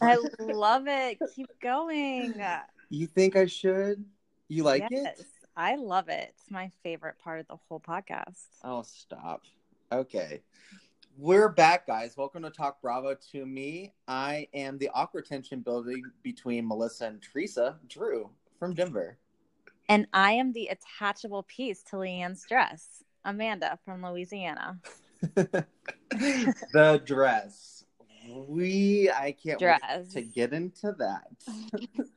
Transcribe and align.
I 0.00 0.16
love 0.40 0.86
it. 0.86 1.18
Keep 1.34 1.60
going. 1.60 2.34
you 2.90 3.06
think 3.06 3.36
I 3.36 3.46
should? 3.46 4.04
You 4.48 4.62
like 4.62 4.82
it? 4.84 4.88
yes, 4.92 5.20
it? 5.20 5.26
I 5.56 5.76
love 5.76 6.08
it. 6.08 6.34
It's 6.36 6.50
my 6.50 6.70
favorite 6.82 7.18
part 7.18 7.40
of 7.40 7.46
the 7.48 7.56
whole 7.68 7.80
podcast. 7.80 8.46
Oh, 8.62 8.82
stop. 8.82 9.42
Okay. 9.92 10.42
We're 11.16 11.48
back, 11.48 11.86
guys. 11.86 12.16
Welcome 12.16 12.44
to 12.44 12.50
Talk 12.50 12.80
Bravo 12.80 13.16
to 13.32 13.44
me. 13.44 13.92
I 14.06 14.46
am 14.54 14.78
the 14.78 14.90
awkward 14.94 15.26
tension 15.26 15.60
building 15.60 16.02
between 16.22 16.66
Melissa 16.68 17.06
and 17.06 17.20
Teresa, 17.20 17.76
Drew 17.88 18.30
from 18.58 18.74
Denver. 18.74 19.18
And 19.88 20.06
I 20.12 20.32
am 20.32 20.52
the 20.52 20.68
attachable 20.68 21.42
piece 21.44 21.82
to 21.84 21.96
Leanne's 21.96 22.44
dress, 22.46 23.02
Amanda 23.24 23.78
from 23.84 24.04
Louisiana. 24.04 24.78
the 25.34 27.02
dress. 27.04 27.77
We 28.28 29.10
I 29.10 29.32
can't 29.32 29.58
Dress. 29.58 29.80
wait 29.88 30.10
to 30.10 30.22
get 30.22 30.52
into 30.52 30.94
that. 30.98 31.28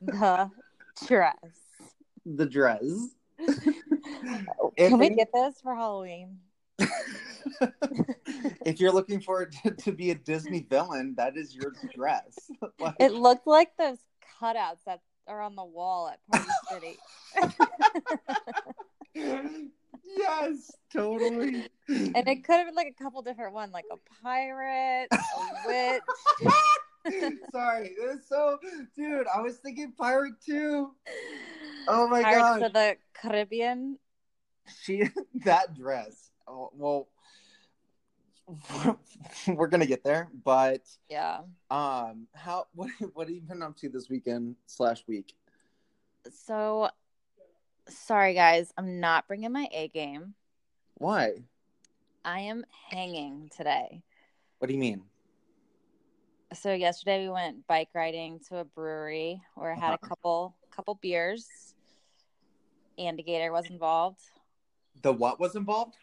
The 1.02 1.08
dress. 1.08 1.36
the 2.26 2.45
dress. 2.45 2.84
Can 4.78 4.98
we 5.00 5.09
get 5.09 5.30
this 5.34 5.56
for 5.62 5.73
Halloween? 5.73 6.38
if 8.66 8.80
you're 8.80 8.92
looking 8.92 9.20
for 9.22 9.42
it 9.44 9.56
to, 9.64 9.72
to 9.72 9.92
be 9.92 10.12
a 10.12 10.16
Disney 10.16 10.66
villain, 10.70 11.16
that 11.18 11.38
is 11.38 11.56
your 11.56 11.73
dress. 11.95 12.38
Like- 12.80 12.96
It 13.00 13.14
looked 13.14 13.48
like 13.48 13.75
those 13.78 13.98
cutouts 14.40 14.84
that 14.86 15.02
are 15.28 15.42
on 15.42 15.56
the 15.56 15.64
wall 15.66 16.09
at 16.09 16.20
Party 16.70 16.98
City. 19.16 19.72
Yes, 20.04 20.72
totally. 20.94 21.68
And 21.88 22.28
it 22.28 22.44
could 22.44 22.56
have 22.56 22.68
been 22.68 22.76
like 22.76 22.96
a 23.00 23.04
couple 23.04 23.22
different 23.22 23.54
one, 23.54 23.72
like 23.72 23.86
a 23.92 23.98
pirate, 24.24 25.08
a 25.12 25.68
witch. 25.68 26.02
Sorry, 27.52 27.88
it 27.88 28.08
was 28.16 28.20
so, 28.28 28.58
dude. 28.96 29.28
I 29.34 29.42
was 29.42 29.58
thinking 29.58 29.92
pirate 29.98 30.36
too. 30.46 30.92
Oh 31.88 32.08
my 32.08 32.22
Pirates 32.22 32.42
god, 32.42 32.62
of 32.64 32.74
the 32.74 32.98
Caribbean. 33.14 33.98
she 34.84 35.04
that 35.46 35.76
dress. 35.76 36.30
Oh, 36.48 36.70
well, 36.74 37.08
we're 39.48 39.68
gonna 39.68 39.86
get 39.86 40.04
there, 40.04 40.30
but 40.44 40.82
Yeah. 41.10 41.40
um, 41.70 42.28
how 42.34 42.68
what 42.74 42.90
what 43.14 43.28
have 43.28 43.36
you 43.36 43.42
been 43.42 43.62
up 43.64 43.78
to 43.78 43.90
this 43.90 44.10
weekend 44.10 44.56
slash 44.66 45.04
week? 45.08 45.34
So, 46.30 46.90
sorry 47.92 48.34
guys, 48.34 48.73
I'm 48.78 49.00
not 49.00 49.28
bringing 49.28 49.52
my 49.52 49.67
A 49.72 49.88
game. 49.89 50.34
Why? 50.95 51.44
I 52.23 52.42
am 52.42 52.64
hanging 52.89 53.50
today. 53.56 54.03
What 54.59 54.67
do 54.67 54.73
you 54.73 54.80
mean? 54.80 55.03
So 56.53 56.73
yesterday 56.73 57.23
we 57.23 57.30
went 57.31 57.66
bike 57.67 57.89
riding 57.94 58.39
to 58.50 58.58
a 58.58 58.66
brewery 58.66 59.42
where 59.56 59.72
I 59.72 59.75
had 59.75 59.92
a 59.92 59.94
Uh-huh. 59.95 60.08
couple 60.08 60.56
couple 60.69 60.96
beers. 60.96 61.74
Andygator 63.00 63.51
was 63.51 63.69
involved. 63.69 64.22
The 65.01 65.12
what 65.12 65.40
was 65.40 65.56
involved? 65.56 65.96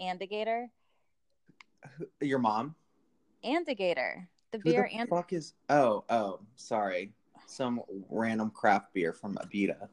Andygator. 0.00 0.68
Your 2.20 2.38
mom. 2.38 2.74
Andygator. 3.44 4.26
The 4.50 4.58
Who 4.58 4.64
beer 4.64 4.88
the 4.90 4.98
and 4.98 5.08
fuck 5.08 5.32
is? 5.32 5.54
Oh, 5.68 6.04
oh, 6.10 6.40
sorry. 6.56 7.12
Some 7.46 7.82
random 8.08 8.50
craft 8.50 8.92
beer 8.92 9.12
from 9.12 9.36
Abita. 9.36 9.88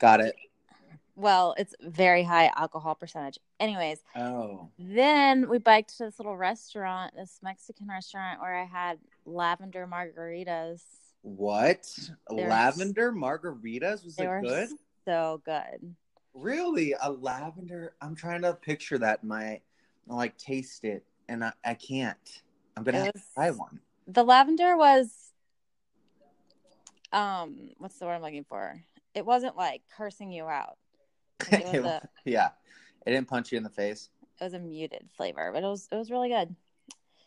Got 0.00 0.20
it. 0.20 0.34
well, 1.14 1.54
it's 1.58 1.74
very 1.82 2.22
high 2.22 2.50
alcohol 2.56 2.94
percentage. 2.94 3.38
Anyways, 3.60 3.98
Oh, 4.16 4.70
then 4.78 5.48
we 5.48 5.58
biked 5.58 5.96
to 5.98 6.04
this 6.06 6.18
little 6.18 6.36
restaurant, 6.36 7.14
this 7.14 7.38
Mexican 7.42 7.86
restaurant 7.86 8.40
where 8.40 8.56
I 8.56 8.64
had 8.64 8.98
lavender 9.26 9.86
margaritas. 9.86 10.80
what? 11.22 11.86
They're 12.28 12.48
lavender 12.48 13.12
margaritas? 13.12 14.04
Was 14.04 14.18
it 14.18 14.26
good? 14.42 14.70
so 15.04 15.42
good. 15.44 15.94
Really? 16.32 16.94
A 17.02 17.10
lavender? 17.12 17.92
I'm 18.00 18.14
trying 18.14 18.42
to 18.42 18.54
picture 18.54 18.96
that 18.98 19.20
in 19.22 19.28
my, 19.28 19.60
like, 20.06 20.38
taste 20.38 20.84
it, 20.84 21.04
and 21.28 21.44
I, 21.44 21.52
I 21.64 21.74
can't. 21.74 22.42
I'm 22.76 22.84
gonna 22.84 22.98
It 22.98 23.04
have 23.04 23.12
to 23.12 23.18
was- 23.18 23.26
try 23.34 23.50
one. 23.50 23.80
The 24.06 24.24
lavender 24.24 24.76
was 24.76 25.32
um 27.12 27.70
what's 27.78 27.98
the 27.98 28.06
word 28.06 28.14
I'm 28.14 28.22
looking 28.22 28.44
for? 28.44 28.82
It 29.14 29.26
wasn't 29.26 29.56
like 29.56 29.82
cursing 29.96 30.30
you 30.32 30.44
out. 30.44 30.76
It 31.50 31.64
was 31.64 31.74
a 31.84 32.08
yeah, 32.24 32.50
it 33.06 33.10
didn't 33.10 33.28
punch 33.28 33.50
you 33.50 33.58
in 33.58 33.64
the 33.64 33.70
face. 33.70 34.10
it 34.40 34.44
was 34.44 34.54
a 34.54 34.58
muted 34.58 35.08
flavor, 35.16 35.50
but 35.52 35.62
it 35.62 35.66
was 35.66 35.88
it 35.90 35.96
was 35.96 36.10
really 36.10 36.28
good. 36.28 36.54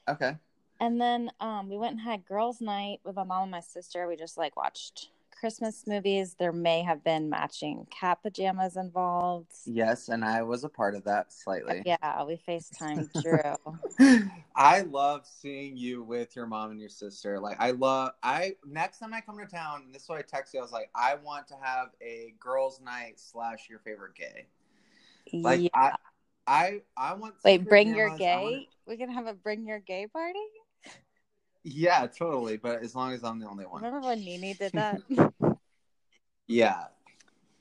Okay. 0.07 0.37
And 0.79 0.99
then 1.01 1.31
um 1.39 1.69
we 1.69 1.77
went 1.77 1.93
and 1.93 2.01
had 2.01 2.25
girls' 2.25 2.61
night 2.61 2.99
with 3.03 3.15
my 3.15 3.23
mom 3.23 3.43
and 3.43 3.51
my 3.51 3.59
sister. 3.59 4.07
We 4.07 4.15
just 4.15 4.37
like 4.37 4.55
watched 4.55 5.09
Christmas 5.43 5.83
movies. 5.85 6.37
There 6.39 6.53
may 6.53 6.83
have 6.83 7.03
been 7.03 7.29
matching 7.29 7.85
cat 7.91 8.19
pajamas 8.23 8.77
involved. 8.77 9.51
Yes, 9.65 10.07
and 10.07 10.23
I 10.23 10.41
was 10.41 10.63
a 10.63 10.69
part 10.69 10.95
of 10.95 11.03
that 11.03 11.33
slightly. 11.33 11.81
Yeah, 11.85 12.23
we 12.23 12.41
FaceTime 12.47 13.11
Drew. 13.21 14.37
I 14.55 14.81
love 14.83 15.25
seeing 15.25 15.75
you 15.75 16.01
with 16.01 16.33
your 16.37 16.45
mom 16.47 16.71
and 16.71 16.79
your 16.79 16.87
sister. 16.87 17.41
Like 17.41 17.57
I 17.59 17.71
love 17.71 18.11
I 18.23 18.55
next 18.65 18.99
time 18.99 19.13
I 19.13 19.19
come 19.19 19.37
to 19.37 19.45
town, 19.45 19.87
this 19.91 20.03
is 20.03 20.07
what 20.07 20.17
I 20.19 20.21
text 20.21 20.53
you. 20.53 20.61
I 20.61 20.63
was 20.63 20.71
like, 20.71 20.89
I 20.95 21.15
want 21.15 21.49
to 21.49 21.55
have 21.61 21.87
a 22.01 22.33
girls' 22.39 22.79
night 22.79 23.19
slash 23.19 23.67
your 23.69 23.79
favorite 23.79 24.15
gay. 24.15 24.45
Like 25.33 25.63
yeah. 25.63 25.69
I 25.73 25.91
I 26.47 26.81
I 26.95 27.13
want 27.15 27.35
Wait, 27.43 27.65
bring 27.65 27.93
your 27.93 28.15
gay? 28.17 28.43
wanna- 28.43 28.61
We 28.87 28.95
can 28.95 29.09
have 29.09 29.27
a 29.27 29.33
bring 29.33 29.65
your 29.65 29.79
gay 29.79 30.07
party? 30.07 30.39
Yeah, 31.63 32.07
totally. 32.07 32.57
But 32.57 32.83
as 32.83 32.95
long 32.95 33.13
as 33.13 33.23
I'm 33.23 33.39
the 33.39 33.47
only 33.47 33.65
one. 33.65 33.81
Remember 33.81 34.07
when 34.07 34.19
Nene 34.19 34.55
did 34.59 34.71
that? 34.73 35.01
Yeah. 36.47 36.85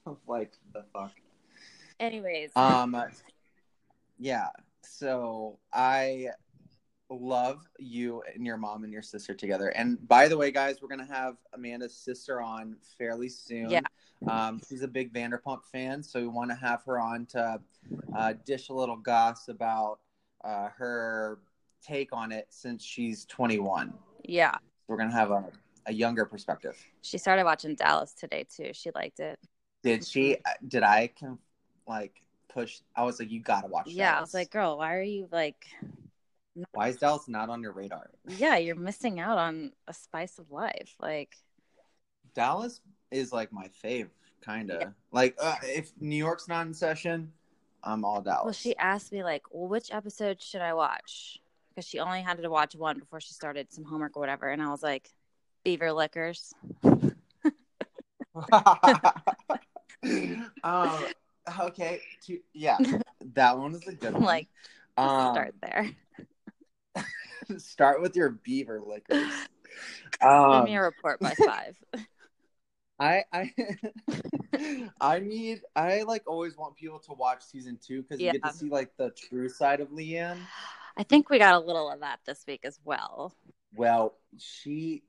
like 0.26 0.52
the 0.72 0.84
fuck. 0.92 1.12
Anyways, 2.00 2.50
Um 2.56 2.96
yeah. 4.18 4.48
So 4.82 5.58
I 5.72 6.28
love 7.08 7.68
you 7.78 8.22
and 8.34 8.46
your 8.46 8.56
mom 8.56 8.84
and 8.84 8.92
your 8.92 9.02
sister 9.02 9.34
together. 9.34 9.68
And 9.68 10.06
by 10.08 10.28
the 10.28 10.36
way, 10.36 10.50
guys, 10.50 10.80
we're 10.80 10.88
gonna 10.88 11.06
have 11.06 11.36
Amanda's 11.52 11.94
sister 11.94 12.40
on 12.40 12.76
fairly 12.98 13.28
soon. 13.28 13.70
Yeah. 13.70 13.80
Um, 14.28 14.60
she's 14.68 14.82
a 14.82 14.88
big 14.88 15.12
Vanderpump 15.12 15.64
fan, 15.64 16.02
so 16.02 16.20
we 16.20 16.28
want 16.28 16.50
to 16.50 16.56
have 16.56 16.82
her 16.84 17.00
on 17.00 17.26
to 17.26 17.60
uh, 18.16 18.34
dish 18.44 18.68
a 18.68 18.72
little 18.72 18.96
goss 18.96 19.48
about 19.48 19.98
uh, 20.44 20.68
her 20.76 21.40
take 21.82 22.08
on 22.12 22.32
it 22.32 22.46
since 22.50 22.84
she's 22.84 23.24
21. 23.26 23.92
yeah. 24.24 24.56
We're 24.88 24.96
gonna 24.96 25.12
have 25.12 25.30
a, 25.30 25.44
a 25.86 25.92
younger 25.92 26.26
perspective. 26.26 26.76
She 27.00 27.16
started 27.16 27.44
watching 27.44 27.76
Dallas 27.76 28.12
today 28.12 28.44
too. 28.44 28.70
She 28.72 28.90
liked 28.94 29.20
it. 29.20 29.38
Did 29.82 30.04
she? 30.04 30.36
Did 30.66 30.82
I? 30.82 31.06
Can 31.06 31.38
like 31.88 32.20
push? 32.52 32.80
I 32.94 33.04
was 33.04 33.18
like, 33.18 33.30
you 33.30 33.40
gotta 33.40 33.68
watch. 33.68 33.88
Yeah, 33.88 34.18
I 34.18 34.20
was 34.20 34.34
like, 34.34 34.50
girl, 34.50 34.76
why 34.78 34.94
are 34.96 35.02
you 35.02 35.28
like 35.32 35.64
why 36.72 36.88
is 36.88 36.96
Dallas 36.96 37.28
not 37.28 37.48
on 37.48 37.62
your 37.62 37.72
radar? 37.72 38.10
yeah, 38.28 38.56
you're 38.56 38.76
missing 38.76 39.20
out 39.20 39.38
on 39.38 39.72
a 39.88 39.94
spice 39.94 40.38
of 40.38 40.50
life. 40.50 40.94
Like 41.00 41.36
Dallas 42.34 42.80
is 43.10 43.32
like 43.32 43.52
my 43.52 43.68
fave, 43.82 44.08
kind 44.42 44.70
of. 44.70 44.92
Like 45.10 45.36
uh, 45.40 45.56
if 45.62 45.92
New 46.00 46.16
York's 46.16 46.48
not 46.48 46.66
in 46.66 46.74
session, 46.74 47.32
I'm 47.82 48.04
all 48.04 48.20
Dallas. 48.20 48.44
well, 48.44 48.52
she 48.52 48.76
asked 48.76 49.12
me 49.12 49.24
like, 49.24 49.42
well, 49.50 49.68
which 49.68 49.90
episode 49.92 50.42
should 50.42 50.60
I 50.60 50.74
watch? 50.74 51.38
Because 51.74 51.86
she 51.86 51.98
only 51.98 52.22
had 52.22 52.40
to 52.42 52.50
watch 52.50 52.74
one 52.74 52.98
before 52.98 53.20
she 53.20 53.32
started 53.32 53.72
some 53.72 53.84
homework 53.84 54.16
or 54.16 54.20
whatever. 54.20 54.48
And 54.48 54.60
I 54.60 54.68
was 54.70 54.82
like, 54.82 55.08
Beaver 55.64 55.92
Liquors. 55.92 56.52
um, 60.62 61.04
okay, 61.60 62.00
to, 62.26 62.38
yeah, 62.52 62.78
that 63.34 63.58
one 63.58 63.74
is 63.74 63.86
a 63.86 63.94
good 63.94 64.14
one. 64.14 64.22
like 64.22 64.48
um, 64.96 65.32
start 65.32 65.54
there. 65.62 65.90
start 67.58 68.00
with 68.02 68.16
your 68.16 68.30
beaver 68.30 68.80
liquors. 68.84 69.30
Give 70.20 70.28
Um, 70.28 70.64
me 70.64 70.76
a 70.76 70.82
report 70.82 71.20
by 71.20 71.34
five. 71.34 71.76
I 72.98 73.24
I 73.32 73.52
I 75.00 75.18
need 75.18 75.62
I 75.74 76.02
like 76.02 76.22
always 76.26 76.56
want 76.56 76.76
people 76.76 77.00
to 77.00 77.14
watch 77.14 77.42
season 77.42 77.78
two 77.84 78.02
because 78.02 78.20
you 78.20 78.30
get 78.30 78.42
to 78.44 78.52
see 78.52 78.68
like 78.68 78.96
the 78.96 79.10
true 79.10 79.48
side 79.48 79.80
of 79.80 79.88
Leanne. 79.88 80.38
I 80.96 81.02
think 81.02 81.30
we 81.30 81.38
got 81.38 81.54
a 81.54 81.58
little 81.58 81.90
of 81.90 82.00
that 82.00 82.20
this 82.26 82.44
week 82.46 82.60
as 82.64 82.78
well. 82.84 83.34
Well, 83.74 84.14
she 84.38 85.02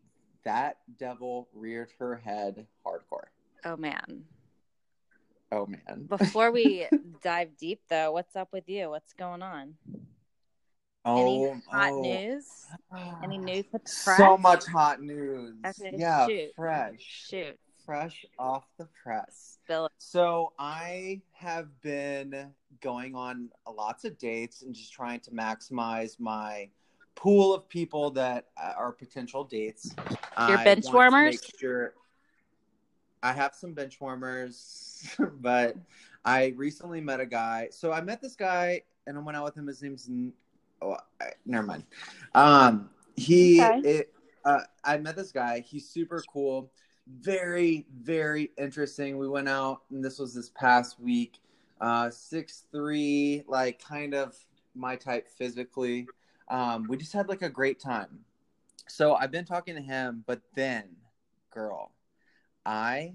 that 0.46 0.78
devil 0.98 1.48
reared 1.54 1.90
her 2.00 2.16
head 2.16 2.68
hardcore. 2.86 3.28
Oh 3.66 3.78
man. 3.78 4.24
Oh 5.52 5.66
man. 5.66 6.06
Before 6.10 6.52
we 6.52 6.88
dive 7.22 7.58
deep 7.58 7.82
though, 7.90 8.12
what's 8.12 8.36
up 8.36 8.50
with 8.52 8.68
you? 8.68 8.90
What's 8.90 9.14
going 9.14 9.42
on? 9.42 9.76
Oh, 11.06 11.18
Any 11.52 11.62
hot 11.70 11.92
oh. 11.92 12.02
news? 12.02 12.46
Any 13.24 13.38
news 13.40 13.66
with 13.72 13.88
So 13.88 14.38
much 14.38 14.66
hot 14.66 15.02
news. 15.02 15.56
Okay, 15.66 15.96
yeah, 15.98 16.28
shoot. 16.28 16.52
fresh. 16.56 16.96
Shoot. 17.00 17.60
Fresh 17.86 18.26
off 18.38 18.66
the 18.78 18.88
press. 19.04 19.60
So 19.98 20.54
I 20.60 21.22
have 21.34 21.70
been 21.82 22.52
going 22.82 23.16
on 23.16 23.50
lots 23.72 24.06
of 24.06 24.18
dates 24.18 24.62
and 24.62 24.74
just 24.74 24.94
trying 24.94 25.20
to 25.22 25.32
maximize 25.32 26.20
my 26.20 26.70
pool 27.16 27.54
of 27.54 27.68
people 27.70 28.12
that 28.12 28.48
uh, 28.62 28.74
are 28.78 28.92
potential 28.92 29.44
dates. 29.44 29.96
Your 30.48 30.58
I 30.58 30.64
bench 30.64 30.86
warmers? 30.92 31.42
Sure. 31.58 31.94
I 33.22 33.32
have 33.32 33.56
some 33.56 33.74
bench 33.74 34.02
warmers, 34.02 35.16
but 35.40 35.76
I 36.26 36.54
recently 36.58 37.00
met 37.00 37.20
a 37.20 37.26
guy. 37.26 37.70
So 37.72 37.92
I 37.92 38.02
met 38.02 38.22
this 38.22 38.36
guy 38.36 38.82
and 39.08 39.18
I 39.18 39.22
went 39.22 39.38
out 39.38 39.46
with 39.46 39.56
him. 39.56 39.68
His 39.68 39.82
name's 39.82 40.10
oh, 40.82 40.98
I, 41.22 41.28
never 41.46 41.66
mind. 41.66 41.86
Um, 42.36 42.90
he 43.16 43.62
Okay. 43.62 43.80
it, 43.84 44.14
uh, 44.46 44.60
I 44.84 44.98
met 44.98 45.16
this 45.16 45.32
guy. 45.32 45.60
He's 45.62 45.88
super 45.88 46.22
cool, 46.28 46.72
very 47.08 47.86
very 48.02 48.52
interesting. 48.58 49.18
We 49.18 49.28
went 49.28 49.50
out 49.50 49.82
and 49.92 50.04
this 50.04 50.20
was 50.20 50.34
this 50.34 50.50
past 50.50 51.00
week. 51.00 51.40
Uh, 51.82 52.10
six 52.10 52.64
three, 52.72 53.44
like 53.48 53.84
kind 53.84 54.14
of 54.14 54.38
my 54.76 54.96
type 54.96 55.28
physically. 55.28 56.08
Um, 56.50 56.88
we 56.88 56.98
just 56.98 57.14
had 57.14 57.30
like 57.30 57.42
a 57.42 57.50
great 57.50 57.80
time. 57.80 58.20
So 58.88 59.16
I've 59.16 59.32
been 59.32 59.46
talking 59.46 59.76
to 59.76 59.82
him, 59.82 60.24
but 60.28 60.42
then, 60.56 60.84
girl, 61.52 61.92
I 62.66 63.14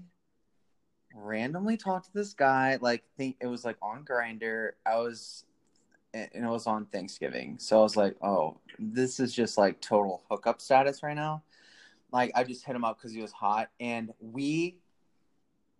randomly 1.13 1.77
talked 1.77 2.07
to 2.07 2.13
this 2.13 2.33
guy. 2.33 2.77
Like, 2.81 3.03
think 3.17 3.37
it 3.39 3.47
was 3.47 3.65
like 3.65 3.77
on 3.81 4.03
Grindr. 4.03 4.71
I 4.85 4.97
was, 4.97 5.45
and 6.13 6.29
it 6.33 6.41
was 6.41 6.67
on 6.67 6.85
Thanksgiving. 6.87 7.57
So 7.59 7.79
I 7.79 7.83
was 7.83 7.95
like, 7.95 8.15
oh, 8.21 8.57
this 8.77 9.19
is 9.19 9.33
just 9.33 9.57
like 9.57 9.79
total 9.81 10.23
hookup 10.29 10.61
status 10.61 11.03
right 11.03 11.15
now. 11.15 11.43
Like, 12.11 12.31
I 12.35 12.43
just 12.43 12.65
hit 12.65 12.75
him 12.75 12.83
up 12.83 12.97
because 12.97 13.11
he 13.13 13.21
was 13.21 13.31
hot, 13.31 13.69
and 13.79 14.11
we, 14.19 14.77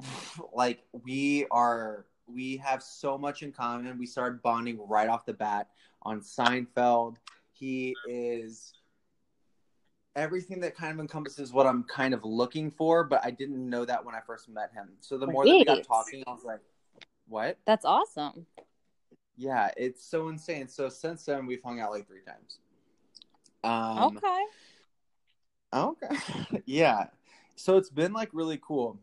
like, 0.54 0.84
we 1.04 1.46
are. 1.52 2.06
We 2.31 2.58
have 2.58 2.84
so 2.84 3.18
much 3.18 3.42
in 3.42 3.52
common. 3.52 3.98
We 3.98 4.06
started 4.06 4.44
bonding 4.44 4.80
right 4.88 5.10
off 5.10 5.26
the 5.26 5.34
bat 5.34 5.70
on 6.04 6.22
Seinfeld. 6.22 7.16
He 7.54 7.96
is 8.08 8.76
everything 10.16 10.60
that 10.60 10.76
kind 10.76 10.94
of 10.94 11.00
encompasses 11.00 11.54
what 11.54 11.66
I'm 11.66 11.84
kind 11.84 12.14
of 12.14 12.24
looking 12.24 12.70
for, 12.70 13.04
but 13.04 13.22
I 13.24 13.32
didn't 13.32 13.68
know 13.68 13.86
that 13.86 14.04
when 14.04 14.16
I 14.16 14.20
first 14.25 14.50
met 14.50 14.72
him. 14.74 14.90
So 15.00 15.18
the 15.18 15.28
more 15.28 15.46
that 15.46 15.56
we 15.56 15.66
got 15.66 15.84
talking, 15.84 16.24
I 16.28 16.32
was 16.32 16.44
like, 16.44 16.60
what? 17.28 17.58
That's 17.66 17.86
awesome. 17.86 18.46
Yeah, 19.38 19.72
it's 19.78 20.04
so 20.04 20.28
insane. 20.28 20.68
So 20.68 20.90
since 20.90 21.24
then, 21.25 21.46
we've 21.46 21.64
hung 21.64 21.80
out 21.80 21.92
like 21.92 22.08
three 22.08 22.22
times. 22.22 22.60
Um, 23.64 24.18
okay. 24.18 24.44
Okay. 25.74 26.07
yeah. 26.66 27.07
So 27.56 27.77
it's 27.77 27.89
been 27.89 28.13
like 28.13 28.30
really 28.33 28.60
cool. 28.62 29.00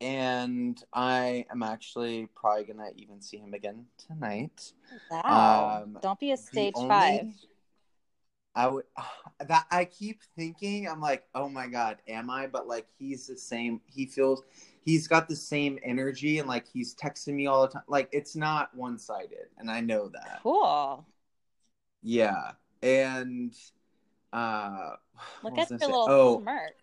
And 0.00 0.82
I 0.94 1.44
am 1.50 1.62
actually 1.62 2.26
probably 2.34 2.64
to 2.64 2.92
even 2.96 3.20
see 3.20 3.36
him 3.36 3.52
again 3.52 3.84
tonight. 3.98 4.72
Wow. 5.10 5.82
Um, 5.84 5.98
Don't 6.00 6.18
be 6.18 6.32
a 6.32 6.36
stage 6.36 6.74
only- 6.76 6.88
five. 6.88 7.26
I 8.54 8.66
would 8.66 8.84
that 9.46 9.66
I 9.70 9.84
keep 9.84 10.22
thinking 10.36 10.88
I'm 10.88 11.00
like, 11.00 11.24
oh 11.34 11.48
my 11.48 11.66
god, 11.66 11.98
am 12.08 12.30
I? 12.30 12.46
But 12.46 12.66
like 12.66 12.86
he's 12.98 13.26
the 13.26 13.36
same. 13.36 13.80
He 13.86 14.06
feels 14.06 14.42
he's 14.82 15.06
got 15.06 15.28
the 15.28 15.36
same 15.36 15.78
energy 15.82 16.38
and 16.38 16.48
like 16.48 16.66
he's 16.66 16.94
texting 16.94 17.34
me 17.34 17.46
all 17.46 17.62
the 17.62 17.72
time. 17.72 17.82
Like 17.88 18.08
it's 18.12 18.36
not 18.36 18.74
one 18.74 18.98
sided, 18.98 19.48
and 19.58 19.70
I 19.70 19.80
know 19.80 20.08
that. 20.08 20.40
Cool. 20.42 21.06
Yeah, 22.02 22.52
and 22.82 23.54
uh, 24.32 24.96
Look 25.42 25.58
at 25.58 25.70
I 25.70 25.74
little? 25.74 26.06
Oh, 26.08 26.40
smirk. 26.40 26.76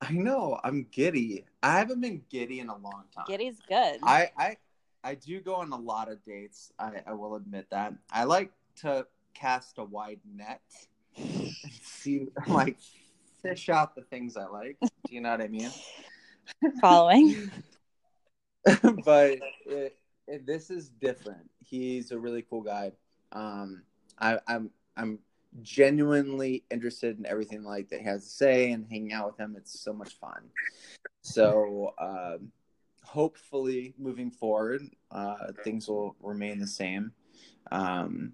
I 0.00 0.12
know 0.12 0.58
I'm 0.64 0.86
giddy. 0.90 1.44
I 1.62 1.78
haven't 1.78 2.00
been 2.00 2.22
giddy 2.28 2.58
in 2.60 2.68
a 2.68 2.76
long 2.76 3.04
time. 3.14 3.24
Giddy's 3.28 3.60
good. 3.68 4.00
I 4.02 4.30
I 4.36 4.56
I 5.04 5.14
do 5.14 5.40
go 5.40 5.54
on 5.54 5.72
a 5.72 5.76
lot 5.76 6.10
of 6.10 6.22
dates. 6.24 6.72
I 6.78 7.02
I 7.06 7.12
will 7.12 7.36
admit 7.36 7.66
that. 7.70 7.94
I 8.10 8.24
like 8.24 8.50
to 8.76 9.06
cast 9.34 9.78
a 9.78 9.84
wide 9.84 10.20
net 10.34 10.60
and 11.16 11.52
see 11.82 12.28
like 12.48 12.78
fish 13.42 13.68
out 13.68 13.94
the 13.94 14.02
things 14.02 14.36
I 14.36 14.46
like. 14.46 14.78
Do 14.80 15.14
you 15.14 15.20
know 15.20 15.30
what 15.30 15.40
I 15.40 15.48
mean? 15.48 15.70
Following. 16.80 17.50
but 19.04 19.38
it, 19.66 19.98
it, 20.26 20.46
this 20.46 20.70
is 20.70 20.88
different. 20.88 21.48
He's 21.64 22.10
a 22.10 22.18
really 22.18 22.42
cool 22.42 22.62
guy. 22.62 22.92
Um, 23.32 23.82
I, 24.18 24.38
I'm 24.46 24.70
I'm 24.96 25.18
genuinely 25.60 26.64
interested 26.70 27.18
in 27.18 27.26
everything 27.26 27.62
like 27.62 27.90
that 27.90 28.00
he 28.00 28.06
has 28.06 28.24
to 28.24 28.30
say 28.30 28.72
and 28.72 28.86
hanging 28.88 29.12
out 29.12 29.26
with 29.26 29.38
him. 29.38 29.54
It's 29.56 29.78
so 29.80 29.92
much 29.92 30.18
fun. 30.18 30.48
So 31.20 31.94
um, 31.98 32.52
hopefully, 33.04 33.94
moving 33.98 34.30
forward, 34.30 34.82
uh, 35.10 35.52
things 35.64 35.88
will 35.88 36.16
remain 36.20 36.58
the 36.58 36.66
same. 36.66 37.12
Um, 37.70 38.32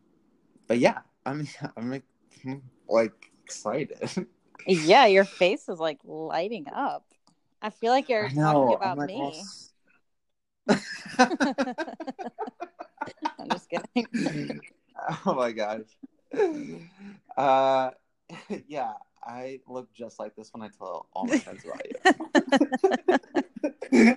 but 0.67 0.79
yeah, 0.79 0.99
I'm 1.27 1.49
I'm 1.77 1.91
like, 1.91 2.05
like 2.89 3.33
excited. 3.45 4.27
Yeah, 4.67 5.07
your 5.07 5.25
face 5.25 5.69
is 5.69 5.79
like 5.79 5.99
lighting 6.05 6.67
up. 6.71 7.05
I 7.63 7.71
feel 7.71 7.91
like 7.93 8.09
you're 8.11 8.29
talking 8.29 8.75
about 8.75 8.99
like, 8.99 9.07
me. 9.07 9.15
all 9.15 10.77
I'm 13.39 13.49
just 13.49 13.71
kidding. 13.71 14.61
oh 15.25 15.35
my 15.35 15.53
gosh. 15.53 15.87
Uh, 17.37 17.91
yeah, 18.67 18.95
I 19.25 19.61
look 19.69 19.93
just 19.95 20.19
like 20.19 20.35
this 20.35 20.51
when 20.53 20.63
I 20.63 20.69
tell 20.77 21.07
all 21.13 21.25
my 21.27 21.39
friends 21.39 21.65
about 21.65 21.87
you. 23.93 24.17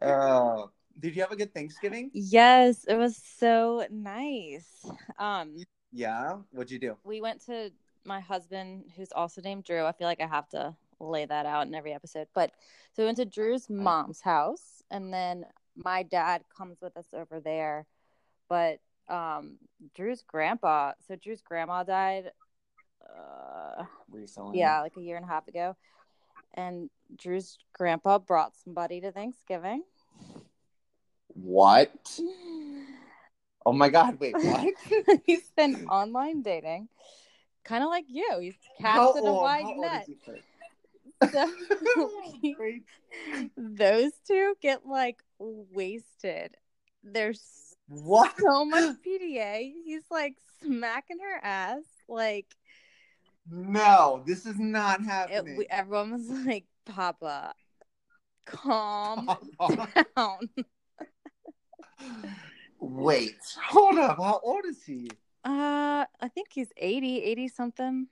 uh, 0.00 0.66
did 0.98 1.14
you 1.14 1.22
have 1.22 1.32
a 1.32 1.36
good 1.36 1.52
Thanksgiving? 1.52 2.10
yes, 2.14 2.84
it 2.88 2.96
was 2.96 3.20
so 3.38 3.84
nice. 3.90 4.86
Um, 5.18 5.56
Yeah. 5.92 6.38
What'd 6.52 6.70
you 6.70 6.78
do? 6.78 6.96
we 7.04 7.20
went 7.20 7.44
to 7.46 7.70
my 8.04 8.20
husband, 8.20 8.84
who's 8.96 9.12
also 9.12 9.40
named 9.42 9.64
Drew. 9.64 9.84
I 9.84 9.92
feel 9.92 10.06
like 10.06 10.20
I 10.22 10.26
have 10.26 10.48
to 10.50 10.74
lay 10.98 11.26
that 11.26 11.44
out 11.44 11.66
in 11.66 11.74
every 11.74 11.92
episode. 11.92 12.28
But 12.34 12.52
so 12.94 13.02
we 13.02 13.06
went 13.06 13.18
to 13.18 13.24
Drew's 13.26 13.68
mom's 13.68 14.20
house, 14.22 14.82
and 14.90 15.12
then 15.12 15.44
my 15.76 16.02
dad 16.02 16.44
comes 16.56 16.80
with 16.80 16.96
us 16.96 17.08
over 17.12 17.40
there. 17.40 17.84
But 18.48 18.78
um, 19.08 19.56
Drew's 19.94 20.22
grandpa, 20.26 20.92
so 21.06 21.16
Drew's 21.16 21.42
grandma 21.42 21.82
died. 21.82 22.30
Uh, 23.02 23.84
Recently. 24.10 24.58
yeah, 24.58 24.80
like 24.80 24.96
a 24.96 25.00
year 25.00 25.16
and 25.16 25.24
a 25.24 25.28
half 25.28 25.46
ago. 25.48 25.76
And 26.54 26.90
Drew's 27.16 27.58
grandpa 27.72 28.18
brought 28.18 28.54
somebody 28.64 29.00
to 29.02 29.12
Thanksgiving. 29.12 29.82
What? 31.28 32.20
Oh 33.68 33.72
my 33.72 33.88
God! 33.88 34.20
Wait, 34.20 34.32
what? 34.40 34.74
He's 35.24 35.50
been 35.56 35.88
online 35.88 36.42
dating, 36.42 36.88
kind 37.64 37.82
of 37.82 37.90
like 37.90 38.04
you. 38.06 38.38
He's 38.40 38.54
How 38.80 39.12
casted 39.12 39.28
a 39.28 39.32
wide 39.32 39.64
net. 39.76 40.06
is 40.08 40.14
he, 40.14 40.16
Kurt? 40.24 40.40
So 41.32 41.48
those 43.56 44.12
two 44.24 44.54
get 44.62 44.86
like 44.86 45.18
wasted. 45.40 46.56
There's 47.02 47.65
What? 47.88 48.34
so 48.40 48.64
much 48.64 48.96
PDA. 49.06 49.72
He's 49.84 50.02
like 50.10 50.36
smacking 50.62 51.18
her 51.20 51.40
ass. 51.42 51.82
Like 52.08 52.46
No, 53.50 54.22
this 54.26 54.46
is 54.46 54.58
not 54.58 55.00
it, 55.00 55.04
happening. 55.06 55.56
we, 55.56 55.66
everyone 55.70 56.12
was 56.12 56.28
like, 56.46 56.64
"Papa, 56.84 57.54
calm 58.44 59.26
down." 60.16 60.50
Wait, 62.80 63.36
hold 63.68 63.98
up. 63.98 64.18
How 64.18 64.40
old 64.42 64.64
is 64.66 64.82
he? 64.84 65.08
Uh, 65.44 66.04
I 66.20 66.28
think 66.28 66.48
he's 66.52 66.72
80, 66.76 67.22
80 67.22 67.48
something. 67.48 68.08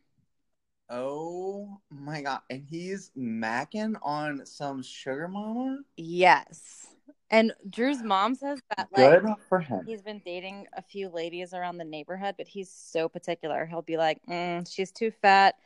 Oh 0.88 1.80
my 1.90 2.22
god. 2.22 2.40
And 2.50 2.64
he's 2.68 3.10
macking 3.16 3.96
on 4.02 4.46
some 4.46 4.82
sugar 4.82 5.28
mama? 5.28 5.80
Yes. 5.96 6.93
And 7.34 7.52
Drew's 7.68 8.00
mom 8.00 8.36
says 8.36 8.60
that 8.76 8.90
like 8.92 9.20
Good 9.20 9.34
for 9.48 9.58
him. 9.58 9.84
he's 9.84 10.02
been 10.02 10.22
dating 10.24 10.68
a 10.76 10.80
few 10.80 11.08
ladies 11.08 11.52
around 11.52 11.78
the 11.78 11.84
neighborhood, 11.84 12.36
but 12.38 12.46
he's 12.46 12.70
so 12.70 13.08
particular. 13.08 13.66
He'll 13.66 13.82
be 13.82 13.96
like, 13.96 14.24
mm, 14.28 14.72
"She's 14.72 14.92
too 14.92 15.10
fat." 15.10 15.56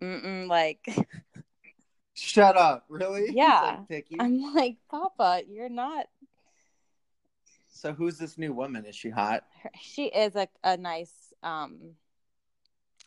Mm-mm, 0.00 0.48
like 0.48 0.88
Shut 2.14 2.56
up. 2.56 2.86
Really? 2.88 3.32
Yeah. 3.34 3.80
like. 3.90 4.06
I'm 4.18 4.54
like, 4.54 4.76
Papa, 4.90 5.42
you're 5.46 5.68
not. 5.68 6.06
So 7.68 7.92
who's 7.92 8.16
this 8.16 8.38
new 8.38 8.54
woman? 8.54 8.86
Is 8.86 8.96
she 8.96 9.10
hot? 9.10 9.44
She 9.78 10.06
is 10.06 10.36
a 10.36 10.48
a 10.64 10.78
nice 10.78 11.34
um 11.42 11.96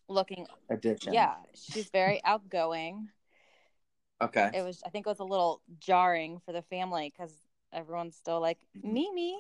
looking. 0.08 0.46
Addiction. 0.70 1.13
Yeah, 1.13 1.34
she's 1.55 1.89
very 1.89 2.22
outgoing. 2.24 3.10
Okay. 4.22 4.51
It 4.53 4.63
was, 4.63 4.82
I 4.86 4.89
think, 4.89 5.05
it 5.05 5.10
was 5.10 5.20
a 5.20 5.25
little 5.25 5.62
jarring 5.79 6.39
for 6.46 6.53
the 6.53 6.62
family 6.62 7.12
because 7.12 7.34
everyone's 7.74 8.15
still 8.15 8.39
like 8.39 8.60
Mimi. 8.82 9.38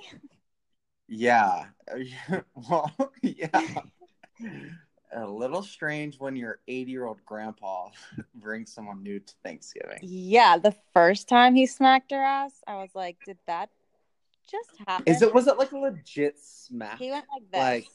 Yeah. 1.07 1.65
well, 2.69 2.91
yeah. 3.21 3.61
a 5.15 5.27
little 5.27 5.61
strange 5.61 6.19
when 6.19 6.35
your 6.35 6.59
80 6.67 6.91
year 6.91 7.05
old 7.05 7.23
grandpa 7.25 7.89
brings 8.35 8.73
someone 8.73 9.03
new 9.03 9.19
to 9.19 9.33
Thanksgiving. 9.43 9.99
Yeah, 10.01 10.57
the 10.57 10.75
first 10.93 11.29
time 11.29 11.55
he 11.55 11.65
smacked 11.65 12.11
her 12.11 12.21
ass, 12.23 12.61
I 12.67 12.75
was 12.75 12.91
like, 12.95 13.17
did 13.25 13.37
that 13.47 13.69
just 14.49 14.71
happen? 14.87 15.05
Is 15.11 15.21
it 15.21 15.33
was 15.33 15.47
it 15.47 15.57
like 15.57 15.71
a 15.71 15.77
legit 15.77 16.37
smack? 16.39 16.97
He 16.99 17.11
went 17.11 17.25
like 17.33 17.51
this. 17.51 17.59
Like- 17.59 17.87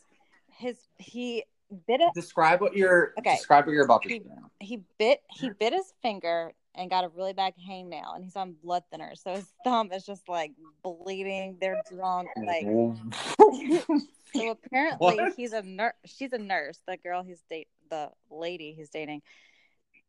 his 0.56 0.76
he 0.98 1.44
bit 1.86 2.00
it. 2.00 2.10
Describe 2.14 2.60
what 2.60 2.74
you're 2.76 3.12
Okay. 3.18 3.36
describe 3.36 3.66
what 3.66 3.72
you're 3.72 3.84
about 3.84 4.02
to 4.02 4.08
He- 4.08 4.18
do. 4.20 4.30
He 4.60 4.82
bit 4.98 5.22
he 5.30 5.50
bit 5.50 5.72
his 5.72 5.92
finger 6.02 6.52
and 6.78 6.88
got 6.88 7.04
a 7.04 7.08
really 7.08 7.32
bad 7.32 7.52
hangnail, 7.68 8.14
and 8.14 8.24
he's 8.24 8.36
on 8.36 8.54
blood 8.62 8.84
thinner, 8.90 9.14
so 9.16 9.34
his 9.34 9.46
thumb 9.64 9.90
is 9.92 10.06
just 10.06 10.28
like 10.28 10.52
bleeding. 10.82 11.58
They're 11.60 11.82
drunk, 11.90 12.28
like 12.36 12.64
so. 13.38 14.50
Apparently, 14.50 14.96
What? 15.16 15.34
he's 15.36 15.52
a 15.52 15.62
nurse. 15.62 15.94
She's 16.04 16.32
a 16.32 16.38
nurse. 16.38 16.78
The 16.86 16.96
girl 16.96 17.22
he's 17.22 17.42
date, 17.50 17.68
the 17.90 18.10
lady 18.30 18.72
he's 18.76 18.90
dating. 18.90 19.22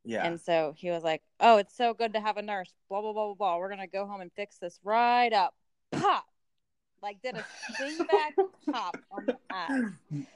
yeah. 0.05 0.25
And 0.25 0.39
so 0.39 0.73
he 0.77 0.89
was 0.91 1.03
like, 1.03 1.21
"Oh, 1.39 1.57
it's 1.57 1.75
so 1.75 1.93
good 1.93 2.13
to 2.13 2.19
have 2.19 2.37
a 2.37 2.41
nurse." 2.41 2.71
Blah 2.89 3.01
blah 3.01 3.13
blah 3.13 3.25
blah 3.27 3.33
blah. 3.35 3.57
We're 3.57 3.69
gonna 3.69 3.87
go 3.87 4.05
home 4.05 4.21
and 4.21 4.31
fix 4.33 4.57
this 4.57 4.79
right 4.83 5.31
up. 5.33 5.55
Pop, 5.91 6.25
like 7.01 7.21
did 7.21 7.35
a 7.35 7.45
swing 7.77 7.97
back 8.05 8.35
pop 8.71 8.97
on 9.11 9.25
the 9.25 9.37
ass. 9.49 10.27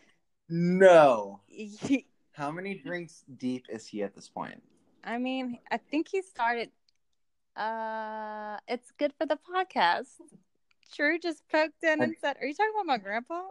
no. 0.49 1.41
He- 1.47 2.07
How 2.31 2.49
many 2.51 2.75
drinks 2.75 3.23
deep 3.37 3.65
is 3.69 3.85
he 3.85 4.01
at 4.03 4.15
this 4.15 4.29
point? 4.29 4.63
I 5.03 5.17
mean, 5.17 5.60
I 5.69 5.77
think 5.77 6.07
he 6.10 6.22
started. 6.22 6.69
Uh, 7.55 8.57
it's 8.67 8.91
good 8.98 9.13
for 9.17 9.25
the 9.25 9.38
podcast. 9.38 10.07
Drew 10.95 11.19
just 11.19 11.43
poked 11.51 11.83
in 11.83 12.01
and 12.01 12.15
said, 12.22 12.38
"Are 12.39 12.45
you 12.45 12.53
talking 12.53 12.72
about 12.74 12.86
my 12.86 12.98
grandpa?" 12.98 13.41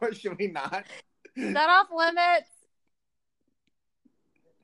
Or 0.00 0.12
Should 0.12 0.38
we 0.38 0.48
not? 0.48 0.84
Is 1.36 1.54
that 1.54 1.70
off 1.70 1.88
limits? 1.94 2.50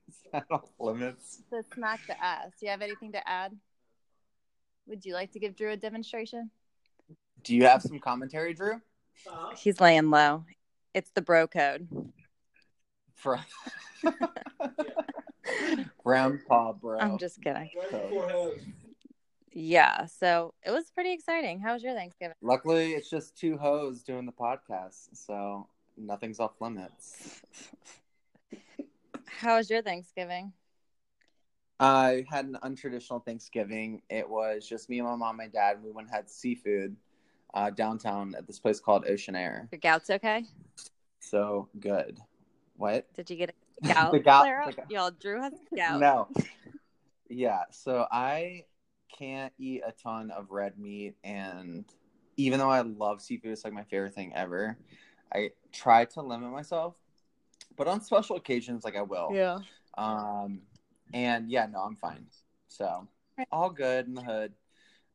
Is 0.09 0.17
that 0.33 0.45
off 0.51 0.69
limits? 0.79 1.43
To 1.51 1.63
smack 1.75 2.01
the 2.07 2.23
ass. 2.23 2.51
Do 2.59 2.67
you 2.67 2.71
have 2.71 2.83
anything 2.83 3.13
to 3.13 3.29
add? 3.29 3.53
Would 4.87 5.05
you 5.05 5.15
like 5.15 5.33
to 5.33 5.39
give 5.39 5.57
Drew 5.57 5.73
a 5.73 5.77
demonstration? 5.77 6.51
Do 7.43 7.55
you 7.55 7.65
have 7.65 7.83
some 7.83 7.99
commentary, 7.99 8.55
Drew? 8.55 8.81
He's 9.57 9.81
laying 9.81 10.11
low. 10.11 10.45
It's 10.95 11.11
the 11.11 11.23
bro 11.23 11.47
code. 11.47 11.89
For 13.17 13.39
Grandpa, 16.05 16.73
bro. 16.73 16.99
I'm 16.99 17.19
just 17.19 17.43
kidding. 17.43 17.71
So- 17.91 18.55
Yeah, 19.53 20.05
so 20.07 20.53
it 20.65 20.71
was 20.71 20.91
pretty 20.91 21.13
exciting. 21.13 21.61
How 21.61 21.73
was 21.73 21.83
your 21.83 21.95
Thanksgiving? 21.95 22.35
Luckily, 22.43 22.93
it's 22.93 23.09
just 23.09 23.37
two 23.39 23.57
hoes 23.57 24.03
doing 24.03 24.27
the 24.27 24.33
podcast, 24.33 25.09
so 25.15 25.67
nothing's 25.97 26.41
off 26.41 26.61
limits. 26.61 27.41
How 29.27 29.57
was 29.57 29.69
your 29.71 29.83
Thanksgiving? 29.83 30.53
I 31.81 32.25
had 32.31 32.47
an 32.47 32.57
untraditional 32.63 33.25
Thanksgiving. 33.25 34.01
It 34.09 34.29
was 34.29 34.67
just 34.67 34.89
me 34.89 34.99
and 34.99 35.09
my 35.09 35.15
mom, 35.17 35.41
and 35.41 35.53
my 35.53 35.59
dad. 35.59 35.83
We 35.83 35.91
went 35.91 36.09
and 36.09 36.17
had 36.17 36.31
seafood 36.31 36.97
uh, 37.55 37.71
downtown 37.71 38.35
at 38.37 38.47
this 38.47 38.59
place 38.59 38.81
called 38.81 39.05
Ocean 39.09 39.35
Air. 39.37 39.69
Your 39.73 39.79
gout's 39.81 40.09
okay? 40.11 40.45
So 41.21 41.69
good. 41.81 42.19
What? 42.77 43.13
Did 43.15 43.31
you 43.31 43.37
get 43.37 43.55
a 43.83 43.87
gout? 43.95 44.13
The 44.13 44.19
gout- 44.21 44.43
flare 44.43 44.63
up? 44.63 44.71
the 44.71 44.77
gout. 44.77 44.91
Y'all, 44.91 45.11
Drew 45.11 45.41
has 45.41 45.53
gout. 45.75 46.01
No. 46.01 46.29
Yeah, 47.29 47.63
so 47.71 48.07
I 48.11 48.65
can't 49.19 49.53
eat 49.59 49.83
a 49.87 49.93
ton 49.93 50.31
of 50.31 50.51
red 50.51 50.79
meat, 50.79 51.17
and 51.25 51.85
even 52.37 52.59
though 52.59 52.71
I 52.71 52.83
love 52.83 53.21
seafood, 53.21 53.53
it's 53.53 53.65
like 53.65 53.73
my 53.73 53.85
favorite 53.85 54.15
thing 54.15 54.33
ever. 54.35 54.77
I 55.35 55.51
try 55.73 56.05
to 56.05 56.23
limit 56.23 56.51
myself, 56.53 56.95
but 57.77 57.89
on 57.89 58.01
special 58.01 58.37
occasions, 58.37 58.85
like 58.85 58.97
I 58.97 59.03
will. 59.03 59.31
Yeah. 59.33 59.59
Um, 59.99 60.61
and 61.13 61.51
yeah, 61.51 61.67
no, 61.67 61.81
I'm 61.81 61.97
fine. 61.97 62.27
So 62.69 63.09
all 63.51 63.71
good 63.71 64.07
in 64.07 64.15
the 64.15 64.23
hood. 64.23 64.53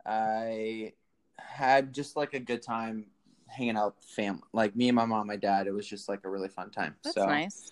I 0.05 0.93
had 1.37 1.93
just 1.93 2.15
like 2.15 2.33
a 2.33 2.39
good 2.39 2.61
time 2.61 3.05
hanging 3.51 3.77
out 3.77 3.95
with 3.95 4.05
family, 4.05 4.41
like 4.53 4.75
me 4.75 4.89
and 4.89 4.95
my 4.95 5.05
mom, 5.05 5.27
my 5.27 5.35
dad. 5.35 5.67
It 5.67 5.71
was 5.71 5.87
just 5.87 6.09
like 6.09 6.21
a 6.23 6.29
really 6.29 6.49
fun 6.49 6.71
time. 6.71 6.95
That's 7.03 7.15
so 7.15 7.25
nice. 7.25 7.71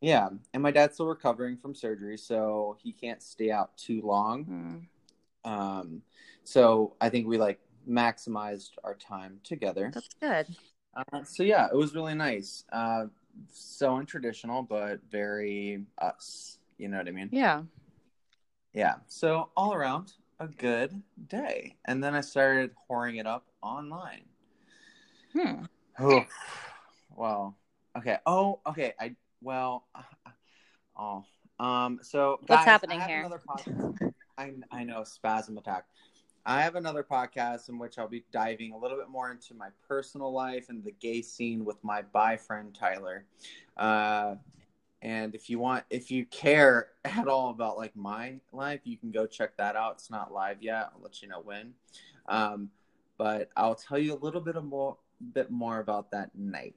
yeah, 0.00 0.28
and 0.54 0.62
my 0.62 0.70
dad's 0.70 0.94
still 0.94 1.06
recovering 1.06 1.56
from 1.56 1.74
surgery, 1.74 2.18
so 2.18 2.76
he 2.82 2.92
can't 2.92 3.22
stay 3.22 3.50
out 3.50 3.76
too 3.76 4.02
long. 4.02 4.44
Hmm. 4.44 5.50
Um, 5.50 6.02
so 6.44 6.94
I 7.00 7.08
think 7.08 7.26
we 7.26 7.38
like 7.38 7.60
maximized 7.88 8.72
our 8.84 8.94
time 8.94 9.40
together. 9.44 9.90
That's 9.92 10.08
good. 10.20 10.46
Uh, 10.94 11.24
so 11.24 11.42
yeah, 11.42 11.66
it 11.66 11.76
was 11.76 11.94
really 11.94 12.14
nice. 12.14 12.64
Uh, 12.72 13.06
so 13.50 13.90
untraditional, 13.90 14.66
but 14.68 15.00
very 15.10 15.84
us. 15.98 16.58
You 16.78 16.88
know 16.88 16.98
what 16.98 17.08
I 17.08 17.12
mean? 17.12 17.28
Yeah. 17.32 17.62
Yeah. 18.72 18.96
So 19.06 19.50
all 19.56 19.74
around, 19.74 20.12
a 20.38 20.48
good 20.48 21.02
day. 21.28 21.76
And 21.84 22.02
then 22.02 22.14
I 22.14 22.20
started 22.20 22.72
whoring 22.90 23.20
it 23.20 23.26
up 23.26 23.46
online. 23.62 24.24
Hmm. 25.32 25.64
Oh, 25.98 26.24
well, 27.16 27.56
okay. 27.96 28.18
Oh, 28.26 28.60
okay. 28.66 28.94
I 29.00 29.14
well, 29.40 29.86
oh, 30.96 31.24
um. 31.58 32.00
So 32.02 32.38
What's 32.46 32.64
guys, 32.64 32.64
happening 32.64 32.98
I 32.98 33.02
have 33.02 33.10
here? 33.10 33.30
I 34.38 34.52
I 34.70 34.84
know 34.84 35.04
spasm 35.04 35.58
attack. 35.58 35.86
I 36.44 36.62
have 36.62 36.74
another 36.74 37.04
podcast 37.04 37.68
in 37.68 37.78
which 37.78 37.98
I'll 37.98 38.08
be 38.08 38.24
diving 38.32 38.72
a 38.72 38.78
little 38.78 38.98
bit 38.98 39.08
more 39.08 39.30
into 39.30 39.54
my 39.54 39.68
personal 39.86 40.32
life 40.32 40.70
and 40.70 40.82
the 40.82 40.90
gay 40.90 41.22
scene 41.22 41.64
with 41.64 41.82
my 41.84 42.02
bi 42.02 42.36
friend 42.36 42.74
Tyler. 42.74 43.26
Uh, 43.76 44.34
and 45.02 45.34
if 45.36 45.48
you 45.48 45.60
want, 45.60 45.84
if 45.88 46.10
you 46.10 46.26
care 46.26 46.88
at 47.04 47.28
all 47.28 47.50
about 47.50 47.76
like 47.76 47.94
my 47.94 48.40
life, 48.52 48.80
you 48.84 48.96
can 48.96 49.12
go 49.12 49.26
check 49.26 49.56
that 49.58 49.76
out. 49.76 49.94
It's 49.94 50.10
not 50.10 50.32
live 50.32 50.62
yet. 50.62 50.90
I'll 50.94 51.02
let 51.02 51.22
you 51.22 51.28
know 51.28 51.40
when. 51.40 51.74
Um, 52.26 52.70
but 53.18 53.50
I'll 53.56 53.76
tell 53.76 53.98
you 53.98 54.14
a 54.14 54.18
little 54.18 54.40
bit 54.40 54.56
of 54.56 54.64
more, 54.64 54.96
bit 55.34 55.50
more 55.50 55.78
about 55.78 56.10
that 56.10 56.30
night 56.34 56.74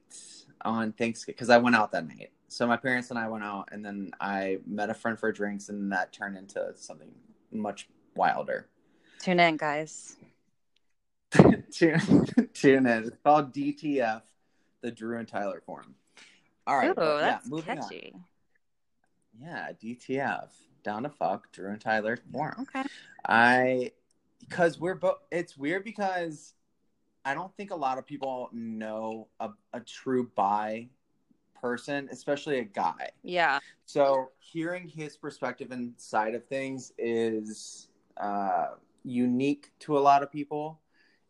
on 0.62 0.92
Thanksgiving 0.92 1.34
because 1.34 1.50
I 1.50 1.58
went 1.58 1.76
out 1.76 1.92
that 1.92 2.06
night. 2.06 2.30
So 2.48 2.66
my 2.66 2.76
parents 2.76 3.10
and 3.10 3.18
I 3.18 3.28
went 3.28 3.44
out, 3.44 3.68
and 3.72 3.84
then 3.84 4.12
I 4.20 4.58
met 4.66 4.88
a 4.88 4.94
friend 4.94 5.18
for 5.18 5.32
drinks, 5.32 5.68
and 5.68 5.90
that 5.92 6.12
turned 6.12 6.36
into 6.36 6.72
something 6.76 7.10
much 7.50 7.88
wilder. 8.14 8.68
Tune 9.20 9.40
in, 9.40 9.56
guys. 9.56 10.16
tune, 11.72 12.26
tune 12.54 12.86
in. 12.86 13.04
It's 13.04 13.16
called 13.24 13.52
DTF, 13.52 14.22
the 14.80 14.90
Drew 14.90 15.18
and 15.18 15.26
Tyler 15.26 15.62
Forum. 15.66 15.96
All 16.66 16.76
right, 16.76 16.90
Ooh, 16.90 16.94
but 16.94 17.16
yeah, 17.16 17.20
that's 17.20 17.48
moving 17.48 17.78
on. 17.78 17.88
catchy. 17.88 18.14
Yeah, 19.40 19.70
DTF, 19.82 20.48
down 20.82 21.02
to 21.02 21.10
fuck, 21.10 21.52
Drew 21.52 21.70
and 21.70 21.80
Tyler 21.80 22.18
Forum. 22.32 22.66
Okay. 22.74 22.88
I 23.28 23.92
because 24.40 24.78
we're 24.78 24.94
both. 24.94 25.18
It's 25.30 25.56
weird 25.56 25.84
because 25.84 26.54
I 27.26 27.34
don't 27.34 27.52
think 27.56 27.72
a 27.72 27.76
lot 27.76 27.98
of 27.98 28.06
people 28.06 28.48
know 28.52 29.26
a, 29.40 29.50
a 29.72 29.80
true 29.80 30.30
bi 30.36 30.88
person, 31.60 32.08
especially 32.12 32.60
a 32.60 32.64
guy. 32.64 33.10
Yeah. 33.24 33.58
So 33.84 34.30
hearing 34.38 34.86
his 34.86 35.16
perspective 35.16 35.72
and 35.72 35.92
side 35.96 36.36
of 36.36 36.46
things 36.46 36.92
is 36.98 37.88
uh, 38.16 38.66
unique 39.02 39.72
to 39.80 39.98
a 39.98 40.00
lot 40.00 40.22
of 40.22 40.30
people. 40.30 40.78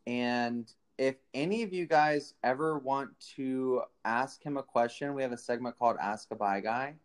And 0.07 0.71
if 0.99 1.17
any 1.33 1.62
of 1.62 1.73
you 1.73 1.87
guys 1.87 2.35
ever 2.45 2.79
want 2.79 3.19
to 3.37 3.81
ask 4.05 4.43
him 4.43 4.59
a 4.59 4.62
question, 4.62 5.15
we 5.15 5.23
have 5.23 5.33
a 5.33 5.38
segment 5.38 5.79
called 5.79 5.97
Ask 5.99 6.31
a 6.31 6.37
Bi 6.37 6.61
Guy. 6.61 6.97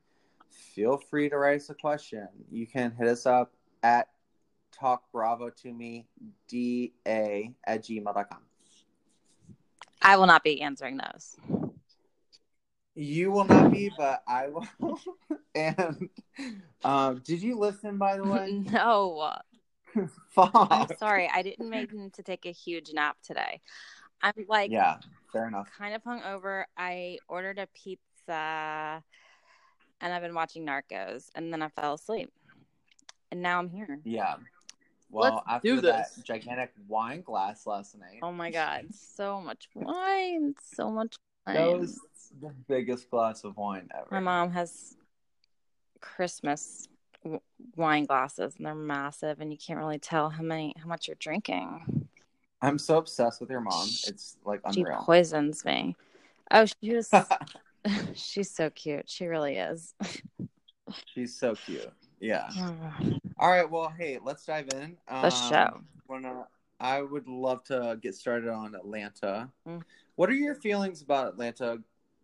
Feel 0.49 0.97
free 0.97 1.29
to 1.29 1.37
write 1.37 1.61
us 1.61 1.69
a 1.69 1.75
question. 1.75 2.27
You 2.51 2.67
can 2.67 2.91
hit 2.91 3.07
us 3.07 3.25
up 3.25 3.53
at 3.83 4.09
talk 4.73 5.03
bravo 5.13 5.49
to 5.49 5.71
me 5.71 6.07
da 6.49 6.91
at 7.05 7.83
gmail.com. 7.85 8.50
I 10.01 10.17
will 10.17 10.27
not 10.27 10.43
be 10.43 10.61
answering 10.61 10.97
those. 10.97 11.35
You 12.95 13.31
will 13.31 13.45
not 13.45 13.71
be, 13.71 13.91
but 13.97 14.21
I 14.27 14.47
will. 14.47 14.67
and 15.55 16.09
um, 16.83 17.21
did 17.23 17.41
you 17.41 17.57
listen, 17.57 17.97
by 17.97 18.17
the 18.17 18.23
way? 18.23 18.63
no. 18.71 19.33
Fuck. 20.31 20.51
I'm 20.53 20.87
sorry. 20.97 21.29
I 21.33 21.41
didn't 21.41 21.69
mean 21.69 22.11
to 22.13 22.23
take 22.23 22.45
a 22.45 22.51
huge 22.51 22.91
nap 22.93 23.17
today. 23.23 23.61
I'm 24.21 24.33
like 24.47 24.71
Yeah, 24.71 24.97
fair 25.31 25.47
enough. 25.47 25.69
kind 25.77 25.95
of 25.95 26.03
hungover. 26.03 26.65
I 26.77 27.17
ordered 27.27 27.59
a 27.59 27.67
pizza 27.73 29.03
and 30.01 30.13
I've 30.13 30.21
been 30.21 30.35
watching 30.35 30.65
Narcos 30.65 31.29
and 31.35 31.51
then 31.51 31.61
I 31.61 31.69
fell 31.69 31.93
asleep. 31.93 32.31
And 33.31 33.41
now 33.41 33.59
I'm 33.59 33.69
here. 33.69 33.99
Yeah. 34.03 34.35
Well, 35.11 35.35
Let's 35.35 35.45
after 35.49 35.67
do 35.75 35.81
that 35.81 36.15
this. 36.15 36.23
gigantic 36.23 36.71
wine 36.87 37.21
glass 37.21 37.67
last 37.67 37.97
night, 37.97 38.19
Oh 38.21 38.31
my 38.31 38.49
god, 38.51 38.87
so 38.93 39.41
much 39.41 39.67
wine, 39.75 40.55
so 40.73 40.89
much 40.89 41.15
wine. 41.45 41.55
that 41.55 41.79
was 41.79 41.99
the 42.41 42.53
biggest 42.67 43.09
glass 43.09 43.43
of 43.43 43.57
wine 43.57 43.89
ever. 43.93 44.07
My 44.09 44.19
mom 44.21 44.51
has 44.51 44.95
Christmas 45.99 46.87
w- 47.23 47.41
wine 47.75 48.05
glasses 48.05 48.55
and 48.57 48.65
they're 48.65 48.73
massive 48.75 49.41
and 49.41 49.51
you 49.51 49.57
can't 49.57 49.79
really 49.79 49.99
tell 49.99 50.29
how 50.29 50.43
many 50.43 50.73
how 50.81 50.87
much 50.87 51.07
you're 51.07 51.15
drinking. 51.19 52.07
I'm 52.61 52.77
so 52.77 52.97
obsessed 52.97 53.41
with 53.41 53.49
your 53.49 53.61
mom. 53.61 53.87
It's 54.07 54.37
like 54.45 54.61
unreal. 54.63 54.73
She 54.73 54.81
unreal. 54.81 55.03
poisons 55.03 55.65
me. 55.65 55.95
Oh, 56.51 56.65
she 56.65 56.95
was. 56.95 57.09
she's 58.13 58.51
so 58.51 58.69
cute. 58.69 59.09
She 59.09 59.25
really 59.25 59.55
is. 59.57 59.93
She's 61.13 61.35
so 61.37 61.55
cute. 61.55 61.91
Yeah. 62.19 62.49
Oh, 62.59 63.17
All 63.41 63.49
right. 63.49 63.67
Well, 63.67 63.91
hey, 63.97 64.19
let's 64.23 64.45
dive 64.45 64.67
in. 64.71 64.95
The 65.09 65.31
show. 65.31 65.81
Wanna, 66.07 66.45
I 66.79 67.01
would 67.01 67.27
love 67.27 67.63
to 67.65 67.97
get 67.99 68.13
started 68.13 68.49
on 68.49 68.75
Atlanta. 68.75 69.49
Mm. 69.67 69.81
What 70.15 70.29
are 70.29 70.35
your 70.35 70.53
feelings 70.53 71.01
about 71.01 71.29
Atlanta 71.29 71.79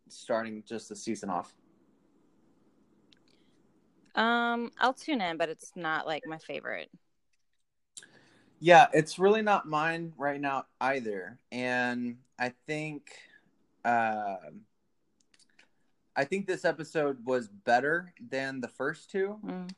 starting 0.10 0.64
just 0.68 0.90
the 0.90 0.96
season 0.96 1.32
off? 1.32 1.56
Um, 4.14 4.72
I'll 4.80 4.94
tune 4.94 5.22
in, 5.22 5.38
but 5.38 5.50
it's 5.50 5.72
not 5.76 6.06
like 6.06 6.22
my 6.28 6.38
favorite. 6.38 6.92
Yeah, 8.60 8.86
it's 8.94 9.18
really 9.18 9.42
not 9.42 9.68
mine 9.68 10.14
right 10.18 10.40
now 10.40 10.66
either. 10.80 11.40
And 11.52 12.18
I 12.38 12.54
think 12.68 13.12
uh, 13.84 14.36
I 16.16 16.26
think 16.26 16.46
this 16.46 16.64
episode 16.64 17.26
was 17.26 17.48
better 17.48 18.14
than 18.30 18.62
the 18.62 18.68
first 18.68 19.10
two. 19.10 19.40
Mm. 19.44 19.70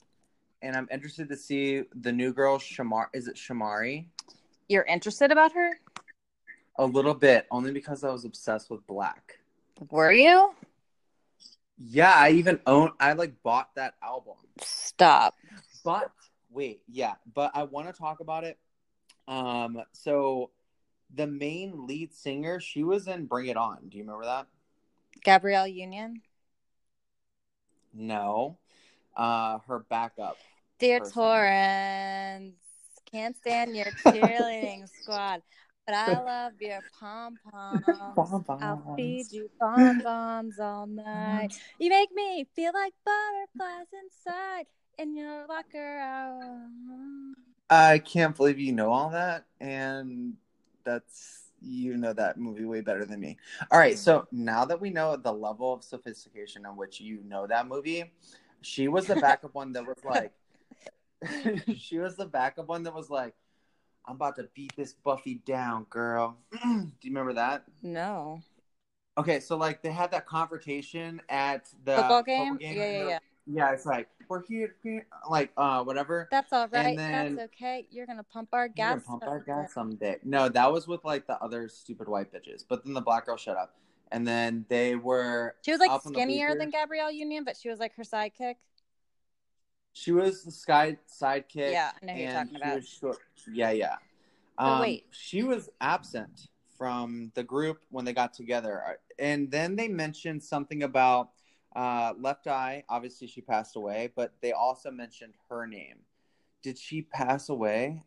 And 0.61 0.75
I'm 0.75 0.87
interested 0.91 1.29
to 1.29 1.37
see 1.37 1.83
the 2.01 2.11
new 2.11 2.33
girl 2.33 2.57
Shamar 2.57 3.05
is 3.13 3.27
it 3.27 3.35
Shamari? 3.35 4.05
You're 4.67 4.83
interested 4.83 5.31
about 5.31 5.53
her? 5.53 5.79
A 6.77 6.85
little 6.85 7.13
bit, 7.13 7.47
only 7.51 7.71
because 7.71 8.03
I 8.03 8.11
was 8.11 8.25
obsessed 8.25 8.69
with 8.69 8.85
Blaque. 8.87 9.39
Were 9.89 10.11
you? 10.11 10.53
Yeah, 11.77 12.13
I 12.13 12.31
even 12.31 12.59
own 12.67 12.91
I 12.99 13.13
like 13.13 13.41
bought 13.41 13.73
that 13.75 13.95
album. 14.03 14.35
Stop. 14.61 15.35
But 15.83 16.11
wait, 16.51 16.81
yeah, 16.87 17.13
but 17.33 17.51
I 17.53 17.63
want 17.63 17.87
to 17.87 17.93
talk 17.93 18.19
about 18.19 18.43
it. 18.43 18.57
Um, 19.27 19.81
so 19.93 20.51
the 21.13 21.27
main 21.27 21.87
lead 21.87 22.13
singer, 22.13 22.59
she 22.59 22.83
was 22.83 23.07
in 23.07 23.25
Bring 23.25 23.47
It 23.47 23.57
On. 23.57 23.77
Do 23.87 23.97
you 23.97 24.03
remember 24.03 24.25
that? 24.25 24.47
Gabrielle 25.23 25.67
Union. 25.67 26.21
No. 27.93 28.57
Uh, 29.19 29.59
her 29.67 29.79
backup. 29.89 30.37
Dear 30.79 30.99
person. 30.99 31.13
Torrance, 31.13 32.55
can't 33.11 33.35
stand 33.35 33.75
your 33.75 33.87
cheerleading 34.07 34.87
squad, 35.01 35.41
but 35.85 35.93
I 35.93 36.23
love 36.23 36.53
your 36.61 36.79
pom 36.97 37.37
poms. 37.51 37.83
I'll 38.61 38.95
feed 38.95 39.25
you 39.29 39.49
bonbons 39.59 40.57
all 40.57 40.87
night. 40.87 41.49
You 41.79 41.89
make 41.89 42.13
me 42.13 42.47
feel 42.55 42.71
like 42.73 42.93
butterflies 43.03 43.87
inside 44.05 44.67
in 44.97 45.17
your 45.17 45.45
locker. 45.47 45.99
Oh. 46.01 47.33
I 47.69 47.99
can't 47.99 48.37
believe 48.37 48.57
you 48.57 48.71
know 48.71 48.93
all 48.93 49.09
that, 49.09 49.47
and 49.59 50.35
that's 50.85 51.51
you 51.61 51.97
know 51.97 52.13
that 52.13 52.37
movie 52.39 52.63
way 52.63 52.79
better 52.79 53.03
than 53.03 53.19
me. 53.19 53.35
All 53.69 53.79
right, 53.79 53.97
so 53.97 54.27
now 54.31 54.63
that 54.63 54.79
we 54.79 54.89
know 54.89 55.17
the 55.17 55.33
level 55.33 55.73
of 55.73 55.83
sophistication 55.83 56.65
in 56.65 56.77
which 56.77 57.01
you 57.01 57.19
know 57.27 57.45
that 57.47 57.67
movie, 57.67 58.11
she 58.61 58.87
was 58.87 59.05
the 59.07 59.15
backup 59.15 59.53
one 59.55 59.73
that 59.73 59.85
was 59.85 59.97
like, 60.03 60.31
she 61.77 61.97
was 61.99 62.15
the 62.15 62.25
backup 62.25 62.67
one 62.67 62.83
that 62.83 62.93
was 62.93 63.09
like, 63.09 63.33
I'm 64.05 64.15
about 64.15 64.35
to 64.37 64.47
beat 64.55 64.73
this 64.75 64.93
Buffy 64.93 65.35
down, 65.45 65.85
girl. 65.89 66.37
Do 66.63 66.67
you 66.69 66.89
remember 67.11 67.33
that? 67.33 67.65
No. 67.83 68.41
Okay, 69.17 69.39
so 69.39 69.57
like 69.57 69.81
they 69.83 69.91
had 69.91 70.11
that 70.11 70.25
confrontation 70.25 71.21
at 71.29 71.69
the 71.83 71.95
Football 71.97 72.23
game? 72.23 72.57
Yeah, 72.61 72.67
and 72.69 72.77
yeah, 72.77 72.83
they're- 72.91 73.07
yeah. 73.09 73.19
Yeah, 73.51 73.71
it's 73.71 73.85
like 73.87 74.07
we're 74.27 74.45
here, 74.45 74.75
here 74.83 75.07
like 75.27 75.51
uh 75.57 75.83
whatever. 75.83 76.27
That's 76.29 76.53
all 76.53 76.67
right. 76.67 76.95
then- 76.95 77.35
That's 77.35 77.49
okay. 77.55 77.87
You're 77.89 78.05
gonna 78.05 78.21
pump 78.23 78.49
our 78.53 78.67
gas. 78.67 79.01
pump 79.07 79.23
our 79.25 79.39
gas 79.39 79.73
someday. 79.73 80.17
No, 80.23 80.49
that 80.49 80.71
was 80.71 80.87
with 80.87 81.03
like 81.03 81.25
the 81.25 81.35
other 81.41 81.67
stupid 81.67 82.07
white 82.07 82.31
bitches. 82.31 82.63
But 82.67 82.85
then 82.85 82.93
the 82.93 83.01
black 83.01 83.25
girl 83.25 83.37
shut 83.37 83.57
up, 83.57 83.73
and 84.11 84.27
then 84.27 84.65
they 84.69 84.95
were. 84.95 85.55
She 85.63 85.71
was 85.71 85.79
like 85.79 85.89
up 85.89 86.05
on 86.05 86.13
the 86.13 86.19
skinnier 86.19 86.55
than. 86.55 86.69
Gabrielle 86.69 87.11
Union, 87.11 87.43
but 87.43 87.57
she 87.57 87.69
was 87.69 87.79
like 87.79 87.95
her 87.95 88.03
sidekick. 88.03 88.55
She 89.93 90.11
was 90.11 90.43
the 90.43 90.51
sky 90.51 90.97
sidekick. 91.09 91.71
Yeah, 91.71 91.91
I 92.01 92.05
know 92.05 92.13
who 92.13 92.19
you're 92.21 92.31
talking 92.31 92.55
about. 92.55 92.85
short. 92.85 93.17
Yeah, 93.51 93.71
yeah. 93.71 93.95
Um, 94.57 94.81
wait. 94.81 95.05
she 95.11 95.43
was 95.43 95.69
absent 95.81 96.49
from 96.77 97.31
the 97.35 97.43
group 97.43 97.79
when 97.89 98.05
they 98.05 98.13
got 98.13 98.33
together, 98.33 98.99
and 99.17 99.49
then 99.51 99.75
they 99.75 99.87
mentioned 99.87 100.43
something 100.43 100.83
about 100.83 101.31
uh, 101.75 102.13
Left 102.19 102.47
Eye. 102.47 102.83
Obviously, 102.89 103.27
she 103.27 103.41
passed 103.41 103.75
away, 103.75 104.11
but 104.15 104.33
they 104.41 104.51
also 104.51 104.91
mentioned 104.91 105.33
her 105.49 105.65
name. 105.65 105.97
Did 106.61 106.77
she 106.77 107.01
pass 107.01 107.49
away? 107.49 108.03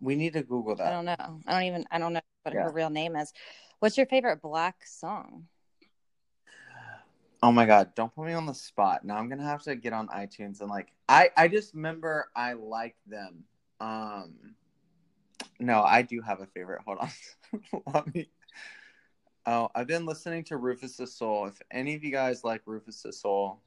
We 0.00 0.16
need 0.16 0.34
to 0.34 0.42
Google 0.42 0.76
that. 0.76 0.88
I 0.88 0.90
don't 0.90 1.04
know. 1.04 1.40
I 1.46 1.52
don't 1.52 1.62
even. 1.64 1.84
I 1.90 1.98
don't 1.98 2.12
know 2.12 2.20
what 2.42 2.54
Yeah. 2.54 2.64
her 2.64 2.72
real 2.72 2.90
name 2.90 3.16
is. 3.16 3.32
What's 3.78 3.96
your 3.96 4.06
favorite 4.06 4.40
Blaque 4.42 4.86
song? 4.86 5.46
Oh 7.42 7.52
my 7.52 7.66
god, 7.66 7.94
don't 7.94 8.14
put 8.14 8.26
me 8.26 8.32
on 8.32 8.46
the 8.46 8.54
spot. 8.54 9.04
Now 9.04 9.16
I'm 9.16 9.28
gonna 9.28 9.44
have 9.44 9.62
to 9.64 9.76
get 9.76 9.92
on 9.92 10.08
iTunes 10.08 10.60
and 10.60 10.70
like 10.70 10.92
I 11.08 11.30
I 11.36 11.48
just 11.48 11.74
remember 11.74 12.30
I 12.34 12.54
like 12.54 12.96
them. 13.06 13.44
Um 13.80 14.54
no, 15.60 15.82
I 15.82 16.02
do 16.02 16.20
have 16.20 16.40
a 16.40 16.46
favorite. 16.46 16.80
Hold 16.86 16.98
on. 16.98 17.10
Let 17.94 18.14
me 18.14 18.28
Oh, 19.46 19.68
I've 19.74 19.86
been 19.86 20.06
listening 20.06 20.42
to 20.44 20.56
Rufus 20.56 20.96
Du 20.96 21.06
Sol. 21.06 21.46
If 21.46 21.60
any 21.70 21.94
of 21.94 22.02
you 22.02 22.10
guys 22.10 22.44
like 22.44 22.62
Rufus 22.64 23.02
Du 23.02 23.12
Sol, 23.12 23.60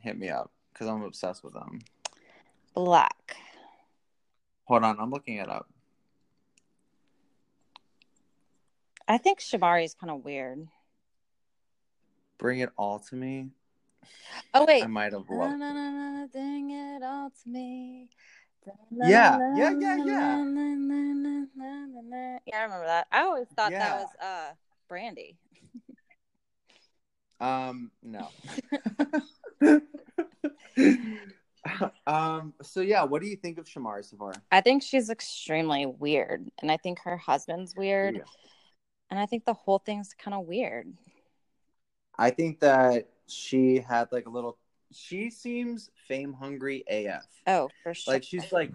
hit 0.00 0.18
me 0.18 0.30
up 0.30 0.50
because 0.72 0.88
I'm 0.88 1.02
obsessed 1.02 1.44
with 1.44 1.52
them. 1.52 1.80
Blaque. 2.74 3.36
Hold 4.64 4.84
on, 4.84 4.98
I'm 4.98 5.10
looking 5.10 5.36
it 5.36 5.50
up. 5.50 5.68
I 9.08 9.16
think 9.16 9.40
Shamari 9.40 9.84
is 9.84 9.94
kind 9.94 10.10
of 10.10 10.22
weird. 10.22 10.68
Bring 12.38 12.60
it 12.60 12.68
all 12.76 12.98
to 13.08 13.16
me. 13.16 13.48
Oh 14.52 14.66
wait. 14.66 14.84
I 14.84 14.86
might 14.86 15.12
have 15.12 15.30
loved 15.30 15.58
na, 15.58 15.72
na, 15.72 15.90
na, 15.90 16.26
Bring 16.26 16.70
it 16.70 17.02
all 17.02 17.30
to 17.30 17.48
me. 17.48 18.10
Yeah, 18.92 19.38
yeah, 19.56 19.72
yeah, 19.78 19.96
yeah. 19.96 20.04
Yeah, 20.04 20.34
I 22.54 22.62
remember 22.62 22.86
that. 22.86 23.06
I 23.10 23.22
always 23.22 23.48
thought 23.56 23.72
Yeah. 23.72 23.78
that 23.78 23.98
was 23.98 24.08
uh 24.20 24.52
Brandy. 24.88 25.38
Um, 27.40 27.90
no. 28.02 28.28
um, 32.06 32.54
so 32.62 32.80
yeah, 32.80 33.02
what 33.04 33.22
do 33.22 33.28
you 33.28 33.36
think 33.36 33.58
of 33.58 33.66
Shamar 33.66 34.04
so? 34.04 34.32
I 34.50 34.60
think 34.60 34.82
she's 34.82 35.08
extremely 35.10 35.86
weird, 35.86 36.50
and 36.60 36.70
I 36.70 36.76
think 36.76 36.98
her 37.00 37.16
husband's 37.16 37.74
weird, 37.76 38.16
Yeah. 38.16 38.22
And 39.10 39.18
I 39.18 39.26
think 39.26 39.44
the 39.44 39.54
whole 39.54 39.78
thing's 39.78 40.14
kind 40.14 40.34
of 40.34 40.46
weird. 40.46 40.92
I 42.18 42.30
think 42.30 42.60
that 42.60 43.08
she 43.26 43.78
had 43.78 44.08
like 44.12 44.26
a 44.26 44.30
little 44.30 44.58
she 44.92 45.30
seems 45.30 45.90
fame 46.06 46.32
hungry 46.32 46.84
AF. 46.88 47.26
Oh, 47.46 47.68
for 47.82 47.94
sure. 47.94 48.14
Like 48.14 48.24
she's 48.24 48.52
like 48.52 48.72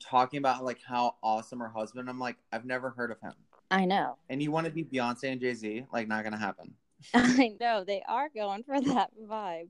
talking 0.00 0.38
about 0.38 0.64
like 0.64 0.80
how 0.86 1.16
awesome 1.22 1.60
her 1.60 1.68
husband. 1.68 2.08
I'm 2.08 2.18
like, 2.18 2.36
I've 2.52 2.64
never 2.64 2.90
heard 2.90 3.10
of 3.10 3.20
him. 3.20 3.32
I 3.70 3.84
know. 3.84 4.16
And 4.28 4.42
you 4.42 4.50
want 4.50 4.66
to 4.66 4.72
be 4.72 4.84
Beyonce 4.84 5.32
and 5.32 5.40
Jay 5.40 5.54
Z? 5.54 5.86
Like, 5.92 6.08
not 6.08 6.24
gonna 6.24 6.38
happen. 6.38 6.74
I 7.14 7.56
know 7.60 7.84
they 7.84 8.02
are 8.08 8.28
going 8.34 8.62
for 8.62 8.80
that 8.80 9.10
vibe. 9.28 9.68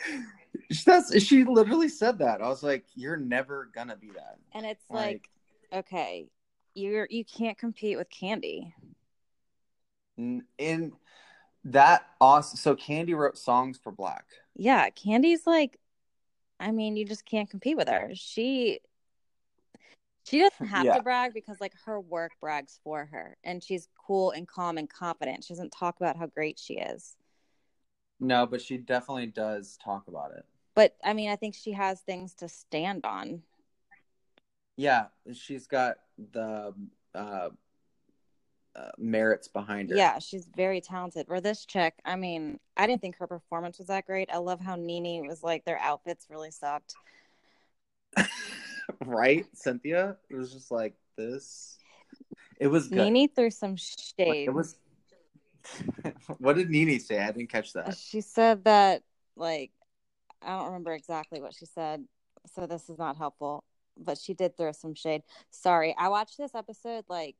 That's 0.86 1.22
she 1.22 1.44
literally 1.44 1.88
said 1.88 2.18
that. 2.18 2.42
I 2.42 2.48
was 2.48 2.62
like, 2.62 2.84
you're 2.94 3.16
never 3.16 3.70
gonna 3.74 3.96
be 3.96 4.10
that. 4.10 4.38
And 4.52 4.66
it's 4.66 4.84
like, 4.90 5.28
okay, 5.72 6.26
you're 6.74 7.06
you 7.10 7.24
can't 7.24 7.58
compete 7.58 7.96
with 7.96 8.08
Kandi. 8.10 8.72
In 10.16 10.92
that 11.64 12.06
awesome. 12.20 12.56
So 12.56 12.76
Kandi 12.76 13.16
wrote 13.16 13.38
songs 13.38 13.78
for 13.82 13.92
Blaque. 13.92 14.20
Yeah, 14.56 14.90
Kandi's 14.90 15.46
like 15.46 15.78
I 16.60 16.70
mean, 16.70 16.96
you 16.96 17.04
just 17.04 17.26
can't 17.26 17.50
compete 17.50 17.76
with 17.76 17.88
her. 17.88 18.10
She 18.14 18.80
she 20.24 20.38
doesn't 20.38 20.68
have 20.68 20.84
Yeah. 20.84 20.96
to 20.96 21.02
brag 21.02 21.34
because 21.34 21.60
like 21.60 21.74
her 21.84 22.00
work 22.00 22.32
brags 22.40 22.80
for 22.82 23.06
her 23.06 23.36
and 23.44 23.62
she's 23.62 23.88
cool 24.06 24.30
and 24.30 24.48
calm 24.48 24.78
and 24.78 24.88
confident. 24.88 25.44
She 25.44 25.52
doesn't 25.52 25.70
talk 25.70 25.96
about 26.00 26.16
how 26.16 26.26
great 26.26 26.58
she 26.58 26.74
is. 26.74 27.16
No, 28.20 28.46
but 28.46 28.62
she 28.62 28.78
definitely 28.78 29.26
does 29.26 29.76
talk 29.84 30.08
about 30.08 30.32
it. 30.32 30.46
But 30.74 30.96
I 31.04 31.12
mean, 31.12 31.30
I 31.30 31.36
think 31.36 31.54
she 31.54 31.72
has 31.72 32.00
things 32.00 32.34
to 32.34 32.48
stand 32.48 33.04
on. 33.04 33.42
Yeah, 34.76 35.06
she's 35.32 35.66
got 35.66 35.98
the 36.32 36.74
uh, 37.14 37.50
uh, 38.76 38.90
merits 38.98 39.48
behind 39.48 39.90
her. 39.90 39.96
Yeah, 39.96 40.18
she's 40.18 40.48
very 40.56 40.80
talented. 40.80 41.28
Where 41.28 41.40
this 41.40 41.64
chick, 41.64 41.94
I 42.04 42.16
mean, 42.16 42.58
I 42.76 42.86
didn't 42.86 43.02
think 43.02 43.16
her 43.18 43.26
performance 43.26 43.78
was 43.78 43.86
that 43.88 44.06
great. 44.06 44.30
I 44.32 44.38
love 44.38 44.60
how 44.60 44.76
Nene 44.76 45.26
was 45.26 45.42
like 45.42 45.64
their 45.64 45.78
outfits 45.78 46.26
really 46.28 46.50
sucked. 46.50 46.94
right, 49.04 49.46
Cynthia. 49.54 50.16
It 50.30 50.36
was 50.36 50.52
just 50.52 50.70
like 50.70 50.94
this. 51.16 51.78
It 52.58 52.68
was 52.68 52.88
good. 52.88 53.12
Nene 53.12 53.28
threw 53.28 53.50
some 53.50 53.72
Like, 53.72 53.80
shade. 53.80 54.48
it 54.48 54.54
was. 54.54 54.76
what 56.38 56.56
did 56.56 56.70
Nene 56.70 56.98
say? 57.00 57.18
I 57.18 57.32
didn't 57.32 57.50
catch 57.50 57.72
that. 57.72 57.96
She 57.96 58.20
said 58.20 58.64
that 58.64 59.02
like 59.36 59.70
I 60.42 60.48
don't 60.58 60.66
remember 60.66 60.92
exactly 60.92 61.40
what 61.40 61.54
she 61.54 61.66
said, 61.66 62.04
so 62.54 62.66
this 62.66 62.88
is 62.90 62.98
not 62.98 63.16
helpful. 63.16 63.64
But 63.96 64.18
she 64.18 64.34
did 64.34 64.56
throw 64.56 64.72
some 64.72 64.94
shade. 64.94 65.22
Sorry, 65.50 65.94
I 65.96 66.08
watched 66.08 66.36
this 66.36 66.54
episode 66.54 67.04
like 67.08 67.36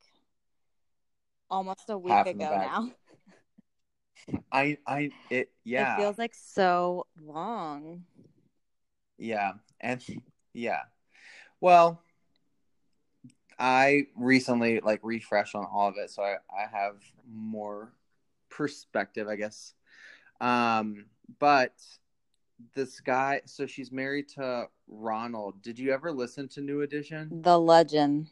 almost 1.50 1.88
a 1.88 1.98
week 1.98 2.12
Half 2.12 2.26
in 2.28 2.38
the 2.38 2.46
ago 2.46 2.58
now. 2.58 2.90
I 4.52 4.78
I 4.86 5.10
it 5.30 5.50
yeah 5.64 5.94
It 5.94 6.02
feels 6.02 6.18
like 6.18 6.34
so 6.34 7.06
long. 7.22 8.04
yeah 9.18 9.52
and 9.80 10.02
yeah. 10.52 10.82
Well, 11.60 12.00
I 13.58 14.06
recently 14.16 14.80
like 14.80 15.00
refreshed 15.02 15.54
on 15.54 15.66
all 15.70 15.88
of 15.88 15.96
it, 15.96 16.10
so 16.10 16.22
I 16.22 16.36
I 16.50 16.66
have 16.70 16.96
more 17.30 17.92
perspective, 18.48 19.28
I 19.28 19.36
guess. 19.36 19.74
Um, 20.40 21.06
but 21.38 21.72
this 22.74 23.00
guy, 23.00 23.42
so 23.46 23.66
she's 23.66 23.92
married 23.92 24.28
to 24.30 24.68
Ronald. 24.88 25.62
Did 25.62 25.78
you 25.78 25.92
ever 25.92 26.12
listen 26.12 26.48
to 26.48 26.60
New 26.60 26.82
Edition? 26.82 27.42
The 27.42 27.58
legend. 27.58 28.30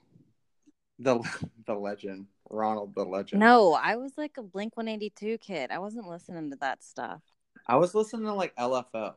The 0.98 1.20
the 1.66 1.74
legend, 1.74 2.26
Ronald 2.52 2.94
the 2.94 3.04
legend. 3.04 3.40
No, 3.40 3.72
I 3.74 3.96
was 3.96 4.12
like 4.16 4.36
a 4.38 4.42
Blink 4.42 4.76
182 4.76 5.38
kid. 5.38 5.70
I 5.70 5.78
wasn't 5.78 6.08
listening 6.08 6.50
to 6.50 6.56
that 6.56 6.84
stuff. 6.84 7.22
I 7.66 7.76
was 7.76 7.94
listening 7.94 8.26
to 8.26 8.34
like 8.34 8.54
LFO. 8.56 9.14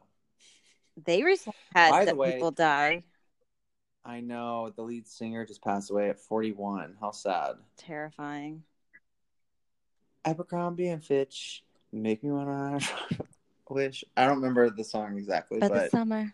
They 1.04 1.24
recently 1.24 1.58
had 1.74 1.91
By 1.91 2.06
the 2.06 2.15
way- 2.15 2.34
people 2.34 2.52
die. 2.52 3.04
I 4.08 4.19
know 4.21 4.71
the 4.76 4.84
lead 4.84 5.08
singer 5.08 5.45
just 5.45 5.63
passed 5.63 5.89
away 5.89 6.10
at 6.10 6.19
41. 6.19 6.95
How 7.02 7.10
sad. 7.10 7.56
Terrifying. 7.76 8.62
Abercrombie 10.24 10.89
and 10.89 11.04
Fitch 11.04 11.63
make 11.91 12.24
me 12.24 12.32
wanna 12.32 12.80
wish. 13.69 14.04
I 14.15 14.26
don't 14.28 14.38
remember 14.38 14.69
the 14.69 14.84
song 14.84 15.17
exactly, 15.17 15.60
But 15.60 15.71
but 15.71 15.84
the 15.86 15.89
summer. 15.89 16.34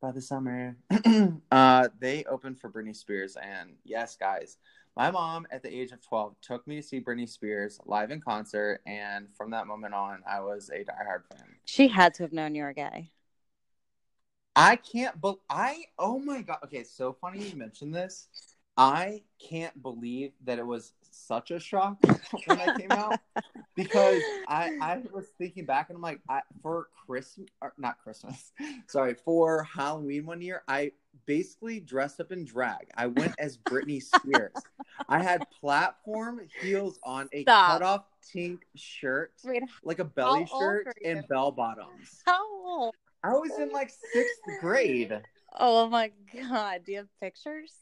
by 0.00 0.12
the 0.12 0.20
summer, 0.22 0.76
uh, 1.50 1.88
they 1.98 2.24
opened 2.24 2.58
for 2.58 2.70
Britney 2.70 2.96
Spears, 2.96 3.36
and 3.36 3.74
yes, 3.84 4.16
guys, 4.16 4.56
my 4.96 5.10
mom 5.10 5.46
at 5.50 5.62
the 5.62 5.74
age 5.74 5.92
of 5.92 6.00
12 6.02 6.34
took 6.40 6.66
me 6.66 6.76
to 6.76 6.82
see 6.82 7.00
Britney 7.00 7.28
Spears 7.28 7.80
live 7.86 8.10
in 8.10 8.20
concert, 8.20 8.80
and 8.86 9.28
from 9.36 9.50
that 9.50 9.66
moment 9.66 9.94
on, 9.94 10.22
I 10.28 10.40
was 10.40 10.70
a 10.70 10.78
diehard 10.78 11.24
fan. 11.30 11.46
She 11.64 11.88
had 11.88 12.14
to 12.14 12.24
have 12.24 12.32
known 12.32 12.54
you 12.54 12.64
were 12.64 12.72
gay. 12.72 13.10
I 14.56 14.76
can't, 14.76 15.18
but 15.20 15.38
I, 15.48 15.84
oh 15.98 16.18
my 16.18 16.42
god, 16.42 16.58
okay, 16.64 16.82
so 16.84 17.12
funny 17.12 17.48
you 17.48 17.56
mentioned 17.56 17.94
this. 17.94 18.28
I 18.76 19.22
can't 19.38 19.80
believe 19.82 20.32
that 20.44 20.58
it 20.58 20.66
was 20.66 20.92
such 21.10 21.50
a 21.50 21.60
shock 21.60 21.98
when 22.46 22.60
I 22.60 22.78
came 22.78 22.90
out 22.90 23.20
because 23.76 24.22
I 24.48 24.70
I 24.80 25.02
was 25.12 25.26
thinking 25.38 25.64
back 25.64 25.90
and 25.90 25.96
I'm 25.96 26.02
like 26.02 26.20
I 26.28 26.40
for 26.62 26.88
Christmas 27.06 27.48
not 27.78 27.98
Christmas 28.02 28.52
sorry 28.86 29.14
for 29.14 29.64
Halloween 29.64 30.26
one 30.26 30.40
year 30.40 30.62
I 30.68 30.92
basically 31.26 31.80
dressed 31.80 32.20
up 32.20 32.32
in 32.32 32.44
drag 32.44 32.88
I 32.96 33.06
went 33.06 33.34
as 33.38 33.58
Britney 33.58 34.02
Spears 34.02 34.62
I 35.08 35.22
had 35.22 35.44
platform 35.60 36.40
heels 36.60 36.98
on 37.04 37.28
a 37.32 37.42
Stop. 37.42 37.66
cut 37.66 37.82
off 37.82 38.04
pink 38.32 38.62
shirt 38.74 39.32
Wait, 39.44 39.62
like 39.84 39.98
a 39.98 40.04
belly 40.04 40.46
shirt 40.46 40.86
and 41.04 41.26
bell 41.28 41.52
bottoms 41.52 42.22
how 42.24 42.42
old? 42.64 42.94
I 43.22 43.32
was 43.32 43.50
in 43.58 43.70
like 43.70 43.90
sixth 43.90 44.40
grade 44.60 45.20
Oh 45.58 45.88
my 45.88 46.12
god. 46.32 46.82
Do 46.84 46.92
you 46.92 46.98
have 46.98 47.08
pictures? 47.20 47.74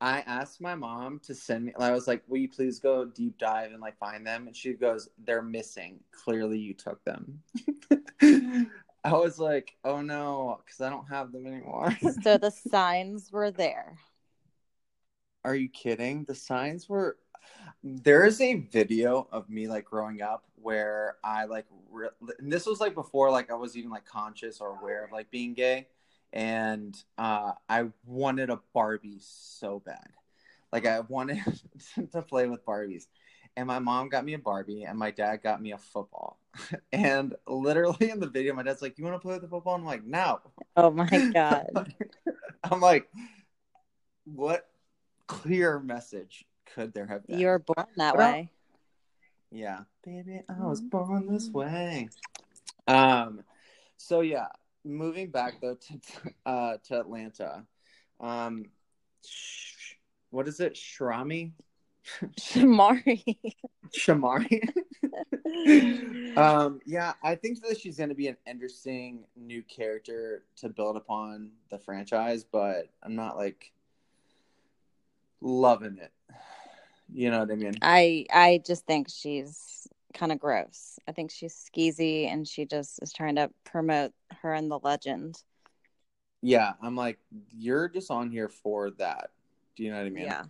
I 0.00 0.20
asked 0.20 0.60
my 0.60 0.74
mom 0.74 1.20
to 1.24 1.34
send 1.34 1.64
me. 1.66 1.72
I 1.78 1.90
was 1.90 2.08
like, 2.08 2.22
"Will 2.26 2.38
you 2.38 2.48
please 2.48 2.78
go 2.78 3.04
deep 3.04 3.36
dive 3.38 3.72
and 3.72 3.80
like 3.80 3.98
find 3.98 4.26
them?" 4.26 4.46
And 4.46 4.56
she 4.56 4.72
goes, 4.72 5.08
"They're 5.18 5.42
missing. 5.42 6.00
Clearly, 6.10 6.58
you 6.58 6.72
took 6.74 7.04
them." 7.04 7.42
I 9.04 9.12
was 9.14 9.38
like, 9.38 9.76
"Oh 9.84 10.02
no," 10.02 10.60
because 10.64 10.80
I 10.80 10.90
don't 10.90 11.08
have 11.08 11.32
them 11.32 11.46
anymore. 11.46 11.96
So 12.22 12.36
the 12.38 12.50
signs 12.50 13.32
were 13.32 13.50
there. 13.50 13.98
Are 15.44 15.54
you 15.54 15.68
kidding? 15.68 16.24
The 16.24 16.34
signs 16.34 16.88
were. 16.88 17.16
There 17.82 18.26
is 18.26 18.40
a 18.42 18.54
video 18.56 19.26
of 19.32 19.48
me 19.48 19.66
like 19.68 19.86
growing 19.86 20.20
up 20.22 20.44
where 20.56 21.16
I 21.24 21.44
like. 21.46 21.66
Re- 21.90 22.08
and 22.38 22.52
this 22.52 22.66
was 22.66 22.80
like 22.80 22.94
before 22.94 23.30
like 23.30 23.50
I 23.50 23.54
was 23.54 23.76
even 23.76 23.90
like 23.90 24.04
conscious 24.04 24.60
or 24.60 24.68
aware 24.78 25.04
of 25.04 25.12
like 25.12 25.30
being 25.30 25.54
gay, 25.54 25.88
and 26.32 26.96
uh, 27.16 27.52
I 27.68 27.86
wanted 28.04 28.50
a 28.50 28.60
Barbie 28.74 29.18
so 29.20 29.80
bad. 29.80 30.08
Like 30.72 30.86
I 30.86 31.00
wanted 31.00 31.40
to 32.12 32.22
play 32.22 32.46
with 32.46 32.64
Barbies, 32.64 33.06
and 33.56 33.66
my 33.66 33.78
mom 33.78 34.08
got 34.08 34.24
me 34.24 34.34
a 34.34 34.38
Barbie, 34.38 34.84
and 34.84 34.98
my 34.98 35.10
dad 35.10 35.42
got 35.42 35.60
me 35.60 35.72
a 35.72 35.78
football. 35.78 36.38
and 36.92 37.34
literally 37.46 38.10
in 38.10 38.20
the 38.20 38.28
video, 38.28 38.54
my 38.54 38.62
dad's 38.62 38.82
like, 38.82 38.98
"You 38.98 39.04
want 39.04 39.16
to 39.16 39.20
play 39.20 39.34
with 39.34 39.42
the 39.42 39.48
football?" 39.48 39.74
And 39.74 39.82
I'm 39.82 39.86
like, 39.86 40.04
"No." 40.04 40.40
Oh 40.76 40.90
my 40.90 41.08
god. 41.34 41.94
I'm 42.64 42.80
like, 42.80 43.08
what 44.24 44.68
clear 45.26 45.78
message 45.78 46.44
could 46.74 46.92
there 46.92 47.06
have 47.06 47.26
been? 47.26 47.38
You 47.38 47.46
were 47.48 47.58
born 47.58 47.86
that 47.96 48.16
Well, 48.16 48.32
way. 48.32 48.50
Yeah, 49.50 49.80
baby, 50.04 50.42
I 50.48 50.64
was 50.64 50.80
born 50.80 51.26
this 51.26 51.50
way. 51.50 52.08
Um, 52.86 53.42
so 53.96 54.20
yeah, 54.20 54.46
moving 54.84 55.30
back 55.30 55.60
though 55.60 55.76
to 55.76 56.00
uh 56.46 56.76
to 56.84 57.00
Atlanta, 57.00 57.64
um, 58.20 58.66
what 60.30 60.46
is 60.46 60.60
it? 60.60 60.74
Shrami, 60.74 61.52
Shamari. 62.38 63.36
Shamari. 63.96 64.68
um, 66.36 66.80
yeah, 66.86 67.14
I 67.22 67.34
think 67.34 67.62
that 67.62 67.78
she's 67.78 67.96
going 67.96 68.08
to 68.08 68.14
be 68.14 68.28
an 68.28 68.36
interesting 68.46 69.24
new 69.36 69.62
character 69.62 70.44
to 70.56 70.68
build 70.68 70.96
upon 70.96 71.50
the 71.70 71.78
franchise, 71.78 72.44
but 72.44 72.88
I'm 73.02 73.16
not 73.16 73.36
like 73.36 73.72
loving 75.40 75.98
it. 75.98 76.12
You 77.12 77.30
know 77.30 77.40
what 77.40 77.50
I 77.50 77.56
mean? 77.56 77.74
I 77.82 78.26
I 78.32 78.62
just 78.64 78.86
think 78.86 79.08
she's 79.10 79.88
kind 80.14 80.32
of 80.32 80.38
gross. 80.38 80.98
I 81.08 81.12
think 81.12 81.30
she's 81.30 81.54
skeezy 81.54 82.26
and 82.26 82.46
she 82.46 82.66
just 82.66 83.02
is 83.02 83.12
trying 83.12 83.36
to 83.36 83.50
promote 83.64 84.12
her 84.42 84.54
and 84.54 84.70
the 84.70 84.78
legend. 84.78 85.42
Yeah, 86.42 86.72
I'm 86.82 86.96
like, 86.96 87.18
you're 87.50 87.88
just 87.88 88.10
on 88.10 88.30
here 88.30 88.48
for 88.48 88.90
that. 88.92 89.30
Do 89.76 89.84
you 89.84 89.90
know 89.90 89.98
what 89.98 90.06
I 90.06 90.10
mean? 90.10 90.24
Yeah. 90.24 90.44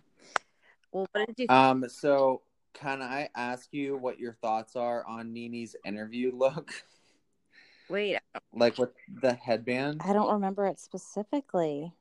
Well, 0.91 1.07
what 1.11 1.27
did 1.27 1.39
you 1.39 1.47
Um, 1.49 1.85
so 1.87 2.41
can 2.73 3.01
I 3.01 3.29
ask 3.35 3.69
you 3.71 3.97
what 3.97 4.19
your 4.19 4.33
thoughts 4.41 4.75
are 4.75 5.05
on 5.05 5.33
Nene's 5.33 5.75
interview 5.85 6.35
look? 6.35 6.71
wait? 7.89 8.19
like 8.53 8.77
with 8.77 8.91
the 9.21 9.33
headband? 9.33 10.01
I 10.03 10.13
don't 10.13 10.33
remember 10.33 10.65
it 10.65 10.79
specifically. 10.79 11.93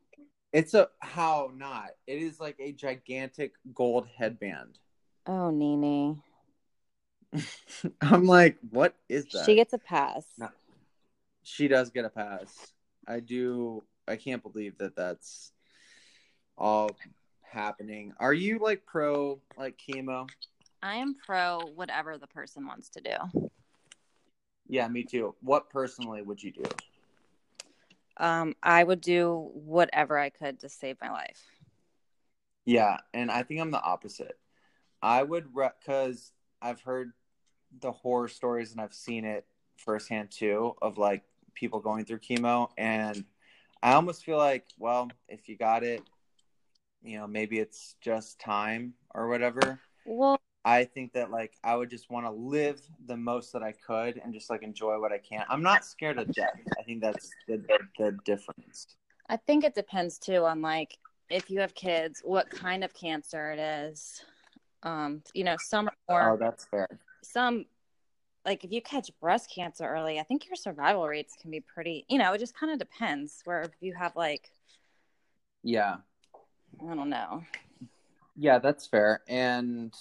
It's 0.52 0.74
a 0.74 0.88
how 0.98 1.52
not. 1.54 1.90
It 2.06 2.20
is 2.20 2.40
like 2.40 2.56
a 2.58 2.72
gigantic 2.72 3.52
gold 3.72 4.08
headband. 4.16 4.78
Oh, 5.26 5.50
Nene. 5.50 6.22
I'm 8.00 8.26
like, 8.26 8.58
what 8.70 8.96
is 9.08 9.26
that? 9.32 9.46
She 9.46 9.54
gets 9.54 9.72
a 9.72 9.78
pass. 9.78 10.24
No. 10.38 10.48
She 11.44 11.68
does 11.68 11.90
get 11.90 12.04
a 12.04 12.08
pass. 12.08 12.72
I 13.06 13.20
do. 13.20 13.84
I 14.08 14.16
can't 14.16 14.42
believe 14.42 14.78
that 14.78 14.96
that's 14.96 15.52
all 16.58 16.90
happening. 17.50 18.12
Are 18.18 18.32
you 18.32 18.58
like 18.58 18.86
pro 18.86 19.40
like 19.56 19.78
chemo? 19.78 20.28
I 20.82 20.96
am 20.96 21.14
pro 21.14 21.60
whatever 21.74 22.16
the 22.16 22.26
person 22.26 22.66
wants 22.66 22.88
to 22.90 23.00
do. 23.00 23.50
Yeah, 24.66 24.88
me 24.88 25.02
too. 25.02 25.34
What 25.40 25.68
personally 25.68 26.22
would 26.22 26.42
you 26.42 26.52
do? 26.52 26.62
Um, 28.16 28.54
I 28.62 28.84
would 28.84 29.00
do 29.00 29.50
whatever 29.54 30.18
I 30.18 30.30
could 30.30 30.60
to 30.60 30.68
save 30.68 30.96
my 31.00 31.10
life. 31.10 31.42
Yeah, 32.64 32.98
and 33.12 33.30
I 33.30 33.42
think 33.42 33.60
I'm 33.60 33.70
the 33.70 33.82
opposite. 33.82 34.38
I 35.02 35.22
would 35.22 35.48
because 35.54 36.32
I've 36.60 36.80
heard 36.82 37.12
the 37.80 37.92
horror 37.92 38.28
stories 38.28 38.72
and 38.72 38.80
I've 38.80 38.94
seen 38.94 39.24
it 39.24 39.46
firsthand 39.76 40.30
too 40.30 40.74
of 40.82 40.98
like 40.98 41.24
people 41.54 41.80
going 41.80 42.04
through 42.04 42.18
chemo, 42.18 42.68
and 42.76 43.24
I 43.82 43.94
almost 43.94 44.24
feel 44.24 44.36
like, 44.36 44.66
well, 44.78 45.10
if 45.28 45.48
you 45.48 45.56
got 45.56 45.82
it, 45.82 46.02
you 47.02 47.18
know, 47.18 47.26
maybe 47.26 47.58
it's 47.58 47.96
just 48.00 48.38
time 48.38 48.94
or 49.14 49.28
whatever. 49.28 49.80
Well, 50.04 50.40
I 50.64 50.84
think 50.84 51.14
that 51.14 51.30
like 51.30 51.54
I 51.64 51.74
would 51.76 51.90
just 51.90 52.10
want 52.10 52.26
to 52.26 52.30
live 52.30 52.80
the 53.06 53.16
most 53.16 53.52
that 53.52 53.62
I 53.62 53.72
could 53.72 54.20
and 54.22 54.34
just 54.34 54.50
like 54.50 54.62
enjoy 54.62 55.00
what 55.00 55.12
I 55.12 55.18
can. 55.18 55.44
I'm 55.48 55.62
not 55.62 55.84
scared 55.84 56.18
of 56.18 56.32
death. 56.32 56.60
I 56.78 56.82
think 56.82 57.00
that's 57.00 57.30
the 57.48 57.58
the, 57.58 57.78
the 57.98 58.18
difference. 58.24 58.96
I 59.28 59.36
think 59.36 59.64
it 59.64 59.74
depends 59.74 60.18
too 60.18 60.44
on 60.44 60.60
like 60.60 60.98
if 61.30 61.50
you 61.50 61.60
have 61.60 61.74
kids, 61.74 62.20
what 62.24 62.50
kind 62.50 62.82
of 62.84 62.92
cancer 62.92 63.52
it 63.52 63.58
is. 63.58 64.22
Um, 64.82 65.22
you 65.34 65.44
know, 65.44 65.56
some 65.58 65.88
are 66.08 66.32
Oh, 66.32 66.36
that's 66.36 66.66
fair. 66.66 66.88
some 67.22 67.66
like 68.44 68.64
if 68.64 68.72
you 68.72 68.82
catch 68.82 69.10
breast 69.20 69.50
cancer 69.54 69.86
early, 69.86 70.18
I 70.18 70.22
think 70.24 70.46
your 70.46 70.56
survival 70.56 71.06
rates 71.06 71.36
can 71.40 71.50
be 71.50 71.60
pretty, 71.60 72.04
you 72.08 72.18
know, 72.18 72.32
it 72.32 72.38
just 72.38 72.58
kind 72.58 72.72
of 72.72 72.78
depends 72.78 73.40
where 73.44 73.62
if 73.62 73.72
you 73.80 73.94
have 73.94 74.16
like 74.16 74.50
Yeah. 75.62 75.98
I 76.78 76.94
don't 76.94 77.10
know. 77.10 77.44
Yeah, 78.36 78.58
that's 78.58 78.86
fair. 78.86 79.22
And 79.28 79.94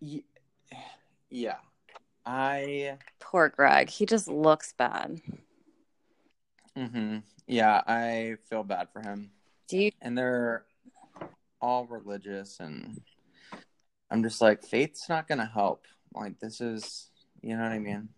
y- 0.00 0.24
yeah, 1.28 1.58
I 2.26 2.98
Poor 3.18 3.48
Greg. 3.48 3.90
He 3.90 4.06
just 4.06 4.28
looks 4.28 4.72
bad. 4.72 5.20
Mm-hmm. 6.76 7.18
yeah, 7.46 7.82
I 7.86 8.36
feel 8.48 8.62
bad 8.62 8.88
for 8.92 9.02
him. 9.02 9.30
Do 9.68 9.78
you 9.78 9.90
And 10.00 10.16
they're 10.16 10.64
all 11.60 11.84
religious 11.86 12.58
and 12.60 13.00
I'm 14.10 14.22
just 14.22 14.40
like 14.40 14.62
faith's 14.62 15.08
not 15.08 15.28
going 15.28 15.38
to 15.38 15.44
help 15.44 15.86
Like 16.14 16.40
this 16.40 16.60
is, 16.60 17.10
you 17.42 17.56
know 17.56 17.62
what 17.62 17.72
I 17.72 17.78
mean? 17.78 18.08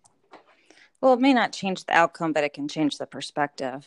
Well, 1.01 1.15
it 1.15 1.21
may 1.21 1.35
not 1.35 1.53
change 1.53 1.85
the 1.85 1.95
outcome, 1.95 2.33
but 2.33 2.45
it 2.45 2.53
can 2.53 2.69
change 2.69 2.99
the 2.99 3.07
perspective. 3.07 3.87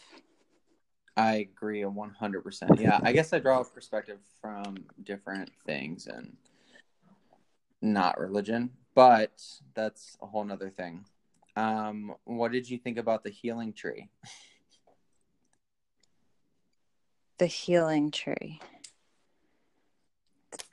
I 1.18 1.36
agree 1.36 1.82
a 1.82 1.90
one 1.90 2.10
hundred 2.10 2.44
percent. 2.44 2.80
Yeah, 2.80 3.00
I 3.04 3.14
guess 3.14 3.32
I 3.32 3.40
draw 3.40 3.62
a 3.62 3.66
perspective 3.66 4.20
from 4.42 4.76
different 5.04 5.50
things 5.66 6.08
and 6.08 6.36
not 7.82 8.20
religion, 8.20 8.72
but 8.96 9.42
that's 9.74 10.18
a 10.22 10.26
whole 10.26 10.44
nother 10.44 10.70
thing. 10.70 11.06
Um, 11.56 12.16
what 12.26 12.52
did 12.52 12.70
you 12.70 12.78
think 12.78 12.98
about 12.98 13.24
the 13.24 13.30
healing 13.30 13.72
tree? 13.72 14.10
The 17.38 17.46
healing 17.48 18.12
tree. 18.12 18.60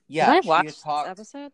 Yeah, 0.08 0.34
Did 0.34 0.44
I 0.44 0.48
watch 0.48 0.80
talked- 0.80 1.16
this 1.16 1.34
episode? 1.34 1.52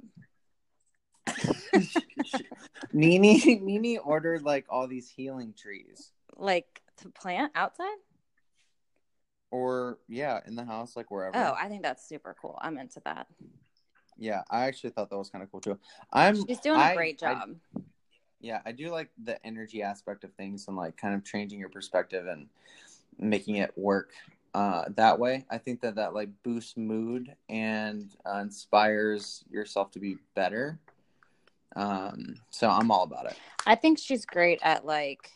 Nene 2.93 3.63
Nene 3.65 3.99
ordered 4.03 4.43
like 4.43 4.65
all 4.69 4.87
these 4.89 5.09
healing 5.11 5.55
trees. 5.57 6.11
Like 6.37 6.81
to 6.99 7.09
plant 7.11 7.53
outside? 7.55 7.97
Or 9.51 9.99
yeah, 10.09 10.41
in 10.47 10.55
the 10.57 10.65
house, 10.65 10.97
like 10.97 11.11
wherever. 11.11 11.37
Oh, 11.37 11.55
I 11.59 11.69
think 11.69 11.83
that's 11.83 12.07
super 12.07 12.35
cool. 12.41 12.59
I'm 12.61 12.77
into 12.79 13.01
that. 13.05 13.27
yeah, 14.19 14.43
I 14.51 14.67
actually 14.67 14.91
thought 14.91 15.09
that 15.11 15.17
was 15.17 15.31
kind 15.31 15.43
of 15.43 15.51
cool 15.51 15.61
too. 15.61 15.79
I'm 16.13 16.47
She's 16.47 16.61
doing 16.61 16.79
a 16.81 16.85
I- 16.85 16.95
great 16.95 17.23
I- 17.23 17.33
job. 17.35 17.57
yeah, 18.41 18.61
I 18.67 18.73
do 18.73 18.91
like 18.91 19.09
the 19.25 19.45
energy 19.47 19.83
aspect 19.83 20.25
of 20.25 20.33
things 20.35 20.67
and 20.69 20.77
like 20.77 20.97
kind 20.97 21.15
of 21.15 21.25
changing 21.25 21.59
your 21.61 21.71
perspective 21.71 22.27
and 22.27 22.49
making 23.19 23.57
it 23.57 23.73
work 23.77 24.11
uh, 24.55 24.85
that 24.97 25.19
way. 25.19 25.45
I 25.51 25.57
think 25.59 25.81
that 25.81 25.95
that 25.97 26.13
like 26.15 26.29
boosts 26.43 26.77
mood 26.77 27.35
and 27.49 28.11
uh, 28.27 28.39
inspires 28.39 29.45
yourself 29.51 29.91
to 29.93 29.99
be 29.99 30.19
better. 30.35 30.79
Um, 31.77 32.35
so 32.51 32.69
I'm 32.69 32.91
all 32.91 33.05
about 33.05 33.27
it. 33.27 33.37
I 33.67 33.75
think 33.77 33.99
she's 33.99 34.25
great 34.27 34.59
at 34.63 34.85
like, 34.85 35.31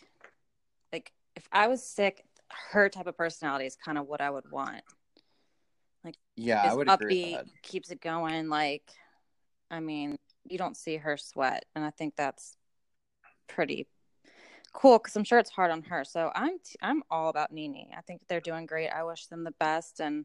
like 0.92 1.12
if 1.36 1.48
I 1.52 1.68
was 1.68 1.82
sick, 1.86 2.24
her 2.72 2.88
type 2.88 3.06
of 3.06 3.16
personality 3.16 3.66
is 3.66 3.76
kind 3.76 3.98
of 3.98 4.06
what 4.06 4.20
I 4.20 4.30
would 4.30 4.50
want. 4.50 4.82
Like, 6.04 6.16
yeah, 6.36 6.62
I 6.62 6.74
would 6.74 6.88
agree 6.88 7.36
upbeat, 7.36 7.62
keeps 7.62 7.90
it 7.90 8.00
going. 8.00 8.48
Like, 8.48 8.90
I 9.70 9.80
mean, 9.80 10.16
you 10.48 10.58
don't 10.58 10.76
see 10.76 10.96
her 10.96 11.16
sweat, 11.16 11.64
and 11.74 11.84
I 11.84 11.90
think 11.90 12.16
that's 12.16 12.56
pretty 13.48 13.86
cool 14.72 14.98
because 14.98 15.16
I'm 15.16 15.24
sure 15.24 15.38
it's 15.38 15.50
hard 15.50 15.70
on 15.70 15.82
her. 15.82 16.04
So 16.04 16.30
I'm 16.34 16.58
t- 16.58 16.76
I'm 16.80 17.02
all 17.10 17.28
about 17.28 17.52
Nene. 17.52 17.88
I 17.96 18.00
think 18.00 18.22
they're 18.28 18.40
doing 18.40 18.66
great. 18.66 18.88
I 18.88 19.04
wish 19.04 19.26
them 19.26 19.44
the 19.44 19.52
best, 19.52 20.00
and 20.00 20.24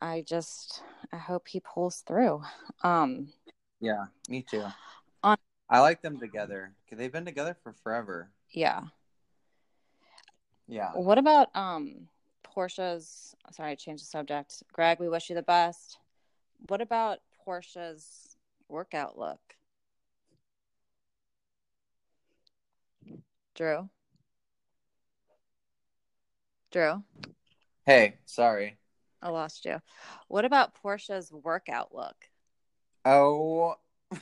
I 0.00 0.22
just 0.26 0.82
I 1.12 1.16
hope 1.18 1.48
he 1.48 1.60
pulls 1.60 2.00
through. 2.00 2.42
Um, 2.82 3.32
Yeah, 3.80 4.06
me 4.28 4.42
too. 4.42 4.64
On- 5.22 5.36
I 5.68 5.80
like 5.80 6.02
them 6.02 6.18
together. 6.18 6.74
They've 6.90 7.12
been 7.12 7.24
together 7.24 7.56
for 7.62 7.72
forever. 7.82 8.30
yeah. 8.50 8.82
Yeah. 10.72 10.92
What 10.94 11.18
about 11.18 11.54
um 11.54 12.08
Porsha's? 12.42 13.36
Sorry, 13.50 13.72
I 13.72 13.74
changed 13.74 14.02
the 14.02 14.06
subject. 14.06 14.62
Greg, 14.72 15.00
we 15.00 15.08
wish 15.10 15.28
you 15.28 15.34
the 15.34 15.42
best. 15.42 15.98
What 16.68 16.80
about 16.80 17.18
Porsha's 17.46 18.36
workout 18.70 19.18
look? 19.18 19.38
Drew. 23.54 23.90
Drew, 26.70 27.02
Hey, 27.84 28.14
sorry. 28.24 28.78
I 29.20 29.28
lost 29.28 29.66
you. 29.66 29.82
What 30.28 30.46
about 30.46 30.72
Porsha's 30.82 31.30
workout 31.30 31.94
look? 31.94 32.16
Oh. 33.04 33.74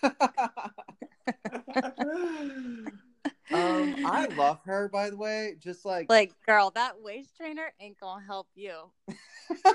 um, 3.52 3.96
I 4.04 4.26
love 4.36 4.60
her, 4.64 4.88
by 4.88 5.10
the 5.10 5.16
way. 5.16 5.54
Just 5.60 5.84
like, 5.84 6.08
Like, 6.10 6.32
girl, 6.46 6.70
that 6.74 7.00
waist 7.00 7.36
trainer 7.36 7.72
ain't 7.80 7.98
gonna 8.00 8.24
help 8.24 8.48
you. 8.54 8.90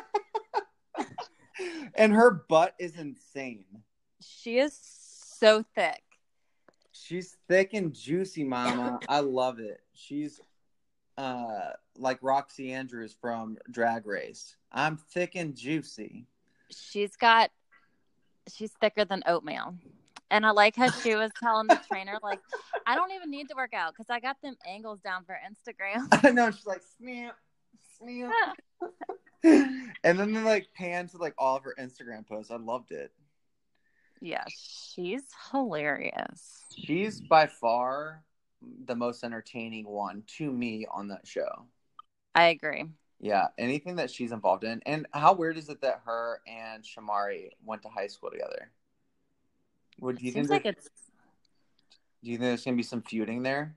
and 1.96 2.14
her 2.14 2.32
butt 2.50 2.76
is 2.80 2.98
insane. 2.98 3.66
She 4.22 4.58
is 4.60 4.78
so 4.82 5.64
thick. 5.76 6.02
She's 6.92 7.38
thick 7.50 7.74
and 7.74 7.94
juicy, 7.94 8.44
mama. 8.44 9.00
I 9.10 9.20
love 9.20 9.60
it. 9.60 9.82
She's 9.94 10.40
uh 11.18 11.72
like 11.98 12.20
Roxxxy 12.22 12.72
Andrews 12.72 13.16
from 13.20 13.58
Drag 13.70 14.06
Race. 14.08 14.56
I'm 14.72 14.98
thick 14.98 15.36
and 15.36 15.56
juicy. 15.56 16.26
she's 16.72 17.16
got 17.16 17.52
she's 18.52 18.72
thicker 18.82 19.06
than 19.06 19.22
oatmeal 19.28 19.76
and 20.34 20.46
i 20.46 20.52
like 20.52 20.76
how 20.76 20.90
she 20.90 21.16
was 21.16 21.32
telling 21.42 21.68
the 21.68 21.80
trainer 21.90 22.18
like 22.22 22.40
i 22.86 22.96
don't 22.96 23.12
even 23.12 23.30
need 23.32 23.48
to 23.48 23.56
work 23.56 23.74
out 23.74 23.94
because 23.94 24.10
i 24.10 24.20
got 24.20 24.36
them 24.42 24.56
angles 24.68 25.00
down 25.00 25.24
for 25.24 25.38
instagram 25.50 26.08
I 26.24 26.32
know 26.32 26.52
she's 26.52 26.66
like 26.66 26.82
snap, 26.98 27.38
snap. 27.98 28.32
and 30.04 30.20
then 30.20 30.34
they 30.34 30.42
like 30.42 30.68
pan 30.76 31.08
to 31.10 31.18
like 31.18 31.34
all 31.38 31.58
of 31.58 31.64
her 31.64 31.76
Instagram 31.80 32.26
posts. 32.28 32.52
I 32.52 32.56
loved 32.58 32.92
it. 32.92 33.12
yeah 34.22 34.44
she's 34.50 35.24
hilarious 35.52 36.64
She's 36.76 37.22
by 37.22 37.48
far 37.48 38.24
the 38.86 38.96
most 38.96 39.24
entertaining 39.24 39.86
one 39.88 40.24
to 40.38 40.52
me 40.52 40.86
on 40.92 41.10
that 41.10 41.28
show. 41.28 41.66
i 42.36 42.46
agree 42.46 42.86
Yeah, 43.20 43.48
anything 43.58 43.98
that 43.98 44.10
she's 44.12 44.32
involved 44.32 44.64
in. 44.64 44.82
And 44.86 45.06
how 45.14 45.34
weird 45.34 45.58
is 45.58 45.70
it 45.70 45.82
that 45.82 46.02
her 46.06 46.42
and 46.48 46.84
Shamari 46.84 47.50
went 47.64 47.82
to 47.84 47.90
high 47.90 48.08
school 48.08 48.32
together? 48.32 48.72
Would 50.00 50.18
do 50.18 50.26
you 50.26 50.32
seems 50.32 50.50
think 50.50 50.66
like 50.66 50.76
it's 50.78 50.90
do 52.24 52.32
you 52.32 52.38
think 52.38 52.48
there's 52.50 52.64
gonna 52.64 52.78
be 52.78 52.84
some 52.84 53.02
feuding 53.02 53.44
there? 53.44 53.76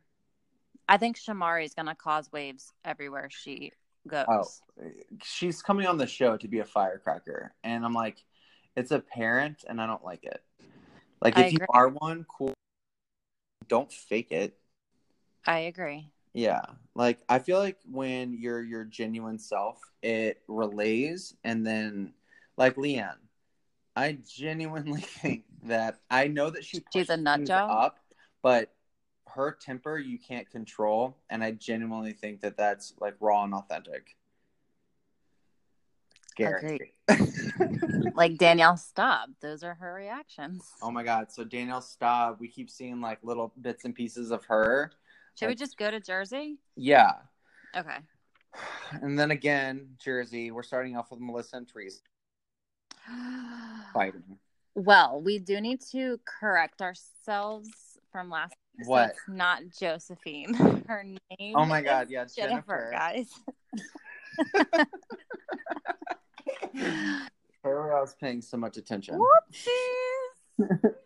i 0.89 0.97
think 0.97 1.17
shamari's 1.17 1.75
gonna 1.75 1.95
cause 1.95 2.31
waves 2.33 2.73
everywhere 2.85 3.29
she 3.31 3.73
goes 4.07 4.27
Oh, 4.29 4.45
she's 5.23 5.63
coming 5.63 5.87
on 5.87 5.99
the 5.99 6.07
show 6.07 6.37
to 6.37 6.49
be 6.49 6.61
a 6.61 6.65
firecracker, 6.65 7.55
and 7.65 7.85
I'm 7.85 7.93
like, 7.93 8.25
it's 8.77 8.91
apparent, 8.91 9.65
and 9.69 9.81
I 9.81 9.87
don't 9.87 10.05
like 10.05 10.25
it. 10.25 10.43
Like, 11.21 11.37
I 11.37 11.45
if 11.45 11.53
you 11.53 11.59
are 11.71 11.89
one, 11.89 12.25
cool. 12.29 12.55
Don't 13.69 13.91
fake 13.93 14.31
it. 14.31 14.59
i 15.47 15.61
agree 15.61 16.09
Yeah, 16.35 16.63
like 16.95 17.19
I 17.29 17.39
feel 17.41 17.59
like 17.59 17.79
when 17.91 18.33
you're 18.35 18.63
your 18.63 18.85
genuine 18.85 19.39
self, 19.39 19.81
it 20.03 20.43
relays, 20.49 21.35
and 21.43 21.67
then 21.67 22.13
like 22.57 22.77
Leanne, 22.77 23.19
I 23.97 24.19
genuinely 24.29 25.01
think 25.23 25.45
that 25.65 26.01
I 26.11 26.29
know 26.29 26.51
that 26.51 26.65
she 26.65 26.85
She's 26.93 27.09
a 27.09 27.17
nut 27.17 27.45
job. 27.47 27.71
up, 27.71 27.99
but 28.43 28.75
her 29.29 29.57
temper 29.59 29.99
you 29.99 30.19
can't 30.19 30.49
control, 30.49 31.17
and 31.31 31.43
I 31.43 31.53
genuinely 31.53 32.13
think 32.13 32.43
that 32.43 32.57
that's 32.57 32.93
like 33.01 33.15
raw 33.21 33.45
and 33.45 33.55
authentic. 33.55 34.17
Scary. 36.31 36.93
like 38.15 38.37
danielle 38.37 38.77
stop 38.77 39.29
those 39.41 39.63
are 39.63 39.75
her 39.75 39.95
reactions 39.95 40.69
oh 40.83 40.91
my 40.91 41.05
god! 41.05 41.31
So 41.31 41.45
Danielle 41.45 41.81
Staub, 41.81 42.39
we 42.41 42.49
keep 42.49 42.69
seeing 42.69 43.01
like 43.01 43.21
little 43.23 43.53
bits 43.61 43.85
and 43.85 43.95
pieces 43.95 44.33
of 44.33 44.45
her. 44.47 44.91
should 45.39 45.47
we 45.47 45.55
just 45.55 45.79
go 45.79 45.89
to 45.91 46.01
jersey 46.01 46.59
Yeah, 46.75 47.13
okay 47.77 47.99
and 49.03 49.19
then 49.19 49.31
again, 49.31 49.91
Jersey. 49.99 50.51
We're 50.51 50.63
starting 50.63 50.97
off 50.97 51.11
with 51.11 51.21
Melissa 51.21 51.59
and 51.59 51.69
Teresa 51.69 52.01
fighting. 53.97 54.23
Well, 54.75 55.21
we 55.25 55.39
do 55.39 55.61
need 55.61 55.81
to 55.93 56.21
correct 56.27 56.83
ourselves 56.83 57.71
from 58.13 58.29
last 58.29 58.55
episode. 58.79 58.91
What? 58.91 59.11
It's 59.11 59.21
not 59.29 59.63
Josephine. 59.79 60.53
Her 60.87 61.03
name. 61.41 61.55
Oh 61.57 61.65
my 61.65 61.81
God, 61.83 62.11
yeah, 62.11 62.27
Jennifer, 62.27 62.91
Jennifer. 62.93 62.93
guys. 62.93 63.31
Where 67.63 67.97
I 67.97 68.01
was 68.01 68.15
paying 68.21 68.43
so 68.43 68.57
much 68.57 68.77
attention. 68.77 69.19
Whoopsies. 69.19 70.95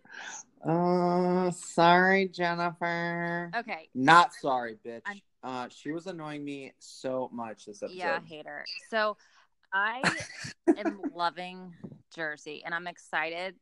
Uh, 0.63 1.51
sorry, 1.53 2.29
Jennifer. 2.29 3.51
Okay. 3.57 3.89
Not 3.95 4.35
sorry, 4.35 4.77
bitch. 4.85 5.01
I'm- 5.07 5.21
Uh, 5.43 5.69
she 5.71 5.91
was 5.91 6.07
annoying 6.07 6.45
me 6.45 6.71
so 6.79 7.31
much 7.33 7.65
this 7.65 7.83
episode. 7.83 7.97
Yeah, 7.97 8.19
I 8.23 8.29
hate 8.29 8.47
her. 8.47 8.67
So 8.91 9.17
I 9.73 10.03
am 10.77 11.01
loving 11.15 11.73
Jersey, 12.15 12.63
and 12.65 12.75
I'm 12.75 12.87
excited. 12.87 13.57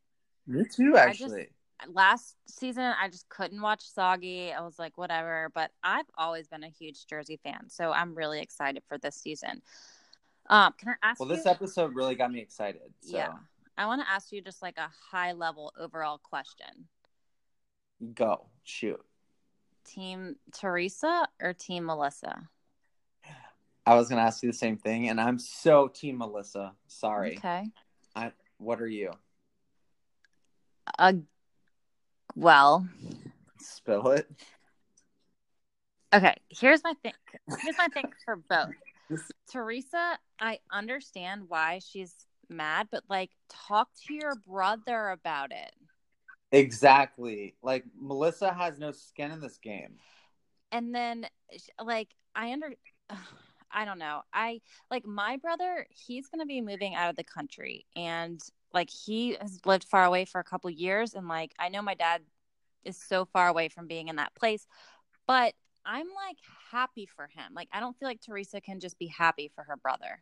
me 0.47 0.65
too. 0.65 0.97
I 0.97 1.11
just- 1.13 1.23
Actually, 1.23 1.49
Last 1.87 2.35
season, 2.49 2.83
I 3.01 3.09
just 3.09 3.29
couldn't 3.29 3.63
watch 3.63 3.85
Siggy. 3.95 4.53
I 4.53 4.63
was 4.63 4.81
like, 4.81 4.99
whatever. 4.99 5.53
But 5.55 5.71
I've 5.85 6.11
always 6.17 6.49
been 6.49 6.65
a 6.65 6.69
huge 6.69 7.07
Jersey 7.07 7.37
fan, 7.37 7.69
so 7.71 7.93
I'm 7.93 8.17
really 8.17 8.41
excited 8.41 8.83
for 8.89 8.99
this 8.99 9.15
season. 9.15 9.63
Um, 10.51 10.73
can 10.77 10.89
I 10.89 10.95
ask 11.05 11.21
well, 11.21 11.29
you? 11.29 11.37
this 11.37 11.47
episode 11.47 11.95
really 11.95 12.17
got 12.17 12.33
me 12.33 12.41
excited. 12.41 12.93
So 13.01 13.19
Yeah. 13.19 13.39
I 13.77 13.87
want 13.87 14.03
to 14.03 14.11
ask 14.11 14.33
you 14.33 14.41
just 14.41 14.61
like 14.61 14.77
a 14.77 14.89
high 14.89 15.31
level 15.33 15.73
overall 15.79 16.19
question. 16.19 16.89
go 18.15 18.47
shoot. 18.65 19.01
Team 19.85 20.37
Teresa 20.53 21.29
or 21.41 21.53
Team 21.53 21.87
Melissa? 21.87 22.49
I 23.87 23.95
was 23.95 24.09
gonna 24.09 24.23
ask 24.23 24.43
you 24.43 24.51
the 24.51 24.57
same 24.59 24.77
thing, 24.77 25.09
and 25.09 25.21
I'm 25.21 25.39
so 25.39 25.89
team 25.89 26.19
Melissa. 26.19 26.75
Sorry. 26.89 27.37
Okay. 27.39 27.71
What 28.59 28.81
are 28.81 28.87
you? 28.89 29.13
Well, 32.35 32.87
Spill 33.61 34.09
it. 34.11 34.31
okay. 36.15 36.37
Here's 36.49 36.83
my 36.85 36.95
thing. 37.03 37.13
Here's 37.61 37.79
my 37.79 37.89
thing 37.89 38.11
for 38.25 38.37
both. 38.37 38.75
Teresa, 39.51 40.19
I 40.41 40.59
understand 40.73 41.45
why 41.49 41.81
she's 41.85 42.15
mad, 42.49 42.89
but 42.91 43.03
like, 43.09 43.31
talk 43.49 43.89
to 44.07 44.15
your 44.15 44.35
brother 44.47 45.09
about 45.11 45.51
it. 45.53 45.73
Exactly. 46.53 47.55
Like 47.63 47.85
Melissa 48.01 48.53
has 48.53 48.79
no 48.79 48.93
skin 48.93 49.31
in 49.33 49.41
this 49.41 49.59
game. 49.59 49.97
and 50.73 50.95
then 50.95 51.27
like 51.83 52.09
i 52.35 52.53
under 52.53 52.73
i 53.73 53.85
don't 53.85 53.99
know 53.99 54.23
i 54.33 54.61
like 54.91 55.07
my 55.07 55.37
brother 55.37 55.87
he's 55.91 56.29
going 56.29 56.41
to 56.41 56.47
be 56.47 56.61
moving 56.61 56.95
out 56.95 57.11
of 57.11 57.17
the 57.17 57.25
country 57.25 57.87
and 57.97 58.41
like 58.73 58.91
he 58.91 59.37
has 59.41 59.61
lived 59.65 59.85
far 59.85 60.05
away 60.05 60.25
for 60.25 60.41
a 60.41 60.45
couple 60.45 60.71
years 60.71 61.15
and 61.15 61.29
like 61.29 61.53
i 61.59 61.69
know 61.69 61.83
my 61.83 61.95
dad 61.95 62.23
is 62.85 62.97
so 62.97 63.25
far 63.25 63.49
away 63.49 63.69
from 63.69 63.87
being 63.87 64.09
in 64.09 64.17
that 64.17 64.35
place 64.35 64.67
but 65.27 65.55
i'm 65.85 66.07
like 66.07 66.37
happy 66.71 67.07
for 67.07 67.27
him 67.27 67.53
like 67.55 67.69
i 67.73 67.81
don't 67.81 67.99
feel 67.99 68.09
like 68.09 68.21
teresa 68.21 68.61
can 68.61 68.81
just 68.81 68.99
be 68.99 69.07
happy 69.07 69.51
for 69.55 69.65
her 69.65 69.77
brother 69.77 70.19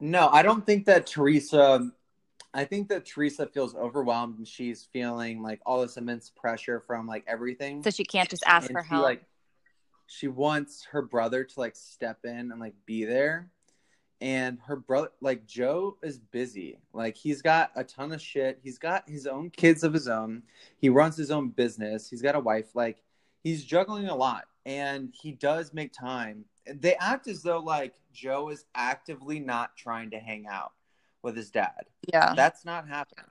No, 0.00 0.28
I 0.28 0.42
don't 0.42 0.64
think 0.64 0.86
that 0.86 1.06
Teresa. 1.06 1.90
I 2.52 2.64
think 2.64 2.88
that 2.88 3.04
Teresa 3.04 3.46
feels 3.46 3.74
overwhelmed 3.74 4.38
and 4.38 4.48
she's 4.48 4.88
feeling 4.92 5.42
like 5.42 5.60
all 5.66 5.82
this 5.82 5.96
immense 5.96 6.30
pressure 6.30 6.82
from 6.86 7.06
like 7.06 7.24
everything. 7.26 7.82
so 7.82 7.90
she 7.90 8.04
can't 8.04 8.28
just 8.28 8.44
ask 8.46 8.68
and 8.68 8.78
for 8.78 8.82
she, 8.82 8.88
help 8.88 9.04
like 9.04 9.22
she 10.06 10.28
wants 10.28 10.86
her 10.92 11.02
brother 11.02 11.44
to 11.44 11.60
like 11.60 11.76
step 11.76 12.18
in 12.24 12.50
and 12.50 12.60
like 12.60 12.74
be 12.84 13.04
there. 13.04 13.50
And 14.20 14.58
her 14.66 14.76
brother, 14.76 15.10
like 15.20 15.46
Joe, 15.46 15.98
is 16.02 16.18
busy. 16.18 16.78
Like 16.94 17.16
he's 17.16 17.42
got 17.42 17.70
a 17.76 17.84
ton 17.84 18.12
of 18.12 18.22
shit. 18.22 18.60
He's 18.62 18.78
got 18.78 19.08
his 19.08 19.26
own 19.26 19.50
kids 19.50 19.84
of 19.84 19.92
his 19.92 20.08
own. 20.08 20.42
He 20.78 20.88
runs 20.88 21.16
his 21.16 21.30
own 21.30 21.50
business. 21.50 22.08
He's 22.08 22.22
got 22.22 22.34
a 22.34 22.40
wife. 22.40 22.74
Like 22.74 23.02
he's 23.42 23.64
juggling 23.64 24.08
a 24.08 24.16
lot, 24.16 24.44
and 24.64 25.12
he 25.20 25.32
does 25.32 25.74
make 25.74 25.92
time. 25.92 26.46
They 26.66 26.94
act 26.94 27.28
as 27.28 27.42
though 27.42 27.60
like 27.60 27.94
Joe 28.12 28.48
is 28.48 28.64
actively 28.74 29.38
not 29.38 29.76
trying 29.76 30.10
to 30.12 30.18
hang 30.18 30.46
out 30.46 30.72
with 31.22 31.36
his 31.36 31.50
dad. 31.50 31.84
yeah 32.12 32.32
That's 32.34 32.64
not 32.64 32.88
happening. 32.88 33.26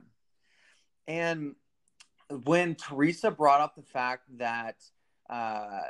And 1.08 1.56
when 2.44 2.76
Teresa 2.76 3.32
brought 3.32 3.62
up 3.62 3.76
the 3.76 3.84
fact 3.84 4.24
that, 4.38 4.76
uh, 5.30 5.82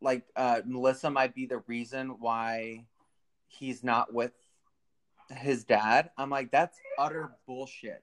like, 0.00 0.24
uh, 0.36 0.60
Melissa 0.64 1.10
might 1.10 1.34
be 1.34 1.46
the 1.46 1.58
reason 1.66 2.16
why 2.20 2.84
he's 3.48 3.82
not 3.84 4.12
with 4.12 4.32
his 5.36 5.64
dad, 5.64 6.10
I'm 6.18 6.30
like, 6.30 6.50
that's 6.50 6.78
utter 6.98 7.30
bullshit. 7.46 8.02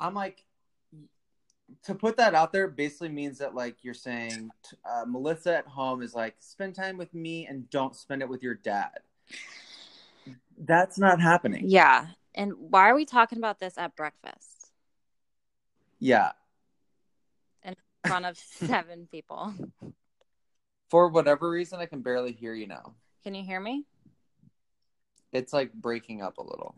I'm 0.00 0.14
like, 0.14 0.44
to 1.84 1.94
put 1.94 2.16
that 2.16 2.34
out 2.34 2.52
there 2.52 2.68
basically 2.68 3.10
means 3.10 3.38
that, 3.38 3.54
like, 3.54 3.84
you're 3.84 3.92
saying 3.94 4.50
uh, 4.88 5.04
Melissa 5.06 5.58
at 5.58 5.66
home 5.66 6.00
is 6.02 6.14
like, 6.14 6.36
spend 6.40 6.74
time 6.74 6.96
with 6.96 7.12
me 7.12 7.46
and 7.46 7.68
don't 7.70 7.94
spend 7.94 8.22
it 8.22 8.28
with 8.28 8.42
your 8.42 8.54
dad. 8.54 8.98
That's 10.56 10.98
not 10.98 11.20
happening. 11.20 11.64
yeah 11.66 12.06
and 12.34 12.52
why 12.58 12.88
are 12.88 12.94
we 12.94 13.04
talking 13.04 13.38
about 13.38 13.58
this 13.58 13.76
at 13.78 13.96
breakfast 13.96 14.70
Yeah. 15.98 16.32
in 17.64 17.74
front 18.06 18.26
of 18.26 18.36
seven 18.38 19.08
people 19.10 19.52
For 20.90 21.08
whatever 21.08 21.50
reason, 21.50 21.80
I 21.80 21.86
can 21.86 22.00
barely 22.00 22.32
hear 22.32 22.54
you 22.54 22.66
now. 22.66 22.94
can 23.22 23.34
you 23.34 23.42
hear 23.44 23.60
me 23.60 23.84
It's 25.32 25.52
like 25.52 25.72
breaking 25.72 26.22
up 26.22 26.38
a 26.38 26.42
little. 26.42 26.74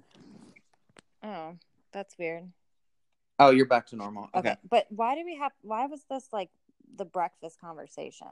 oh 1.22 1.56
that's 1.92 2.16
weird 2.18 2.50
Oh, 3.42 3.48
you're 3.50 3.64
back 3.64 3.86
to 3.86 3.96
normal. 3.96 4.28
Okay. 4.34 4.50
Okay. 4.50 4.56
But 4.68 4.86
why 4.90 5.14
do 5.14 5.24
we 5.24 5.34
have 5.36 5.52
why 5.62 5.86
was 5.86 6.04
this 6.10 6.28
like 6.30 6.50
the 6.96 7.06
breakfast 7.06 7.58
conversation? 7.58 8.26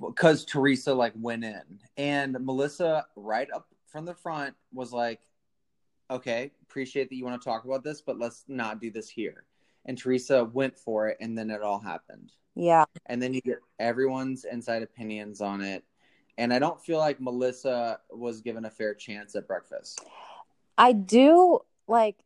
Because 0.00 0.46
Teresa 0.46 0.94
like 0.94 1.12
went 1.16 1.44
in 1.44 1.80
and 1.98 2.32
Melissa 2.40 3.04
right 3.14 3.48
up 3.54 3.66
from 3.88 4.06
the 4.06 4.14
front 4.14 4.54
was 4.72 4.90
like, 4.90 5.20
okay, 6.10 6.50
appreciate 6.62 7.10
that 7.10 7.16
you 7.16 7.26
want 7.26 7.38
to 7.40 7.44
talk 7.44 7.66
about 7.66 7.84
this, 7.84 8.00
but 8.00 8.18
let's 8.18 8.44
not 8.48 8.80
do 8.80 8.90
this 8.90 9.10
here. 9.10 9.44
And 9.84 9.98
Teresa 9.98 10.44
went 10.44 10.78
for 10.78 11.08
it 11.08 11.18
and 11.20 11.36
then 11.36 11.50
it 11.50 11.60
all 11.60 11.78
happened. 11.78 12.32
Yeah. 12.56 12.86
And 13.04 13.22
then 13.22 13.34
you 13.34 13.42
get 13.42 13.58
everyone's 13.78 14.44
inside 14.44 14.82
opinions 14.82 15.40
on 15.40 15.60
it. 15.60 15.84
And 16.38 16.52
I 16.52 16.58
don't 16.58 16.82
feel 16.82 16.98
like 16.98 17.20
Melissa 17.20 18.00
was 18.10 18.40
given 18.40 18.64
a 18.64 18.70
fair 18.70 18.94
chance 18.94 19.36
at 19.36 19.46
breakfast. 19.46 20.02
I 20.76 20.92
do 20.92 21.60
like 21.86 22.16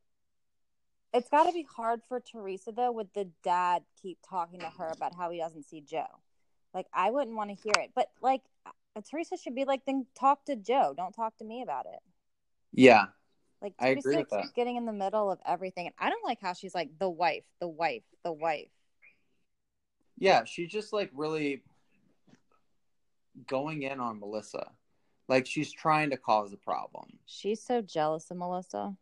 it's 1.12 1.28
got 1.28 1.44
to 1.44 1.52
be 1.52 1.66
hard 1.76 2.00
for 2.08 2.20
Teresa 2.20 2.72
though 2.72 2.92
with 2.92 3.12
the 3.12 3.28
dad 3.42 3.82
keep 4.00 4.18
talking 4.28 4.60
to 4.60 4.70
her 4.78 4.90
about 4.94 5.14
how 5.14 5.30
he 5.30 5.38
doesn't 5.38 5.64
see 5.64 5.80
Joe. 5.80 6.06
Like 6.72 6.86
I 6.94 7.10
wouldn't 7.10 7.36
want 7.36 7.50
to 7.50 7.56
hear 7.56 7.84
it. 7.84 7.90
But 7.94 8.10
like 8.22 8.42
uh, 8.66 9.00
Teresa 9.08 9.36
should 9.36 9.54
be 9.54 9.64
like 9.64 9.84
then 9.84 10.06
talk 10.18 10.44
to 10.46 10.56
Joe, 10.56 10.94
don't 10.96 11.12
talk 11.12 11.36
to 11.38 11.44
me 11.44 11.62
about 11.62 11.86
it. 11.86 12.00
Yeah. 12.72 13.06
Like 13.60 13.74
I 13.78 13.88
agree 13.88 14.16
with 14.16 14.30
keeps 14.30 14.52
getting 14.52 14.76
in 14.76 14.86
the 14.86 14.92
middle 14.92 15.30
of 15.30 15.38
everything 15.44 15.86
and 15.86 15.94
I 15.98 16.08
don't 16.08 16.24
like 16.24 16.40
how 16.40 16.52
she's 16.52 16.74
like 16.74 16.90
the 16.98 17.10
wife, 17.10 17.44
the 17.60 17.68
wife, 17.68 18.02
the 18.24 18.32
wife. 18.32 18.70
Yeah, 20.20 20.44
she's 20.44 20.70
just 20.70 20.92
like 20.92 21.10
really 21.14 21.62
going 23.46 23.82
in 23.82 23.98
on 23.98 24.20
Melissa. 24.20 24.70
Like 25.28 25.46
she's 25.46 25.72
trying 25.72 26.10
to 26.10 26.16
cause 26.16 26.52
a 26.52 26.56
problem. 26.56 27.18
She's 27.26 27.62
so 27.62 27.80
jealous 27.80 28.30
of 28.30 28.36
Melissa. 28.36 28.94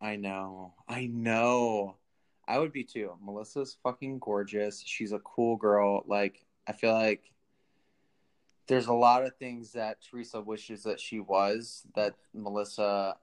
I 0.00 0.16
know. 0.16 0.74
I 0.86 1.06
know. 1.06 1.96
I 2.46 2.58
would 2.58 2.72
be 2.72 2.84
too. 2.84 3.12
Melissa's 3.24 3.78
fucking 3.82 4.18
gorgeous. 4.20 4.82
She's 4.84 5.12
a 5.12 5.18
cool 5.20 5.56
girl. 5.56 6.04
Like 6.06 6.44
I 6.66 6.72
feel 6.72 6.92
like 6.92 7.32
there's 8.66 8.86
a 8.86 8.92
lot 8.92 9.24
of 9.24 9.34
things 9.36 9.72
that 9.72 10.02
Teresa 10.02 10.40
wishes 10.40 10.82
that 10.82 11.00
she 11.00 11.18
was 11.18 11.84
that 11.94 12.14
Melissa 12.34 13.16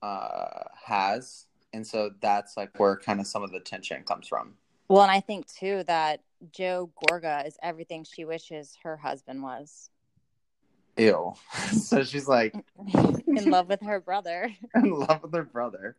uh 0.00 0.64
has. 0.86 1.46
And 1.72 1.84
so 1.86 2.10
that's 2.20 2.56
like 2.56 2.78
where 2.78 2.96
kind 2.96 3.20
of 3.20 3.26
some 3.26 3.42
of 3.42 3.50
the 3.50 3.60
tension 3.60 4.04
comes 4.04 4.28
from. 4.28 4.54
Well, 4.88 5.02
and 5.02 5.10
I 5.10 5.20
think 5.20 5.52
too 5.52 5.82
that 5.86 6.20
Joe 6.52 6.90
Gorga 7.02 7.46
is 7.46 7.56
everything 7.62 8.04
she 8.04 8.24
wishes 8.24 8.76
her 8.82 8.96
husband 8.96 9.42
was. 9.42 9.90
Ew. 10.96 11.34
so 11.72 12.04
she's 12.04 12.28
like 12.28 12.54
In 13.26 13.50
love 13.50 13.68
with 13.68 13.82
her 13.82 14.00
brother. 14.00 14.54
in 14.74 14.90
love 14.90 15.22
with 15.22 15.34
her 15.34 15.44
brother. 15.44 15.96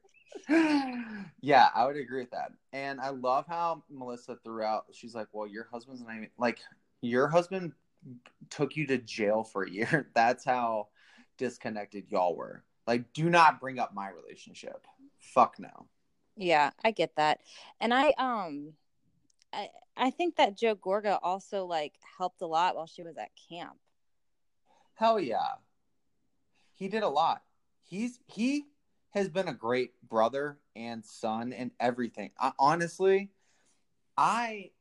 yeah, 1.42 1.70
I 1.74 1.86
would 1.86 1.98
agree 1.98 2.22
with 2.22 2.32
that. 2.32 2.52
And 2.74 3.00
I 3.00 3.10
love 3.10 3.46
how 3.48 3.84
Melissa 3.90 4.38
threw 4.44 4.64
out, 4.64 4.86
she's 4.92 5.16
like, 5.16 5.28
Well, 5.32 5.48
your 5.48 5.68
husband's 5.72 6.02
not 6.02 6.16
even 6.16 6.30
like 6.38 6.60
your 7.02 7.28
husband 7.28 7.74
took 8.50 8.76
you 8.76 8.88
to 8.88 8.98
jail 8.98 9.44
for 9.44 9.64
a 9.64 9.70
year. 9.70 10.10
That's 10.14 10.46
how 10.46 10.88
disconnected 11.38 12.06
y'all 12.10 12.36
were. 12.36 12.64
Like, 12.88 13.14
do 13.14 13.30
not 13.30 13.60
bring 13.60 13.80
up 13.80 13.94
my 13.94 14.10
relationship. 14.10 14.86
Fuck 15.20 15.60
no. 15.60 15.88
Yeah, 16.36 16.72
I 16.84 16.92
get 16.92 17.16
that. 17.18 17.40
And 17.80 17.94
I 17.94 18.14
um 18.18 18.74
I 19.54 19.70
I 19.98 20.10
think 20.12 20.36
that 20.38 20.58
Joe 20.58 20.76
Gorga 20.76 21.20
also 21.22 21.66
like 21.66 21.94
helped 22.18 22.42
a 22.42 22.48
lot 22.48 22.76
while 22.76 22.88
she 22.88 23.04
was 23.04 23.18
at 23.18 23.30
camp. 23.50 23.78
Hell 24.96 25.20
yeah. 25.20 25.56
He 26.74 26.88
did 26.88 27.04
a 27.04 27.10
lot. 27.10 27.44
He's 27.84 28.20
he 28.28 28.66
has 29.12 29.28
been 29.28 29.48
a 29.48 29.54
great 29.54 29.92
brother 30.08 30.60
and 30.76 31.04
son 31.04 31.52
and 31.52 31.72
everything. 31.80 32.32
I, 32.40 32.52
honestly, 32.60 33.32
I 34.18 34.72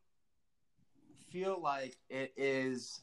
feel 1.30 1.60
like 1.60 1.96
it 2.10 2.32
is 2.36 3.00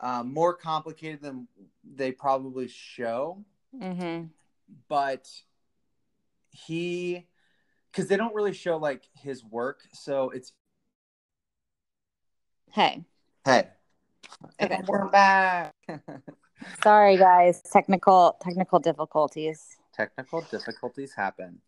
uh, 0.00 0.22
more 0.22 0.54
complicated 0.54 1.22
than 1.22 1.48
they 1.84 2.12
probably 2.12 2.68
show, 2.68 3.44
Mm-hmm. 3.74 4.26
but 4.88 5.28
he 6.50 7.26
because 7.90 8.08
they 8.08 8.16
don't 8.16 8.34
really 8.34 8.52
show 8.52 8.76
like 8.76 9.08
his 9.14 9.44
work, 9.44 9.80
so 9.92 10.30
it's 10.30 10.52
Hey. 12.72 13.04
hey. 13.44 13.68
Okay. 14.60 14.74
And 14.74 14.86
we're 14.86 15.08
back. 15.08 15.74
Sorry 16.82 17.16
guys, 17.16 17.62
technical 17.72 18.36
technical 18.40 18.78
difficulties. 18.78 19.76
Technical 19.94 20.42
difficulties 20.42 21.14
happen. 21.14 21.60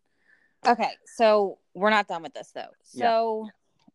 Okay, 0.67 0.91
so 1.05 1.57
we're 1.73 1.89
not 1.89 2.07
done 2.07 2.21
with 2.21 2.33
this 2.33 2.51
though. 2.53 2.67
Yeah. 2.93 3.05
So 3.05 3.49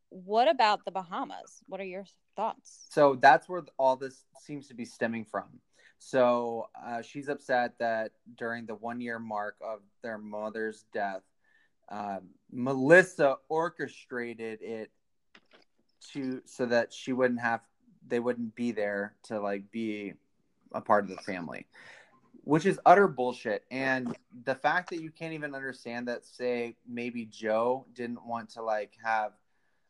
what 0.08 0.48
about 0.48 0.84
the 0.84 0.90
Bahamas? 0.90 1.62
What 1.66 1.80
are 1.80 1.84
your 1.84 2.04
thoughts? 2.36 2.86
So 2.90 3.16
that's 3.20 3.48
where 3.48 3.62
all 3.78 3.96
this 3.96 4.24
seems 4.40 4.68
to 4.68 4.74
be 4.74 4.84
stemming 4.84 5.24
from. 5.24 5.60
So 5.98 6.68
uh, 6.84 7.02
she's 7.02 7.28
upset 7.28 7.74
that 7.78 8.12
during 8.36 8.66
the 8.66 8.74
one 8.74 9.00
year 9.00 9.18
mark 9.18 9.56
of 9.64 9.80
their 10.02 10.18
mother's 10.18 10.84
death, 10.92 11.22
um, 11.88 12.30
Melissa 12.50 13.36
orchestrated 13.48 14.62
it 14.62 14.90
to 16.12 16.42
so 16.44 16.66
that 16.66 16.92
she 16.92 17.12
wouldn't 17.12 17.40
have 17.40 17.60
they 18.06 18.20
wouldn't 18.20 18.54
be 18.54 18.72
there 18.72 19.14
to 19.24 19.40
like 19.40 19.70
be 19.70 20.14
a 20.72 20.80
part 20.80 21.04
of 21.04 21.10
the 21.10 21.22
family. 21.22 21.66
which 22.44 22.66
is 22.66 22.78
utter 22.84 23.08
bullshit. 23.08 23.64
And 23.70 24.14
the 24.44 24.54
fact 24.54 24.90
that 24.90 25.00
you 25.00 25.10
can't 25.10 25.32
even 25.32 25.54
understand 25.54 26.08
that, 26.08 26.24
say, 26.26 26.76
maybe 26.86 27.24
Joe 27.24 27.86
didn't 27.94 28.24
want 28.26 28.50
to 28.50 28.62
like 28.62 28.92
have 29.02 29.32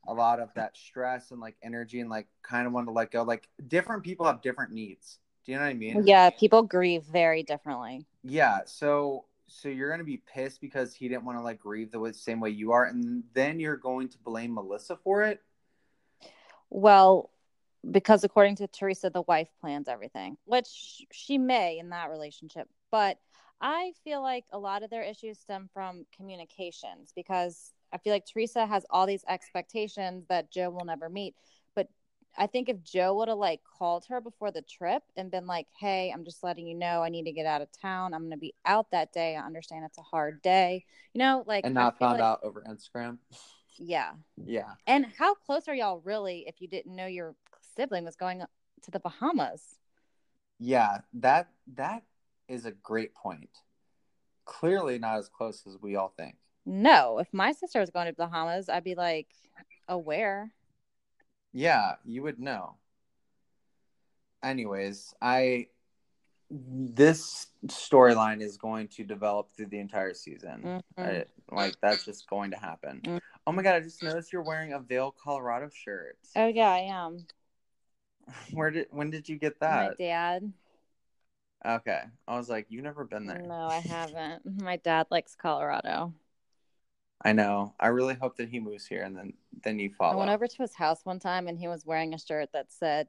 a 0.07 0.15
lot 0.15 0.39
of 0.39 0.51
that 0.55 0.77
stress 0.77 1.31
and 1.31 1.41
like 1.41 1.57
energy 1.62 2.01
and 2.01 2.11
like 2.11 2.29
kind 2.43 2.67
of 2.67 2.73
want 2.73 2.87
to 2.87 2.93
let 2.93 3.11
go. 3.11 3.23
Like 3.23 3.49
different 3.69 4.05
people 4.05 4.27
have 4.27 4.41
different 4.43 4.73
needs. 4.73 5.19
Do 5.45 5.53
you 5.53 5.59
know 5.59 5.65
what 5.65 5.71
I 5.71 5.75
mean? 5.75 6.07
Yeah, 6.07 6.31
people 6.31 6.62
grieve 6.62 7.05
very 7.05 7.43
differently. 7.43 8.07
Yeah. 8.23 8.61
So 8.67 9.25
so 9.47 9.69
you're 9.69 9.91
gonna 9.91 10.05
be 10.05 10.23
pissed 10.33 10.61
because 10.61 10.95
he 10.95 11.09
didn't 11.09 11.25
want 11.25 11.39
to 11.39 11.43
like 11.43 11.61
grieve 11.61 11.91
the 11.91 12.12
same 12.15 12.41
way 12.41 12.51
you 12.51 12.73
are, 12.73 12.85
and 12.85 13.25
then 13.35 13.61
you're 13.61 13.77
going 13.77 14.09
to 14.09 14.19
blame 14.19 14.55
Melissa 14.55 14.97
for 14.97 15.23
it. 15.23 15.41
Well, 16.75 17.31
because 17.89 18.25
according 18.25 18.57
to 18.57 18.66
Teresa, 18.66 19.09
the 19.09 19.22
wife 19.22 19.47
plans 19.61 19.87
everything, 19.87 20.37
which 20.45 21.07
she 21.12 21.39
may 21.39 21.79
in 21.79 21.91
that 21.91 22.11
relationship. 22.11 22.68
But 22.91 23.16
I 23.61 23.93
feel 24.03 24.20
like 24.20 24.45
a 24.53 24.59
lot 24.59 24.83
of 24.83 24.91
their 24.91 25.05
issues 25.05 25.39
stem 25.39 25.70
from 25.72 26.05
communications 26.16 27.12
because 27.14 27.72
I 27.93 27.99
feel 27.99 28.12
like 28.12 28.27
Teresa 28.27 28.66
has 28.66 28.85
all 28.91 29.07
these 29.07 29.25
expectations 29.29 30.25
that 30.29 30.51
Joe 30.51 30.68
will 30.70 30.85
never 30.85 31.09
meet. 31.09 31.37
But 31.77 31.87
I 32.37 32.49
think 32.49 32.68
if 32.68 32.83
Joe 32.83 33.14
would 33.18 33.29
have 33.29 33.39
like 33.39 33.61
called 33.79 34.07
her 34.09 34.20
before 34.20 34.51
the 34.51 34.62
trip 34.62 35.05
and 35.16 35.31
been 35.31 35.47
like, 35.47 35.68
hey, 35.79 36.11
I'm 36.12 36.25
just 36.25 36.43
letting 36.43 36.66
you 36.66 36.75
know 36.75 37.05
I 37.05 37.09
need 37.09 37.27
to 37.27 37.33
get 37.33 37.47
out 37.47 37.62
of 37.62 37.68
town. 37.70 38.14
I'm 38.14 38.22
going 38.22 38.33
to 38.33 38.37
be 38.37 38.55
out 38.66 38.91
that 38.91 39.12
day. 39.12 39.37
I 39.37 39.47
understand 39.47 39.85
it's 39.85 39.99
a 39.99 40.03
hard 40.03 40.43
day. 40.43 40.85
You 41.12 41.20
know, 41.20 41.45
like, 41.47 41.64
And 41.64 41.75
not 41.75 42.01
found 42.01 42.14
like, 42.14 42.22
out 42.22 42.41
over 42.43 42.64
Instagram. 42.68 43.18
Yeah. 43.77 44.12
Yeah. 44.37 44.72
And 44.87 45.07
how 45.18 45.35
close 45.35 45.68
are 45.68 45.75
y'all 45.75 46.01
really 46.05 46.45
if 46.47 46.61
you 46.61 46.68
didn't 46.68 46.95
know 46.95 47.07
your 47.07 47.35
sibling 47.77 48.05
was 48.05 48.16
going 48.16 48.43
to 48.83 48.91
the 48.91 49.01
Bahamas? 49.01 49.79
Yeah. 50.59 50.99
That 51.14 51.49
that 51.75 52.03
is 52.49 52.64
a 52.66 52.70
great 52.72 53.14
point. 53.14 53.51
Clearly 54.45 54.99
not 54.99 55.18
as 55.18 55.29
close 55.29 55.64
as 55.66 55.77
we 55.81 55.97
all 55.97 56.12
think. 56.16 56.37
No, 56.66 57.18
if 57.18 57.29
my 57.33 57.53
sister 57.53 57.81
was 57.81 57.91
going 57.91 58.07
to 58.07 58.12
the 58.12 58.25
Bahamas, 58.25 58.68
I'd 58.68 58.85
be 58.85 58.95
like 58.95 59.29
aware. 59.89 60.53
Yeah, 61.53 61.97
you 62.05 62.22
would 62.22 62.39
know. 62.39 62.77
Anyways, 64.43 65.14
I 65.22 65.68
this 66.51 67.47
storyline 67.66 68.43
is 68.43 68.57
going 68.59 68.89
to 68.89 69.05
develop 69.05 69.49
through 69.57 69.66
the 69.66 69.79
entire 69.79 70.14
season. 70.14 70.62
Mhm. 70.62 70.83
I- 70.99 71.25
like 71.51 71.75
that's 71.81 72.05
just 72.05 72.29
going 72.29 72.51
to 72.51 72.57
happen. 72.59 73.01
Mm. 73.03 73.20
Oh 73.47 73.53
my 73.53 73.62
god! 73.62 73.74
I 73.74 73.80
just 73.80 74.03
noticed 74.03 74.32
you're 74.32 74.42
wearing 74.42 74.72
a 74.72 74.80
Vail, 74.80 75.14
Colorado 75.22 75.68
shirt. 75.68 76.16
Oh 76.36 76.47
yeah, 76.47 76.70
I 76.70 76.80
am. 76.80 77.26
Where 78.53 78.70
did 78.70 78.86
when 78.90 79.11
did 79.11 79.28
you 79.28 79.38
get 79.38 79.61
that? 79.61 79.90
My 79.90 79.95
dad. 79.99 80.53
Okay, 81.66 82.03
I 82.28 82.36
was 82.36 82.49
like, 82.51 82.66
you've 82.68 82.84
never 82.84 83.05
been 83.05 83.26
there. 83.26 83.42
No, 83.42 83.66
I 83.66 83.78
haven't. 83.78 84.62
My 84.62 84.76
dad 84.76 85.07
likes 85.11 85.34
Colorado. 85.34 86.12
I 87.22 87.32
know. 87.32 87.74
I 87.80 87.88
really 87.88 88.14
hope 88.14 88.36
that 88.36 88.51
he 88.51 88.61
moves 88.61 88.86
here 88.86 89.03
and 89.03 89.16
then 89.16 89.32
then 89.62 89.78
you 89.78 89.90
follow. 89.97 90.12
I 90.14 90.16
went 90.18 90.30
over 90.30 90.47
to 90.47 90.62
his 90.62 90.74
house 90.74 91.05
one 91.05 91.18
time 91.18 91.49
and 91.49 91.59
he 91.59 91.68
was 91.68 91.86
wearing 91.86 92.12
a 92.12 92.18
shirt 92.18 92.51
that 92.53 92.70
said 92.70 93.09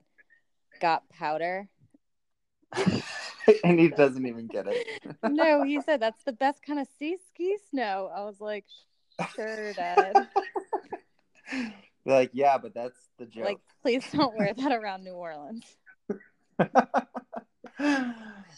"Got 0.80 1.10
powder." 1.10 1.68
and 3.64 3.80
he 3.80 3.90
doesn't 3.90 4.26
even 4.26 4.48
get 4.48 4.68
it. 4.68 4.88
No, 5.24 5.64
he 5.64 5.82
said 5.82 6.00
that's 6.00 6.24
the 6.24 6.32
best 6.32 6.62
kind 6.62 6.80
of 6.80 6.88
sea 7.00 7.18
ski 7.28 7.58
snow. 7.70 8.12
I 8.16 8.24
was 8.24 8.40
like, 8.40 8.66
sure, 9.36 9.74
dad. 9.74 10.28
like, 12.06 12.32
yeah, 12.34 12.58
but 12.58 12.74
that's 12.74 13.00
the 13.18 13.26
joke. 13.26 13.46
Like, 13.46 13.60
please 13.82 14.06
don't 14.12 14.38
wear 14.38 14.54
that 14.54 14.72
around 14.72 15.04
New 15.04 15.14
Orleans. 15.14 15.66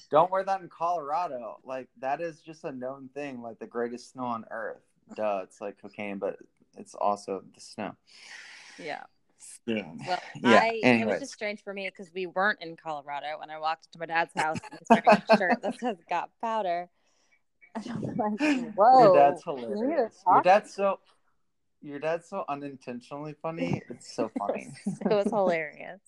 Don't 0.10 0.32
wear 0.32 0.43
that 0.43 0.62
in 0.62 0.70
Colorado. 0.70 1.58
Like 1.64 1.88
that 1.99 2.22
is 2.22 2.39
just 2.41 2.64
a 2.64 2.72
known 2.72 3.10
thing. 3.14 3.41
Like 3.41 3.60
the 3.60 3.68
greatest 3.68 4.12
snow 4.12 4.26
on 4.26 4.45
earth. 4.51 4.82
Duh, 5.16 5.41
it's 5.43 5.60
like 5.62 5.82
cocaine, 5.82 6.18
but 6.18 6.38
it's 6.78 6.93
also 6.95 7.43
the 7.53 7.62
snow. 7.62 7.95
Yeah. 8.78 9.03
Skiing. 9.39 10.01
Well, 10.08 10.20
Yeah, 10.41 10.60
I, 10.64 10.80
it 10.84 11.05
was 11.05 11.20
just 11.20 11.34
strange 11.34 11.64
for 11.64 11.74
me 11.74 11.89
because 11.89 12.12
we 12.14 12.28
weren't 12.28 12.62
in 12.62 12.76
Colorado 12.76 13.39
and 13.41 13.51
I 13.51 13.60
walked 13.60 13.88
into 13.88 13.99
my 13.99 14.05
dad's 14.05 14.34
house 14.36 14.58
and 14.70 14.80
he's 14.80 14.88
wearing 14.89 15.22
a 15.30 15.38
shirt 15.38 15.62
that 15.62 15.80
says 15.80 15.97
"Got 16.10 16.30
powder." 16.41 16.89
Like, 18.17 18.39
whoa! 18.75 19.03
Your 19.03 19.15
dad's 19.15 19.43
you 19.45 19.53
need 19.55 19.61
to 19.61 19.69
hilarious. 19.71 20.23
Your 20.28 20.41
dad's 20.41 20.73
so 20.73 20.99
your 21.82 21.99
dad's 21.99 22.28
so 22.30 22.43
unintentionally 22.49 23.36
funny. 23.41 23.82
It's 23.89 24.15
so 24.15 24.32
funny. 24.39 24.67
it 24.86 25.09
was 25.09 25.25
hilarious. 25.25 26.01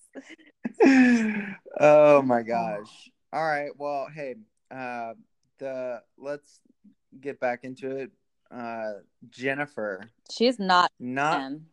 oh 1.80 2.22
my 2.22 2.42
gosh. 2.42 3.12
All 3.32 3.46
right. 3.46 3.70
Well, 3.78 4.08
hey, 4.14 4.36
uh 4.72 5.14
the 5.60 6.02
let's 6.18 6.62
get 7.20 7.40
back 7.40 7.64
into 7.64 7.96
it. 7.98 8.12
Uh 8.52 8.94
Jennifer. 9.30 10.10
She's 10.32 10.58
not 10.60 10.92
Not 11.00 11.42
in. 11.42 11.66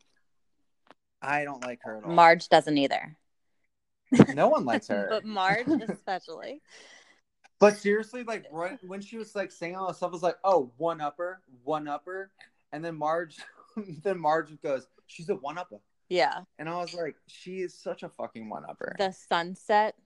I 1.23 1.45
don't 1.45 1.65
like 1.65 1.81
her 1.83 1.97
at 1.97 2.05
all. 2.05 2.13
Marge 2.13 2.49
doesn't 2.49 2.77
either, 2.77 3.17
no 4.35 4.49
one 4.49 4.65
likes 4.65 4.89
her. 4.89 5.07
but 5.11 5.25
Marge 5.25 5.67
especially. 5.67 6.61
But 7.59 7.77
seriously, 7.77 8.23
like 8.23 8.47
right 8.53 8.79
when 8.87 9.01
she 9.01 9.17
was 9.19 9.35
like 9.35 9.51
saying 9.51 9.77
all 9.77 9.89
this 9.89 9.99
stuff, 9.99 10.11
I 10.11 10.13
was 10.13 10.23
like, 10.23 10.37
oh, 10.45 10.73
one 10.77 11.01
upper, 11.01 11.41
one 11.65 11.89
upper. 11.89 12.31
And 12.73 12.85
then 12.85 12.97
Marge 12.97 13.37
then 14.03 14.19
Marge 14.19 14.61
goes, 14.63 14.87
She's 15.07 15.29
a 15.29 15.35
one 15.37 15.57
upper. 15.59 15.81
Yeah, 16.09 16.43
And 16.59 16.69
I 16.69 16.77
was 16.77 16.95
like, 16.95 17.17
she 17.27 17.63
is 17.63 17.75
such 17.75 18.05
a 18.05 18.09
fucking 18.09 18.49
one 18.49 18.63
upper. 18.69 18.95
the 18.97 19.11
sunset. 19.11 19.97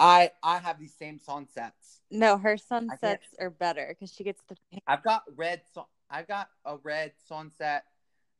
I 0.00 0.30
I 0.42 0.58
have 0.58 0.78
these 0.80 0.94
same 0.94 1.18
sunsets. 1.18 2.00
No, 2.10 2.38
her 2.38 2.56
sunsets 2.56 3.26
are 3.38 3.50
better 3.50 3.86
because 3.88 4.12
she 4.12 4.24
gets 4.24 4.42
the 4.48 4.56
I've 4.86 5.02
got 5.02 5.22
red. 5.36 5.62
Sun- 5.74 5.84
I've 6.10 6.26
got 6.28 6.48
a 6.64 6.76
red 6.82 7.12
sunset. 7.28 7.84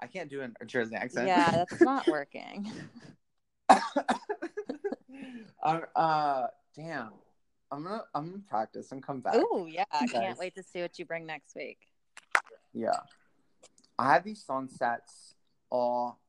I 0.01 0.07
can't 0.07 0.31
do 0.31 0.41
a 0.43 0.65
Jersey 0.65 0.95
accent. 0.95 1.27
yeah. 1.27 1.51
That's 1.69 1.81
not 1.83 2.07
working. 2.09 2.73
uh, 3.69 3.81
uh, 5.97 6.47
damn. 6.77 7.11
I'm 7.71 7.85
gonna 7.85 8.03
I'm 8.15 8.31
gonna 8.31 8.43
practice 8.49 8.93
and 8.93 9.03
come 9.03 9.21
back. 9.21 9.35
Oh 9.37 9.67
yeah. 9.67 9.85
I 9.93 10.07
can't 10.07 10.39
wait 10.39 10.55
to 10.55 10.63
see 10.63 10.81
what 10.81 10.99
you 10.99 11.05
bring 11.05 11.27
next 11.27 11.55
week. 11.55 11.79
Yeah. 12.73 13.01
I 13.99 14.13
have 14.13 14.25
these 14.25 14.45
sunsets 14.45 15.35
all 15.71 16.21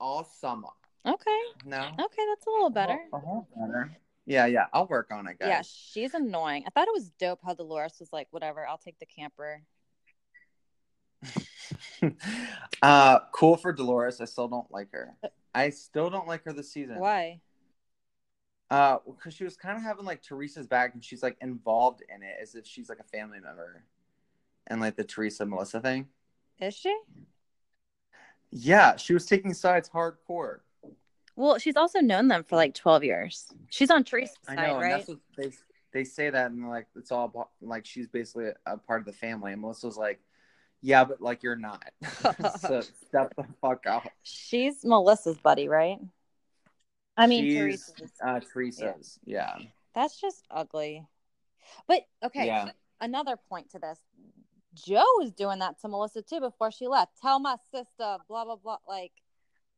all 0.00 0.24
summer. 0.24 0.68
Okay, 1.06 1.40
No. 1.66 1.80
okay, 1.80 2.22
that's 2.30 2.46
a 2.46 2.50
little 2.50 2.70
better. 2.70 2.98
A 3.12 3.18
whole 3.18 3.46
better. 3.54 3.90
Yeah, 4.24 4.46
yeah. 4.46 4.66
I'll 4.72 4.86
work 4.86 5.08
on 5.12 5.26
it, 5.28 5.38
guys. 5.38 5.48
Yeah, 5.48 5.62
she's 5.62 6.14
annoying. 6.14 6.64
I 6.66 6.70
thought 6.70 6.88
it 6.88 6.94
was 6.94 7.10
dope 7.18 7.40
how 7.44 7.52
Dolores 7.52 7.96
was 8.00 8.10
like, 8.10 8.28
whatever, 8.30 8.66
I'll 8.66 8.78
take 8.78 8.98
the 8.98 9.06
camper. 9.06 9.62
uh, 12.82 13.18
cool 13.32 13.58
for 13.58 13.72
Dolores. 13.72 14.20
I 14.22 14.24
still 14.24 14.48
don't 14.48 14.70
like 14.70 14.92
her. 14.92 15.14
I 15.54 15.70
still 15.70 16.08
don't 16.08 16.26
like 16.26 16.44
her 16.44 16.54
this 16.54 16.72
season. 16.72 16.98
Why? 16.98 17.40
Uh, 18.70 18.98
because 19.06 19.34
she 19.34 19.44
was 19.44 19.56
kind 19.56 19.76
of 19.76 19.82
having 19.82 20.04
like 20.04 20.22
Teresa's 20.22 20.66
back, 20.66 20.94
and 20.94 21.04
she's 21.04 21.22
like 21.22 21.36
involved 21.40 22.02
in 22.08 22.22
it 22.22 22.36
as 22.40 22.54
if 22.54 22.66
she's 22.66 22.88
like 22.88 22.98
a 22.98 23.04
family 23.04 23.38
member, 23.40 23.84
and 24.66 24.80
like 24.80 24.96
the 24.96 25.04
Teresa 25.04 25.44
Melissa 25.46 25.80
thing. 25.80 26.08
Is 26.60 26.74
she? 26.74 26.96
Yeah, 28.50 28.96
she 28.96 29.12
was 29.12 29.26
taking 29.26 29.52
sides 29.52 29.88
hardcore. 29.88 30.60
Well, 31.36 31.58
she's 31.58 31.76
also 31.76 32.00
known 32.00 32.28
them 32.28 32.44
for 32.44 32.54
like 32.56 32.74
12 32.74 33.04
years. 33.04 33.52
She's 33.70 33.90
on 33.90 34.04
Teresa's 34.04 34.38
I 34.48 34.54
side, 34.54 34.66
know, 34.68 34.78
and 34.78 34.92
right? 34.92 35.08
they 35.36 35.50
they 35.92 36.04
say 36.04 36.30
that, 36.30 36.50
and 36.50 36.68
like 36.68 36.86
it's 36.96 37.12
all 37.12 37.50
like 37.60 37.86
she's 37.86 38.08
basically 38.08 38.46
a, 38.46 38.54
a 38.66 38.76
part 38.76 39.00
of 39.00 39.06
the 39.06 39.12
family. 39.12 39.52
And 39.52 39.62
Melissa's 39.62 39.96
like, 39.96 40.20
yeah, 40.82 41.04
but 41.04 41.20
like 41.20 41.42
you're 41.42 41.56
not. 41.56 41.84
so 42.60 42.80
step 43.06 43.34
the 43.36 43.44
fuck 43.60 43.86
out. 43.86 44.08
She's 44.22 44.84
Melissa's 44.84 45.38
buddy, 45.38 45.68
right? 45.68 45.98
I 47.16 47.26
mean, 47.26 47.44
She's, 47.44 47.54
Teresa's. 47.92 48.12
uh, 48.24 48.40
Teresa's. 48.40 49.18
Yeah. 49.24 49.56
That's 49.94 50.20
just 50.20 50.44
ugly. 50.50 51.06
But 51.86 52.02
okay, 52.24 52.46
Yeah. 52.46 52.70
another 53.00 53.36
point 53.48 53.70
to 53.70 53.78
this. 53.78 53.98
Joe 54.74 55.04
was 55.18 55.30
doing 55.30 55.60
that 55.60 55.80
to 55.80 55.88
Melissa 55.88 56.22
too 56.22 56.40
before 56.40 56.70
she 56.72 56.88
left. 56.88 57.20
Tell 57.22 57.38
my 57.38 57.56
sister, 57.70 58.16
blah 58.28 58.44
blah 58.44 58.56
blah. 58.56 58.78
Like, 58.88 59.12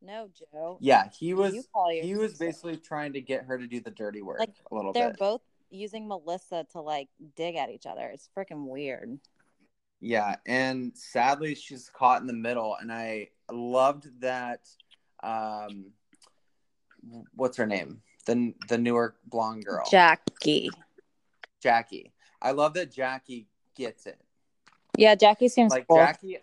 no, 0.01 0.29
Joe. 0.53 0.79
Yeah, 0.81 1.11
he 1.19 1.35
was. 1.35 1.55
You 1.55 1.65
He 2.03 2.15
was 2.15 2.31
sister. 2.33 2.47
basically 2.47 2.77
trying 2.79 3.13
to 3.13 3.21
get 3.21 3.45
her 3.45 3.59
to 3.59 3.67
do 3.67 3.81
the 3.81 3.91
dirty 3.91 4.23
work 4.23 4.39
Like, 4.41 4.55
a 4.71 4.75
little 4.75 4.93
bit. 4.95 5.01
They're 5.01 5.15
both 5.19 5.43
using 5.69 6.09
Melissa 6.09 6.67
to 6.73 6.81
like 6.81 7.09
dig 7.37 7.57
at 7.57 7.69
each 7.69 7.85
other. 7.87 8.07
It's 8.09 8.29
freaking 8.37 8.67
weird. 8.69 9.19
Yeah, 10.01 10.37
and 10.47 10.97
sadly 10.97 11.55
she's 11.55 11.91
caught 11.91 12.21
in 12.23 12.27
the 12.27 12.33
middle 12.33 12.77
and 12.77 12.91
I 12.93 13.29
loved 13.51 14.21
that 14.21 14.61
um 15.23 15.87
what's 17.35 17.57
her 17.57 17.67
name? 17.67 18.03
The 18.27 18.55
the 18.69 18.79
newer 18.79 19.15
blonde 19.27 19.65
girl. 19.65 19.85
Jackie. 19.91 20.71
Jackie. 21.63 22.13
I 22.43 22.53
love 22.53 22.75
that 22.75 22.93
Jackie 22.93 23.47
gets 23.77 24.07
it. 24.07 24.21
Yeah, 24.97 25.15
Jackie 25.15 25.49
seems 25.49 25.71
Like 25.73 25.87
cool. 25.87 25.97
Jackie 25.99 26.39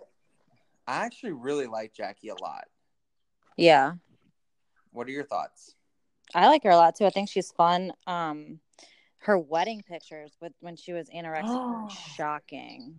I 0.88 1.06
actually 1.06 1.32
really 1.32 1.66
like 1.68 1.94
Jackie 1.94 2.30
a 2.30 2.36
lot. 2.42 2.66
Yeah. 3.58 3.94
What 4.92 5.08
are 5.08 5.12
your 5.12 5.24
thoughts? 5.24 5.76
I 6.36 6.48
like 6.48 6.64
her 6.64 6.70
a 6.72 6.76
lot 6.76 6.96
too. 6.96 7.06
I 7.06 7.10
think 7.10 7.30
she's 7.30 7.52
fun. 7.52 7.94
Um 8.08 8.60
Her 9.20 9.38
wedding 9.38 9.84
pictures 9.84 10.36
with 10.42 10.54
when 10.60 10.76
she 10.76 10.94
was 10.94 11.10
anorexic 11.10 11.84
were 11.84 11.90
shocking. 12.16 12.96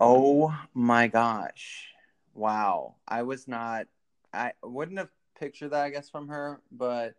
Oh 0.00 0.54
my 0.74 1.08
gosh. 1.08 1.88
Wow. 2.34 2.96
I 3.06 3.22
was 3.22 3.46
not 3.48 3.86
I 4.32 4.52
wouldn't 4.62 4.98
have 4.98 5.10
pictured 5.42 5.70
that 5.70 5.82
I 5.82 5.90
guess 5.90 6.08
from 6.08 6.28
her, 6.28 6.60
but 6.70 7.16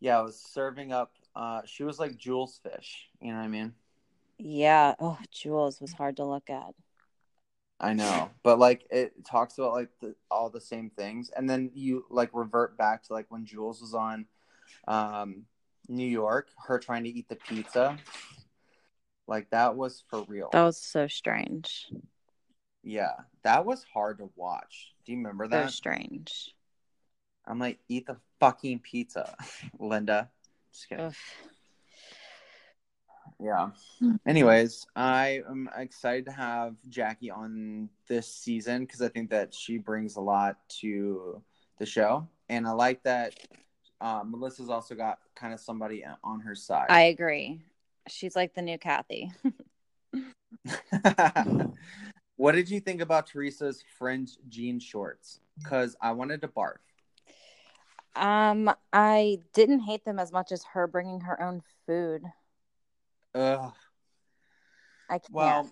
yeah, 0.00 0.18
I 0.18 0.22
was 0.22 0.36
serving 0.36 0.92
up 0.92 1.12
uh 1.36 1.62
she 1.64 1.84
was 1.84 2.00
like 2.00 2.16
Jules 2.16 2.60
fish, 2.60 3.08
you 3.20 3.30
know 3.30 3.38
what 3.38 3.44
I 3.44 3.48
mean? 3.48 3.72
Yeah. 4.38 4.94
Oh, 4.98 5.18
Jules 5.30 5.80
was 5.80 5.92
hard 5.92 6.16
to 6.16 6.24
look 6.24 6.50
at. 6.50 6.74
I 7.78 7.92
know. 7.92 8.30
But 8.42 8.58
like 8.58 8.86
it 8.90 9.24
talks 9.24 9.58
about 9.58 9.74
like 9.74 9.90
the, 10.00 10.16
all 10.28 10.50
the 10.50 10.60
same 10.60 10.90
things 10.90 11.30
and 11.36 11.48
then 11.48 11.70
you 11.74 12.04
like 12.10 12.30
revert 12.32 12.76
back 12.76 13.04
to 13.04 13.12
like 13.12 13.26
when 13.28 13.44
Jules 13.44 13.80
was 13.80 13.94
on 13.94 14.26
um 14.88 15.44
New 15.88 16.06
York, 16.06 16.48
her 16.66 16.80
trying 16.80 17.04
to 17.04 17.10
eat 17.10 17.28
the 17.28 17.36
pizza. 17.36 17.96
Like 19.28 19.50
that 19.50 19.76
was 19.76 20.02
for 20.10 20.24
real. 20.28 20.50
That 20.52 20.64
was 20.64 20.78
so 20.78 21.06
strange. 21.06 21.86
Yeah, 22.82 23.14
that 23.44 23.64
was 23.64 23.84
hard 23.94 24.18
to 24.18 24.30
watch. 24.34 24.92
Do 25.04 25.12
you 25.12 25.18
remember 25.18 25.46
So 25.48 25.50
that? 25.50 25.72
strange. 25.72 26.54
I'm 27.46 27.58
like, 27.58 27.78
eat 27.88 28.06
the 28.06 28.16
fucking 28.40 28.80
pizza, 28.80 29.34
Linda. 29.78 30.30
Just 30.72 30.88
kidding. 30.88 31.06
Ugh. 31.06 31.14
Yeah. 33.40 33.70
Anyways, 34.24 34.86
I 34.94 35.42
am 35.48 35.68
excited 35.76 36.26
to 36.26 36.32
have 36.32 36.76
Jackie 36.88 37.30
on 37.30 37.88
this 38.06 38.32
season 38.32 38.84
because 38.84 39.02
I 39.02 39.08
think 39.08 39.30
that 39.30 39.52
she 39.52 39.78
brings 39.78 40.14
a 40.14 40.20
lot 40.20 40.56
to 40.80 41.42
the 41.78 41.86
show, 41.86 42.28
and 42.48 42.66
I 42.66 42.70
like 42.70 43.02
that 43.02 43.34
uh, 44.02 44.24
Melissa's 44.24 44.68
also 44.68 44.94
got 44.96 45.18
kind 45.36 45.54
of 45.54 45.60
somebody 45.60 46.04
on 46.24 46.40
her 46.40 46.54
side. 46.56 46.86
I 46.90 47.02
agree. 47.02 47.60
She's 48.08 48.34
like 48.34 48.52
the 48.52 48.62
new 48.62 48.76
Kathy. 48.76 49.32
what 52.36 52.52
did 52.52 52.68
you 52.68 52.80
think 52.80 53.00
about 53.00 53.28
Teresa's 53.28 53.84
fringe 53.96 54.32
jean 54.48 54.80
shorts? 54.80 55.38
Because 55.58 55.96
I 56.00 56.10
wanted 56.10 56.40
to 56.40 56.48
barf. 56.48 56.78
Um, 58.14 58.70
I 58.92 59.38
didn't 59.54 59.80
hate 59.80 60.04
them 60.04 60.18
as 60.18 60.32
much 60.32 60.52
as 60.52 60.64
her 60.72 60.86
bringing 60.86 61.20
her 61.22 61.40
own 61.42 61.62
food. 61.86 62.22
Ugh. 63.34 63.72
I 65.08 65.18
can't. 65.18 65.32
Well, 65.32 65.70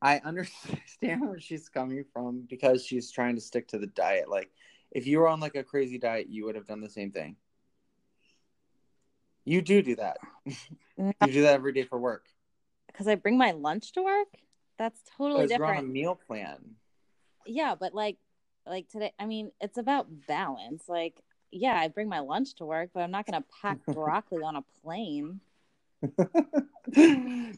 I 0.00 0.18
understand 0.18 0.80
where 1.28 1.40
she's 1.40 1.68
coming 1.68 2.04
from 2.12 2.46
because 2.48 2.84
she's 2.84 3.10
trying 3.10 3.34
to 3.36 3.40
stick 3.40 3.68
to 3.68 3.78
the 3.78 3.86
diet. 3.86 4.28
Like, 4.28 4.50
if 4.90 5.06
you 5.06 5.18
were 5.18 5.28
on 5.28 5.40
like 5.40 5.54
a 5.54 5.64
crazy 5.64 5.98
diet, 5.98 6.28
you 6.28 6.44
would 6.44 6.54
have 6.54 6.66
done 6.66 6.80
the 6.80 6.90
same 6.90 7.10
thing. 7.10 7.36
You 9.44 9.62
do 9.62 9.82
do 9.82 9.96
that. 9.96 10.18
You 10.46 11.32
do 11.32 11.42
that 11.42 11.54
every 11.54 11.72
day 11.72 11.84
for 11.84 11.98
work. 11.98 12.26
because 12.88 13.08
I 13.08 13.14
bring 13.14 13.38
my 13.38 13.52
lunch 13.52 13.92
to 13.92 14.02
work. 14.02 14.28
That's 14.78 15.00
totally 15.16 15.46
Because 15.46 15.56
you're 15.56 15.66
on 15.66 15.78
a 15.78 15.82
meal 15.82 16.14
plan. 16.14 16.76
Yeah, 17.46 17.74
but 17.74 17.94
like, 17.94 18.18
like 18.66 18.88
today, 18.88 19.12
I 19.18 19.26
mean, 19.26 19.50
it's 19.60 19.78
about 19.78 20.26
balance. 20.26 20.84
Like, 20.88 21.22
yeah, 21.50 21.78
I 21.78 21.88
bring 21.88 22.08
my 22.08 22.20
lunch 22.20 22.54
to 22.56 22.64
work, 22.64 22.90
but 22.94 23.00
I'm 23.00 23.10
not 23.10 23.26
gonna 23.26 23.44
pack 23.62 23.78
broccoli 23.86 24.42
on 24.42 24.56
a 24.56 24.62
plane. 24.82 25.40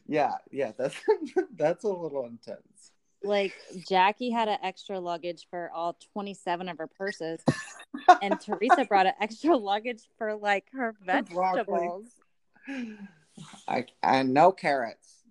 yeah, 0.07 0.37
yeah, 0.51 0.73
that's 0.77 0.97
that's 1.57 1.85
a 1.85 1.89
little 1.89 2.27
intense. 2.27 2.93
Like, 3.23 3.53
Jackie 3.87 4.31
had 4.31 4.49
an 4.49 4.57
extra 4.63 4.99
luggage 4.99 5.47
for 5.51 5.71
all 5.75 5.99
27 6.15 6.71
of 6.71 6.79
her 6.79 6.87
purses, 6.87 7.43
and 8.23 8.41
Teresa 8.41 8.87
brought 8.87 9.05
an 9.07 9.13
extra 9.21 9.57
luggage 9.57 10.09
for 10.17 10.35
like 10.35 10.71
her 10.73 10.95
vegetables. 11.05 12.07
I 13.69 13.87
and 14.03 14.33
no 14.33 14.53
carrots. 14.53 15.25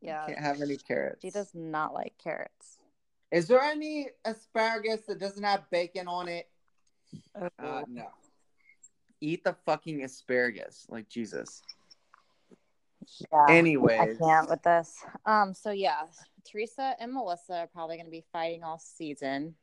Yeah, 0.00 0.26
Can't 0.26 0.38
have 0.38 0.62
any 0.62 0.76
carrots. 0.76 1.22
she 1.22 1.30
does 1.30 1.50
not 1.54 1.92
like 1.92 2.14
carrots. 2.22 2.78
Is 3.32 3.48
there 3.48 3.60
any 3.60 4.08
asparagus 4.24 5.02
that 5.02 5.18
doesn't 5.18 5.42
have 5.42 5.68
bacon 5.70 6.06
on 6.08 6.28
it? 6.28 6.48
Oh. 7.34 7.48
Uh, 7.58 7.82
no. 7.88 8.06
Eat 9.20 9.44
the 9.44 9.56
fucking 9.66 10.04
asparagus, 10.04 10.86
like 10.88 11.08
Jesus. 11.08 11.62
yeah. 13.32 13.46
Anyways, 13.48 14.16
I 14.20 14.24
can't 14.24 14.48
with 14.48 14.62
this. 14.62 14.96
Um, 15.26 15.54
so 15.54 15.70
yeah, 15.70 16.02
Teresa 16.44 16.94
and 17.00 17.12
Melissa 17.12 17.60
are 17.60 17.66
probably 17.66 17.96
going 17.96 18.06
to 18.06 18.12
be 18.12 18.24
fighting 18.32 18.62
all 18.62 18.78
season. 18.78 19.54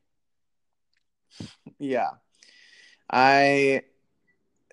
yeah, 1.78 2.10
I 3.10 3.82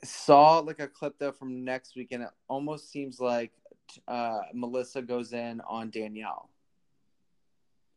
saw 0.03 0.59
like 0.59 0.80
a 0.80 0.88
clip 0.88 1.17
though 1.17 1.32
from 1.32 1.63
next 1.63 1.95
week, 1.95 2.09
and 2.11 2.24
it 2.24 2.30
almost 2.47 2.91
seems 2.91 3.19
like 3.19 3.51
uh, 4.07 4.39
Melissa 4.53 5.01
goes 5.01 5.34
in 5.34 5.61
on 5.61 5.89
Danielle. 5.89 6.49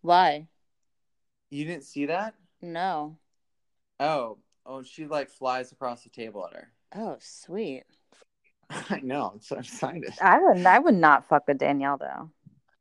Why? 0.02 0.46
You 1.50 1.64
didn't 1.64 1.84
see 1.84 2.06
that? 2.06 2.34
No. 2.62 3.16
Oh, 3.98 4.38
oh, 4.66 4.82
she 4.82 5.06
like 5.06 5.30
flies 5.30 5.72
across 5.72 6.02
the 6.02 6.10
table 6.10 6.46
at 6.46 6.56
her. 6.56 6.72
Oh, 6.94 7.16
sweet. 7.20 7.84
I 8.70 9.00
know. 9.02 9.30
I'm 9.34 9.40
so 9.40 9.56
excited. 9.58 10.14
I 10.20 10.38
would. 10.40 10.66
I 10.66 10.78
would 10.78 10.94
not 10.94 11.28
fuck 11.28 11.46
with 11.48 11.58
Danielle 11.58 11.98
though. 11.98 12.30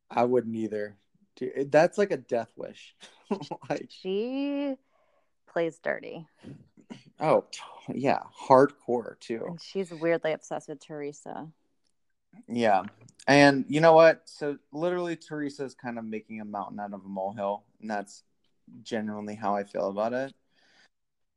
I 0.10 0.24
wouldn't 0.24 0.56
either. 0.56 0.98
Dude, 1.36 1.72
that's 1.72 1.98
like 1.98 2.12
a 2.12 2.18
death 2.18 2.52
wish. 2.56 2.96
like, 3.70 3.88
She 3.90 4.76
plays 5.48 5.80
dirty, 5.80 6.26
oh, 7.20 7.46
yeah, 7.94 8.20
hardcore 8.48 9.20
too. 9.20 9.44
and 9.48 9.62
she's 9.62 9.92
weirdly 9.92 10.32
obsessed 10.32 10.70
with 10.70 10.80
Teresa. 10.86 11.48
Yeah. 12.48 12.84
And 13.28 13.66
you 13.68 13.82
know 13.82 13.94
what? 13.94 14.22
So 14.26 14.58
literally 14.72 15.16
Teresa 15.16 15.64
is 15.64 15.74
kind 15.76 15.98
of 15.98 16.06
making 16.06 16.42
a 16.42 16.46
mountain 16.46 16.80
out 16.80 16.94
of 16.94 17.04
a 17.04 17.08
molehill, 17.08 17.64
and 17.82 17.90
that's 17.90 18.24
genuinely 18.84 19.36
how 19.36 19.56
I 19.56 19.64
feel 19.64 19.90
about 19.90 20.14
it. 20.14 20.34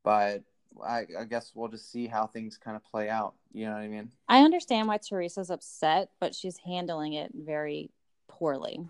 But 0.04 0.42
I, 0.84 1.06
I 1.18 1.24
guess 1.24 1.52
we'll 1.54 1.68
just 1.68 1.90
see 1.90 2.06
how 2.06 2.26
things 2.26 2.56
kind 2.56 2.76
of 2.76 2.84
play 2.84 3.08
out. 3.08 3.34
You 3.52 3.66
know 3.66 3.72
what 3.72 3.82
I 3.82 3.88
mean? 3.88 4.10
I 4.28 4.42
understand 4.42 4.88
why 4.88 4.98
Teresa's 4.98 5.50
upset, 5.50 6.10
but 6.20 6.34
she's 6.34 6.58
handling 6.58 7.14
it 7.14 7.32
very 7.34 7.90
poorly. 8.28 8.86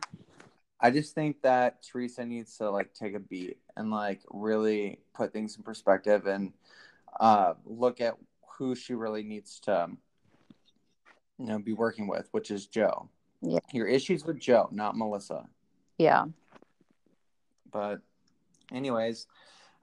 I 0.80 0.90
just 0.90 1.14
think 1.14 1.42
that 1.42 1.82
Teresa 1.82 2.24
needs 2.24 2.56
to 2.58 2.70
like 2.70 2.94
take 2.94 3.14
a 3.14 3.20
beat 3.20 3.58
and 3.76 3.90
like 3.90 4.20
really 4.30 5.00
put 5.14 5.32
things 5.32 5.56
in 5.56 5.62
perspective 5.62 6.26
and 6.26 6.52
uh, 7.18 7.54
look 7.64 8.00
at 8.00 8.14
who 8.58 8.74
she 8.74 8.94
really 8.94 9.22
needs 9.22 9.58
to, 9.60 9.88
you 11.38 11.46
know, 11.46 11.58
be 11.58 11.72
working 11.72 12.06
with, 12.06 12.28
which 12.32 12.50
is 12.50 12.66
Joe. 12.66 13.08
Yeah. 13.40 13.60
Your 13.72 13.86
issues 13.86 14.24
with 14.24 14.38
Joe, 14.38 14.68
not 14.72 14.96
Melissa. 14.96 15.46
Yeah. 15.96 16.26
But, 17.70 18.00
anyways, 18.72 19.26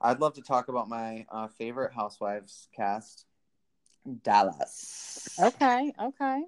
I'd 0.00 0.20
love 0.20 0.34
to 0.34 0.42
talk 0.42 0.68
about 0.68 0.88
my 0.88 1.26
uh, 1.30 1.48
favorite 1.48 1.92
Housewives 1.92 2.68
cast, 2.74 3.24
Dallas. 4.22 5.28
Okay. 5.40 5.92
Okay. 6.00 6.42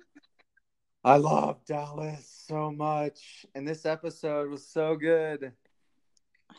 I 1.05 1.17
love 1.17 1.65
Dallas 1.65 2.45
so 2.47 2.71
much, 2.71 3.47
and 3.55 3.67
this 3.67 3.87
episode 3.87 4.51
was 4.51 4.67
so 4.67 4.97
good. 4.97 5.53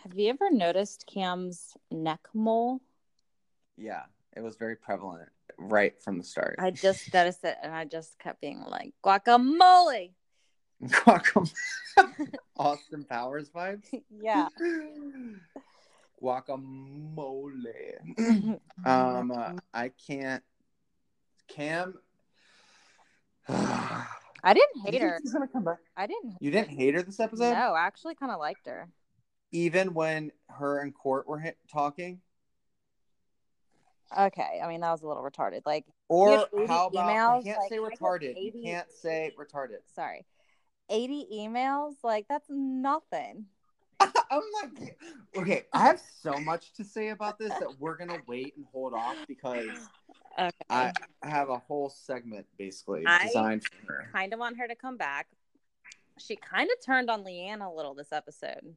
Have 0.04 0.18
you 0.18 0.30
ever 0.30 0.50
noticed 0.50 1.06
Cam's 1.06 1.76
neck 1.92 2.22
mole? 2.34 2.82
Yeah, 3.78 4.04
it 4.36 4.42
was 4.42 4.56
very 4.56 4.76
prevalent 4.76 5.30
right 5.58 6.02
from 6.02 6.18
the 6.18 6.24
start. 6.24 6.56
I 6.58 6.72
just 6.72 7.14
noticed 7.14 7.44
it, 7.44 7.58
and 7.62 7.74
I 7.74 7.86
just 7.86 8.18
kept 8.18 8.42
being 8.42 8.62
like, 8.62 8.94
"Guacamole." 9.04 10.12
Guacamole. 10.84 11.54
Austin 12.58 13.04
Powers 13.04 13.50
vibes. 13.50 13.86
yeah. 14.22 14.48
Guacamole. 16.22 17.40
Um, 18.86 19.32
uh, 19.32 19.54
I 19.74 19.90
can't. 20.08 20.42
Cam. 21.50 21.96
I 23.50 24.54
didn't 24.54 24.82
hate 24.86 25.02
her. 25.02 25.20
She's 25.22 25.34
gonna 25.34 25.48
come 25.48 25.66
back. 25.66 25.80
I 25.98 26.08
didn't. 26.08 26.36
You 26.40 26.50
didn't 26.52 26.70
hate 26.70 26.94
her 26.96 27.02
this 27.02 27.20
episode, 27.20 27.52
No, 27.52 27.74
I 27.74 27.82
actually 27.86 28.16
kind 28.16 28.32
of 28.32 28.40
liked 28.40 28.68
her. 28.68 28.88
even 29.52 29.94
when 29.94 30.32
her 30.50 30.80
and 30.80 30.94
Court 30.94 31.28
were 31.28 31.40
hit- 31.40 31.58
talking. 31.72 32.22
Okay, 34.18 34.62
I 34.64 34.68
mean 34.68 34.82
that 34.82 34.92
was 34.92 35.02
a 35.04 35.08
little 35.08 35.24
retarded. 35.24 35.62
Like, 35.66 35.86
Or 36.08 36.48
how 36.68 36.88
about? 36.88 36.94
emails, 36.94 37.38
you 37.46 37.52
can't 37.54 37.60
like, 37.60 37.70
say 37.70 37.78
retarded. 37.78 38.36
80 38.38 38.58
You 38.58 38.64
can't 38.64 38.92
say 38.92 39.32
retarded. 39.38 39.80
sorry, 39.94 40.26
eighty 40.90 41.28
emails. 41.34 41.96
Like 42.04 42.26
that's 42.30 42.48
nothing. 42.50 43.46
I'm 44.32 44.42
like, 44.64 44.98
okay, 45.36 45.66
I 45.74 45.80
have 45.86 46.02
so 46.22 46.34
much 46.40 46.74
to 46.74 46.84
say 46.84 47.10
about 47.10 47.40
this 47.40 47.50
that 47.50 47.76
we're 47.80 47.98
gonna 47.98 48.20
wait 48.28 48.56
and 48.56 48.66
hold 48.72 48.94
off 48.94 49.16
because 49.28 49.90
Okay. 50.38 50.52
I 50.70 50.94
have 51.24 51.50
a 51.50 51.58
whole 51.58 51.90
segment 51.90 52.46
basically 52.58 53.04
I- 53.06 53.26
designed 53.26 53.64
for 53.66 53.92
her. 53.94 54.10
kind 54.14 54.32
of 54.34 54.40
want 54.40 54.58
her 54.58 54.68
to 54.68 54.76
come 54.76 54.96
back. 54.98 55.28
She 56.18 56.36
kind 56.36 56.70
of 56.70 56.86
turned 56.86 57.10
on 57.10 57.24
LeeAnne 57.24 57.66
a 57.66 57.70
little 57.74 57.94
this 57.94 58.12
episode. 58.12 58.76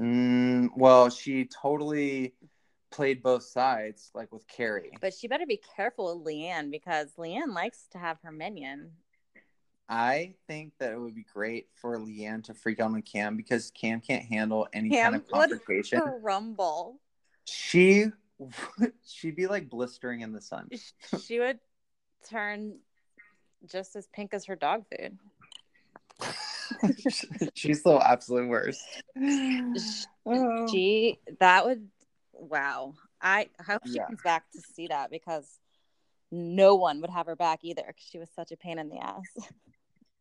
Mm, 0.00 0.70
well, 0.76 1.10
she 1.10 1.44
totally 1.46 2.34
played 2.90 3.22
both 3.22 3.42
sides, 3.42 4.10
like 4.14 4.32
with 4.32 4.46
Carrie. 4.48 4.92
But 5.00 5.14
she 5.14 5.28
better 5.28 5.46
be 5.46 5.60
careful 5.76 6.18
with 6.18 6.26
LeeAnne 6.26 6.70
because 6.70 7.12
LeeAnne 7.18 7.54
likes 7.54 7.86
to 7.92 7.98
have 7.98 8.18
her 8.22 8.32
minion. 8.32 8.92
I 9.88 10.34
think 10.46 10.72
that 10.78 10.92
it 10.92 10.98
would 10.98 11.14
be 11.14 11.26
great 11.32 11.66
for 11.74 11.98
LeeAnne 11.98 12.44
to 12.44 12.54
freak 12.54 12.80
out 12.80 12.92
on 12.92 13.02
Cam 13.02 13.36
because 13.36 13.70
Cam 13.72 14.00
can't 14.00 14.24
handle 14.24 14.66
any 14.72 14.90
Cam 14.90 15.12
kind 15.12 15.16
of 15.16 15.28
confrontation. 15.28 16.00
Rumble. 16.22 16.98
She 17.44 18.06
she'd 19.06 19.36
be 19.36 19.46
like 19.46 19.68
blistering 19.68 20.20
in 20.20 20.32
the 20.32 20.40
sun. 20.40 20.68
She 21.22 21.38
would 21.38 21.58
turn 22.28 22.78
just 23.66 23.94
as 23.96 24.06
pink 24.08 24.34
as 24.34 24.46
her 24.46 24.56
dog 24.56 24.84
food. 24.90 25.18
She's 27.54 27.82
the 27.82 28.00
absolute 28.02 28.48
worst. 28.48 28.80
Oh. 30.26 30.68
She 30.70 31.18
that 31.40 31.66
would 31.66 31.88
wow. 32.32 32.94
I 33.20 33.48
I 33.58 33.62
hope 33.62 33.82
she 33.86 33.94
Yeah. 33.94 34.06
comes 34.06 34.22
back 34.22 34.50
to 34.52 34.60
see 34.60 34.86
that 34.88 35.10
because 35.10 35.58
no 36.30 36.76
one 36.76 37.00
would 37.00 37.10
have 37.10 37.26
her 37.26 37.36
back 37.36 37.60
either 37.62 37.84
because 37.86 38.04
she 38.04 38.18
was 38.18 38.30
such 38.34 38.52
a 38.52 38.56
pain 38.56 38.78
in 38.78 38.88
the 38.88 38.98
ass. 38.98 39.22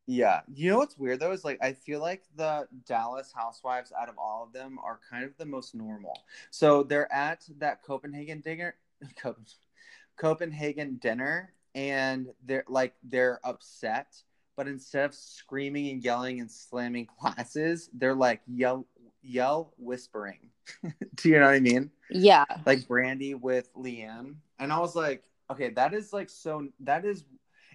Yeah. 0.07 0.41
You 0.53 0.71
know 0.71 0.77
what's 0.77 0.97
weird 0.97 1.19
though 1.19 1.31
is 1.31 1.45
like 1.45 1.59
I 1.61 1.73
feel 1.73 1.99
like 2.01 2.23
the 2.35 2.67
Dallas 2.85 3.31
housewives 3.33 3.93
out 3.99 4.09
of 4.09 4.17
all 4.17 4.43
of 4.43 4.53
them 4.53 4.77
are 4.83 4.99
kind 5.09 5.23
of 5.23 5.37
the 5.37 5.45
most 5.45 5.75
normal. 5.75 6.25
So 6.49 6.83
they're 6.83 7.11
at 7.13 7.45
that 7.59 7.83
Copenhagen 7.83 8.41
dinner 8.41 8.75
Copenhagen 10.17 10.97
dinner 11.01 11.53
and 11.75 12.27
they're 12.45 12.65
like 12.67 12.93
they're 13.03 13.39
upset, 13.43 14.15
but 14.55 14.67
instead 14.67 15.05
of 15.05 15.15
screaming 15.15 15.89
and 15.89 16.03
yelling 16.03 16.39
and 16.39 16.51
slamming 16.51 17.07
glasses, 17.19 17.89
they're 17.93 18.15
like 18.15 18.41
yell 18.47 18.85
yell 19.21 19.73
whispering. 19.77 20.49
Do 21.15 21.29
you 21.29 21.39
know 21.39 21.45
what 21.45 21.55
I 21.55 21.59
mean? 21.59 21.91
Yeah. 22.09 22.45
like 22.65 22.79
Brandi 22.87 23.39
with 23.39 23.73
LeeAnne. 23.75 24.35
And 24.59 24.71
I 24.71 24.79
was 24.79 24.95
like, 24.95 25.23
okay, 25.49 25.69
that 25.71 25.93
is 25.93 26.13
like 26.13 26.29
so 26.29 26.67
that 26.81 27.05
is 27.05 27.23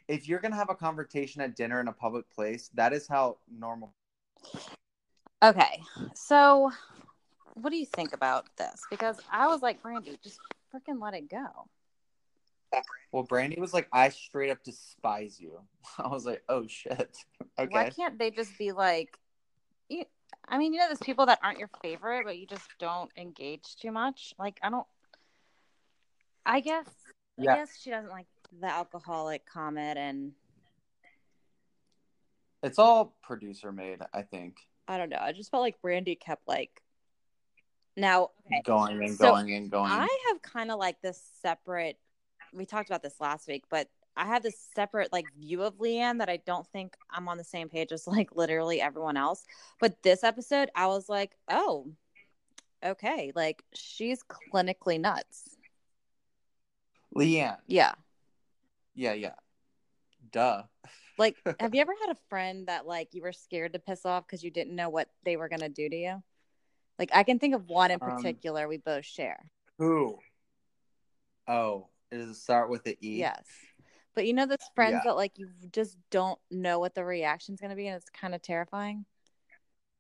if 0.09 0.29
you're 0.29 0.41
gonna 0.41 0.57
have 0.57 0.71
a 0.71 0.75
conversation 0.75 1.41
at 1.41 1.57
dinner 1.57 1.81
in 1.81 1.89
a 1.89 1.93
public 1.93 2.29
place, 2.31 2.71
that 2.75 2.93
is 2.93 3.07
how 3.07 3.39
normal 3.51 3.93
Okay. 5.43 5.83
So 6.15 6.73
what 7.55 7.71
do 7.71 7.77
you 7.77 7.87
think 7.87 8.13
about 8.13 8.47
this? 8.57 8.83
Because 8.91 9.19
I 9.31 9.47
was 9.49 9.63
like, 9.63 9.83
Brandi, 9.83 10.21
just 10.23 10.39
freaking 10.75 11.01
let 11.01 11.15
it 11.15 11.29
go. 11.29 11.69
well 13.13 13.27
Brandi 13.27 13.59
was 13.59 13.73
like, 13.73 13.89
I 13.93 14.09
straight 14.09 14.51
up 14.51 14.63
despise 14.65 15.41
you. 15.41 15.61
I 15.99 16.09
was 16.09 16.27
like, 16.27 16.43
oh 16.49 16.67
shit. 16.67 17.17
Okay. 17.59 17.71
Why 17.71 17.89
can't 17.89 18.19
they 18.19 18.31
just 18.31 18.59
be 18.59 18.73
like 18.73 19.19
you 19.89 20.05
I 20.49 20.59
mean, 20.59 20.73
you 20.73 20.79
know, 20.79 20.87
there's 20.87 20.99
people 20.99 21.27
that 21.27 21.39
aren't 21.43 21.59
your 21.59 21.71
favorite, 21.83 22.25
but 22.25 22.39
you 22.39 22.47
just 22.47 22.69
don't 22.79 23.11
engage 23.17 23.77
too 23.77 23.91
much. 23.91 24.35
Like, 24.39 24.59
I 24.63 24.71
don't. 24.71 24.87
I 26.45 26.61
guess. 26.61 26.87
Yeah. 27.37 27.53
I 27.53 27.57
guess 27.57 27.71
she 27.81 27.91
doesn't 27.91 28.11
like 28.11 28.27
the 28.61 28.67
alcoholic 28.67 29.47
comet 29.47 29.97
and 29.97 30.33
It's 32.63 32.79
all 32.79 33.17
producer 33.23 33.73
made, 33.73 33.99
I 34.13 34.23
think. 34.23 34.57
I 34.89 34.99
don't 34.99 35.09
know. 35.11 35.19
I 35.21 35.33
just 35.33 35.51
felt 35.51 35.63
like 35.63 35.81
Brandi 35.83 36.19
kept 36.19 36.47
like. 36.47 36.83
Now, 37.97 38.31
okay, 38.47 38.63
Going 38.65 39.03
and 39.03 39.17
So, 39.17 39.31
going 39.31 39.53
and 39.53 39.71
going. 39.71 39.91
I 39.91 40.09
have 40.29 40.43
kind 40.43 40.71
of 40.71 40.79
like 40.79 41.01
this 41.01 41.21
separate. 41.41 41.99
We 42.53 42.67
talked 42.67 42.91
about 42.91 43.03
this 43.03 43.21
last 43.21 43.49
week, 43.49 43.65
but 43.71 43.89
I 44.17 44.27
have 44.27 44.43
this 44.43 44.57
separate 44.75 45.13
like 45.13 45.27
view 45.39 45.63
of 45.63 45.79
LeeAnne 45.79 46.19
that 46.19 46.29
I 46.29 46.39
don't 46.39 46.67
think 46.69 46.97
I'm 47.11 47.29
on 47.29 47.37
the 47.39 47.45
same 47.45 47.69
page 47.69 47.93
as 47.93 48.07
like 48.07 48.35
literally 48.35 48.81
everyone 48.81 49.17
else. 49.17 49.45
But 49.81 50.03
this 50.03 50.25
episode, 50.25 50.71
I 50.75 50.87
was 50.87 51.09
like, 51.09 51.33
oh, 51.49 51.89
okay, 52.85 53.33
like 53.35 53.63
she's 53.75 54.23
clinically 54.53 55.01
nuts. 55.01 55.57
LeeAnne. 57.15 57.59
Yeah. 57.67 57.93
Yeah, 58.97 59.13
yeah. 59.13 59.35
Duh. 60.33 60.63
Like, 61.19 61.37
have 61.61 61.75
you 61.75 61.81
ever 61.81 61.95
had 61.99 62.11
a 62.15 62.19
friend 62.29 62.69
that 62.69 62.87
like 62.87 63.15
you 63.15 63.23
were 63.23 63.33
scared 63.33 63.73
to 63.73 63.79
piss 63.79 64.05
off 64.05 64.27
because 64.27 64.45
you 64.45 64.51
didn't 64.51 64.77
know 64.77 64.91
what 64.91 65.09
they 65.25 65.39
were 65.39 65.49
gonna 65.49 65.71
do 65.71 65.89
to 65.89 65.97
you? 65.97 66.23
Like, 66.99 67.09
I 67.15 67.23
can 67.23 67.39
think 67.39 67.55
of 67.55 67.71
one 67.71 67.91
in 67.91 67.99
Um, 68.01 68.17
particular 68.17 68.69
we 68.69 68.77
both 68.77 69.07
share. 69.07 69.41
Who? 69.79 70.19
Oh, 71.49 71.89
does 72.11 72.29
it 72.29 72.35
start 72.35 72.69
with 72.69 72.85
the 72.85 72.99
E? 73.01 73.19
Yes. 73.21 73.47
But 74.15 74.27
you 74.27 74.35
know 74.35 74.45
those 74.45 74.59
friends 74.75 74.97
Yeah. 74.97 75.05
that 75.05 75.17
like 75.17 75.39
you 75.39 75.49
just 75.73 75.97
don't 76.11 76.39
know 76.51 76.79
what 76.79 76.95
the 76.95 77.03
reaction's 77.03 77.63
gonna 77.63 77.77
be 77.77 77.87
and 77.87 77.97
it's 77.97 78.11
kind 78.11 78.35
of 78.35 78.43
terrifying? 78.43 79.07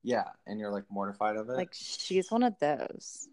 Yeah, 0.03 0.24
and 0.47 0.61
you're 0.61 0.70
like 0.70 0.84
mortified 0.90 1.36
of 1.36 1.49
it. 1.49 1.57
Like 1.57 1.72
she's 1.72 2.30
one 2.30 2.42
of 2.42 2.59
those. 2.59 3.28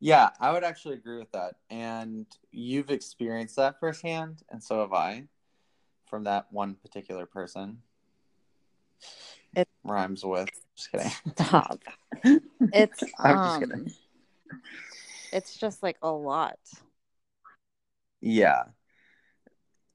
Yeah, 0.00 0.30
I 0.40 0.50
would 0.52 0.64
actually 0.64 0.94
agree 0.94 1.18
with 1.18 1.30
that. 1.32 1.56
And 1.68 2.26
you've 2.50 2.90
experienced 2.90 3.56
that 3.56 3.78
firsthand, 3.78 4.42
and 4.48 4.62
so 4.62 4.80
have 4.80 4.94
I 4.94 5.24
from 6.06 6.24
that 6.24 6.46
one 6.50 6.74
particular 6.74 7.26
person. 7.26 7.82
It- 9.54 9.68
rhymes 9.84 10.24
with. 10.24 10.48
Just 10.76 10.90
kidding. 10.90 11.10
Stop. 11.34 11.80
It's 12.72 13.02
I'm 13.18 13.36
just 13.36 13.56
um 13.56 13.60
kidding. 13.60 13.92
it's 15.32 15.56
just 15.56 15.82
like 15.82 15.96
a 16.02 16.10
lot. 16.10 16.58
Yeah. 18.20 18.64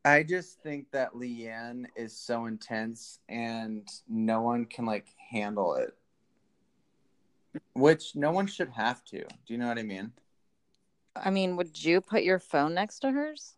I 0.03 0.21
just 0.21 0.61
think 0.61 0.91
that 0.91 1.13
LeeAnne 1.13 1.87
is 1.95 2.15
so 2.15 2.45
intense 2.45 3.19
and 3.27 3.87
no 4.07 4.41
one 4.41 4.65
can 4.65 4.85
like 4.85 5.07
handle 5.31 5.75
it. 5.75 5.95
Which 7.73 8.15
no 8.15 8.31
one 8.31 8.47
should 8.47 8.69
have 8.69 9.03
to. 9.05 9.19
Do 9.19 9.25
you 9.47 9.57
know 9.57 9.67
what 9.67 9.79
I 9.79 9.83
mean? 9.83 10.11
I 11.15 11.29
mean, 11.29 11.55
would 11.55 11.81
you 11.83 12.01
put 12.01 12.23
your 12.23 12.39
phone 12.39 12.73
next 12.73 12.99
to 12.99 13.11
hers? 13.11 13.55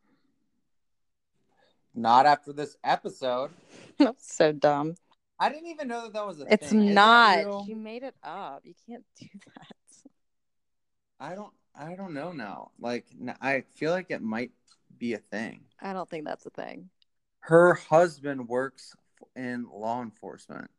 Not 1.96 2.26
after 2.26 2.54
this 2.54 2.78
episode. 2.84 3.52
That's 3.98 4.36
so 4.36 4.52
dumb. 4.52 4.96
I 5.40 5.50
didn't 5.50 5.68
even 5.68 5.88
know 5.88 6.04
that 6.04 6.14
that 6.14 6.26
was 6.26 6.42
a 6.42 6.52
It's 6.52 6.70
thing. 6.70 6.88
Is 6.90 6.96
not. 6.96 7.38
real? 7.40 7.66
She 7.66 7.74
made 7.74 8.04
it 8.04 8.16
up. 8.24 8.62
You 8.64 8.74
can't 8.88 9.04
do 9.20 9.28
that. 9.56 10.12
I 11.20 11.36
don't. 11.36 11.54
I 11.80 11.96
don't 11.96 12.14
know 12.14 12.32
now. 12.32 12.72
Like, 12.80 13.06
I 13.40 13.64
feel 13.76 13.92
like 13.92 14.10
it 14.10 14.22
might 14.22 14.52
be 14.98 15.14
a 15.14 15.20
thing. 15.20 15.62
I 15.80 15.94
don't 15.94 16.10
think 16.10 16.26
that's 16.26 16.46
a 16.48 16.50
thing. 16.50 16.90
Her 17.42 17.76
husband 17.76 18.48
works 18.48 18.96
in 19.36 19.68
law 19.72 20.02
enforcement, 20.02 20.72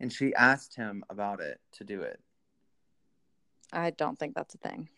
and 0.00 0.12
she 0.12 0.34
asked 0.34 0.74
him 0.74 1.04
about 1.08 1.40
it 1.40 1.60
to 1.74 1.84
do 1.84 2.02
it. 2.02 2.20
I 3.72 3.90
don't 3.90 4.18
think 4.18 4.34
that's 4.34 4.54
a 4.54 4.58
thing. 4.58 4.88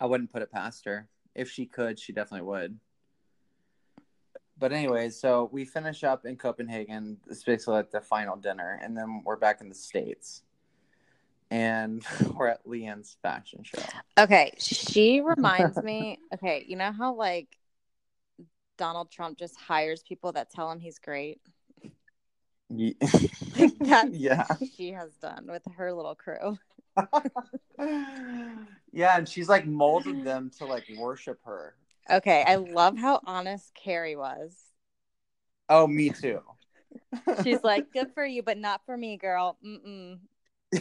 I 0.00 0.06
wouldn't 0.06 0.32
put 0.32 0.42
it 0.42 0.52
past 0.52 0.84
her. 0.84 1.08
If 1.34 1.50
she 1.50 1.66
could, 1.66 1.98
she 1.98 2.12
definitely 2.12 2.46
would. 2.46 2.78
But 4.58 4.72
anyway, 4.72 5.10
so 5.10 5.50
we 5.52 5.64
finish 5.64 6.02
up 6.02 6.24
in 6.24 6.36
Copenhagen. 6.36 7.18
It's 7.28 7.42
basically 7.42 7.74
like 7.74 7.90
the 7.90 8.00
final 8.00 8.36
dinner, 8.36 8.78
and 8.82 8.96
then 8.96 9.22
we're 9.24 9.36
back 9.36 9.60
in 9.60 9.68
the 9.68 9.74
states, 9.74 10.42
and 11.50 12.02
we're 12.34 12.48
at 12.48 12.64
LeeAnne's 12.66 13.16
fashion 13.22 13.62
show. 13.64 13.82
Okay, 14.18 14.52
she 14.58 15.20
reminds 15.20 15.76
me. 15.78 16.18
Okay, 16.34 16.64
you 16.66 16.76
know 16.76 16.92
how 16.92 17.14
like 17.14 17.56
Donald 18.76 19.10
Trump 19.10 19.38
just 19.38 19.56
hires 19.56 20.02
people 20.02 20.32
that 20.32 20.50
tell 20.50 20.70
him 20.70 20.80
he's 20.80 20.98
great. 20.98 21.40
Ye- 22.68 22.96
That's 23.80 24.10
yeah, 24.10 24.46
she 24.76 24.92
has 24.92 25.12
done 25.20 25.46
with 25.48 25.62
her 25.76 25.92
little 25.92 26.14
crew. 26.14 26.58
Yeah, 28.92 29.18
and 29.18 29.28
she's 29.28 29.48
like 29.48 29.66
molded 29.66 30.24
them 30.24 30.50
to 30.58 30.64
like 30.64 30.84
worship 30.98 31.40
her. 31.44 31.74
Okay, 32.10 32.44
I 32.46 32.56
love 32.56 32.96
how 32.96 33.20
honest 33.26 33.74
Carrie 33.74 34.16
was. 34.16 34.56
Oh, 35.68 35.86
me 35.86 36.10
too. 36.10 36.40
She's 37.42 37.64
like, 37.64 37.92
"Good 37.92 38.12
for 38.14 38.24
you, 38.24 38.42
but 38.42 38.58
not 38.58 38.82
for 38.86 38.96
me, 38.96 39.16
girl." 39.16 39.58
Mm-mm. 39.64 40.18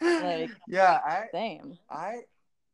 Like- 0.00 0.50
yeah, 0.66 1.00
I 1.04 1.26
Same. 1.32 1.78
I 1.90 2.20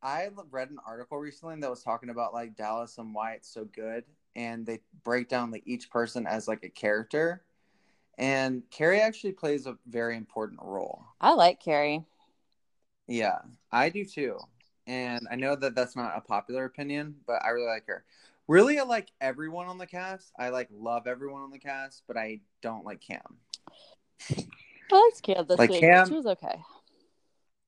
I 0.03 0.29
read 0.51 0.71
an 0.71 0.79
article 0.87 1.19
recently 1.19 1.59
that 1.61 1.71
was 1.71 1.83
talking 1.83 2.11
about 2.11 2.35
like 2.35 2.57
Dallas 2.57 2.99
and 2.99 3.15
why 3.15 3.33
it's 3.33 3.49
so 3.49 3.65
good, 3.65 4.05
and 4.37 4.65
they 4.67 4.81
break 5.03 5.29
down 5.29 5.51
like 5.51 5.63
each 5.67 5.91
person 5.91 6.27
as 6.27 6.47
like 6.49 6.63
a 6.65 6.69
character, 6.69 7.43
and 8.19 8.63
Carrie 8.71 9.01
actually 9.01 9.33
plays 9.33 9.67
a 9.67 9.77
very 9.87 10.17
important 10.17 10.61
role. 10.63 11.05
I 11.21 11.33
like 11.33 11.61
Carrie. 11.61 12.05
Yeah, 13.07 13.39
I 13.71 13.91
do 13.91 14.05
too, 14.05 14.39
and 14.87 15.27
I 15.31 15.37
know 15.37 15.57
that 15.57 15.75
that's 15.75 15.97
not 15.97 16.17
a 16.17 16.21
popular 16.21 16.65
opinion, 16.65 17.17
but 17.27 17.45
I 17.45 17.51
really 17.51 17.67
like 17.67 17.87
her. 17.87 18.05
Really, 18.49 18.79
I 18.79 18.85
like 18.85 19.09
everyone 19.21 19.67
on 19.67 19.79
the 19.79 19.87
cast. 19.87 20.33
I 20.39 20.51
like 20.51 20.69
love 20.71 21.07
everyone 21.07 21.43
on 21.43 21.51
the 21.51 21.59
cast, 21.59 22.03
but 22.07 22.17
I 22.17 22.41
don't 22.63 22.85
like 22.85 23.01
Cam. 23.01 23.39
I 24.31 24.37
liked 24.93 25.23
Cam 25.23 25.47
this 25.47 25.59
Like 25.59 25.71
week. 25.71 25.81
Cam- 25.81 26.09
She 26.09 26.15
was 26.15 26.27
okay. 26.27 26.63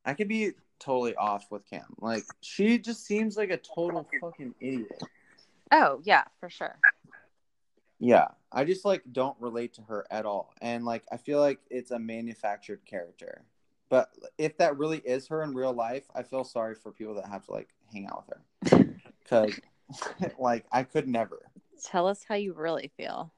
I 0.04 0.14
could 0.14 0.28
be 0.28 0.52
totally 0.78 1.14
off 1.16 1.50
with 1.50 1.68
Cam. 1.68 1.86
Like 1.98 2.24
she 2.40 2.78
just 2.78 3.04
seems 3.04 3.36
like 3.36 3.50
a 3.50 3.56
total 3.56 4.06
fucking 4.20 4.54
idiot. 4.60 5.02
Oh 5.72 6.00
yeah, 6.04 6.24
for 6.38 6.48
sure. 6.48 6.78
Yeah, 7.98 8.28
I 8.52 8.64
just 8.64 8.84
like 8.84 9.02
don't 9.10 9.36
relate 9.40 9.74
to 9.74 9.82
her 9.82 10.06
at 10.10 10.26
all, 10.26 10.52
and 10.60 10.84
like 10.84 11.04
I 11.10 11.16
feel 11.16 11.40
like 11.40 11.60
it's 11.70 11.90
a 11.90 11.98
manufactured 11.98 12.80
character. 12.84 13.44
But 13.88 14.10
if 14.36 14.58
that 14.58 14.78
really 14.78 14.98
is 14.98 15.28
her 15.28 15.42
in 15.42 15.54
real 15.54 15.72
life, 15.72 16.04
I 16.14 16.22
feel 16.22 16.44
sorry 16.44 16.74
for 16.74 16.90
people 16.90 17.14
that 17.14 17.28
have 17.28 17.46
to 17.46 17.52
like 17.52 17.68
hang 17.92 18.06
out 18.06 18.24
with 18.26 18.74
her 18.74 18.86
because 19.22 19.58
like 20.38 20.66
I 20.72 20.82
could 20.82 21.08
never. 21.08 21.50
Tell 21.84 22.06
us 22.06 22.24
how 22.26 22.34
you 22.34 22.52
really 22.52 22.90
feel. 22.96 23.32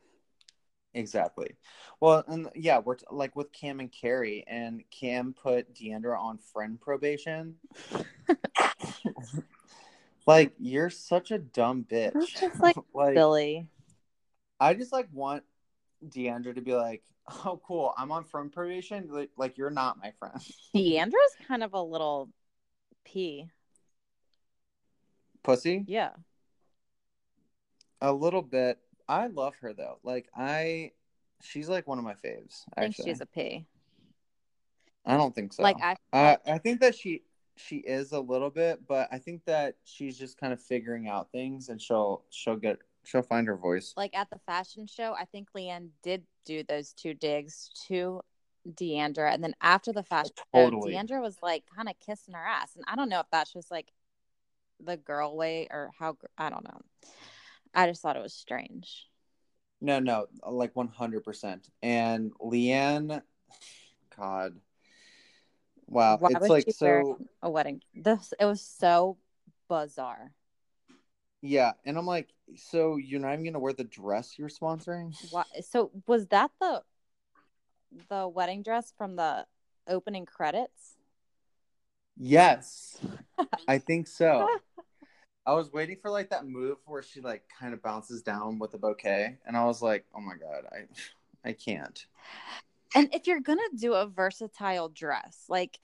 Exactly. 0.95 1.55
Well, 2.01 2.25
and 2.27 2.49
yeah, 2.55 2.79
we're 2.79 2.97
t- 2.97 3.05
like 3.11 3.37
with 3.37 3.53
Cam 3.53 3.81
and 3.81 3.93
Carrie, 3.93 4.45
and 4.49 4.83
Cam 4.91 5.35
put 5.35 5.75
D'Andra 5.75 6.21
on 6.21 6.39
friend 6.39 6.81
probation. 6.81 7.57
like 10.27 10.53
you're 10.59 10.91
such 10.91 11.31
a 11.31 11.39
dumb 11.39 11.87
bitch. 11.89 12.41
Just 12.41 12.61
like 12.61 12.77
like 12.95 13.15
Billy. 13.15 13.69
I 14.61 14.75
just 14.75 14.93
like 14.93 15.09
want 15.13 15.45
D'Andra 16.07 16.55
to 16.55 16.61
be 16.61 16.75
like, 16.75 17.03
"Oh, 17.45 17.61
cool, 17.65 17.95
I'm 17.97 18.11
on 18.13 18.25
friend 18.25 18.53
probation. 18.53 19.09
Like, 19.11 19.31
like 19.37 19.59
you're 19.59 19.71
not 19.71 19.99
my 19.99 20.13
friend." 20.19 20.41
D'Andra's 20.75 21.37
kind 21.47 21.63
of 21.63 21.75
a 21.75 21.83
little 21.83 22.29
p. 23.05 23.49
Pussy. 25.43 25.85
Yeah. 25.87 26.11
A 28.01 28.13
little 28.13 28.43
bit. 28.43 28.79
I 29.09 29.29
love 29.29 29.57
her 29.61 29.73
though. 29.73 29.99
Like 30.03 30.29
I, 30.37 30.93
she's 31.43 31.69
like 31.69 31.89
one 31.89 31.99
of 31.99 32.05
my 32.05 32.15
faves. 32.15 32.65
I 32.77 32.83
think 32.83 32.91
Actually, 32.91 33.11
she's 33.13 33.21
a 33.21 33.27
p. 33.27 33.67
I 35.07 35.17
don't 35.17 35.35
think 35.35 35.53
so. 35.53 35.63
Like 35.63 35.77
I 35.83 35.97
Uh, 36.13 36.37
I 36.47 36.59
think 36.59 36.81
that 36.81 36.95
she 36.95 37.23
she 37.57 37.79
is 37.79 38.13
a 38.13 38.21
little 38.21 38.51
bit, 38.51 38.87
but 38.87 39.09
I 39.11 39.19
think 39.19 39.45
that 39.47 39.77
she's 39.85 40.19
just 40.19 40.39
kind 40.39 40.53
of 40.53 40.61
figuring 40.61 41.09
out 41.09 41.33
things, 41.33 41.71
and 41.71 41.81
she'll 41.81 42.25
she'll 42.31 42.57
get 42.57 42.79
she'll 43.09 43.23
find 43.23 43.47
her 43.47 43.57
voice. 43.57 43.95
like 43.97 44.15
at 44.17 44.29
the 44.31 44.39
fashion 44.47 44.87
show, 44.87 45.15
I 45.15 45.25
think 45.25 45.49
LeeAnne 45.57 45.89
did 46.03 46.25
do 46.45 46.63
those 46.63 46.93
two 46.93 47.15
digs 47.15 47.71
to 47.87 48.21
D'Andra, 48.75 49.33
and 49.33 49.43
then 49.43 49.55
after 49.63 49.93
the 49.93 50.03
fashion 50.03 50.33
Totally. 50.53 50.93
show, 50.93 50.97
D'Andra 50.99 51.21
was 51.23 51.39
like 51.43 51.65
kind 51.75 51.89
of 51.89 51.95
kissing 52.05 52.35
her 52.35 52.45
ass, 52.45 52.77
and 52.77 52.85
I 52.87 52.97
don't 52.97 53.09
know 53.09 53.21
if 53.21 53.27
that's 53.33 53.53
just 53.53 53.71
like 53.71 53.93
the 54.85 54.99
girl 54.99 55.37
way 55.37 55.69
or 55.71 55.91
how 55.99 56.19
I 56.37 56.51
don't 56.51 56.65
know. 56.65 56.81
I 57.75 57.87
just 57.87 58.03
thought 58.03 58.17
it 58.17 58.23
was 58.23 58.35
strange. 58.35 59.07
No, 59.81 60.01
no, 60.01 60.27
like 60.47 60.77
one 60.77 60.89
hundred 60.89 61.25
percent. 61.25 61.69
And 61.83 62.33
LeeAnne, 62.43 63.23
God, 64.17 64.57
wow, 65.87 66.19
Why 66.19 66.31
it's 66.33 66.49
like 66.51 66.71
so. 66.73 67.19
a 67.43 67.49
wedding? 67.49 67.81
This 67.95 68.35
it 68.39 68.45
was 68.45 68.61
so 68.61 69.17
bizarre. 69.69 70.33
Yeah, 71.41 71.73
and 71.85 71.97
I'm 71.97 72.07
like, 72.07 72.29
so 72.57 72.97
you're 72.97 73.21
not 73.21 73.33
even 73.33 73.45
gonna 73.45 73.59
wear 73.59 73.73
the 73.73 73.85
dress 73.85 74.39
you're 74.39 74.49
sponsoring? 74.49 75.15
Why? 75.31 75.45
So 75.61 75.91
was 76.07 76.27
that 76.29 76.51
the 76.61 76.83
the 78.09 78.29
wedding 78.29 78.63
dress 78.63 78.93
from 78.97 79.17
the 79.17 79.47
opening 79.87 80.27
credits? 80.27 80.97
Yes, 82.17 82.99
I 83.69 83.79
think 83.79 84.07
so. 84.09 84.47
I 85.47 85.55
was 85.55 85.73
waiting 85.73 85.97
for 86.03 86.11
like 86.11 86.31
that 86.31 86.47
move 86.47 86.77
where 86.85 87.03
she 87.03 87.21
like 87.21 87.45
kind 87.59 87.73
of 87.73 87.83
bounces 87.83 88.23
down 88.23 88.59
with 88.59 88.75
a 88.75 88.79
bouquet, 88.79 89.39
and 89.47 89.57
I 89.57 89.65
was 89.65 89.81
like, 89.81 90.05
oh 90.15 90.21
my 90.21 90.35
god, 90.35 90.65
I, 90.73 91.49
I 91.49 91.53
can't. 91.53 92.05
And 92.95 93.09
if 93.15 93.27
you're 93.27 93.41
gonna 93.41 93.63
do 93.77 93.95
a 93.95 94.07
versatile 94.07 94.89
dress, 94.89 95.45
like 95.49 95.79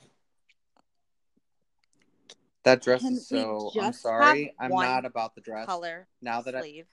That 2.64 2.82
dress 2.82 3.02
Can 3.02 3.12
is 3.12 3.28
so. 3.28 3.70
I'm 3.80 3.92
sorry, 3.92 4.54
I'm 4.58 4.70
not 4.70 5.04
about 5.04 5.34
the 5.34 5.42
dress. 5.42 5.66
color 5.66 6.06
Now 6.22 6.40
that 6.42 6.54
I, 6.54 6.60
sleeve, 6.60 6.86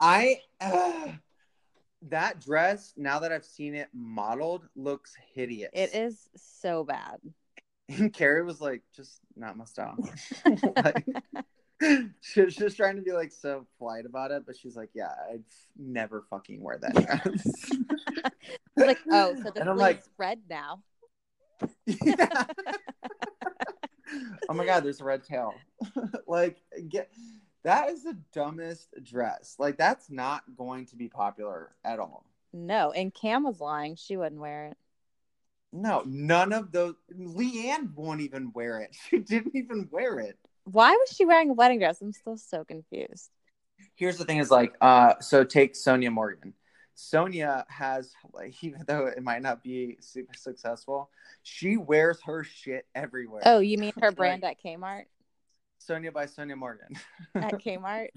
I, 0.00 0.40
uh, 0.60 1.08
that 2.08 2.40
dress. 2.40 2.94
Now 2.96 3.18
that 3.20 3.32
I've 3.32 3.44
seen 3.44 3.74
it 3.74 3.88
modeled, 3.94 4.66
looks 4.74 5.14
hideous. 5.34 5.70
it 5.74 5.94
is 5.94 6.28
so 6.36 6.84
bad. 6.84 7.18
And 7.88 8.12
Carrie 8.12 8.42
was 8.42 8.60
like, 8.60 8.82
just 8.94 9.20
not 9.36 9.56
my 9.56 9.64
style. 9.64 9.96
like, 10.76 11.06
she 12.20 12.40
was 12.40 12.56
just 12.56 12.76
trying 12.76 12.96
to 12.96 13.02
be 13.02 13.12
like 13.12 13.32
so 13.32 13.66
polite 13.78 14.06
about 14.06 14.30
it, 14.30 14.44
but 14.46 14.56
she's 14.56 14.76
like, 14.76 14.90
yeah, 14.94 15.12
I'd 15.30 15.44
never 15.78 16.24
fucking 16.30 16.62
wear 16.62 16.78
that 16.78 16.94
dress. 16.94 17.70
Like, 18.76 18.98
oh, 19.10 19.34
so 19.36 19.50
the 19.50 19.60
And 19.60 19.68
I'm 19.70 19.76
like- 19.76 20.02
red 20.16 20.40
now. 20.48 20.82
Yeah. 21.86 22.44
Oh 24.48 24.54
my 24.54 24.64
god, 24.64 24.84
there's 24.84 25.00
a 25.00 25.04
red 25.04 25.24
tail. 25.24 25.54
like 26.26 26.58
get 26.88 27.10
that 27.64 27.90
is 27.90 28.04
the 28.04 28.16
dumbest 28.32 28.88
dress. 29.02 29.56
Like 29.58 29.76
that's 29.76 30.10
not 30.10 30.42
going 30.56 30.86
to 30.86 30.96
be 30.96 31.08
popular 31.08 31.70
at 31.84 31.98
all. 31.98 32.24
No, 32.52 32.92
and 32.92 33.12
Cam 33.12 33.44
was 33.44 33.60
lying; 33.60 33.96
she 33.96 34.16
wouldn't 34.16 34.40
wear 34.40 34.66
it. 34.66 34.76
No, 35.72 36.02
none 36.06 36.52
of 36.52 36.72
those 36.72 36.94
LeeAnne 37.12 37.94
won't 37.94 38.20
even 38.20 38.52
wear 38.52 38.80
it. 38.80 38.96
She 39.10 39.18
didn't 39.18 39.54
even 39.54 39.88
wear 39.90 40.18
it. 40.20 40.38
Why 40.64 40.90
was 40.90 41.14
she 41.14 41.24
wearing 41.24 41.50
a 41.50 41.54
wedding 41.54 41.78
dress? 41.78 42.00
I'm 42.00 42.12
still 42.12 42.36
so 42.36 42.64
confused. 42.64 43.30
Here's 43.94 44.16
the 44.16 44.24
thing 44.24 44.38
is 44.38 44.50
like 44.50 44.74
uh 44.80 45.14
so 45.20 45.44
take 45.44 45.74
Sonja 45.74 46.10
Morgan. 46.12 46.54
Sonja 46.96 47.64
has 47.68 48.12
like 48.32 48.54
even 48.64 48.82
though 48.86 49.06
it 49.06 49.22
might 49.22 49.42
not 49.42 49.62
be 49.62 49.96
super 50.00 50.34
successful, 50.34 51.10
she 51.42 51.76
wears 51.76 52.20
her 52.24 52.42
shit 52.42 52.86
everywhere. 52.94 53.42
Oh, 53.44 53.58
you 53.58 53.76
mean 53.78 53.92
her 54.00 54.08
Like- 54.08 54.16
brand 54.16 54.44
at 54.44 54.56
Kmart? 54.64 55.04
Sonja 55.86 56.12
by 56.12 56.24
Sonja 56.26 56.56
Morgan. 56.56 56.88
At 57.34 57.52
Kmart? 57.64 58.08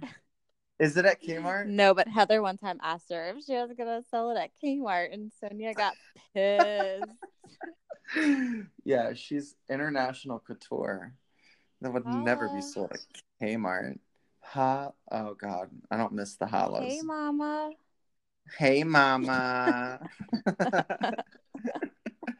Is 0.79 0.95
it 0.95 1.03
at 1.05 1.21
Kmart? 1.21 1.67
no, 1.67 1.93
but 1.93 2.07
Heather 2.07 2.41
one 2.41 2.57
time 2.57 2.79
asked 2.81 3.11
her 3.11 3.29
if 3.35 3.43
she 3.43 3.51
was 3.53 3.71
gonna 3.77 4.01
sell 4.09 4.31
it 4.31 4.37
at 4.37 4.51
Kmart, 4.63 5.13
and 5.13 5.29
Sonja 5.43 5.75
got 5.75 5.93
pissed. 6.33 7.03
yeah, 8.85 9.13
she's 9.13 9.55
international 9.69 10.39
couture. 10.39 11.13
That 11.81 11.93
would 11.93 12.05
never 12.05 12.49
be 12.49 12.61
sold 12.61 12.91
at 12.93 12.99
Kmart. 13.41 13.99
Ha! 14.41 14.91
Oh 15.11 15.33
God, 15.35 15.69
I 15.91 15.97
don't 15.97 16.13
miss 16.13 16.35
the 16.35 16.47
hollows. 16.47 16.83
hey, 16.91 17.01
Mama. 17.03 17.71
Hey, 18.57 18.83
mama. 18.83 19.99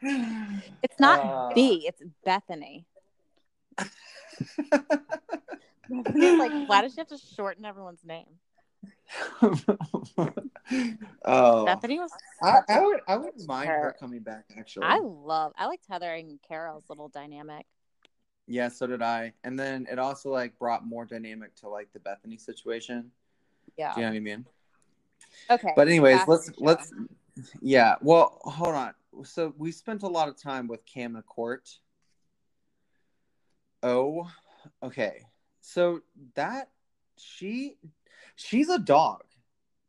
It's 0.02 0.98
not 0.98 1.20
Uh, 1.20 1.52
B. 1.54 1.86
It's 1.86 2.02
Bethany. 2.24 2.86
Bethany's 5.88 6.38
like, 6.38 6.52
why 6.66 6.82
does 6.82 6.94
she 6.94 7.00
have 7.00 7.08
to 7.08 7.18
shorten 7.18 7.64
everyone's 7.64 8.04
name? 8.04 8.26
oh, 11.24 11.64
Bethany 11.66 11.98
was. 11.98 12.12
I, 12.42 12.60
I 12.68 12.80
would, 12.80 13.00
I 13.08 13.16
wouldn't 13.16 13.46
mind 13.46 13.68
her 13.68 13.74
Her. 13.74 13.96
coming 13.98 14.20
back. 14.20 14.44
Actually, 14.56 14.86
I 14.86 15.00
love. 15.00 15.52
I 15.58 15.66
liked 15.66 15.84
Heather 15.88 16.14
and 16.14 16.40
Carol's 16.46 16.84
little 16.88 17.08
dynamic. 17.08 17.66
yeah, 18.46 18.68
so 18.68 18.86
did 18.86 19.02
I. 19.02 19.32
And 19.44 19.58
then 19.58 19.86
it 19.90 19.98
also 19.98 20.30
like 20.30 20.58
brought 20.58 20.86
more 20.86 21.04
dynamic 21.04 21.54
to 21.56 21.68
like 21.68 21.92
the 21.92 22.00
Bethany 22.00 22.38
situation. 22.38 23.10
Yeah. 23.76 23.94
Do 23.94 24.00
you 24.00 24.06
know 24.06 24.12
what 24.12 24.16
I 24.16 24.20
mean? 24.20 24.46
Okay. 25.50 25.72
But 25.76 25.88
anyways, 25.88 26.20
let's 26.26 26.46
to 26.46 26.52
the 26.52 26.56
show. 26.58 26.64
let's 26.64 26.92
yeah. 27.60 27.96
Well, 28.00 28.38
hold 28.42 28.74
on. 28.74 28.94
So 29.24 29.54
we 29.58 29.72
spent 29.72 30.02
a 30.02 30.08
lot 30.08 30.28
of 30.28 30.40
time 30.40 30.68
with 30.68 30.84
Cam 30.86 31.16
and 31.16 31.26
Court. 31.26 31.68
Oh, 33.82 34.30
okay. 34.82 35.22
So 35.60 36.00
that 36.34 36.70
she 37.16 37.76
she's 38.36 38.68
a 38.68 38.78
dog. 38.78 39.22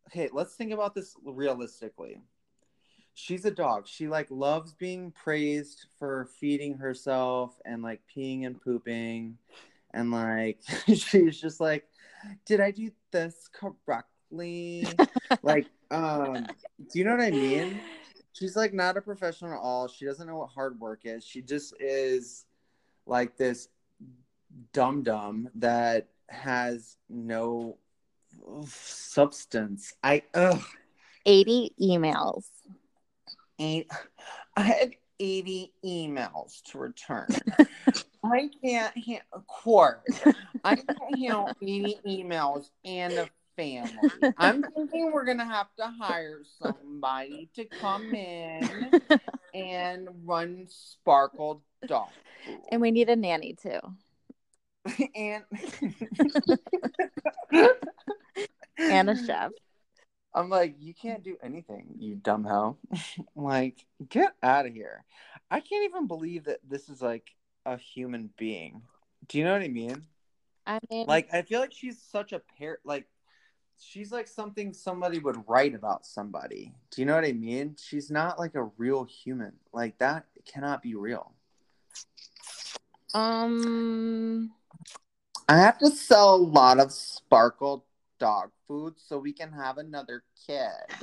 Okay, 0.08 0.30
let's 0.32 0.56
think 0.56 0.72
about 0.72 0.94
this 0.94 1.16
realistically. 1.24 2.22
She's 3.14 3.46
a 3.46 3.52
dog. 3.52 3.88
She 3.88 4.08
like 4.08 4.28
loves 4.30 4.74
being 4.74 5.12
praised 5.12 5.88
for 6.00 6.30
feeding 6.40 6.78
herself 6.78 7.60
and 7.66 7.84
like 7.84 8.02
peeing 8.14 8.46
and 8.46 8.60
pooping 8.60 9.38
and 9.94 10.12
like 10.12 10.60
she's 10.88 11.40
just 11.40 11.60
like 11.60 11.86
did 12.46 12.60
I 12.60 12.72
do 12.72 12.92
this 13.12 13.50
like 15.44 15.68
um 15.92 16.48
do 16.92 17.00
you 17.00 17.06
know 17.06 17.12
what 17.12 17.22
I 17.22 17.32
mean? 17.32 17.80
She's 18.34 18.56
like 18.56 18.74
not 18.74 18.98
a 18.98 19.02
professional 19.02 19.54
at 19.54 19.60
all. 19.60 19.88
She 19.88 20.06
doesn't 20.06 20.26
know 20.26 20.38
what 20.38 20.50
hard 20.50 20.80
work 20.80 21.02
is. 21.04 21.26
She 21.26 21.42
just 21.42 21.74
is 21.80 22.46
like 23.06 23.38
this 23.38 23.68
dum 24.74 25.04
dum 25.04 25.50
that 25.56 26.08
has 26.30 26.98
no 27.10 27.78
substance. 28.66 29.94
I 30.04 30.24
ugh. 30.34 30.62
80 31.26 31.76
emails. 31.80 32.46
Eight, 33.60 33.92
I 34.56 34.62
had 34.62 34.92
80 35.20 35.72
emails 35.86 36.62
to 36.72 36.80
return. 36.80 37.28
I 38.24 38.50
can't 38.64 38.96
handle 38.98 39.44
court. 39.48 40.04
I 40.64 40.76
can't 40.76 41.20
handle 41.20 41.50
80 41.62 42.00
emails 42.08 42.70
and 42.86 43.14
a 43.14 43.30
family. 43.56 43.92
I'm 44.38 44.64
thinking 44.76 45.12
we're 45.12 45.26
gonna 45.26 45.46
have 45.46 45.68
to 45.78 45.88
hire 45.88 46.42
somebody 46.62 47.50
to 47.56 47.66
come 47.66 48.14
in 48.14 48.92
and 49.54 50.08
run 50.26 50.68
Sparkle 50.70 51.64
Dog. 51.86 52.10
And 52.72 52.82
we 52.82 52.92
need 52.92 53.10
a 53.10 53.16
nanny 53.16 53.56
too. 53.62 53.80
and 55.16 55.44
And 58.78 59.10
a 59.10 59.26
chef. 59.26 59.52
I'm 60.34 60.50
like, 60.50 60.76
you 60.80 60.94
can't 60.94 61.24
do 61.24 61.38
anything, 61.44 61.96
you 62.00 62.16
dumb 62.16 62.44
hoe. 62.46 62.78
like, 63.36 63.86
get 64.10 64.34
out 64.42 64.66
of 64.66 64.74
here. 64.74 65.04
I 65.50 65.60
can't 65.60 65.84
even 65.84 66.08
believe 66.08 66.46
that 66.46 66.60
this 66.68 66.88
is 66.88 67.02
like 67.02 67.30
a 67.66 67.78
human 67.78 68.30
being. 68.38 68.82
Do 69.28 69.38
you 69.38 69.44
know 69.44 69.52
what 69.54 69.62
I 69.62 69.68
mean? 69.68 70.04
I 70.66 70.80
mean, 70.90 71.06
Like 71.08 71.34
I 71.34 71.42
feel 71.42 71.60
like 71.60 71.74
she's 71.74 72.02
such 72.02 72.32
a 72.32 72.42
pair. 72.58 72.80
Like 72.86 73.08
she's 73.82 74.12
like 74.12 74.28
something 74.28 74.74
somebody 74.74 75.20
would 75.20 75.44
write 75.48 75.74
about 75.74 76.06
somebody. 76.06 76.74
Do 76.92 77.02
you 77.02 77.06
know 77.06 77.16
what 77.16 77.26
I 77.26 77.32
mean? 77.32 77.76
She's 77.82 78.12
not 78.12 78.40
like 78.40 78.56
a 78.56 78.64
real 78.78 79.04
human. 79.04 79.54
Like 79.74 79.98
that 79.98 80.26
cannot 80.46 80.82
be 80.82 80.96
real. 80.96 81.34
um, 83.14 84.52
I 85.50 85.58
have 85.58 85.78
to 85.80 85.90
sell 85.90 86.36
a 86.36 86.38
lot 86.38 86.80
of 86.80 86.92
sparkle 86.92 87.86
dog 88.20 88.52
food 88.68 88.94
so 88.98 89.18
we 89.18 89.34
can 89.34 89.52
have 89.52 89.78
another 89.78 90.24
kid. 90.48 90.70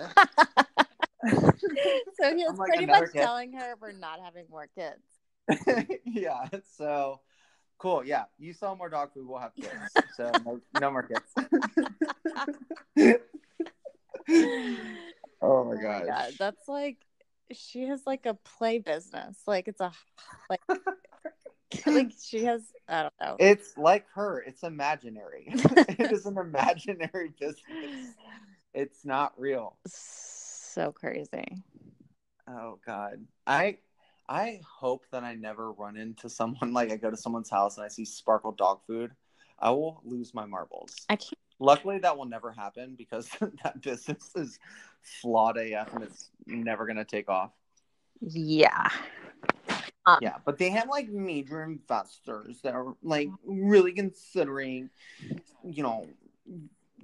so 1.28 2.36
he 2.36 2.44
was 2.44 2.58
like 2.58 2.68
pretty 2.68 2.86
much 2.86 3.12
kid. 3.12 3.20
telling 3.20 3.52
her 3.52 3.74
we're 3.80 3.92
not 3.92 4.20
having 4.24 4.46
more 4.48 4.68
kids. 4.74 5.02
yeah. 6.04 6.46
So 6.76 7.20
cool. 7.78 8.04
Yeah. 8.04 8.24
You 8.38 8.52
sell 8.52 8.76
more 8.76 8.88
dog 8.88 9.12
food, 9.14 9.26
we'll 9.28 9.38
have 9.38 9.54
kids. 9.60 9.72
So 10.16 10.30
no, 10.44 10.60
no 10.80 10.90
more 10.90 11.04
kids. 11.04 11.22
oh 15.40 15.64
my 15.64 15.74
oh 15.74 15.76
gosh. 15.80 16.36
that's 16.38 16.68
like 16.68 16.98
she 17.52 17.84
has 17.84 18.02
like 18.06 18.26
a 18.26 18.34
play 18.34 18.78
business. 18.78 19.38
Like 19.46 19.68
it's 19.68 19.80
a 19.80 19.92
like 20.50 20.60
like 21.86 22.12
she 22.22 22.44
has 22.44 22.62
I 22.88 23.02
don't 23.02 23.14
know. 23.20 23.36
It's 23.38 23.76
like 23.76 24.06
her. 24.14 24.42
It's 24.46 24.62
imaginary. 24.62 25.44
it 25.48 26.12
is 26.12 26.26
an 26.26 26.36
imaginary 26.38 27.32
business. 27.38 28.14
It's 28.74 29.04
not 29.04 29.32
real. 29.38 29.78
so 29.86 30.92
crazy. 30.92 31.62
Oh 32.48 32.78
God. 32.84 33.24
I 33.46 33.78
I 34.28 34.60
hope 34.66 35.04
that 35.10 35.24
I 35.24 35.34
never 35.34 35.72
run 35.72 35.96
into 35.96 36.28
someone 36.28 36.72
like 36.72 36.92
I 36.92 36.96
go 36.96 37.10
to 37.10 37.16
someone's 37.16 37.50
house 37.50 37.76
and 37.76 37.84
I 37.84 37.88
see 37.88 38.04
sparkle 38.04 38.52
dog 38.52 38.80
food. 38.86 39.12
I 39.58 39.70
will 39.70 40.00
lose 40.04 40.34
my 40.34 40.46
marbles. 40.46 40.94
I 41.08 41.16
can't 41.16 41.34
Luckily, 41.60 41.98
that 41.98 42.16
will 42.16 42.26
never 42.26 42.52
happen 42.52 42.94
because 42.96 43.28
that 43.64 43.80
business 43.80 44.30
is 44.36 44.58
flawed 45.02 45.58
AF 45.58 45.92
and 45.94 46.04
it's 46.04 46.30
never 46.46 46.86
gonna 46.86 47.04
take 47.04 47.28
off. 47.28 47.50
Yeah. 48.20 48.88
Um, 50.06 50.18
Yeah, 50.22 50.36
but 50.44 50.58
they 50.58 50.70
have 50.70 50.88
like 50.88 51.08
major 51.08 51.64
investors 51.64 52.60
that 52.62 52.74
are 52.74 52.94
like 53.02 53.28
really 53.44 53.92
considering, 53.92 54.90
you 55.64 55.82
know, 55.82 56.06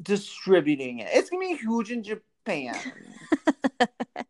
distributing 0.01 1.01
it. 1.01 1.09
It's 1.13 1.31
gonna 1.31 1.47
be 1.47 1.57
huge 1.57 1.91
in 1.91 2.05
Japan. 2.05 2.77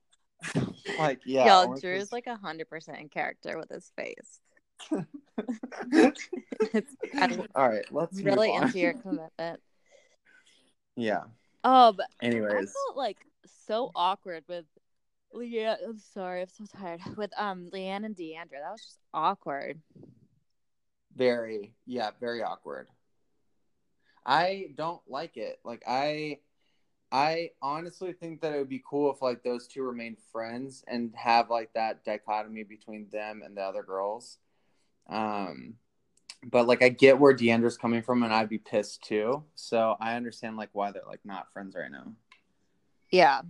like, 0.98 1.20
yeah, 1.24 1.46
Y'all, 1.46 1.72
or 1.72 1.80
Drew's 1.80 2.02
just- 2.02 2.12
like 2.12 2.26
a 2.26 2.36
hundred 2.36 2.68
percent 2.68 2.98
in 3.00 3.08
character 3.08 3.56
with 3.58 3.68
his 3.70 3.90
face. 3.96 4.40
All 4.92 5.02
I'm 7.14 7.82
let's 7.90 8.16
move 8.16 8.24
really 8.24 8.54
into 8.54 8.78
your 8.78 8.92
commitment. 9.02 9.60
Yeah. 10.96 11.24
Oh, 11.62 11.92
but 11.92 12.06
I 12.22 12.30
felt 12.30 12.96
like 12.96 13.18
so 13.66 13.90
awkward 13.94 14.44
with 14.48 14.64
LeeAnne. 15.34 15.76
I'm 15.86 15.98
sorry, 15.98 16.42
I'm 16.42 16.48
so 16.48 16.64
tired. 16.78 17.00
With 17.16 17.30
um 17.38 17.70
LeeAnne 17.72 18.04
and 18.04 18.16
D'Andra, 18.16 18.58
that 18.60 18.72
was 18.72 18.80
just 18.82 18.98
awkward. 19.12 19.80
very, 21.16 21.74
yeah, 21.86 22.10
very 22.20 22.42
awkward. 22.42 22.88
I 24.26 24.72
don't 24.76 25.00
like 25.08 25.36
it. 25.36 25.58
Like 25.64 25.82
I 25.86 26.38
I 27.14 27.50
honestly 27.62 28.12
think 28.12 28.40
that 28.40 28.52
it 28.52 28.58
would 28.58 28.68
be 28.68 28.82
cool 28.84 29.08
if 29.12 29.22
like 29.22 29.44
those 29.44 29.68
two 29.68 29.84
remained 29.84 30.16
friends 30.32 30.82
and 30.88 31.14
have 31.14 31.48
like 31.48 31.72
that 31.74 32.04
dichotomy 32.04 32.64
between 32.64 33.06
them 33.12 33.42
and 33.44 33.56
the 33.56 33.60
other 33.62 33.84
girls. 33.84 34.38
Um 35.08 35.74
but 36.42 36.66
like 36.66 36.82
I 36.82 36.88
get 36.88 37.20
where 37.20 37.32
D'Andra's 37.32 37.78
coming 37.78 38.02
from 38.02 38.24
and 38.24 38.34
I'd 38.34 38.48
be 38.48 38.58
pissed 38.58 39.04
too. 39.04 39.44
So 39.54 39.96
I 40.00 40.16
understand 40.16 40.56
like 40.56 40.70
why 40.72 40.90
they're 40.90 41.02
like 41.06 41.24
not 41.24 41.52
friends 41.52 41.76
right 41.76 41.88
now. 41.88 42.14
Yeah, 43.12 43.42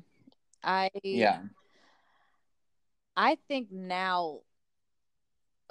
I 0.62 0.90
Yeah. 1.02 1.40
I 3.16 3.38
think 3.48 3.72
now. 3.72 4.40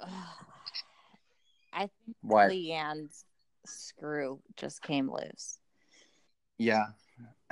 I 1.72 1.82
think 1.82 2.16
Why? 2.22 2.48
LeeAnne's 2.48 3.24
screw 3.66 4.40
just 4.56 4.82
came 4.82 5.08
loose, 5.08 5.60
Yeah. 6.58 6.86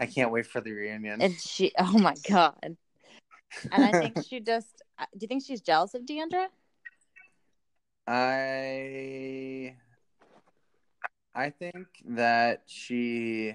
I 0.03 0.07
can't 0.07 0.33
wait 0.33 0.47
for 0.47 0.61
the 0.61 0.73
reunion. 0.73 1.23
and 1.23 1.41
she. 1.41 1.73
Oh 1.79 1.97
my 1.97 2.15
god! 2.29 2.77
And 3.71 3.85
I 3.85 3.93
think 3.93 4.21
she 4.29 4.41
just. 4.41 4.83
uh, 4.99 5.05
Do 5.13 5.19
you 5.21 5.29
think 5.29 5.45
she's 5.47 5.61
jealous 5.61 5.95
of 5.95 6.05
D'Andra? 6.05 6.49
I 8.09 9.77
I 11.37 11.51
think 11.51 11.87
that 12.05 12.65
she 12.67 13.55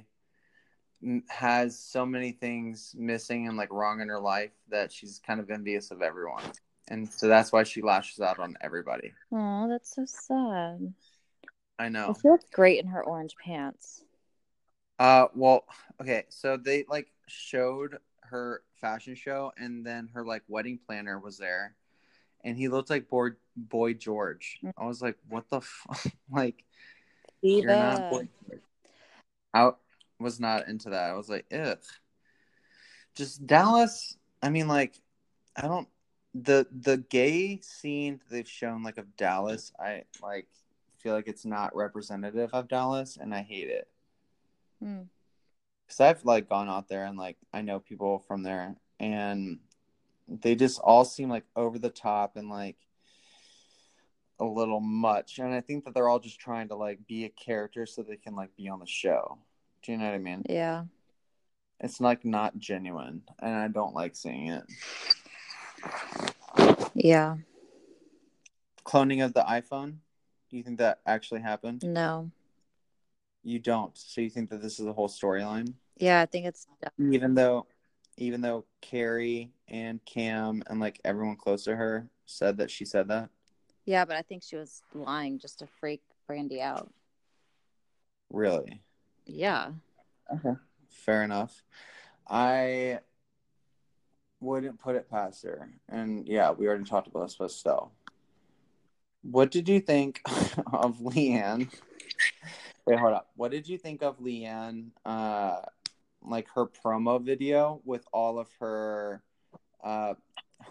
has 1.28 1.78
so 1.78 2.06
many 2.06 2.32
things 2.32 2.96
missing 2.98 3.50
and 3.50 3.58
like 3.58 3.72
wrong 3.74 4.00
in 4.00 4.08
her 4.08 4.20
life 4.22 4.52
that 4.70 4.90
she's 4.92 5.20
kind 5.20 5.42
of 5.42 5.52
envious 5.52 5.92
of 5.92 6.02
everyone. 6.02 6.44
And 6.88 7.12
so 7.12 7.28
that's 7.28 7.52
why 7.52 7.64
she 7.64 7.82
lashes 7.82 8.22
out 8.22 8.40
on 8.40 8.56
everybody. 8.62 9.12
Oh, 9.34 9.68
that's 9.68 9.94
so 9.94 10.06
sad. 10.06 10.94
I 11.78 11.90
know. 11.90 12.16
She 12.22 12.30
looks 12.30 12.50
great 12.54 12.80
in 12.80 12.88
her 12.88 13.04
orange 13.04 13.36
pants. 13.44 14.06
Uh 15.00 15.28
well, 15.36 15.66
okay, 16.02 16.24
so 16.30 16.58
they 16.58 16.86
like 16.90 17.08
showed 17.28 17.98
her 18.22 18.64
fashion 18.82 19.16
show 19.16 19.52
and 19.58 19.86
then 19.86 20.10
her 20.14 20.26
like 20.26 20.44
wedding 20.48 20.80
planner 20.86 21.20
was 21.20 21.38
there 21.38 21.76
and 22.44 22.58
he 22.58 22.68
looked 22.68 22.90
like 22.90 23.10
boy, 23.10 23.32
boy 23.56 23.94
George. 23.94 24.60
I 24.78 24.86
was 24.86 25.02
like, 25.02 25.18
what 25.28 25.50
the 25.50 25.62
fuck? 25.62 26.06
like 26.32 26.64
You're 27.42 27.76
not 27.76 28.10
Boy 28.10 28.30
George. 28.48 28.62
I 29.54 29.72
was 30.20 30.40
not 30.40 30.68
into 30.68 30.92
that. 30.92 31.10
I 31.10 31.14
was 31.14 31.30
like, 31.30 31.46
ugh. 31.54 31.80
Just 33.16 33.46
Dallas. 33.48 34.18
I 34.42 34.50
mean, 34.50 34.68
like, 34.68 35.00
I 35.56 35.62
don't. 35.64 35.88
The 36.36 36.68
the 36.72 36.98
gay 36.98 37.60
scene 37.62 38.22
they've 38.30 38.48
shown 38.48 38.84
like 38.84 39.00
of 39.00 39.16
Dallas, 39.18 39.72
I 39.80 40.04
like 40.22 40.48
feel 41.00 41.14
like 41.14 41.28
it's 41.28 41.46
not 41.46 41.76
representative 41.76 42.52
of 42.54 42.68
Dallas, 42.68 43.18
and 43.20 43.34
I 43.34 43.42
hate 43.42 43.70
it. 43.70 43.88
Hmm. 44.82 45.04
Cause 45.88 46.02
I've 46.02 46.26
like 46.26 46.50
gone 46.50 46.68
out 46.68 46.90
there 46.90 47.06
and 47.06 47.18
like 47.18 47.38
I 47.54 47.62
know 47.62 47.80
people 47.80 48.20
from 48.28 48.44
there, 48.44 48.76
and 49.00 49.60
they 50.28 50.56
just 50.56 50.80
all 50.80 51.06
seem 51.06 51.30
like 51.30 51.46
over 51.56 51.80
the 51.80 51.90
top 51.90 52.36
and 52.36 52.50
like 52.50 52.76
a 54.40 54.46
little 54.46 54.82
much. 54.82 55.40
And 55.40 55.54
I 55.54 55.62
think 55.62 55.86
that 55.86 55.94
they're 55.94 56.10
all 56.10 56.20
just 56.20 56.40
trying 56.40 56.68
to 56.70 56.76
like 56.76 57.08
be 57.08 57.26
a 57.26 57.30
character 57.30 57.86
so 57.86 58.04
they 58.04 58.18
can 58.18 58.36
like 58.36 58.56
be 58.58 58.68
on 58.68 58.80
the 58.80 58.86
show. 58.86 59.38
Do 59.82 59.92
you 59.92 59.98
know 59.98 60.06
what 60.06 60.14
I 60.14 60.20
mean? 60.20 60.44
Yeah. 60.50 60.84
It's 61.80 62.02
like 62.02 62.26
not 62.26 62.58
genuine, 62.58 63.22
and 63.40 63.56
I 63.56 63.68
don't 63.68 63.94
like 63.94 64.16
seeing 64.16 64.48
it. 64.48 64.64
Yeah. 66.96 67.38
Cloning 68.84 69.24
of 69.24 69.34
the 69.34 69.44
iPhone. 69.44 69.98
Do 70.50 70.58
you 70.58 70.64
think 70.64 70.80
that 70.80 71.02
actually 71.06 71.42
happened? 71.42 71.84
No. 71.84 72.32
You 73.48 73.60
don't. 73.60 73.98
So 73.98 74.20
you 74.20 74.30
think 74.30 74.50
that 74.50 74.62
this 74.62 74.78
is 74.78 74.86
a 74.88 74.92
whole 74.92 75.08
storyline? 75.08 75.74
Yeah, 75.96 76.20
I 76.20 76.26
think 76.26 76.48
it's 76.48 76.68
Even 77.00 77.34
though, 77.34 77.66
even 78.18 78.42
though 78.42 78.66
Carrie 78.82 79.54
and 79.70 80.04
Cam 80.04 80.64
and 80.68 80.82
like 80.82 81.00
everyone 81.06 81.38
close 81.38 81.64
to 81.64 81.74
her 81.78 82.10
said 82.26 82.58
that 82.58 82.70
she 82.70 82.84
said 82.84 83.08
that. 83.08 83.30
yeah, 83.86 84.04
but 84.04 84.18
I 84.18 84.22
think 84.22 84.44
she 84.44 84.58
was 84.58 84.82
lying 84.94 85.40
just 85.40 85.60
to 85.60 85.68
freak 85.80 86.02
Brandi 86.30 86.60
out. 86.60 86.92
Really? 88.30 88.82
Yeah. 89.26 89.72
Okay. 90.34 90.60
Fair 90.90 91.24
enough. 91.24 91.64
I 92.28 93.00
wouldn't 94.42 94.78
put 94.78 94.98
it 94.98 95.10
past 95.10 95.46
her. 95.46 95.70
And 95.88 96.28
yeah, 96.28 96.52
we 96.52 96.68
already 96.68 96.84
talked 96.84 97.08
about 97.08 97.28
this, 97.28 97.38
but 97.40 97.52
still. 97.52 97.94
What 99.22 99.52
did 99.52 99.70
you 99.70 99.80
think 99.80 100.20
of 100.74 100.98
LeeAnne? 101.00 101.72
Wait, 102.88 102.98
hold 102.98 103.14
up. 103.14 103.28
What 103.36 103.52
did 103.52 103.68
you 103.68 103.78
think 103.78 104.02
of 104.02 104.18
LeeAnne, 104.20 104.92
uh, 105.06 105.58
like 106.24 106.48
her 106.56 106.66
promo 106.66 107.22
video 107.22 107.82
with 107.84 108.06
all 108.14 108.40
of 108.40 108.48
her, 108.62 109.22
uh, 109.84 110.14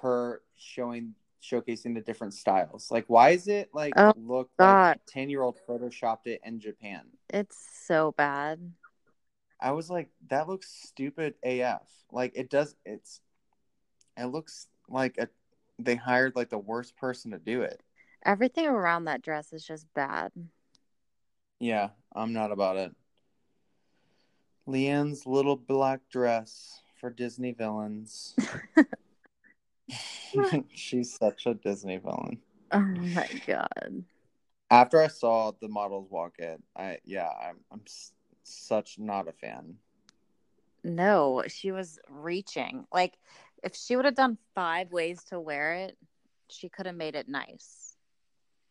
her 0.00 0.40
showing, 0.56 1.14
showcasing 1.42 1.94
the 1.94 2.00
different 2.00 2.32
styles? 2.32 2.90
Like, 2.90 3.04
why 3.08 3.30
is 3.30 3.48
it 3.48 3.68
like 3.74 3.92
Oh, 3.98 4.14
look 4.16 4.50
God. 4.58 4.88
like 4.96 5.00
10 5.06 5.28
year 5.28 5.42
old 5.42 5.58
photoshopped 5.68 6.26
it 6.26 6.40
in 6.42 6.58
Japan? 6.58 7.02
It's 7.28 7.58
so 7.86 8.14
bad. 8.16 8.72
I 9.60 9.72
was 9.72 9.90
like, 9.90 10.08
that 10.28 10.48
looks 10.48 10.72
stupid 10.72 11.34
AF. 11.42 11.86
Like 12.10 12.32
it 12.34 12.48
does. 12.48 12.74
It's. 12.86 13.20
It 14.16 14.26
looks 14.26 14.68
like 14.88 15.18
a. 15.18 15.28
They 15.78 15.96
hired 15.96 16.34
like 16.34 16.48
the 16.48 16.56
worst 16.56 16.96
person 16.96 17.32
to 17.32 17.38
do 17.38 17.60
it. 17.60 17.82
Everything 18.24 18.66
around 18.66 19.04
that 19.04 19.20
dress 19.20 19.52
is 19.52 19.62
just 19.64 19.86
bad. 19.92 20.32
Yeah, 21.58 21.90
I'm 22.14 22.32
not 22.32 22.52
about 22.52 22.76
it. 22.76 22.94
LeeAnne's 24.68 25.26
little 25.26 25.56
black 25.56 26.00
dress 26.10 26.80
for 27.00 27.10
Disney 27.10 27.52
villains. 27.52 28.34
She's 30.74 31.16
such 31.16 31.46
a 31.46 31.54
Disney 31.54 31.98
villain. 31.98 32.40
Oh 32.72 32.80
my 32.80 33.28
god. 33.46 34.04
After 34.70 35.00
I 35.00 35.06
saw 35.06 35.52
the 35.60 35.68
models 35.68 36.10
walk 36.10 36.34
it, 36.38 36.60
I 36.76 36.98
yeah, 37.04 37.28
I'm 37.28 37.58
I'm 37.70 37.82
s- 37.86 38.12
such 38.42 38.98
not 38.98 39.28
a 39.28 39.32
fan. 39.32 39.76
No, 40.82 41.44
she 41.46 41.70
was 41.72 41.98
reaching. 42.08 42.84
Like, 42.92 43.14
if 43.62 43.74
she 43.74 43.96
would 43.96 44.04
have 44.04 44.14
done 44.14 44.38
five 44.54 44.90
ways 44.92 45.22
to 45.24 45.40
wear 45.40 45.74
it, 45.74 45.96
she 46.48 46.68
could 46.68 46.86
have 46.86 46.94
made 46.94 47.14
it 47.14 47.28
nice. 47.28 47.85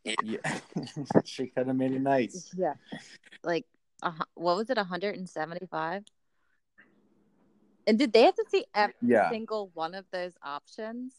Yeah, 0.23 0.59
she 1.25 1.47
could 1.47 1.67
have 1.67 1.75
made 1.75 1.91
it 1.93 2.01
nice. 2.01 2.51
Yeah. 2.55 2.73
Like, 3.43 3.65
uh, 4.03 4.11
what 4.35 4.55
was 4.55 4.69
it, 4.69 4.77
175? 4.77 6.03
And 7.87 7.99
did 7.99 8.13
they 8.13 8.23
have 8.23 8.35
to 8.35 8.45
see 8.49 8.65
every 8.73 8.93
Yeah, 9.01 9.29
single 9.29 9.71
one 9.73 9.95
of 9.95 10.05
those 10.11 10.33
options? 10.43 11.13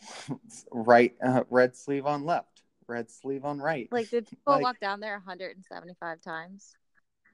right. 0.70 1.14
Uh, 1.24 1.44
red 1.50 1.76
sleeve 1.76 2.06
on 2.06 2.24
left, 2.24 2.62
red 2.86 3.10
sleeve 3.10 3.44
on 3.44 3.58
right. 3.58 3.88
Like, 3.90 4.10
did 4.10 4.26
people 4.28 4.54
Like- 4.54 4.62
walk 4.62 4.80
down 4.80 5.00
there 5.00 5.14
175 5.14 6.20
times? 6.20 6.74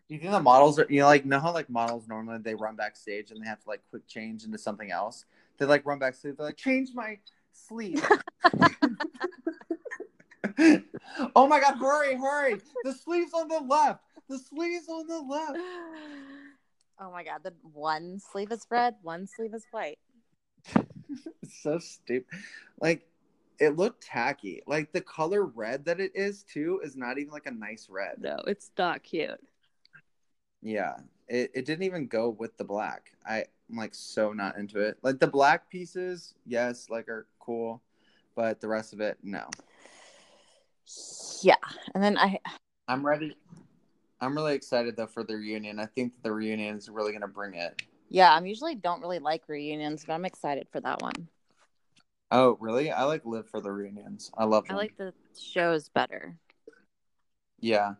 Do 0.08 0.14
you 0.14 0.20
think 0.20 0.32
the 0.32 0.40
models 0.40 0.78
are 0.78 0.86
you 0.88 1.00
know 1.00 1.06
like 1.06 1.26
know 1.26 1.38
how 1.38 1.52
like 1.52 1.68
models 1.68 2.08
normally 2.08 2.38
they 2.38 2.54
run 2.54 2.76
backstage 2.76 3.30
and 3.30 3.42
they 3.42 3.46
have 3.46 3.60
to 3.64 3.68
like 3.68 3.82
quick 3.90 4.06
change 4.06 4.44
into 4.44 4.56
something 4.56 4.90
else? 4.90 5.26
They 5.58 5.66
like 5.66 5.84
run 5.84 5.98
backstage. 5.98 6.36
They're 6.38 6.46
like 6.46 6.56
change 6.56 6.90
my 6.94 7.18
sleeve. 7.52 8.02
Oh 10.58 11.46
my 11.48 11.60
god! 11.60 11.76
Hurry, 11.78 12.16
hurry! 12.16 12.60
The 12.84 12.92
sleeve's 12.92 13.32
on 13.34 13.48
the 13.48 13.60
left. 13.60 14.00
The 14.28 14.38
sleeve's 14.38 14.88
on 14.88 15.06
the 15.06 15.20
left. 15.20 15.58
Oh 17.00 17.12
my 17.12 17.22
god, 17.22 17.44
the 17.44 17.54
one 17.62 18.18
sleeve 18.18 18.50
is 18.50 18.66
red, 18.70 18.96
one 19.02 19.28
sleeve 19.28 19.54
is 19.54 19.64
white. 19.70 20.00
It's 20.74 21.62
so 21.62 21.78
stupid. 21.78 22.26
Like 22.80 23.06
it 23.58 23.76
looked 23.76 24.02
tacky. 24.02 24.62
Like 24.66 24.92
the 24.92 25.00
color 25.00 25.44
red 25.44 25.84
that 25.84 26.00
it 26.00 26.12
is 26.14 26.42
too 26.42 26.80
is 26.82 26.96
not 26.96 27.18
even 27.18 27.32
like 27.32 27.46
a 27.46 27.52
nice 27.52 27.88
red. 27.90 28.16
No, 28.18 28.38
it's 28.46 28.70
not 28.76 29.02
cute. 29.02 29.40
Yeah. 30.62 30.96
It, 31.28 31.50
it 31.54 31.66
didn't 31.66 31.84
even 31.84 32.06
go 32.06 32.30
with 32.30 32.56
the 32.56 32.64
black. 32.64 33.12
I, 33.26 33.44
I'm 33.70 33.76
like 33.76 33.94
so 33.94 34.32
not 34.32 34.56
into 34.56 34.80
it. 34.80 34.98
Like 35.02 35.18
the 35.18 35.26
black 35.26 35.68
pieces, 35.70 36.34
yes, 36.46 36.88
like 36.88 37.08
are 37.08 37.26
cool, 37.38 37.82
but 38.34 38.60
the 38.60 38.68
rest 38.68 38.92
of 38.92 39.00
it, 39.00 39.18
no. 39.22 39.48
Yeah. 41.42 41.56
And 41.94 42.02
then 42.02 42.18
I 42.18 42.38
I'm 42.86 43.04
ready. 43.04 43.36
I'm 44.20 44.34
really 44.34 44.54
excited 44.54 44.96
though 44.96 45.06
for 45.06 45.24
the 45.24 45.36
reunion. 45.36 45.78
I 45.78 45.86
think 45.86 46.12
the 46.22 46.32
reunion 46.32 46.76
is 46.76 46.88
really 46.88 47.12
gonna 47.12 47.28
bring 47.28 47.54
it. 47.54 47.82
yeah, 48.08 48.32
I'm 48.34 48.46
usually 48.46 48.74
don't 48.74 49.00
really 49.00 49.18
like 49.18 49.42
reunions, 49.48 50.04
but 50.06 50.14
I'm 50.14 50.24
excited 50.24 50.68
for 50.72 50.80
that 50.80 51.00
one. 51.02 51.28
Oh, 52.30 52.56
really? 52.60 52.90
I 52.90 53.04
like 53.04 53.24
live 53.24 53.48
for 53.48 53.60
the 53.60 53.72
reunions. 53.72 54.30
I 54.36 54.44
love 54.44 54.66
I 54.68 54.74
like 54.74 54.96
the 54.96 55.14
shows 55.38 55.88
better. 55.88 56.36
Yeah. 57.60 57.94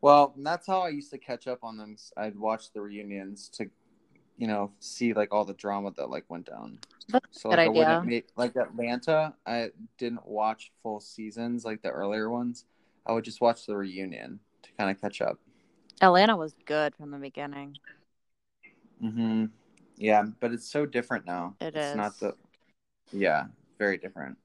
Well, 0.00 0.34
that's 0.38 0.66
how 0.66 0.82
I 0.82 0.90
used 0.90 1.10
to 1.10 1.18
catch 1.18 1.46
up 1.46 1.60
on 1.62 1.76
them. 1.76 1.96
I'd 2.16 2.38
watch 2.38 2.72
the 2.72 2.80
reunions 2.80 3.48
to, 3.54 3.68
you 4.38 4.46
know, 4.46 4.72
see 4.80 5.12
like 5.12 5.32
all 5.32 5.44
the 5.44 5.54
drama 5.54 5.92
that 5.96 6.10
like 6.10 6.24
went 6.28 6.46
down. 6.46 6.78
That's 7.08 7.42
So 7.42 7.50
like, 7.50 7.60
I 7.60 7.68
wouldn't 7.68 8.04
make, 8.04 8.28
like 8.36 8.56
Atlanta, 8.56 9.34
I 9.46 9.70
didn't 9.98 10.26
watch 10.26 10.72
full 10.82 11.00
seasons 11.00 11.64
like 11.64 11.82
the 11.82 11.90
earlier 11.90 12.30
ones. 12.30 12.64
I 13.06 13.12
would 13.12 13.24
just 13.24 13.40
watch 13.40 13.66
the 13.66 13.76
reunion 13.76 14.40
to 14.62 14.70
kind 14.78 14.90
of 14.90 15.00
catch 15.00 15.20
up. 15.20 15.38
Atlanta 16.00 16.36
was 16.36 16.54
good 16.64 16.94
from 16.94 17.10
the 17.10 17.18
beginning. 17.18 17.78
hmm 19.00 19.46
Yeah, 19.96 20.24
but 20.40 20.52
it's 20.52 20.68
so 20.70 20.86
different 20.86 21.26
now. 21.26 21.54
It 21.60 21.74
it's 21.74 21.94
not 21.94 22.18
the. 22.20 22.34
Yeah, 23.12 23.46
very 23.78 23.98
different. 23.98 24.38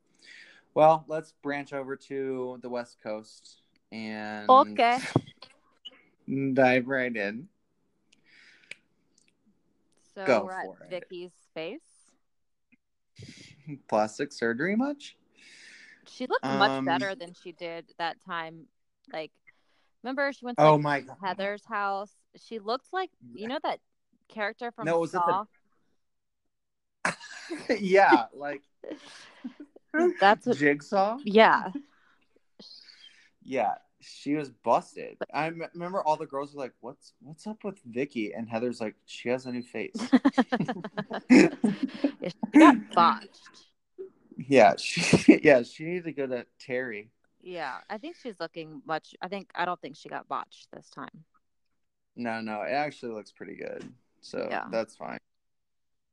Well, 0.73 1.05
let's 1.07 1.33
branch 1.43 1.73
over 1.73 1.95
to 1.95 2.59
the 2.61 2.69
West 2.69 2.97
Coast 3.03 3.61
and 3.91 4.49
Okay. 4.49 4.99
dive 6.53 6.87
right 6.87 7.15
in. 7.15 7.47
So 10.15 10.25
Go 10.25 10.45
we're 10.45 10.51
for 10.51 10.77
at 10.85 10.93
it. 10.93 11.07
Vicki's 11.09 11.31
face. 11.53 11.81
Plastic 13.87 14.31
surgery 14.33 14.75
much? 14.75 15.15
She 16.07 16.27
looked 16.27 16.43
Um, 16.43 16.57
much 16.57 16.85
better 16.85 17.15
than 17.15 17.33
she 17.33 17.51
did 17.51 17.85
that 17.97 18.17
time. 18.25 18.65
Like, 19.13 19.31
remember 20.03 20.31
she 20.33 20.45
went 20.45 20.57
to 20.57 20.63
Oh 20.65 20.73
like, 20.73 20.81
my 20.81 21.01
god. 21.01 21.17
Heather's 21.23 21.65
house. 21.65 22.11
She 22.35 22.59
looked 22.59 22.87
like 22.91 23.09
you 23.33 23.47
know 23.47 23.59
that 23.63 23.79
character 24.27 24.71
from 24.71 24.85
No, 24.85 24.99
was 24.99 25.13
it 25.13 25.19
Saw. 25.19 25.45
the 27.67 27.79
yeah, 27.79 28.25
like 28.33 28.61
That's 30.19 30.45
what. 30.45 30.57
jigsaw. 30.57 31.17
Yeah, 31.23 31.71
Yeah, 33.43 33.75
she 34.01 34.35
was 34.35 34.49
busted. 34.49 35.17
I 35.33 35.47
m- 35.47 35.63
remember 35.73 36.03
all 36.03 36.17
the 36.17 36.25
girls 36.25 36.53
were 36.53 36.61
like, 36.61 36.73
"What's 36.81 37.13
what's 37.21 37.47
up 37.47 37.63
with 37.63 37.79
Vicki?" 37.85 38.33
And 38.33 38.49
Heather's 38.49 38.81
like, 38.81 38.95
"She 39.05 39.29
has 39.29 39.45
a 39.45 39.51
new 39.51 39.63
face." 39.63 40.11
Yeah, 42.21 42.29
she 42.29 42.59
got 42.59 42.77
botched. 42.93 43.49
yeah, 44.37 44.75
she 44.77 45.39
yeah 45.43 45.63
she 45.63 45.83
needed 45.85 46.03
to 46.05 46.11
go 46.11 46.27
to 46.27 46.45
Terry. 46.59 47.09
Yeah, 47.41 47.77
I 47.89 47.97
think 47.97 48.15
she's 48.21 48.39
looking 48.39 48.81
much. 48.85 49.15
I 49.21 49.27
think 49.27 49.49
I 49.55 49.65
don't 49.65 49.81
think 49.81 49.95
she 49.97 50.09
got 50.09 50.27
botched 50.27 50.67
this 50.71 50.89
time. 50.89 51.25
No, 52.15 52.41
no, 52.41 52.61
it 52.61 52.71
actually 52.71 53.13
looks 53.13 53.31
pretty 53.31 53.55
good. 53.55 53.91
So 54.21 54.47
Yeah. 54.49 54.65
that's 54.69 54.95
fine. 54.95 55.17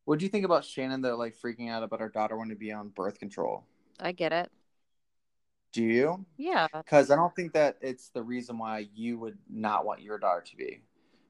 What 0.04 0.18
do 0.18 0.24
you 0.24 0.30
think 0.30 0.44
about 0.46 0.64
Shannon 0.64 1.02
though, 1.02 1.16
like 1.16 1.36
freaking 1.36 1.70
out 1.70 1.82
about 1.82 2.00
her 2.00 2.08
daughter 2.08 2.36
wanting 2.36 2.56
to 2.56 2.58
be 2.58 2.72
on 2.72 2.88
birth 2.88 3.18
control? 3.18 3.64
I 4.00 4.12
get 4.12 4.32
it. 4.32 4.50
Do 5.72 5.82
you? 5.82 6.24
Yeah, 6.36 6.66
Because 6.72 7.10
I 7.10 7.16
don't 7.16 7.34
think 7.36 7.52
that 7.52 7.76
it's 7.80 8.08
the 8.08 8.22
reason 8.22 8.58
why 8.58 8.88
you 8.94 9.18
would 9.18 9.38
not 9.50 9.84
want 9.84 10.00
your 10.00 10.18
daughter 10.18 10.42
to 10.42 10.56
be, 10.56 10.80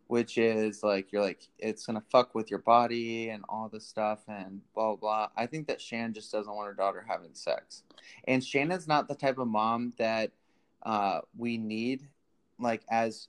which 0.06 0.38
is 0.38 0.82
like 0.82 1.12
you're 1.12 1.22
like 1.22 1.42
it's 1.58 1.84
gonna 1.84 2.02
fuck 2.10 2.34
with 2.34 2.50
your 2.50 2.60
body 2.60 3.30
and 3.30 3.44
all 3.48 3.68
this 3.68 3.86
stuff 3.86 4.20
and 4.28 4.60
blah 4.74 4.94
blah. 4.94 4.96
blah. 4.96 5.28
I 5.36 5.46
think 5.46 5.66
that 5.66 5.80
Shannon 5.80 6.14
just 6.14 6.30
doesn't 6.30 6.54
want 6.54 6.68
her 6.68 6.74
daughter 6.74 7.04
having 7.06 7.34
sex, 7.34 7.82
and 8.26 8.42
Shannon's 8.44 8.86
not 8.86 9.08
the 9.08 9.14
type 9.14 9.38
of 9.38 9.48
mom 9.48 9.92
that 9.98 10.30
uh, 10.84 11.20
we 11.36 11.58
need, 11.58 12.06
like 12.60 12.82
as 12.88 13.28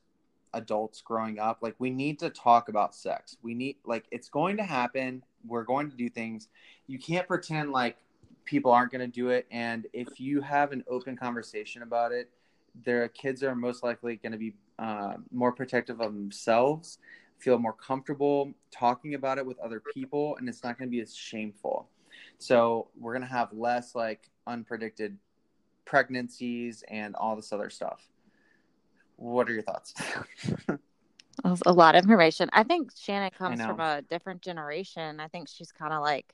adults 0.53 1.01
growing 1.01 1.39
up. 1.39 1.59
Like 1.61 1.75
we 1.79 1.89
need 1.89 2.19
to 2.19 2.29
talk 2.29 2.69
about 2.69 2.95
sex. 2.95 3.37
We 3.41 3.53
need 3.53 3.77
like 3.85 4.05
it's 4.11 4.29
going 4.29 4.57
to 4.57 4.63
happen. 4.63 5.23
We're 5.45 5.63
going 5.63 5.89
to 5.89 5.97
do 5.97 6.09
things. 6.09 6.49
You 6.87 6.99
can't 6.99 7.27
pretend 7.27 7.71
like 7.71 7.97
people 8.49 8.71
aren't 8.71 8.91
going 8.91 8.99
to 8.99 9.07
do 9.07 9.29
it 9.29 9.45
and 9.51 9.85
if 9.93 10.19
you 10.19 10.41
have 10.41 10.71
an 10.71 10.83
open 10.89 11.15
conversation 11.15 11.83
about 11.83 12.11
it 12.11 12.31
their 12.83 13.07
kids 13.09 13.43
are 13.43 13.53
most 13.53 13.83
likely 13.83 14.15
going 14.15 14.31
to 14.31 14.39
be 14.39 14.55
uh, 14.79 15.13
more 15.31 15.51
protective 15.51 16.01
of 16.01 16.13
themselves 16.15 16.97
feel 17.37 17.59
more 17.59 17.73
comfortable 17.73 18.51
talking 18.71 19.13
about 19.13 19.37
it 19.37 19.45
with 19.45 19.59
other 19.59 19.83
people 19.93 20.35
and 20.37 20.49
it's 20.49 20.63
not 20.63 20.79
going 20.79 20.89
to 20.89 20.91
be 20.91 20.99
as 20.99 21.15
shameful 21.15 21.87
so 22.39 22.87
we're 22.99 23.13
going 23.13 23.21
to 23.21 23.31
have 23.31 23.53
less 23.53 23.93
like 23.93 24.31
unpredicted 24.47 25.13
pregnancies 25.85 26.83
and 26.89 27.15
all 27.15 27.35
this 27.35 27.53
other 27.53 27.69
stuff 27.69 28.07
what 29.17 29.47
are 29.47 29.53
your 29.53 29.61
thoughts 29.61 29.93
a 31.65 31.71
lot 31.71 31.95
of 31.95 32.03
information. 32.03 32.49
I 32.51 32.63
think 32.63 32.91
Shannon 32.97 33.29
comes 33.29 33.61
from 33.61 33.79
a 33.79 34.01
different 34.01 34.41
generation. 34.41 35.21
I 35.21 35.29
think 35.29 35.47
she's 35.47 35.71
kind 35.71 35.93
of 35.93 36.01
like 36.01 36.33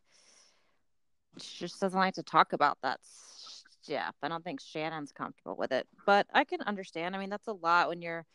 she 1.39 1.65
just 1.65 1.79
doesn't 1.79 1.99
like 1.99 2.15
to 2.15 2.23
talk 2.23 2.53
about 2.53 2.77
that 2.81 2.99
stuff. 3.03 4.15
I 4.23 4.27
don't 4.27 4.43
think 4.43 4.61
Shannon's 4.61 5.11
comfortable 5.11 5.55
with 5.55 5.71
it, 5.71 5.87
but 6.05 6.27
I 6.33 6.43
can 6.43 6.61
understand. 6.61 7.15
I 7.15 7.19
mean, 7.19 7.29
that's 7.29 7.47
a 7.47 7.53
lot 7.53 7.89
when 7.89 8.01
your 8.01 8.25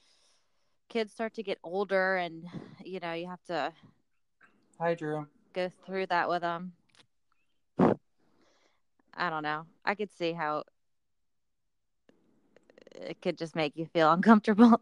kids 0.89 1.13
start 1.13 1.35
to 1.35 1.43
get 1.43 1.59
older, 1.63 2.17
and 2.17 2.45
you 2.85 3.01
know 3.01 3.13
you 3.13 3.29
have 3.29 3.43
to 3.45 3.73
hi 4.79 4.95
drew 4.95 5.27
go 5.53 5.71
through 5.85 6.07
that 6.07 6.29
with 6.29 6.43
them. 6.43 6.73
I 9.15 9.29
don't 9.29 9.43
know. 9.43 9.67
I 9.85 9.95
could 9.95 10.13
see 10.13 10.33
how 10.33 10.65
it 12.95 13.21
could 13.21 13.39
just 13.39 13.57
make 13.57 13.77
you 13.77 13.87
feel 13.87 14.11
uncomfortable. 14.13 14.81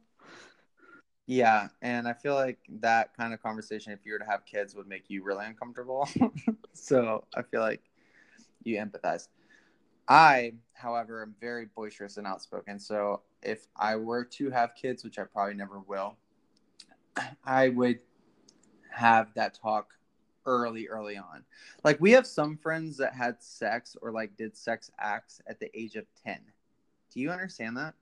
Yeah, 1.27 1.69
and 1.83 2.09
I 2.09 2.15
feel 2.15 2.35
like 2.35 2.59
that 2.81 3.15
kind 3.15 3.35
of 3.35 3.43
conversation, 3.43 3.93
if 3.93 4.01
you 4.05 4.13
were 4.13 4.19
to 4.19 4.25
have 4.25 4.47
kids, 4.47 4.75
would 4.75 4.89
make 4.89 5.11
you 5.11 5.23
really 5.23 5.45
uncomfortable. 5.45 6.09
so 6.73 7.25
I 7.35 7.43
feel 7.43 7.61
like 7.61 7.83
you 8.69 8.79
empathize. 8.79 9.29
I, 10.09 10.55
however, 10.73 11.23
am 11.23 11.35
very 11.41 11.67
boisterous 11.75 12.17
and 12.17 12.27
outspoken. 12.27 12.79
So 12.79 13.23
if 13.43 13.67
I 13.77 13.97
were 13.97 14.25
to 14.25 14.51
have 14.51 14.75
kids, 14.75 15.05
which 15.05 15.19
I 15.19 15.25
probably 15.25 15.55
never 15.55 15.81
will, 15.81 16.17
I 17.45 17.69
would 17.71 18.01
have 18.91 19.33
that 19.35 19.55
talk 19.55 19.93
early, 20.47 20.89
early 20.89 21.17
on. 21.17 21.45
Like 21.85 22.01
we 22.01 22.13
have 22.13 22.27
some 22.27 22.57
friends 22.57 22.97
that 22.97 23.15
had 23.15 23.43
sex 23.43 23.97
or 24.01 24.11
like 24.11 24.37
did 24.37 24.57
sex 24.57 24.91
acts 24.99 25.41
at 25.47 25.61
the 25.61 25.71
age 25.79 25.97
of 25.97 26.07
10. 26.25 26.39
Do 27.13 27.21
you 27.21 27.31
understand 27.31 27.77
that? 27.77 27.95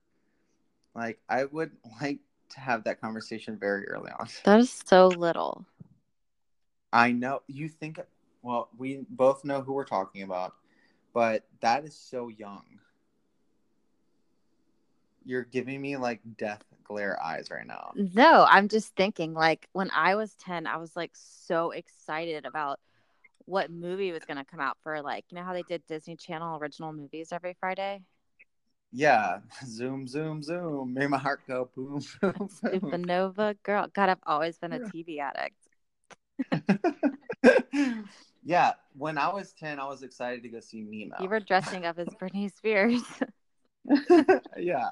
Like 0.95 1.19
I 1.29 1.45
would 1.45 1.73
like 2.01 2.21
to 2.51 2.61
have 2.61 2.85
that 2.85 3.01
conversation 3.01 3.57
very 3.59 3.89
early 3.89 4.12
on. 4.19 4.29
That 4.45 4.61
is 4.61 4.83
so 4.87 5.09
little. 5.09 5.67
I 6.93 7.12
know 7.12 7.43
you 7.49 7.69
think 7.69 7.99
well, 8.47 8.68
we 8.78 9.05
both 9.11 9.44
know 9.44 9.61
who 9.61 9.72
we're 9.72 9.84
talking 9.84 10.22
about, 10.22 10.55
but 11.12 11.44
that 11.61 11.84
is 11.84 11.97
so 11.97 12.28
young. 12.28 12.62
you're 15.26 15.42
giving 15.42 15.82
me 15.82 15.97
like 15.97 16.20
death 16.38 16.62
glare 16.84 17.20
eyes 17.22 17.51
right 17.51 17.66
now. 17.66 17.92
No, 18.14 18.47
I'm 18.49 18.68
just 18.68 18.94
thinking 18.94 19.34
like 19.34 19.68
when 19.72 19.90
I 19.92 20.14
was 20.14 20.32
10, 20.36 20.66
I 20.66 20.76
was 20.76 20.94
like 20.94 21.11
so 21.14 21.72
excited 21.72 22.47
about 22.47 22.78
what 23.44 23.70
movie 23.70 24.12
was 24.12 24.24
going 24.24 24.38
to 24.38 24.44
come 24.44 24.61
out 24.61 24.78
for 24.82 25.03
like, 25.03 25.24
you 25.30 25.36
know 25.36 25.44
how 25.44 25.53
they 25.53 25.64
did 25.64 25.82
Disney 25.86 26.16
Channel 26.16 26.59
original 26.59 26.92
movies 26.92 27.32
every 27.32 27.57
Friday? 27.59 28.03
Yeah, 28.92 29.40
zoom, 29.66 30.07
zoom, 30.07 30.42
zoom. 30.42 30.94
Made 30.94 31.11
my 31.11 31.18
heart 31.18 31.40
go 31.47 31.68
boom, 31.74 32.01
boom, 32.22 32.32
boom. 32.32 32.49
Supernova 32.64 33.57
girl. 33.64 33.88
God, 33.92 34.09
I've 34.09 34.18
always 34.26 34.59
been 34.59 34.72
a 34.72 34.78
TV 34.78 35.18
addict. 35.18 35.57
yeah, 38.47 38.74
when 38.97 39.18
I 39.18 39.28
was 39.28 39.53
10, 39.59 39.80
I 39.80 39.88
was 39.88 40.05
excited 40.05 40.40
to 40.44 40.49
go 40.49 40.61
see 40.61 40.80
Nemo. 40.80 41.16
You 41.20 41.28
were 41.28 41.40
dressing 41.40 41.84
up 41.84 41.99
as 41.99 42.07
Britney 42.07 42.55
Spears. 42.55 43.03
yeah. 44.57 44.88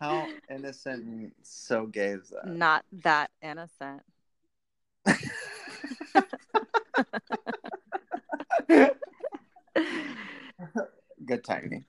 How 0.00 0.26
innocent 0.50 1.04
and 1.04 1.30
so 1.42 1.86
gay 1.86 2.08
is 2.08 2.30
that? 2.30 2.48
Not 2.48 2.84
that 3.04 3.30
innocent. 3.40 4.02
Good 11.24 11.44
timing. 11.44 11.84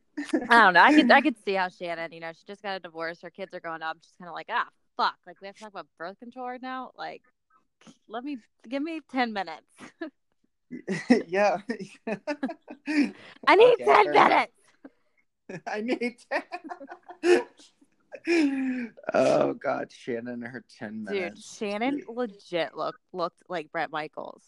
I 0.48 0.62
don't 0.62 0.74
know. 0.76 0.84
I 0.84 0.94
could 0.94 1.12
I 1.12 1.22
could 1.26 1.44
see 1.44 1.56
how 1.56 1.70
Shannon, 1.70 2.12
you 2.12 2.20
know, 2.20 2.32
she 2.34 2.44
just 2.46 2.62
got 2.62 2.76
a 2.76 2.80
divorce. 2.80 3.20
Her 3.24 3.32
kids 3.32 3.52
are 3.56 3.60
growing 3.60 3.82
up. 3.82 3.98
She's 4.02 4.14
kind 4.20 4.30
of 4.30 4.36
like, 4.36 4.50
ah, 4.52 4.68
fuck. 4.96 5.16
Like 5.26 5.42
we 5.42 5.48
have 5.48 5.56
to 5.56 5.62
talk 5.62 5.72
about 5.72 5.88
birth 5.98 6.20
control 6.20 6.50
right 6.50 6.62
now. 6.62 6.92
Like, 6.96 7.24
let 8.08 8.24
me 8.24 8.38
give 8.68 8.84
me 8.84 9.02
ten 9.12 9.34
minutes. 9.34 9.66
yeah. 11.28 11.58
I 13.48 13.56
need 13.56 13.74
Okay, 13.74 13.86
ten 13.86 14.12
minutes. 14.12 14.54
I 15.68 15.82
need 15.82 16.18
10. 17.24 18.92
oh 19.14 19.54
God, 19.54 19.92
Shannon 19.92 20.44
and 20.44 20.44
her 20.44 20.64
10 20.78 21.04
minutes. 21.06 21.58
Dude. 21.58 21.70
Shannon 21.70 22.02
legit 22.08 22.76
looked 22.76 23.00
looked 23.14 23.44
like 23.50 23.72
Bret 23.72 23.92
Michaels. 23.92 24.44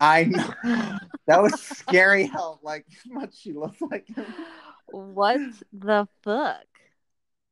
I 0.00 0.24
know. 0.24 0.98
That 1.26 1.40
was 1.40 1.60
scary 1.60 2.26
how 2.26 2.58
like 2.62 2.86
much 3.06 3.38
she 3.38 3.52
looked 3.52 3.80
like 3.80 4.08
him. 4.08 4.26
What 4.86 5.38
the 5.72 6.08
fuck? 6.22 6.64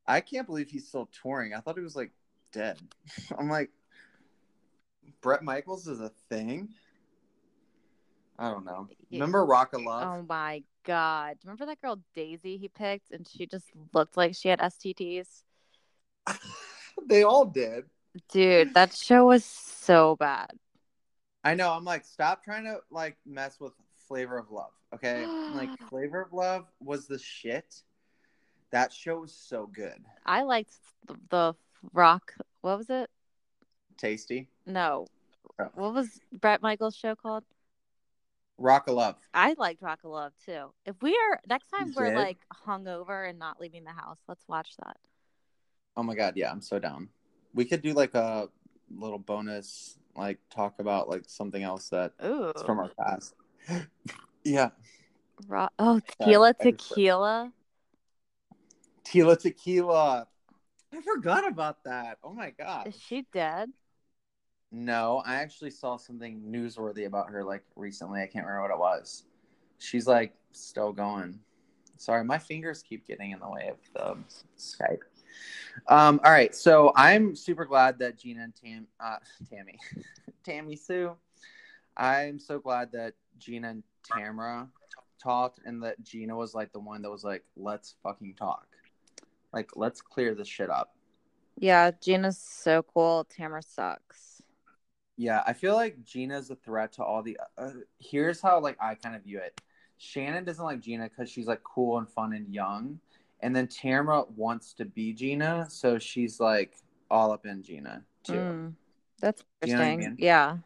I 0.07 0.21
can't 0.21 0.47
believe 0.47 0.69
he's 0.69 0.89
still 0.89 1.09
touring. 1.23 1.55
I 1.55 1.61
thought 1.61 1.77
he 1.77 1.85
was 1.85 1.95
like 1.95 2.11
dead. 2.53 2.79
I'm 3.39 3.49
like, 3.49 3.71
Bret 5.21 5.45
Michaels 5.45 5.87
is 5.87 6.01
a 6.01 6.11
thing. 6.29 6.71
I 8.41 8.51
don't 8.51 8.65
know. 8.65 8.89
Remember 9.13 9.45
Rock 9.45 9.75
of 9.75 9.83
Love? 9.83 10.03
Oh 10.03 10.25
my 10.27 10.63
god. 10.85 11.37
Remember 11.45 11.67
that 11.67 11.81
girl 11.83 12.01
Daisy 12.15 12.57
he 12.57 12.69
picked 12.69 13.11
and 13.11 13.29
she 13.29 13.47
just 13.47 13.67
looked 13.93 14.17
like 14.17 14.35
she 14.35 14.49
had 14.49 14.61
STDs? 14.61 15.43
they 17.07 17.23
all 17.23 17.45
did. 17.45 17.85
Dude, 18.33 18.73
that 18.73 18.95
show 18.95 19.27
was 19.27 19.45
so 19.45 20.17
bad. 20.17 20.53
I 21.45 21.55
know. 21.55 21.71
I'm 21.71 21.85
like, 21.85 22.07
stop 22.07 22.43
trying 22.43 22.65
to 22.65 22.79
like 22.91 23.19
mess 23.27 23.61
with 23.61 23.75
Flavor 24.09 24.39
of 24.39 24.51
Love. 24.51 24.73
Okay, 24.95 25.27
like 25.55 25.69
Flavor 25.91 26.23
of 26.23 26.33
Love 26.33 26.65
was 26.81 27.07
the 27.07 27.19
shit. 27.19 27.83
That 28.73 28.91
show 28.91 29.21
was 29.21 29.35
so 29.35 29.67
good. 29.67 29.99
I 30.25 30.43
liked 30.45 30.73
the, 31.07 31.17
the 31.29 31.55
rock. 31.93 32.35
What 32.63 32.79
was 32.79 32.89
it? 32.89 33.11
Tasty. 33.99 34.49
No. 34.65 35.07
Oh. 35.59 35.69
What 35.75 35.93
was 35.93 36.21
Bret 36.33 36.63
Michaels' 36.63 36.97
show 36.97 37.15
called? 37.15 37.45
Rock 38.61 38.89
of 38.89 38.95
Love. 38.95 39.17
I 39.33 39.55
liked 39.59 39.83
Rock 39.83 40.01
of 40.05 40.11
Love 40.11 40.33
too. 40.45 40.67
If 40.85 40.95
we 41.03 41.13
are 41.17 41.41
next 41.49 41.69
time 41.71 41.89
You 41.89 41.95
we're 41.97 42.11
did? 42.11 42.17
like 42.19 42.39
hungover 42.67 43.29
and 43.29 43.39
not 43.39 43.61
leaving 43.61 43.85
the 43.85 43.91
house, 43.93 44.19
let's 44.29 44.47
watch 44.47 44.77
that. 44.85 44.97
Oh 45.97 46.03
my 46.03 46.15
god, 46.15 46.35
yeah, 46.37 46.51
I'm 46.51 46.61
so 46.61 46.79
down. 46.79 47.09
We 47.55 47.65
could 47.65 47.83
do 47.83 47.95
like 47.95 48.15
a 48.15 48.49
little 48.95 49.19
bonus, 49.19 49.99
like 50.15 50.39
talk 50.55 50.79
about 50.79 51.09
like 51.09 51.25
something 51.27 51.63
else 51.63 51.89
that 51.89 52.13
Ooh. 52.25 52.53
from 52.65 52.79
our 52.79 52.91
past. 53.01 53.35
yeah, 54.45 54.71
Ro- 55.49 55.69
oh, 55.79 56.01
tequila 56.01 56.53
just- 56.53 56.79
tequila. 56.89 57.53
Tila 59.05 59.37
Tequila. 59.37 60.29
I 60.93 61.01
forgot 61.01 61.49
about 61.49 61.83
that. 61.85 62.19
Oh 62.23 62.33
my 62.33 62.51
god. 62.51 62.87
Is 62.89 63.01
she 63.01 63.27
dead? 63.33 63.71
No, 64.73 65.23
I 65.27 65.37
actually 65.37 65.71
saw 65.71 65.97
something 65.97 66.41
newsworthy 66.49 67.07
about 67.07 67.31
her 67.31 67.43
like 67.43 67.65
recently. 67.75 68.23
I 68.23 68.27
can't 68.27 68.47
remember 68.47 68.63
what 68.63 68.71
it 68.71 68.79
was. 68.79 69.25
She's 69.79 70.07
like 70.07 70.35
still 70.53 70.93
going. 70.93 71.41
Sorry, 71.97 72.25
my 72.25 72.39
fingers 72.39 72.83
keep 72.83 73.07
getting 73.07 73.33
in 73.33 73.41
the 73.41 73.49
way 73.49 73.71
of 73.71 73.77
the 73.95 74.17
Skype. 74.59 75.01
Um, 75.87 76.21
all 76.25 76.33
right, 76.33 76.55
so 76.55 76.93
I'm 76.97 77.35
super 77.35 77.65
glad 77.65 77.99
that 77.99 78.19
Gina 78.19 78.45
and 78.45 78.55
Tam, 78.55 78.87
uh, 78.99 79.17
Tammy, 79.51 79.79
Tammy 80.45 80.77
Sue. 80.77 81.17
I'm 81.97 82.39
so 82.39 82.59
glad 82.59 82.93
that 82.93 83.15
Gina 83.39 83.71
and 83.71 83.83
Tamara 84.03 84.69
talked, 85.23 85.61
and 85.65 85.83
that 85.83 86.03
Gina 86.03 86.37
was 86.37 86.55
like 86.55 86.73
the 86.73 86.81
one 86.81 87.03
that 87.03 87.11
was 87.11 87.25
like, 87.25 87.45
"Let's 87.57 87.97
fucking 88.03 88.35
talk, 88.35 88.67
like 89.53 89.71
let's 89.77 90.01
clear 90.01 90.35
this 90.35 90.49
shit 90.49 90.71
up." 90.71 90.95
Yeah, 91.59 91.91
Gina's 92.01 92.39
so 92.39 92.83
cool. 92.83 93.27
Tamara 93.29 93.63
sucks. 93.63 94.30
Yeah, 95.21 95.43
I 95.47 95.53
feel 95.53 95.75
like 95.75 96.03
Gina's 96.03 96.49
a 96.49 96.57
threat 96.57 96.95
to 96.95 97.05
all 97.05 97.23
the. 97.23 97.37
Uh, 97.59 97.73
here's 97.99 98.41
how 98.41 98.59
like 98.59 98.79
I 98.81 98.95
kind 98.95 99.15
of 99.15 99.23
view 99.23 99.37
it. 99.37 99.61
Shannon 99.99 100.45
doesn't 100.45 100.65
like 100.65 100.81
Gina 100.81 101.11
because 101.11 101.31
she's 101.31 101.47
like 101.47 101.63
cool 101.63 101.99
and 101.99 102.09
fun 102.09 102.33
and 102.33 102.49
young, 102.49 102.99
and 103.41 103.55
then 103.55 103.67
Tamara 103.67 104.25
wants 104.35 104.73
to 104.73 104.87
be 104.87 105.13
Gina, 105.13 105.67
so 105.69 105.99
she's 105.99 106.41
like 106.41 106.73
all 107.11 107.33
up 107.33 107.45
in 107.45 107.63
Gina 107.63 108.03
too. 108.23 108.33
Mm, 108.33 108.73
that's 109.21 109.45
You 109.67 109.75
know 109.75 109.83
I 109.83 109.91
interesting. 109.91 109.99
mean? 109.99 110.17
Yeah. 110.19 110.57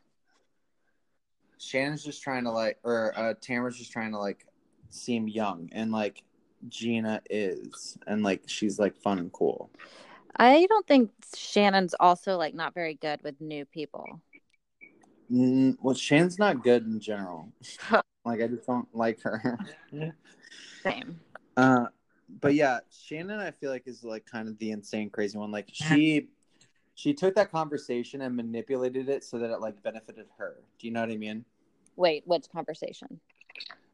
Shannon's 1.59 2.05
just 2.05 2.22
trying 2.22 2.44
to 2.44 2.52
like, 2.52 2.78
or 2.84 3.12
uh, 3.16 3.35
Tamara's 3.40 3.76
just 3.76 3.90
trying 3.90 4.12
to 4.12 4.18
like 4.20 4.47
seem 4.89 5.26
young, 5.26 5.68
and 5.72 5.90
like 5.90 6.22
Gina 6.68 7.20
is, 7.28 7.98
and 8.06 8.22
like 8.22 8.43
she's 8.47 8.78
like 8.78 8.97
fun 8.97 9.18
and 9.18 9.32
cool. 9.32 9.68
I 10.36 10.66
don't 10.66 10.86
think 10.86 11.10
Shannon's 11.35 11.97
also 11.98 12.36
like 12.36 12.55
not 12.55 12.72
very 12.72 12.94
good 12.94 13.20
with 13.24 13.40
new 13.40 13.64
people. 13.64 14.20
Mm, 15.32 15.76
well, 15.80 15.94
Shannon's 15.94 16.38
not 16.38 16.62
good 16.62 16.84
in 16.84 17.01
general. 17.01 17.48
like 18.24 18.40
I 18.40 18.46
just 18.46 18.66
don't 18.66 18.88
like 18.94 19.20
her. 19.22 19.59
Same. 20.82 21.20
Uh, 21.56 21.86
but 22.40 22.55
yeah, 22.55 22.80
Shannon, 22.90 23.40
I 23.40 23.51
feel 23.51 23.70
like 23.70 23.84
is 23.86 24.05
like 24.05 24.26
kind 24.26 24.48
of 24.48 24.59
the 24.59 24.70
insane, 24.70 25.10
crazy 25.10 25.38
one. 25.38 25.51
Like 25.51 25.68
she, 25.72 26.28
she 26.94 27.14
took 27.14 27.34
that 27.36 27.51
conversation 27.51 28.22
and 28.22 28.34
manipulated 28.34 29.09
it 29.09 29.24
so 29.24 29.38
that 29.38 29.51
it 29.51 29.60
like 29.60 29.82
benefited 29.82 30.26
her. 30.38 30.56
Do 30.78 30.86
you 30.86 30.92
know 30.92 31.01
what 31.01 31.10
I 31.10 31.16
mean? 31.16 31.44
Wait, 31.96 32.22
which 32.26 32.46
conversation? 32.51 33.20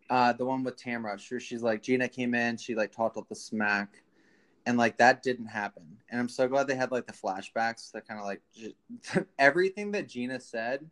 Uh, 0.08 0.32
the 0.32 0.44
one 0.44 0.64
with 0.64 0.76
Tamara. 0.76 1.18
Sure, 1.18 1.38
she's 1.38 1.62
like 1.62 1.82
Gina 1.82 2.08
came 2.08 2.34
in, 2.34 2.56
she 2.56 2.74
like 2.74 2.92
talked 2.92 3.16
up 3.16 3.28
the 3.28 3.34
smack, 3.34 4.02
and 4.66 4.76
like 4.78 4.96
that 4.98 5.22
didn't 5.22 5.46
happen. 5.46 5.84
And 6.08 6.20
I'm 6.20 6.28
so 6.28 6.48
glad 6.48 6.66
they 6.66 6.74
had 6.74 6.90
like 6.90 7.06
the 7.06 7.12
flashbacks 7.12 7.92
that 7.92 8.08
kind 8.08 8.18
of 8.18 8.26
like 8.26 8.40
j- 8.54 8.74
everything 9.38 9.92
that 9.92 10.08
Gina 10.08 10.40
said. 10.40 10.88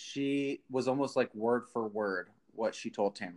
She 0.00 0.60
was 0.70 0.86
almost 0.86 1.16
like 1.16 1.34
word 1.34 1.66
for 1.72 1.88
word 1.88 2.28
what 2.54 2.72
she 2.72 2.88
told 2.88 3.16
Tamara. 3.16 3.34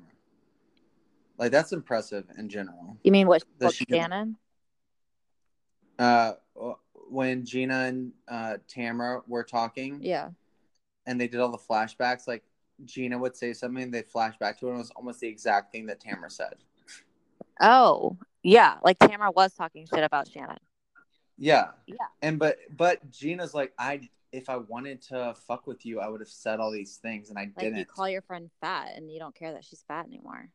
Like 1.40 1.52
that's 1.52 1.72
impressive 1.72 2.26
in 2.38 2.50
general. 2.50 2.98
You 3.04 3.12
mean 3.12 3.28
what? 3.28 3.44
What 3.58 3.74
she 3.74 3.84
did- 3.86 3.96
Shannon? 3.98 4.38
uh 5.98 6.34
when 7.10 7.46
Gina 7.46 7.86
and 7.86 8.12
uh 8.28 8.58
Tamara 8.68 9.22
were 9.28 9.44
talking 9.44 10.00
Yeah. 10.02 10.30
and 11.08 11.20
they 11.20 11.28
did 11.28 11.40
all 11.40 11.50
the 11.52 11.58
flashbacks, 11.58 12.28
like 12.28 12.44
Gina 12.86 13.18
would 13.18 13.36
say 13.36 13.54
something, 13.54 13.90
they'd 13.90 14.08
flash 14.08 14.38
back 14.38 14.60
to 14.60 14.68
it, 14.68 14.70
and 14.70 14.78
it 14.78 14.82
was 14.82 14.92
almost 14.92 15.20
the 15.20 15.28
exact 15.28 15.72
thing 15.72 15.88
that 15.88 16.00
Tamara 16.00 16.30
said. 16.30 16.56
Oh, 17.60 18.18
yeah. 18.44 18.78
Like 18.84 19.00
Tamara 19.00 19.32
was 19.32 19.54
talking 19.56 19.88
shit 19.88 20.04
about 20.04 20.30
Shannon. 20.30 20.58
Yeah. 21.40 21.72
Yeah. 21.88 21.96
And 22.22 22.38
but 22.38 22.58
but 22.76 23.10
Gina's 23.12 23.54
like, 23.56 23.74
I 23.80 24.10
if 24.32 24.50
I 24.50 24.58
wanted 24.58 25.02
to 25.04 25.36
fuck 25.48 25.68
with 25.68 25.86
you, 25.86 26.00
I 26.00 26.08
would 26.10 26.22
have 26.22 26.30
said 26.30 26.60
all 26.60 26.72
these 26.72 26.98
things 26.98 27.30
and 27.30 27.38
I 27.40 27.46
Like 27.56 27.64
didn't. 27.64 27.78
you 27.78 27.86
call 27.86 28.10
your 28.10 28.22
friend 28.24 28.50
fat 28.60 28.94
and 28.96 29.10
you 29.12 29.20
don't 29.20 29.36
care 29.36 29.54
that 29.54 29.64
she's 29.66 29.84
fat 29.84 30.06
anymore. 30.06 30.50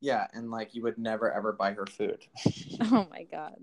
yeah, 0.00 0.26
and 0.32 0.50
like 0.50 0.74
you 0.74 0.82
would 0.82 0.98
never 0.98 1.30
ever 1.32 1.52
buy 1.52 1.72
her 1.72 1.86
food. 1.86 2.26
Oh 2.80 3.06
my 3.10 3.24
god. 3.24 3.56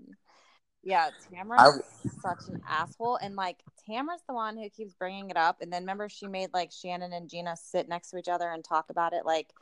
Yeah, 0.82 1.10
Tamara's 1.32 1.80
such 2.22 2.48
an 2.48 2.60
asshole, 2.68 3.16
and 3.16 3.36
like 3.36 3.58
Tamara's 3.86 4.22
the 4.28 4.34
one 4.34 4.56
who 4.58 4.68
keeps 4.70 4.94
bringing 4.94 5.30
it 5.30 5.36
up. 5.36 5.60
And 5.62 5.72
then 5.72 5.82
remember, 5.84 6.08
she 6.08 6.28
made 6.28 6.50
like 6.54 6.72
Shannon 6.72 7.12
and 7.12 7.28
Gina 7.30 7.56
sit 7.56 7.88
next 7.88 8.10
to 8.10 8.18
each 8.18 8.28
other 8.28 8.50
and 8.50 8.64
talk 8.64 8.90
about 8.90 9.12
it. 9.14 9.26
Like, 9.26 9.54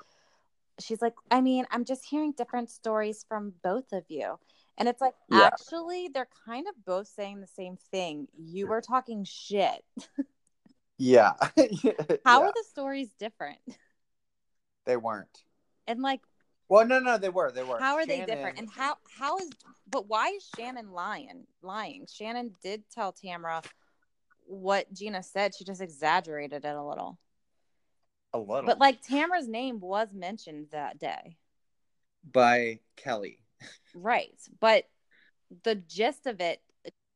she's 0.80 1.02
like, 1.02 1.14
I 1.30 1.40
mean, 1.42 1.66
I'm 1.70 1.84
just 1.84 2.06
hearing 2.06 2.32
different 2.32 2.70
stories 2.70 3.24
from 3.28 3.54
both 3.62 3.92
of 3.92 4.04
you, 4.08 4.38
and 4.78 4.88
it's 4.88 5.00
like 5.00 5.14
Yeah. 5.28 5.50
actually 5.50 6.08
they're 6.12 6.28
kind 6.46 6.66
of 6.68 6.84
both 6.84 7.08
saying 7.08 7.40
the 7.40 7.46
same 7.46 7.76
thing. 7.90 8.28
You 8.36 8.66
were 8.66 8.80
talking 8.80 9.24
shit. 9.24 9.84
yeah. 10.98 11.32
How 12.24 12.40
Yeah, 12.40 12.46
are 12.46 12.52
the 12.52 12.64
stories 12.68 13.10
different? 13.18 13.58
they 14.84 14.96
weren't. 14.96 15.42
And 15.86 16.00
like, 16.00 16.20
Well, 16.68 16.86
no, 16.86 16.98
no, 17.00 17.18
they 17.18 17.28
were. 17.28 17.50
They 17.50 17.62
were. 17.62 17.78
How 17.80 17.96
are 17.96 18.06
they 18.06 18.24
different? 18.24 18.58
And 18.58 18.70
how 18.70 18.96
how 19.18 19.38
is 19.38 19.50
but 19.90 20.08
why 20.08 20.28
is 20.28 20.48
Shannon 20.56 20.92
lying? 20.92 21.46
Lying. 21.62 22.06
Shannon 22.10 22.52
did 22.62 22.82
tell 22.90 23.12
Tamara 23.12 23.62
what 24.46 24.92
Gina 24.92 25.22
said. 25.22 25.54
She 25.54 25.64
just 25.64 25.80
exaggerated 25.80 26.64
it 26.64 26.74
a 26.74 26.82
little. 26.82 27.18
a 28.32 28.38
little, 28.38 28.62
But 28.64 28.78
like 28.78 29.02
Tamara's 29.02 29.48
name 29.48 29.80
was 29.80 30.08
mentioned 30.14 30.68
that 30.72 30.98
day. 30.98 31.36
by 32.32 32.78
Kelly. 32.96 33.41
Right. 33.94 34.38
But 34.60 34.88
the 35.64 35.74
gist 35.74 36.26
of 36.26 36.40
it, 36.40 36.60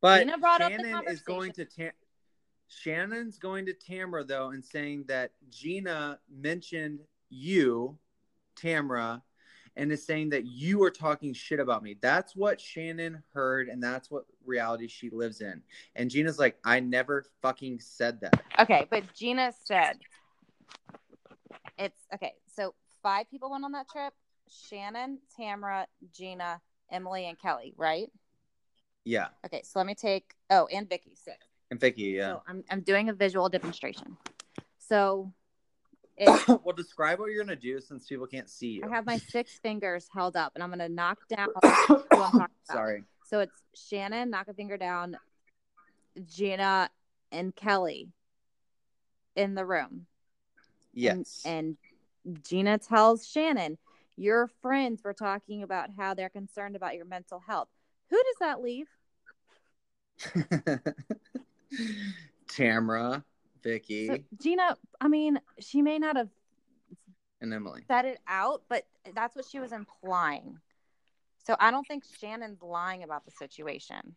But 0.01 0.20
Gina 0.20 0.39
brought 0.39 0.60
up 0.60 0.73
the 0.73 0.82
Shannon 0.82 1.02
is 1.09 1.20
going 1.20 1.52
to 1.52 1.64
Tam- 1.64 1.93
Shannon's 2.68 3.39
going 3.39 3.66
to 3.66 3.73
Tamara 3.73 4.24
though 4.24 4.51
and 4.51 4.64
saying 4.64 5.05
that 5.09 5.32
Gina 5.51 6.18
mentioned 6.28 7.01
you, 7.31 7.98
Tamara, 8.56 9.23
and 9.77 9.93
is 9.93 10.05
saying 10.05 10.31
that 10.31 10.47
you 10.47 10.82
are 10.82 10.90
talking 10.90 11.32
shit 11.32 11.60
about 11.60 11.82
me. 11.82 11.97
That's 12.01 12.35
what 12.35 12.60
Shannon 12.60 13.23
heard, 13.32 13.68
and 13.68 13.82
that's 13.82 14.10
what 14.10 14.24
reality 14.44 14.89
she 14.89 15.10
lives 15.10 15.40
in. 15.40 15.62
And 15.94 16.10
Gina's 16.10 16.39
like, 16.39 16.56
I 16.64 16.81
never 16.81 17.24
fucking 17.43 17.81
said 17.81 18.20
that. 18.20 18.43
okay, 18.59 18.86
but 18.90 19.05
Gina 19.14 19.52
said 19.64 19.98
it's 21.78 22.01
okay. 22.14 22.32
So 22.55 22.74
five 23.02 23.31
people 23.31 23.51
went 23.51 23.64
on 23.64 23.73
that 23.73 23.89
trip 23.89 24.14
Shannon, 24.48 25.18
Tamara, 25.36 25.86
Gina, 26.12 26.60
Emily, 26.90 27.27
and 27.27 27.39
Kelly, 27.39 27.74
right? 27.77 28.10
Yeah, 29.05 29.28
Okay, 29.44 29.62
so 29.62 29.78
let 29.78 29.86
me 29.86 29.94
take, 29.94 30.35
oh, 30.51 30.66
and 30.73 30.89
Vicki, 30.89 31.12
six. 31.14 31.36
and 31.70 31.78
Vicki. 31.81 32.02
Yeah. 32.02 32.32
So 32.32 32.43
I'm, 32.48 32.64
I'm 32.70 32.81
doing 32.81 33.09
a 33.09 33.12
visual 33.12 33.48
demonstration. 33.48 34.16
So 34.78 35.32
it, 36.16 36.48
well, 36.64 36.74
describe 36.77 37.20
what 37.20 37.27
you're 37.31 37.44
gonna 37.44 37.55
do 37.55 37.81
since 37.81 38.06
people 38.06 38.27
can't 38.27 38.51
see 38.51 38.68
you. 38.68 38.82
I 38.85 38.89
have 38.89 39.06
my 39.06 39.18
six 39.18 39.59
fingers 39.62 40.09
held 40.12 40.36
up 40.36 40.52
and 40.55 40.62
I'm 40.64 40.70
going 40.70 40.81
to 40.81 40.89
knock 40.89 41.18
down. 41.28 41.48
who 41.62 41.68
I'm 41.68 41.86
talking 41.86 42.40
about. 42.40 42.51
Sorry. 42.64 43.05
So 43.24 43.40
it's 43.40 43.62
Shannon, 43.74 44.31
knock 44.31 44.48
a 44.48 44.55
finger 44.55 44.77
down, 44.77 45.16
Gina, 46.27 46.90
and 47.31 47.55
Kelly 47.55 48.09
in 49.36 49.55
the 49.55 49.64
room. 49.64 50.06
Yes. 50.94 51.43
And, 51.44 51.77
and 52.24 52.43
Gina 52.43 52.78
tells 52.78 53.28
Shannon, 53.28 53.78
Your 54.16 54.48
friends 54.62 55.02
were 55.05 55.12
talking 55.12 55.62
about 55.62 55.90
how 55.97 56.14
they're 56.14 56.28
concerned 56.30 56.74
about 56.76 56.94
your 56.97 57.05
mental 57.05 57.40
health. 57.40 57.68
Who 58.10 58.16
does 58.16 58.36
that 58.40 58.62
leave? 58.62 58.86
Tamara, 62.48 63.24
Vicki, 63.62 64.06
So, 64.06 64.18
Gina, 64.40 64.76
I 65.01 65.09
mean, 65.09 65.38
she 65.59 65.82
may 65.82 65.98
not 65.98 66.16
have 66.16 66.28
and 67.40 67.52
Emily. 67.52 67.82
said 67.88 68.06
it 68.06 68.18
out, 68.26 68.62
but 68.68 68.86
that's 69.14 69.36
what 69.36 69.44
she 69.44 69.59
was 69.59 69.72
implying. 69.72 70.59
So 71.44 71.55
I 71.60 71.70
don't 71.70 71.86
think 71.86 72.05
Shannon's 72.18 72.62
lying 72.62 73.02
about 73.02 73.24
the 73.24 73.30
situation. 73.30 74.16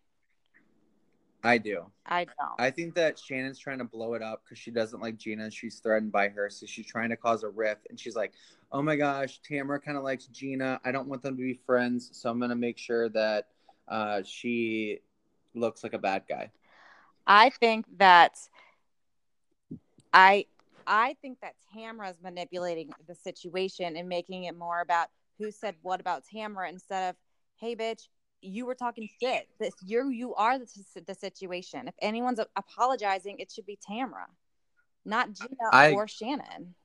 I 1.44 1.58
do. 1.58 1.86
I 2.06 2.26
don't. 2.26 2.60
I 2.60 2.70
think 2.70 2.96
that 2.96 3.18
Shannon's 3.18 3.60
trying 3.60 3.78
to 3.78 3.86
blow 3.86 4.14
it 4.14 4.22
up 4.22 4.44
because 4.44 4.58
she 4.58 4.72
doesn't 4.72 5.00
like 5.02 5.18
Gina 5.18 5.46
and 5.46 5.54
she's 5.54 5.80
threatened 5.80 6.12
by 6.12 6.28
her. 6.30 6.50
So 6.50 6.66
she's 6.66 6.86
trying 6.86 7.10
to 7.10 7.16
cause 7.16 7.44
a 7.44 7.50
rift. 7.50 7.88
And 7.90 8.00
she's 8.00 8.16
like, 8.16 8.34
oh 8.72 8.82
my 8.82 8.96
gosh, 8.96 9.40
Tamara 9.40 9.80
kind 9.80 9.98
of 9.98 10.04
likes 10.04 10.26
Gina. 10.28 10.82
I 10.84 10.92
don't 10.92 11.08
want 11.08 11.22
them 11.22 11.38
to 11.38 11.42
be 11.42 11.60
friends. 11.66 12.10
So 12.14 12.30
I'm 12.30 12.40
going 12.40 12.50
to 12.50 12.56
make 12.56 12.78
sure 12.78 13.08
that 13.10 13.48
uh, 13.88 14.22
she 14.24 15.00
looks 15.54 15.84
like 15.84 15.94
a 15.94 16.00
bad 16.00 16.24
guy. 16.28 16.52
I 17.26 17.52
think 17.52 17.86
that 17.98 18.38
I 20.12 20.46
I 20.88 21.16
think 21.22 21.40
that 21.42 21.54
Tamara's 21.74 22.18
manipulating 22.22 22.92
the 23.08 23.14
situation 23.14 23.96
and 23.96 24.10
making 24.10 24.46
it 24.46 24.58
more 24.58 24.82
about 24.82 25.10
who 25.38 25.52
said 25.52 25.76
what 25.84 26.00
about 26.00 26.24
Tamara 26.26 26.70
instead 26.70 27.12
of, 27.12 27.16
hey 27.58 27.76
bitch, 27.76 28.08
you 28.42 28.66
were 28.66 28.76
talking 28.76 29.10
shit. 29.22 29.48
This 29.60 29.74
you 29.84 30.10
you 30.10 30.36
are 30.36 30.60
the, 30.60 30.68
the 31.06 31.16
situation. 31.16 31.88
If 31.88 31.96
anyone's 32.02 32.40
apologizing, 32.56 33.40
it 33.40 33.52
should 33.52 33.66
be 33.66 33.78
Tamara, 33.86 34.28
not 35.06 35.34
Gina 35.34 35.70
I- 35.72 35.92
or 35.94 36.08
Shannon. 36.08 36.76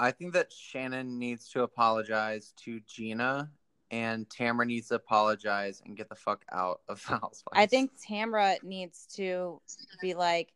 I 0.00 0.12
think 0.12 0.32
that 0.34 0.52
Shannon 0.52 1.18
needs 1.18 1.48
to 1.50 1.62
apologize 1.62 2.52
to 2.64 2.78
Gina 2.86 3.50
and 3.90 4.28
Tamara 4.30 4.66
needs 4.66 4.88
to 4.88 4.94
apologize 4.94 5.82
and 5.84 5.96
get 5.96 6.08
the 6.08 6.14
fuck 6.14 6.44
out 6.52 6.80
of 6.88 7.02
the 7.04 7.12
housewives. 7.20 7.52
I 7.52 7.66
think 7.66 7.92
Tamara 8.06 8.56
needs 8.62 9.06
to 9.16 9.60
be 10.00 10.14
like, 10.14 10.52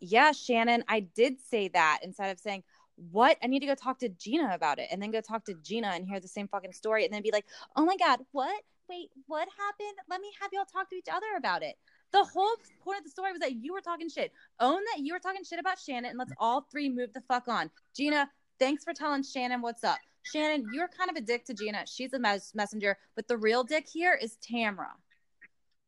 yeah, 0.00 0.32
Shannon, 0.32 0.84
I 0.88 1.00
did 1.00 1.40
say 1.40 1.68
that 1.68 2.00
instead 2.02 2.30
of 2.30 2.38
saying, 2.38 2.64
what? 3.10 3.36
I 3.42 3.46
need 3.46 3.60
to 3.60 3.66
go 3.66 3.74
talk 3.74 3.98
to 4.00 4.08
Gina 4.08 4.50
about 4.54 4.78
it 4.78 4.88
and 4.90 5.00
then 5.02 5.10
go 5.10 5.20
talk 5.20 5.44
to 5.46 5.54
Gina 5.54 5.88
and 5.88 6.06
hear 6.06 6.20
the 6.20 6.28
same 6.28 6.48
fucking 6.48 6.72
story 6.72 7.04
and 7.04 7.12
then 7.12 7.22
be 7.22 7.30
like, 7.32 7.46
oh 7.76 7.84
my 7.84 7.96
God, 7.96 8.20
what? 8.32 8.62
Wait, 8.88 9.10
what 9.26 9.48
happened? 9.58 9.96
Let 10.10 10.20
me 10.20 10.28
have 10.40 10.50
y'all 10.52 10.64
talk 10.64 10.90
to 10.90 10.96
each 10.96 11.08
other 11.10 11.26
about 11.36 11.62
it. 11.62 11.76
The 12.12 12.24
whole 12.24 12.54
point 12.84 12.98
of 12.98 13.04
the 13.04 13.10
story 13.10 13.32
was 13.32 13.40
that 13.40 13.54
you 13.54 13.72
were 13.72 13.80
talking 13.80 14.08
shit. 14.08 14.32
Own 14.60 14.80
that 14.92 15.02
you 15.02 15.14
were 15.14 15.18
talking 15.18 15.44
shit 15.44 15.58
about 15.58 15.78
Shannon 15.78 16.10
and 16.10 16.18
let's 16.18 16.32
all 16.38 16.66
three 16.70 16.90
move 16.90 17.12
the 17.14 17.22
fuck 17.22 17.48
on. 17.48 17.70
Gina, 17.96 18.28
thanks 18.58 18.84
for 18.84 18.92
telling 18.92 19.22
Shannon 19.22 19.62
what's 19.62 19.82
up. 19.84 19.98
Shannon, 20.24 20.66
you're 20.72 20.88
kind 20.88 21.10
of 21.10 21.16
a 21.16 21.20
dick 21.20 21.44
to 21.46 21.54
Gina. 21.54 21.84
She's 21.86 22.12
a 22.12 22.18
mes- 22.18 22.54
messenger, 22.54 22.98
but 23.16 23.26
the 23.28 23.36
real 23.36 23.64
dick 23.64 23.86
here 23.90 24.14
is 24.20 24.36
Tamra. 24.46 24.88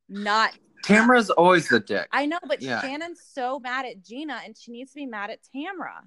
not 0.09 0.53
Tamara's 0.85 1.31
always 1.31 1.69
the 1.69 1.81
dick. 1.81 2.09
I 2.13 2.27
know, 2.27 2.39
but 2.47 2.61
Yeah. 2.61 2.81
Shannon's 2.83 3.23
so 3.23 3.59
mad 3.59 3.87
at 3.87 4.03
Gina 4.03 4.41
and 4.45 4.57
she 4.57 4.71
needs 4.71 4.93
to 4.93 4.97
be 4.97 5.07
mad 5.07 5.31
at 5.31 5.41
Tamara. 5.53 6.05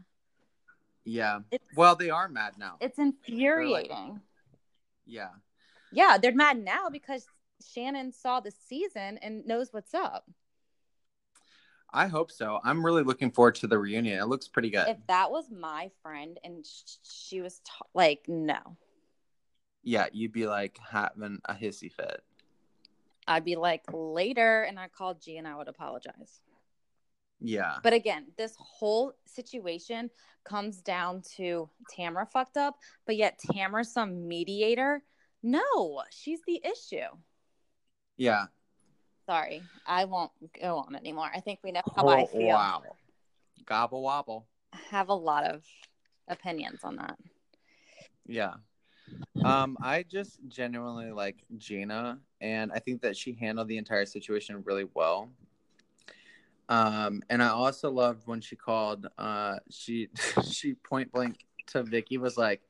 Yeah. 1.07 1.39
It's, 1.51 1.65
Well, 1.75 1.95
they 1.95 2.09
are 2.09 2.27
mad 2.27 2.53
now. 2.57 2.77
it's 2.79 2.99
infuriating. 2.99 4.21
Yeah. 5.05 5.29
yeah, 5.91 6.17
they're 6.17 6.35
mad 6.35 6.57
now 6.63 6.89
because 6.89 7.25
Shannon 7.65 8.11
saw 8.11 8.39
the 8.39 8.51
season 8.51 9.17
and 9.19 9.45
knows 9.45 9.69
what's 9.71 9.93
up. 9.93 10.25
I 11.93 12.07
hope 12.07 12.31
so. 12.31 12.59
I'm 12.63 12.85
really 12.85 13.03
looking 13.03 13.31
forward 13.31 13.55
to 13.55 13.67
the 13.67 13.79
reunion. 13.79 14.19
It 14.19 14.25
looks 14.25 14.49
pretty 14.49 14.69
good. 14.69 14.89
If 14.89 14.97
that 15.07 15.31
was 15.31 15.45
my 15.49 15.89
friend 16.03 16.37
and 16.43 16.65
she 17.03 17.39
was 17.39 17.59
t- 17.59 17.71
like, 17.93 18.25
no, 18.27 18.75
yeah, 19.83 20.07
you'd 20.11 20.33
be 20.33 20.47
like 20.47 20.77
having 20.91 21.39
a 21.45 21.53
hissy 21.53 21.89
fit. 21.89 22.21
I'd 23.25 23.45
be 23.45 23.55
like, 23.55 23.83
later. 23.93 24.63
And 24.63 24.77
I'd 24.77 24.91
call 24.91 25.13
G 25.13 25.37
and 25.37 25.47
I 25.47 25.55
would 25.55 25.69
apologize. 25.69 26.41
Yeah. 27.39 27.75
But 27.83 27.93
again, 27.93 28.27
this 28.37 28.55
whole 28.57 29.13
situation 29.25 30.09
comes 30.43 30.81
down 30.81 31.21
to 31.35 31.69
Tamara 31.95 32.25
fucked 32.25 32.57
up, 32.57 32.75
but 33.05 33.15
yet 33.17 33.39
Tamara's 33.51 33.91
some 33.91 34.27
mediator. 34.27 35.03
No, 35.43 36.01
she's 36.09 36.39
the 36.47 36.61
issue. 36.63 37.07
Yeah. 38.17 38.45
Sorry, 39.25 39.61
I 39.85 40.05
won't 40.05 40.31
go 40.59 40.77
on 40.77 40.95
anymore. 40.95 41.29
I 41.33 41.41
think 41.41 41.59
we 41.63 41.71
know 41.71 41.81
how 41.95 42.07
I 42.07 42.21
Oh, 42.21 42.25
feel. 42.27 42.47
wow. 42.47 42.83
Gobble 43.65 44.01
wobble. 44.01 44.47
I 44.73 44.77
have 44.89 45.09
a 45.09 45.13
lot 45.13 45.43
of 45.43 45.63
opinions 46.27 46.79
on 46.83 46.95
that. 46.95 47.17
Yeah. 48.25 48.53
Um, 49.43 49.77
I 49.81 50.03
just 50.03 50.39
genuinely 50.47 51.11
like 51.11 51.43
Gina, 51.57 52.19
and 52.41 52.71
I 52.71 52.79
think 52.79 53.01
that 53.01 53.15
she 53.15 53.33
handled 53.33 53.67
the 53.67 53.77
entire 53.77 54.05
situation 54.05 54.63
really 54.65 54.87
well. 54.93 55.29
Um, 56.69 57.21
and 57.29 57.41
I 57.41 57.49
also 57.49 57.89
loved 57.91 58.27
when 58.27 58.41
she 58.41 58.55
called. 58.55 59.07
Uh, 59.17 59.57
she 59.69 60.09
she 60.51 60.73
point 60.73 61.11
blank 61.11 61.45
to 61.67 61.83
Vicki 61.83 62.17
was 62.17 62.37
like, 62.37 62.61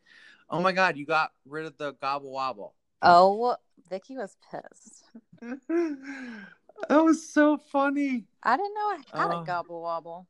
"Oh 0.49 0.61
my 0.61 0.71
God, 0.71 0.97
you 0.97 1.05
got 1.05 1.31
rid 1.45 1.65
of 1.65 1.77
the 1.77 1.93
gobble 1.93 2.31
wobble." 2.31 2.75
Oh, 3.01 3.55
Vicki 3.89 4.17
was 4.17 4.35
pissed. 4.51 5.03
that 5.69 7.03
was 7.03 7.27
so 7.29 7.57
funny. 7.57 8.25
I 8.43 8.57
didn't 8.57 8.73
know 8.73 8.81
I 8.81 8.97
had 9.13 9.31
Oh. 9.31 9.41
a 9.41 9.45
gobble 9.45 9.81
wobble. 9.81 10.27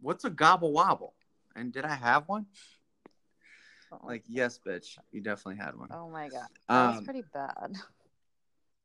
What's 0.00 0.24
a 0.24 0.30
gobble 0.30 0.72
wobble? 0.72 1.14
And 1.56 1.72
did 1.72 1.84
I 1.84 1.94
have 1.94 2.28
one? 2.28 2.46
Oh, 3.92 3.98
Like, 4.08 4.24
yes, 4.28 4.58
bitch, 4.64 4.98
you 5.12 5.20
definitely 5.20 5.62
had 5.62 5.76
one. 5.78 5.88
oh 5.90 6.08
my 6.10 6.28
god, 6.28 6.48
that 6.68 6.86
was 6.86 6.96
Um, 6.96 7.04
pretty 7.04 7.22
bad. 7.32 7.76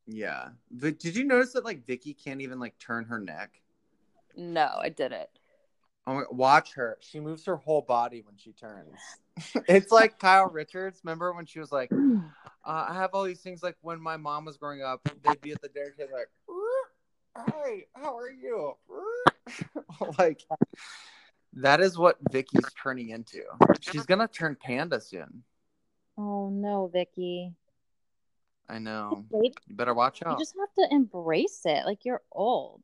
Yeah. 0.07 0.49
But 0.71 0.99
did 0.99 1.15
you 1.15 1.23
notice 1.23 1.53
that 1.53 1.65
like 1.65 1.85
Vicki 1.85 2.13
can't 2.13 2.41
even 2.41 2.59
like 2.59 2.77
turn 2.79 3.05
her 3.05 3.19
neck? 3.19 3.61
No, 4.35 4.69
I 4.79 4.89
didn't. 4.89 5.29
Oh 6.07 6.15
my, 6.15 6.23
watch 6.31 6.73
her. 6.73 6.97
She 7.01 7.19
moves 7.19 7.45
her 7.45 7.55
whole 7.55 7.81
body 7.81 8.23
when 8.25 8.35
she 8.37 8.51
turns. 8.51 8.99
it's 9.67 9.91
like 9.91 10.17
Kyle 10.19 10.49
Richards. 10.49 11.01
Remember 11.03 11.33
when 11.33 11.45
she 11.45 11.59
was 11.59 11.71
like, 11.71 11.91
uh, 11.91 12.85
I 12.89 12.95
have 12.95 13.11
all 13.13 13.23
these 13.23 13.41
things 13.41 13.61
like 13.61 13.75
when 13.81 14.01
my 14.01 14.17
mom 14.17 14.45
was 14.45 14.57
growing 14.57 14.81
up, 14.81 15.01
they'd 15.23 15.41
be 15.41 15.51
at 15.51 15.61
the 15.61 15.69
dinner 15.69 15.93
table 15.97 16.13
like, 16.13 17.45
"Hey, 17.47 17.85
how 17.95 18.17
are 18.17 18.31
you? 18.31 18.75
like 20.17 20.41
that 21.53 21.81
is 21.81 21.97
what 21.97 22.17
Vicki's 22.31 22.65
turning 22.81 23.09
into. 23.09 23.43
She's 23.81 24.05
gonna 24.05 24.27
turn 24.27 24.57
panda 24.59 24.99
soon. 24.99 25.43
Oh 26.17 26.49
no, 26.49 26.89
Vicky. 26.91 27.53
I 28.67 28.77
know. 28.79 29.25
You 29.31 29.51
better 29.69 29.93
watch 29.93 30.21
out. 30.23 30.33
you 30.33 30.45
just 30.45 30.55
have 30.59 30.73
to 30.87 30.93
embrace 30.93 31.61
it. 31.65 31.85
Like 31.85 32.05
you're 32.05 32.21
old. 32.31 32.83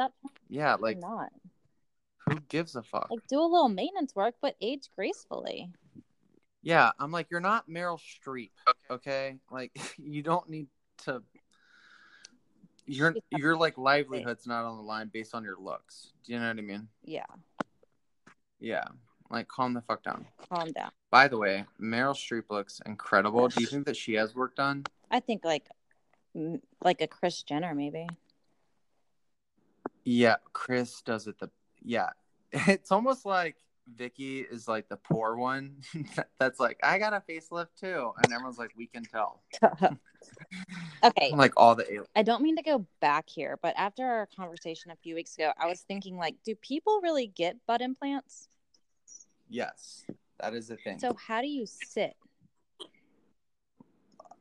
Stop. 0.00 0.12
Yeah, 0.48 0.76
Like 0.80 0.98
not. 0.98 1.28
who 2.28 2.40
gives 2.48 2.74
a 2.76 2.82
fuck? 2.82 3.08
Like 3.10 3.26
do 3.28 3.38
a 3.40 3.42
little 3.42 3.68
maintenance 3.68 4.14
work, 4.14 4.34
but 4.40 4.56
age 4.60 4.88
gracefully. 4.96 5.70
Yeah, 6.62 6.90
I'm 6.98 7.10
like, 7.10 7.30
you're 7.30 7.40
not 7.40 7.68
Meryl 7.68 7.98
Streep, 7.98 8.50
okay? 8.90 9.36
Like, 9.50 9.72
you 9.98 10.22
don't 10.22 10.48
need 10.48 10.68
to. 11.04 11.22
Your 12.86 13.14
your 13.30 13.56
like 13.56 13.78
livelihood's 13.78 14.46
not 14.46 14.64
on 14.64 14.76
the 14.78 14.82
line 14.82 15.10
based 15.12 15.34
on 15.34 15.44
your 15.44 15.56
looks. 15.60 16.12
Do 16.24 16.32
you 16.32 16.40
know 16.40 16.48
what 16.48 16.58
I 16.58 16.62
mean? 16.62 16.88
Yeah, 17.04 17.24
Yeah, 18.58 18.84
like 19.30 19.46
calm 19.48 19.74
the 19.74 19.80
fuck 19.82 20.02
down. 20.02 20.26
calm 20.52 20.72
down. 20.72 20.90
By 21.10 21.28
the 21.28 21.38
way, 21.38 21.64
Meryl 21.80 22.14
Streep 22.14 22.44
looks 22.50 22.80
incredible. 22.86 23.48
Do 23.48 23.60
you 23.60 23.66
think 23.66 23.86
that 23.86 23.96
she 23.96 24.14
has 24.14 24.34
work 24.34 24.56
done? 24.56 24.84
I 25.10 25.20
think 25.20 25.44
like 25.44 25.68
like 26.82 27.00
a 27.00 27.06
Kris 27.06 27.42
Jenner 27.42 27.74
maybe. 27.74 28.06
Yeah, 30.04 30.36
Kris 30.52 31.02
does 31.02 31.26
it 31.26 31.38
the 31.38 31.50
yeah. 31.82 32.10
It's 32.52 32.90
almost 32.90 33.24
like 33.24 33.56
Vicki 33.96 34.40
is 34.40 34.68
like 34.68 34.88
the 34.88 34.96
poor 34.96 35.36
one 35.36 35.76
that's 36.38 36.60
like, 36.60 36.78
I 36.82 36.98
got 36.98 37.12
a 37.12 37.20
facelift 37.20 37.68
too. 37.78 38.12
And 38.22 38.32
everyone's 38.32 38.58
like, 38.58 38.72
we 38.76 38.86
can 38.86 39.04
tell. 39.04 39.42
okay, 41.04 41.32
Like 41.32 41.52
all 41.56 41.74
the 41.74 41.86
aliens. 41.86 42.08
I 42.16 42.22
don't 42.22 42.42
mean 42.42 42.56
to 42.56 42.62
go 42.62 42.86
back 43.00 43.28
here, 43.28 43.58
but 43.62 43.74
after 43.76 44.04
our 44.04 44.28
conversation 44.36 44.90
a 44.90 44.96
few 44.96 45.14
weeks 45.14 45.36
ago, 45.36 45.52
I 45.58 45.66
was 45.66 45.80
thinking 45.80 46.16
like, 46.16 46.36
do 46.44 46.54
people 46.56 47.00
really 47.02 47.26
get 47.28 47.56
butt 47.66 47.80
implants? 47.80 48.48
Yes, 49.48 50.04
that 50.40 50.54
is 50.54 50.68
the 50.68 50.76
thing. 50.76 50.98
So 50.98 51.14
how 51.14 51.40
do 51.40 51.48
you 51.48 51.66
sit? 51.66 52.16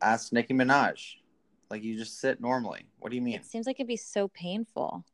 Ask 0.02 0.32
Nicki 0.32 0.54
Minaj. 0.54 1.16
Like 1.70 1.84
you 1.84 1.98
just 1.98 2.20
sit 2.20 2.42
normally. 2.42 2.86
What 3.00 3.10
do 3.10 3.16
you 3.16 3.22
mean? 3.22 3.36
It 3.36 3.46
seems 3.46 3.68
like 3.68 3.78
it'd 3.80 3.88
be 3.88 3.98
so 3.98 4.28
painful. 4.28 5.06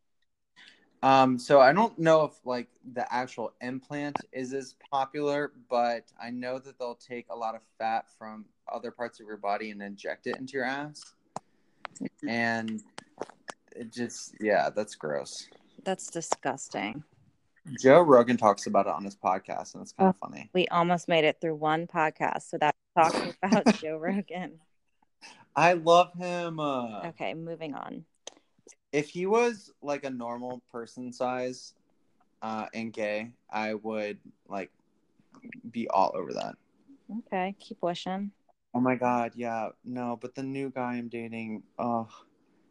Um, 1.06 1.38
so 1.38 1.60
I 1.62 1.72
don't 1.72 2.00
know 2.00 2.24
if 2.24 2.32
like 2.46 2.68
the 2.94 3.06
actual 3.14 3.54
implant 3.62 4.18
is 4.32 4.56
as 4.56 4.74
popular, 4.90 5.52
but 5.70 6.12
I 6.20 6.32
know 6.32 6.58
that 6.58 6.80
they'll 6.80 6.96
take 6.96 7.28
a 7.30 7.36
lot 7.36 7.54
of 7.54 7.62
fat 7.78 8.06
from 8.18 8.46
other 8.74 8.90
parts 8.90 9.20
of 9.20 9.28
your 9.28 9.38
body 9.38 9.70
and 9.70 9.84
inject 9.84 10.26
it 10.26 10.38
into 10.38 10.54
your 10.54 10.66
ass. 10.66 11.14
And 12.28 12.82
it 13.76 13.94
just 13.94 14.34
yeah, 14.42 14.72
that's 14.76 14.96
gross. 14.96 15.48
That's 15.84 16.10
disgusting. 16.10 17.04
Joe 17.80 18.02
Rogan 18.02 18.38
talks 18.38 18.66
about 18.66 18.88
it 18.88 18.94
on 18.94 19.04
his 19.04 19.16
podcast, 19.16 19.76
and 19.76 19.84
it's 19.84 19.92
kind 19.92 20.10
of 20.10 20.18
funny. 20.18 20.50
We 20.56 20.68
almost 20.70 21.08
made 21.08 21.24
it 21.24 21.38
through 21.40 21.56
one 21.56 21.86
podcast 21.86 22.52
without 22.52 22.74
talking 22.98 23.32
about 23.44 23.76
Joe 23.80 23.98
Rogan. 23.98 24.60
I 25.56 25.74
love 25.74 26.14
him. 26.16 26.60
Uh, 26.60 27.10
Okay, 27.10 27.36
moving 27.36 27.76
on. 27.76 28.06
If 28.96 29.10
he 29.10 29.26
was 29.26 29.74
like 29.82 30.06
a 30.06 30.10
normal 30.10 30.62
person 30.72 31.12
size 31.12 31.74
uh, 32.42 32.68
and 32.74 32.94
gay, 32.94 33.32
I 33.52 33.74
would 33.74 34.20
like 34.48 34.72
be 35.70 35.90
all 35.90 36.14
over 36.16 36.32
that. 36.32 36.56
Okay, 37.18 37.54
keep 37.60 37.80
wishing. 37.82 38.32
Oh 38.74 38.80
my 38.80 38.96
god, 38.96 39.34
yeah, 39.36 39.68
no, 39.84 40.18
but 40.22 40.34
the 40.34 40.44
new 40.44 40.70
guy 40.70 40.94
I'm 40.94 41.10
dating, 41.10 41.64
oh, 41.78 42.08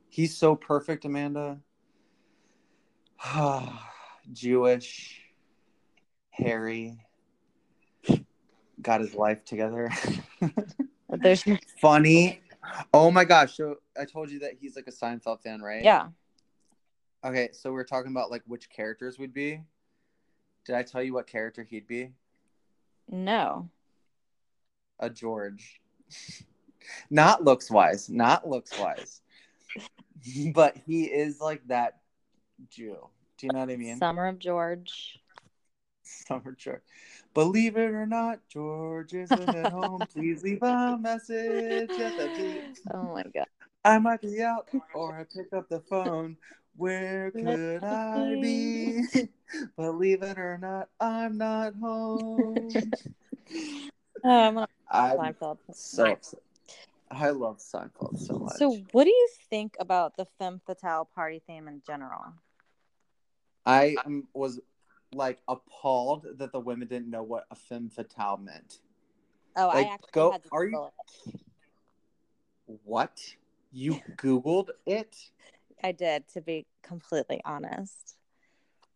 he's 0.08 0.34
so 0.34 0.56
perfect, 0.56 1.04
Amanda. 1.04 1.60
Jewish, 4.32 5.20
hairy, 6.30 6.96
got 8.80 9.02
his 9.02 9.14
life 9.14 9.44
together. 9.44 9.90
There's 11.10 11.44
Funny. 11.82 12.40
Oh 12.92 13.10
my 13.10 13.24
gosh, 13.24 13.56
so 13.56 13.76
I 13.98 14.04
told 14.04 14.30
you 14.30 14.40
that 14.40 14.52
he's 14.60 14.76
like 14.76 14.86
a 14.86 14.92
Seinfeld 14.92 15.42
fan, 15.42 15.62
right? 15.62 15.82
yeah. 15.82 16.08
Okay, 17.24 17.48
so 17.52 17.72
we 17.72 17.80
are 17.80 17.84
talking 17.84 18.10
about 18.10 18.30
like 18.30 18.42
which 18.46 18.68
characters 18.68 19.18
would 19.18 19.32
be. 19.32 19.62
Did 20.66 20.74
I 20.74 20.82
tell 20.82 21.02
you 21.02 21.14
what 21.14 21.26
character 21.26 21.62
he'd 21.62 21.86
be? 21.86 22.10
No. 23.10 23.70
A 24.98 25.08
George. 25.08 25.80
not 27.10 27.42
looks 27.42 27.70
wise, 27.70 28.10
not 28.10 28.48
looks 28.48 28.78
wise. 28.78 29.22
but 30.54 30.76
he 30.86 31.04
is 31.04 31.40
like 31.40 31.66
that 31.68 32.00
Jew. 32.70 33.08
Do 33.38 33.46
you 33.46 33.52
know 33.52 33.60
what 33.60 33.70
I 33.70 33.76
mean? 33.76 33.98
Summer 33.98 34.26
of 34.26 34.38
George. 34.38 35.18
Summer 36.02 36.52
George. 36.52 36.82
Believe 37.34 37.76
it 37.76 37.90
or 37.90 38.06
not, 38.06 38.38
George 38.48 39.12
isn't 39.12 39.54
at 39.54 39.72
home. 39.72 40.06
Please 40.12 40.44
leave 40.44 40.62
a 40.62 40.96
message 40.96 41.98
at 41.98 42.16
the 42.16 42.30
beep. 42.36 42.64
Oh 42.94 43.12
my 43.12 43.24
god. 43.34 43.46
I 43.84 43.98
might 43.98 44.22
be 44.22 44.40
out 44.40 44.68
or 44.94 45.18
I 45.18 45.24
pick 45.24 45.52
up 45.52 45.68
the 45.68 45.80
phone. 45.80 46.36
Where 46.76 47.30
could 47.32 47.82
I 47.82 48.36
be? 48.40 49.02
Believe 49.76 50.22
it 50.22 50.38
or 50.38 50.58
not, 50.58 50.88
I'm 51.00 51.36
not 51.38 51.74
home. 51.74 52.92
Um, 54.22 54.64
I'm 54.90 55.18
Seinfeld. 55.18 55.58
so 55.70 56.12
upset. 56.12 56.40
I 57.10 57.28
love 57.28 57.58
Seinfeld 57.58 58.18
so 58.18 58.38
much. 58.38 58.56
So, 58.56 58.80
what 58.92 59.04
do 59.04 59.10
you 59.10 59.28
think 59.50 59.76
about 59.78 60.16
the 60.16 60.26
femme 60.38 60.62
fatale 60.64 61.06
party 61.14 61.42
theme 61.46 61.68
in 61.68 61.82
general? 61.86 62.32
I 63.66 63.96
was 64.32 64.60
like 65.14 65.40
appalled 65.48 66.26
that 66.38 66.52
the 66.52 66.60
women 66.60 66.88
didn't 66.88 67.10
know 67.10 67.22
what 67.22 67.46
a 67.50 67.54
femme 67.54 67.88
fatale 67.90 68.36
meant. 68.38 68.78
Oh, 69.56 69.68
Like, 69.68 69.86
I 69.86 69.90
actually 69.90 70.08
go- 70.12 70.32
had 70.32 70.42
to 70.42 70.48
are 70.52 70.64
you- 70.64 70.70
Google 70.70 70.92
it. 71.26 71.40
What? 72.84 73.20
You 73.72 73.94
Googled 74.16 74.70
it? 74.86 75.16
I 75.82 75.92
did, 75.92 76.26
to 76.28 76.40
be 76.40 76.66
completely 76.82 77.40
honest. 77.44 78.16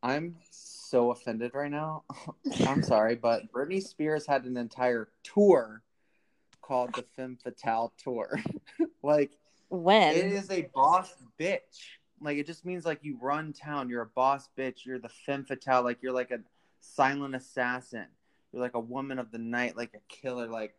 I'm 0.03 0.37
so 0.51 1.11
offended 1.11 1.53
right 1.55 1.71
now. 1.71 2.05
I'm 2.67 2.83
sorry, 2.83 3.17
but 3.17 3.53
Britney 3.53 3.83
Spears 3.83 4.27
had 4.27 4.45
an 4.45 4.57
entire 4.57 5.09
tour 5.25 5.83
called 6.63 6.95
the 6.95 7.03
Femme 7.17 7.37
Fatale 7.43 7.93
Tour. 7.99 8.39
like, 9.03 9.33
When? 9.69 10.15
it 10.15 10.27
is 10.33 10.51
a 10.51 10.63
boss 10.75 11.13
bitch. 11.39 11.98
Like, 12.21 12.39
it 12.39 12.47
just 12.47 12.65
means 12.65 12.85
like 12.85 13.01
you 13.03 13.17
run 13.21 13.53
town. 13.53 13.89
You're 13.89 14.03
a 14.03 14.07
boss 14.07 14.49
bitch. 14.57 14.85
You're 14.85 14.99
the 14.99 15.09
Femme 15.09 15.45
Fatale. 15.45 15.83
Like, 15.83 15.99
you're 16.03 16.13
like 16.13 16.31
a 16.31 16.41
silent 16.81 17.35
assassin. 17.35 18.07
You're 18.53 18.63
like 18.63 18.75
a 18.75 18.81
woman 18.81 19.19
of 19.19 19.31
the 19.31 19.39
night, 19.39 19.77
like 19.77 19.95
a 19.95 20.01
killer. 20.09 20.47
Like, 20.49 20.75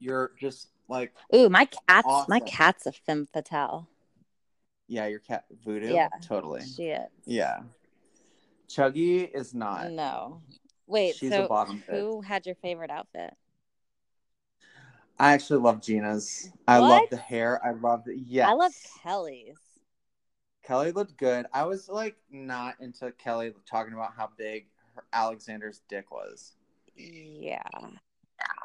you're 0.00 0.32
just 0.40 0.68
like, 0.88 1.12
Ooh, 1.34 1.48
my 1.48 1.66
cat's 1.66 2.28
my 2.28 2.40
cat's 2.40 2.86
a 2.86 2.92
femme 2.92 3.28
fatale. 3.32 3.88
yeah, 4.88 5.06
your 5.06 5.20
cat 5.20 5.44
voodoo. 5.64 5.92
Yeah. 5.94 6.08
Totally. 6.22 6.62
She 6.62 6.84
is. 6.88 7.08
Yeah. 7.24 7.60
Chuggy 8.68 9.30
is 9.34 9.54
not. 9.54 9.90
No. 9.92 10.40
Wait, 10.86 11.14
She's 11.14 11.30
so 11.30 11.44
a 11.44 11.48
bottom 11.48 11.82
bitch. 11.88 11.98
who 11.98 12.20
had 12.20 12.44
your 12.46 12.54
favorite 12.56 12.90
outfit? 12.90 13.34
I 15.18 15.32
actually 15.32 15.60
love 15.60 15.80
Gina's. 15.80 16.50
I 16.66 16.80
What? 16.80 16.88
love 16.88 17.10
the 17.10 17.16
hair. 17.16 17.64
I 17.64 17.70
love 17.72 18.04
the 18.04 18.18
yes. 18.18 18.48
I 18.48 18.52
love 18.54 18.72
Kelly's. 19.02 19.56
Kelly 20.64 20.92
looked 20.92 21.16
good. 21.16 21.46
I 21.52 21.64
was 21.64 21.88
like 21.88 22.16
not 22.30 22.76
into 22.80 23.12
Kelly 23.12 23.52
talking 23.66 23.92
about 23.92 24.14
how 24.16 24.30
big 24.36 24.66
her 24.94 25.04
Alexander's 25.12 25.82
dick 25.88 26.10
was. 26.10 26.52
Yeah. 26.96 27.62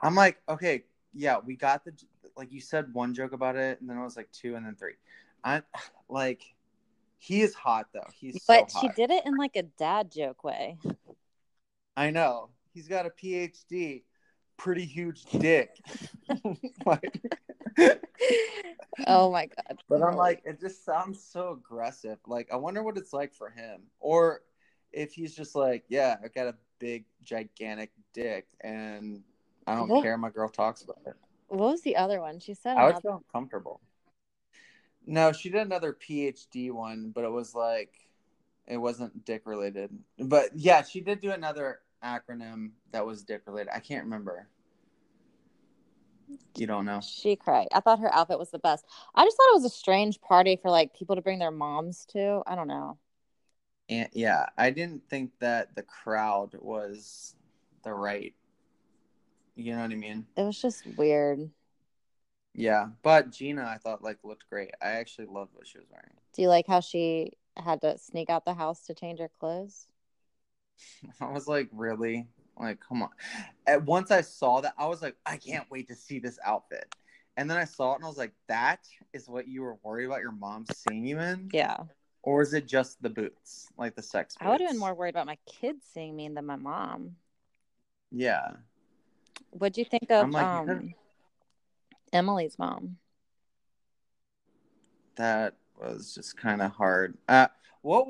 I'm 0.02 0.16
like, 0.16 0.38
okay, 0.48 0.84
yeah, 1.14 1.38
we 1.46 1.56
got 1.56 1.84
the 1.84 1.92
like 2.38 2.52
you 2.52 2.62
said 2.62 2.94
one 2.94 3.14
joke 3.14 3.34
about 3.34 3.56
it, 3.56 3.82
and 3.82 3.90
then 3.90 3.98
it 3.98 4.04
was 4.04 4.16
like 4.16 4.32
two, 4.32 4.56
and 4.56 4.66
then 4.66 4.76
three. 4.76 4.94
I 5.44 5.62
like 6.10 6.44
he 7.18 7.42
is 7.42 7.54
hot 7.54 7.88
though. 7.94 8.08
He's 8.14 8.42
But 8.48 8.72
so 8.72 8.80
she 8.82 8.90
did 8.90 9.12
it 9.12 9.26
in 9.26 9.36
like 9.36 9.56
a 9.56 9.64
dad 9.64 10.12
joke 10.12 10.44
way. 10.44 10.78
I 11.98 12.12
know. 12.12 12.50
He's 12.74 12.88
got 12.88 13.06
a 13.06 13.10
PhD. 13.10 14.04
Pretty 14.56 14.86
huge 14.86 15.26
dick. 15.26 15.76
like, 16.86 17.22
oh 19.08 19.32
my 19.32 19.48
god. 19.48 19.79
But 19.90 20.04
I'm 20.04 20.16
like, 20.16 20.42
it 20.46 20.60
just 20.60 20.86
sounds 20.86 21.22
so 21.22 21.52
aggressive. 21.54 22.20
Like, 22.28 22.48
I 22.54 22.56
wonder 22.56 22.84
what 22.84 22.96
it's 22.98 23.12
like 23.12 23.34
for 23.34 23.50
him, 23.50 23.82
or 24.00 24.42
if 24.94 25.14
he's 25.14 25.36
just 25.36 25.56
like, 25.56 25.84
yeah, 25.90 26.16
I've 26.24 26.34
got 26.34 26.48
a 26.48 26.56
big, 26.78 27.06
gigantic 27.24 27.92
dick, 28.14 28.48
and 28.62 29.24
I 29.68 29.76
don't 29.76 29.90
Well- 29.90 30.02
care. 30.04 30.18
My 30.18 30.30
girl 30.30 30.48
talks 30.50 30.84
about 30.84 31.00
it. 31.06 31.16
what 31.48 31.72
was 31.72 31.82
the 31.82 31.96
other 31.96 32.22
one? 32.22 32.40
She 32.40 32.54
said 32.54 32.78
I 32.78 32.84
would 32.84 32.90
another. 32.92 33.02
feel 33.02 33.24
uncomfortable. 33.28 33.82
No, 35.08 35.32
she 35.32 35.50
did 35.50 35.62
another 35.62 35.94
PhD 35.94 36.72
one, 36.72 37.10
but 37.10 37.24
it 37.24 37.32
was 37.32 37.56
like, 37.56 38.08
it 38.68 38.78
wasn't 38.78 39.26
dick 39.26 39.48
related. 39.48 39.90
But 40.20 40.52
yeah, 40.56 40.84
she 40.84 41.02
did 41.02 41.20
do 41.20 41.32
another 41.32 41.80
acronym 42.04 42.72
that 42.92 43.04
was 43.08 43.24
dick 43.24 43.42
related. 43.48 43.72
I 43.74 43.80
can't 43.80 44.04
remember. 44.04 44.48
You 46.56 46.68
don't 46.68 46.86
know. 46.86 47.00
She 47.02 47.36
cried. 47.36 47.68
I 47.74 47.80
thought 47.80 48.00
her 48.00 48.14
outfit 48.14 48.40
was 48.40 48.52
the 48.52 48.60
best. 48.60 48.86
I 49.16 49.24
just 49.24 49.38
thought 49.38 49.52
it 49.52 49.62
was 49.62 49.66
a 49.66 49.70
strange 49.70 50.20
party 50.22 50.60
for 50.62 50.70
like 50.70 50.94
people 50.94 51.16
to 51.16 51.22
bring 51.22 51.40
their 51.40 51.52
moms 51.52 52.06
to. 52.08 52.42
I 52.46 52.56
don't 52.56 52.68
know. 52.68 52.98
And 53.88 54.10
yeah, 54.14 54.46
I 54.58 54.70
didn't 54.70 55.04
think 55.10 55.32
that 55.40 55.76
the 55.76 55.84
crowd 55.84 56.56
was 56.60 57.36
the 57.84 57.94
right. 57.94 58.34
You 59.56 59.74
know 59.74 59.82
what 59.82 59.92
I 59.92 59.96
mean? 59.96 60.26
It 60.38 60.44
was 60.44 60.62
just 60.62 60.86
weird. 60.98 61.50
Yeah, 62.54 62.88
but 63.04 63.32
Gina, 63.32 63.64
I 63.64 63.78
thought 63.78 64.04
like 64.04 64.18
looked 64.24 64.50
great. 64.50 64.72
I 64.82 64.92
actually 64.92 65.28
loved 65.28 65.52
what 65.54 65.68
she 65.68 65.78
was 65.78 65.88
wearing. 65.90 66.12
Do 66.34 66.42
you 66.42 66.50
like 66.50 66.68
how 66.68 66.82
she 66.82 67.34
had 67.56 67.82
to 67.82 67.98
sneak 67.98 68.30
out 68.30 68.46
the 68.46 68.54
house 68.54 68.82
to 68.88 68.94
change 68.94 69.20
her 69.20 69.32
clothes? 69.40 69.88
I 71.22 71.32
was 71.32 71.48
like, 71.48 71.70
really? 71.72 72.28
Like, 72.60 72.80
come 72.86 73.02
on. 73.02 73.10
At 73.66 73.86
once 73.86 74.12
I 74.12 74.22
saw 74.22 74.62
that, 74.62 74.74
I 74.78 74.88
was 74.88 75.02
like, 75.02 75.16
I 75.26 75.38
can't 75.38 75.70
wait 75.72 75.88
to 75.88 75.96
see 75.96 76.20
this 76.20 76.38
outfit. 76.44 76.94
And 77.38 77.50
then 77.50 77.58
I 77.58 77.64
saw 77.64 77.94
it 77.94 77.96
and 77.96 78.06
I 78.06 78.08
was 78.10 78.18
like, 78.18 78.34
that 78.48 78.86
is 79.14 79.30
what 79.30 79.48
you 79.48 79.62
were 79.62 79.78
worried 79.82 80.06
about 80.06 80.20
your 80.20 80.34
mom 80.34 80.66
seeing 80.74 81.06
you 81.06 81.20
in? 81.20 81.50
Yeah. 81.54 81.78
Or 82.22 82.42
is 82.42 82.54
it 82.54 82.68
just 82.68 83.02
the 83.02 83.10
boots, 83.10 83.70
like 83.78 83.96
the 83.96 84.02
sex 84.02 84.36
boots? 84.36 84.46
I 84.46 84.52
would 84.52 84.60
have 84.60 84.72
been 84.72 84.80
more 84.80 84.94
worried 84.94 85.12
about 85.16 85.26
my 85.26 85.38
kids 85.46 85.86
seeing 85.94 86.18
me 86.18 86.28
than 86.28 86.46
my 86.46 86.58
mom. 86.58 87.16
Yeah. 88.12 88.50
What'd 89.52 89.78
you 89.78 89.86
think 89.86 90.12
of 90.12 90.30
like, 90.32 90.46
um, 90.46 90.94
Emily's 92.12 92.60
mom? 92.60 92.98
That 95.16 95.56
was 95.82 96.14
just 96.14 96.36
kind 96.36 96.62
of 96.62 96.72
hard. 96.72 97.18
Uh, 97.30 97.48
what 97.82 98.08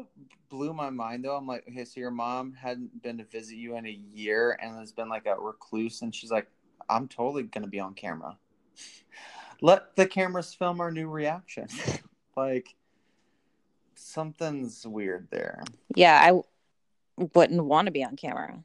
blew 0.50 0.74
my 0.74 0.90
mind 0.90 1.26
though, 1.26 1.36
I'm 1.36 1.48
like, 1.48 1.66
okay, 1.70 1.86
so 1.86 2.00
your 2.00 2.12
mom 2.12 2.54
hadn't 2.54 3.02
been 3.02 3.18
to 3.18 3.24
visit 3.24 3.56
you 3.56 3.76
in 3.76 3.86
a 3.86 4.00
year 4.14 4.58
and 4.62 4.76
has 4.78 4.92
been 4.92 5.10
like 5.10 5.26
a 5.26 5.36
recluse, 5.40 6.02
and 6.02 6.14
she's 6.14 6.32
like, 6.32 6.48
I'm 6.90 7.08
totally 7.08 7.44
gonna 7.44 7.68
be 7.68 7.80
on 7.80 7.94
camera. 7.94 8.38
Let 9.62 9.96
the 9.96 10.08
cameras 10.08 10.54
film 10.54 10.80
our 10.80 10.92
new 10.92 11.10
reaction. 11.10 11.68
like, 12.38 12.76
something's 13.96 14.88
weird 14.88 15.28
there. 15.32 15.64
Yeah, 15.96 16.20
I 16.22 16.42
wouldn't 17.36 17.66
want 17.66 17.88
to 17.88 17.92
be 17.92 18.04
on 18.04 18.16
camera. 18.16 18.64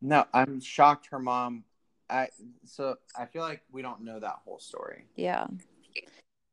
No, 0.00 0.26
I'm 0.32 0.60
shocked 0.60 1.08
her 1.10 1.18
mom. 1.18 1.64
I 2.10 2.28
so 2.64 2.96
I 3.18 3.26
feel 3.26 3.42
like 3.42 3.62
we 3.70 3.82
don't 3.82 4.02
know 4.02 4.18
that 4.20 4.36
whole 4.44 4.58
story, 4.58 5.04
Yeah. 5.16 5.46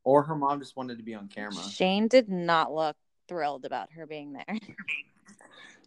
or 0.04 0.24
her 0.24 0.36
mom 0.36 0.60
just 0.60 0.76
wanted 0.76 0.98
to 0.98 1.04
be 1.04 1.14
on 1.14 1.28
camera. 1.28 1.64
Shane 1.70 2.08
did 2.08 2.28
not 2.28 2.74
look 2.74 2.96
thrilled 3.28 3.66
about 3.66 3.92
her 3.94 4.06
being 4.06 4.34
there. 4.34 4.46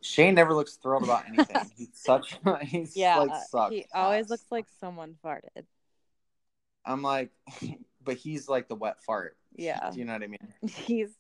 Shane 0.01 0.35
never 0.35 0.55
looks 0.55 0.77
thrilled 0.77 1.03
about 1.05 1.27
anything. 1.29 1.71
he's 1.77 1.89
such 1.95 2.39
he's 2.63 2.97
Yeah. 2.97 3.19
like 3.19 3.31
uh, 3.31 3.41
sucks. 3.51 3.75
he 3.75 3.87
always 3.93 4.31
looks 4.31 4.47
like 4.51 4.67
someone 4.81 5.17
farted. 5.25 5.65
I'm 6.85 7.03
like, 7.03 7.31
but 8.03 8.17
he's 8.17 8.49
like 8.49 8.69
the 8.69 8.75
wet 8.77 9.03
fart. 9.05 9.37
Yeah. 9.55 9.91
Do 9.93 9.99
you 9.99 10.05
know 10.05 10.13
what 10.15 10.23
I 10.23 10.27
mean? 10.29 10.49
He's 10.67 11.11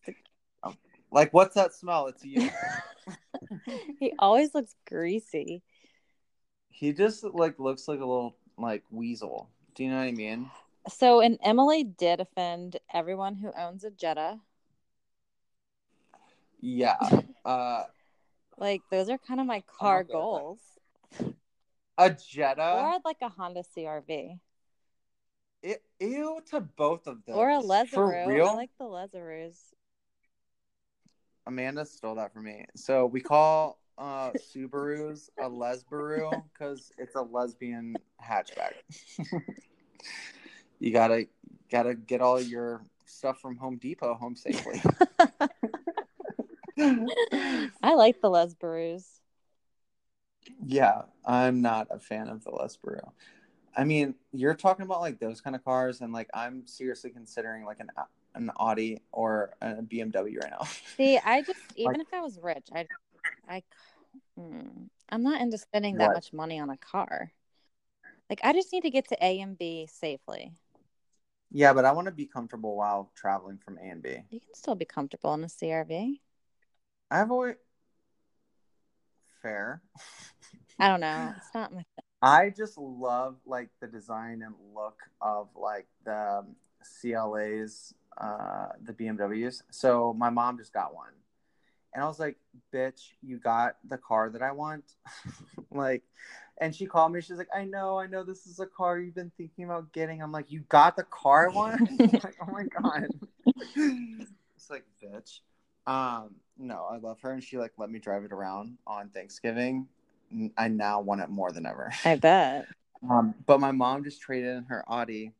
oh, 0.62 0.74
Like, 1.11 1.35
what's 1.35 1.55
that 1.57 1.74
smell? 1.74 2.07
It's 2.07 2.24
you. 2.24 2.49
he 3.99 4.12
always 4.19 4.55
looks 4.55 4.74
greasy. 4.89 5.62
he 6.70 6.93
just 6.93 7.24
like 7.24 7.59
looks 7.59 7.89
like 7.89 7.99
a 7.99 8.07
little 8.07 8.36
like 8.57 8.85
weasel. 8.90 9.51
Do 9.74 9.85
you 9.85 9.90
know 9.90 9.97
what 9.99 10.05
I 10.05 10.12
mean? 10.12 10.51
So, 10.89 11.20
and 11.20 11.39
Emily 11.45 11.85
did 11.85 12.20
offend 12.20 12.78
everyone 12.95 13.35
who 13.35 13.53
owns 13.59 13.85
a 13.85 13.90
Jetta. 13.90 14.39
Yeah. 16.61 16.99
Uh, 17.45 17.85
Like, 18.59 18.83
those 18.91 19.09
are 19.09 19.17
kind 19.17 19.41
of 19.41 19.47
my 19.47 19.63
car 19.79 20.05
goals. 20.05 20.61
a 21.97 22.11
Jetta. 22.11 22.75
or 22.75 22.99
like 23.05 23.17
a 23.23 23.31
Honda 23.31 23.63
CRV. 23.75 24.39
E- 25.63 25.75
ew 26.01 26.41
to 26.51 26.61
both 26.61 27.07
of 27.07 27.25
them. 27.25 27.37
Or 27.37 27.49
a 27.49 27.87
For 27.87 28.25
real? 28.27 28.49
I 28.49 28.55
like 28.55 28.71
the 28.79 28.85
Lezarus. 28.85 29.57
Amanda 31.47 31.87
stole 31.87 32.17
that 32.17 32.35
from 32.35 32.45
me. 32.45 32.67
So 32.77 33.07
we 33.07 33.21
call 33.21 33.81
uh 33.97 34.33
Subarus 34.33 35.31
a 35.39 35.49
Lesbaru 35.49 36.43
because 36.53 36.93
it's 36.99 37.15
a 37.15 37.23
lesbian 37.23 37.97
hatchback. 38.23 38.75
you 40.79 40.93
gotta 40.93 41.27
gotta 41.71 41.95
get 41.95 42.21
all 42.21 42.41
your 42.41 42.83
stuff 43.07 43.41
from 43.41 43.57
Home 43.57 43.79
Depot 43.79 44.15
home 44.15 44.37
safely. 44.37 44.83
I 47.83 47.95
like 47.95 48.21
the 48.21 48.31
Lesbarus. 48.31 49.05
yeah, 50.65 51.03
I'm 51.25 51.61
not 51.63 51.89
a 51.91 51.99
fan 51.99 52.29
of 52.29 52.45
the 52.45 52.51
Lesbaru. 52.51 53.11
I 53.77 53.85
mean, 53.85 54.15
you're 54.33 54.55
talking 54.55 54.85
about 54.85 55.01
like 55.01 55.21
those 55.21 55.41
kind 55.41 55.55
of 55.55 55.65
cars, 55.65 56.01
and 56.01 56.13
like 56.13 56.29
I'm 56.35 56.67
seriously 56.67 57.11
considering 57.11 57.65
like 57.65 57.81
an 57.81 57.91
an 58.35 58.51
Audi 58.59 59.01
or 59.13 59.55
a 59.61 59.83
BMW 59.83 60.39
right 60.41 60.51
now. 60.51 60.67
See, 60.97 61.19
I 61.19 61.43
just 61.47 61.61
even 61.77 61.95
Like- 61.95 62.07
if 62.07 62.15
I 62.15 62.21
was 62.21 62.39
rich, 62.43 62.69
I, 62.75 62.87
I, 63.49 63.63
mm, 64.39 64.89
I'm 65.09 65.23
not 65.23 65.41
into 65.41 65.59
spending 65.59 65.97
that 65.99 66.09
What? 66.09 66.15
much 66.15 66.33
money 66.33 66.59
on 66.59 66.71
a 66.71 66.77
car. 66.77 67.33
Like 68.31 68.41
I 68.45 68.53
just 68.53 68.73
need 68.73 68.83
to 68.83 68.91
get 68.91 69.09
to 69.09 69.25
A 69.25 69.41
and 69.41 69.57
B 69.57 69.89
safely. 69.91 70.53
yeah, 71.51 71.73
but 71.73 71.85
I 71.85 71.93
want 71.93 72.07
to 72.07 72.13
be 72.13 72.27
comfortable 72.27 72.77
while 72.77 73.11
traveling 73.15 73.59
from 73.59 73.79
A 73.79 73.89
and 73.89 74.03
B. 74.03 74.19
You 74.31 74.41
can 74.41 74.55
still 74.55 74.75
be 74.75 74.85
comfortable 74.85 75.33
in 75.35 75.45
a 75.45 75.49
CRV. 75.49 76.21
I've 77.11 77.31
always 77.31 77.57
fair. 79.43 79.83
I 80.79 80.89
don't 80.89 81.01
know. 81.01 81.33
It's 81.37 81.51
not 81.55 81.73
my. 81.73 81.85
I 82.21 82.51
just 82.51 82.77
love 82.77 83.37
like 83.47 83.69
the 83.81 83.87
design 83.87 84.43
and 84.43 84.55
look 84.75 84.99
of 85.21 85.49
like 85.55 85.87
the 86.05 86.41
um, 86.41 86.57
CLAs, 86.83 87.95
uh, 88.21 88.69
the 88.83 88.93
BMWs. 88.93 89.63
So 89.71 90.15
my 90.19 90.31
mom 90.31 90.59
just 90.59 90.73
got 90.73 90.95
one, 90.95 91.13
and 91.95 92.03
I 92.03 92.07
was 92.09 92.19
like, 92.19 92.37
"Bitch, 92.75 93.13
you 93.23 93.39
got 93.39 93.77
the 93.89 93.99
car 93.99 94.31
that 94.31 94.43
I 94.43 94.53
want." 94.53 94.85
like, 95.71 96.03
and 96.61 96.75
she 96.75 96.87
called 96.87 97.13
me. 97.13 97.21
She's 97.21 97.39
like, 97.39 97.49
"I 97.55 97.65
know, 97.65 97.99
I 97.99 98.07
know, 98.07 98.25
this 98.25 98.47
is 98.47 98.59
a 98.59 98.67
car 98.67 98.99
you've 98.99 99.15
been 99.15 99.33
thinking 99.37 99.65
about 99.65 99.93
getting." 99.93 100.21
I'm 100.21 100.33
like, 100.33 100.51
"You 100.51 100.65
got 100.69 100.97
the 100.97 101.05
car 101.05 101.51
I 101.51 101.55
want?" 101.55 101.89
like, 102.25 102.37
oh 102.43 102.51
my 102.51 102.65
god. 102.65 103.09
it's 103.57 104.71
like, 104.71 104.85
bitch. 105.03 105.41
Um, 105.87 106.35
no, 106.59 106.87
I 106.91 106.99
love 106.99 107.21
her, 107.21 107.33
and 107.33 107.43
she 107.43 107.59
like 107.59 107.73
let 107.79 107.91
me 107.91 107.99
drive 107.99 108.25
it 108.25 108.33
around 108.33 108.79
on 108.87 109.09
Thanksgiving. 109.11 109.87
I 110.57 110.69
now 110.69 111.01
want 111.01 111.21
it 111.23 111.31
more 111.31 111.53
than 111.53 111.67
ever. 111.67 111.93
I 112.05 112.17
bet. 112.17 112.67
Um, 113.09 113.33
but 113.47 113.61
my 113.61 113.71
mom 113.71 114.03
just 114.03 114.21
traded 114.21 114.57
in 114.57 114.65
her 114.65 114.85
Audi, 114.89 115.31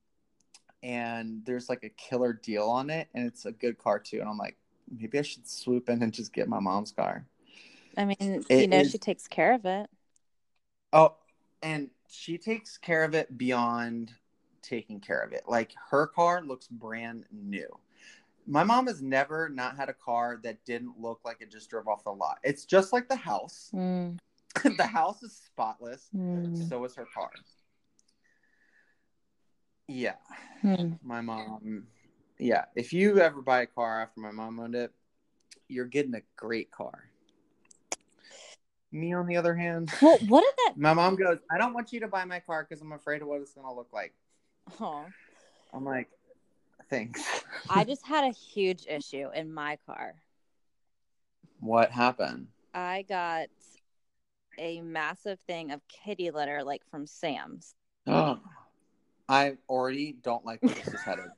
and 0.85 1.43
there's 1.45 1.69
like 1.69 1.83
a 1.83 1.89
killer 1.89 2.33
deal 2.33 2.69
on 2.69 2.89
it, 2.89 3.09
and 3.15 3.27
it's 3.27 3.47
a 3.47 3.51
good 3.51 3.79
car 3.79 3.99
too. 3.99 4.21
And 4.21 4.29
I'm 4.29 4.39
like, 4.39 4.57
maybe 4.89 5.19
I 5.19 5.23
should 5.23 5.49
swoop 5.49 5.89
in 5.89 6.01
and 6.01 6.13
just 6.13 6.33
get 6.33 6.49
my 6.49 6.61
mom's 6.61 6.93
car. 6.93 7.27
I 7.97 8.05
mean, 8.05 8.45
you 8.49 8.69
know, 8.69 8.79
is- 8.79 8.93
she 8.93 8.99
takes 8.99 9.27
care 9.27 9.55
of 9.55 9.65
it. 9.65 9.91
Oh, 10.93 11.17
and 11.65 11.91
she 12.09 12.39
takes 12.39 12.79
care 12.79 13.03
of 13.03 13.15
it 13.15 13.37
beyond 13.37 14.13
taking 14.63 15.01
care 15.01 15.21
of 15.21 15.33
it. 15.33 15.43
Like 15.49 15.73
her 15.91 16.07
car 16.07 16.43
looks 16.43 16.69
brand 16.69 17.25
new. 17.33 17.67
My 18.51 18.65
mom 18.65 18.87
has 18.87 19.03
never 19.03 19.51
not 19.51 19.77
had 19.77 19.91
a 19.91 19.93
car 19.93 20.41
that 20.43 20.65
didn't 20.65 20.99
look 20.99 21.21
like 21.23 21.37
it 21.41 21.51
just 21.51 21.69
drove 21.69 21.87
off 21.87 22.03
the 22.03 22.11
lot. 22.11 22.39
It's 22.43 22.65
just 22.65 22.95
like 22.95 23.07
the 23.07 23.15
house. 23.17 23.71
Mm, 23.75 24.17
the 24.79 24.87
house 24.87 25.23
is 25.23 25.37
spotless. 25.37 26.09
mm, 26.17 26.67
So 26.67 26.83
is 26.87 26.95
her 26.97 27.07
car. 27.15 27.31
Yeah. 29.87 30.15
mm. 30.65 30.99
my 31.03 31.21
mom 31.21 31.87
yeah 32.39 32.67
if 32.77 32.93
you 32.93 33.19
ever 33.21 33.41
buy 33.43 33.63
a 33.63 33.67
car 33.67 34.03
after 34.03 34.21
my 34.21 34.31
mom 34.31 34.61
owned 34.61 34.75
it 34.75 34.93
you're 35.69 35.87
getting 35.87 36.15
a 36.15 36.21
great 36.37 36.71
car 36.71 37.05
me 38.93 39.13
on 39.15 39.27
the 39.27 39.37
other 39.37 39.55
hand 39.57 39.91
Well, 40.03 40.19
what 40.29 40.43
did 40.43 40.55
that? 40.59 40.75
my 40.77 40.93
mom 40.93 41.17
goes 41.17 41.39
i 41.51 41.57
don't 41.59 41.73
want 41.73 41.91
you 41.93 42.01
to 42.01 42.07
buy 42.07 42.25
my 42.27 42.39
car 42.39 42.67
because 42.69 42.83
i'm 42.83 42.93
afraid 42.93 43.23
of 43.23 43.29
what 43.29 43.41
it's 43.41 43.53
going 43.55 43.67
to 43.67 43.73
look 43.73 43.89
like 43.93 44.13
Oh, 44.79 45.07
i'm 45.73 45.85
like 45.85 46.11
thanks 46.91 47.45
I 47.71 47.85
just 47.93 48.07
had 48.07 48.25
a 48.25 48.31
huge 48.33 48.87
issue 48.89 49.29
in 49.35 49.53
my 49.53 49.79
car. 49.87 50.15
what 51.61 51.91
happened 51.91 52.49
I 52.75 53.05
got 53.09 53.49
a 54.59 54.81
massive 54.81 55.39
thing 55.41 55.71
of 55.71 55.81
kitty 55.89 56.31
litter, 56.31 56.63
like 56.65 56.83
from 56.91 57.07
Sam's. 57.07 57.75
i 59.29 59.57
already 59.69 60.13
don't 60.23 60.45
like 60.45 60.63
where 60.63 60.75
this 60.75 60.89
is 60.89 61.01
headed 61.03 61.31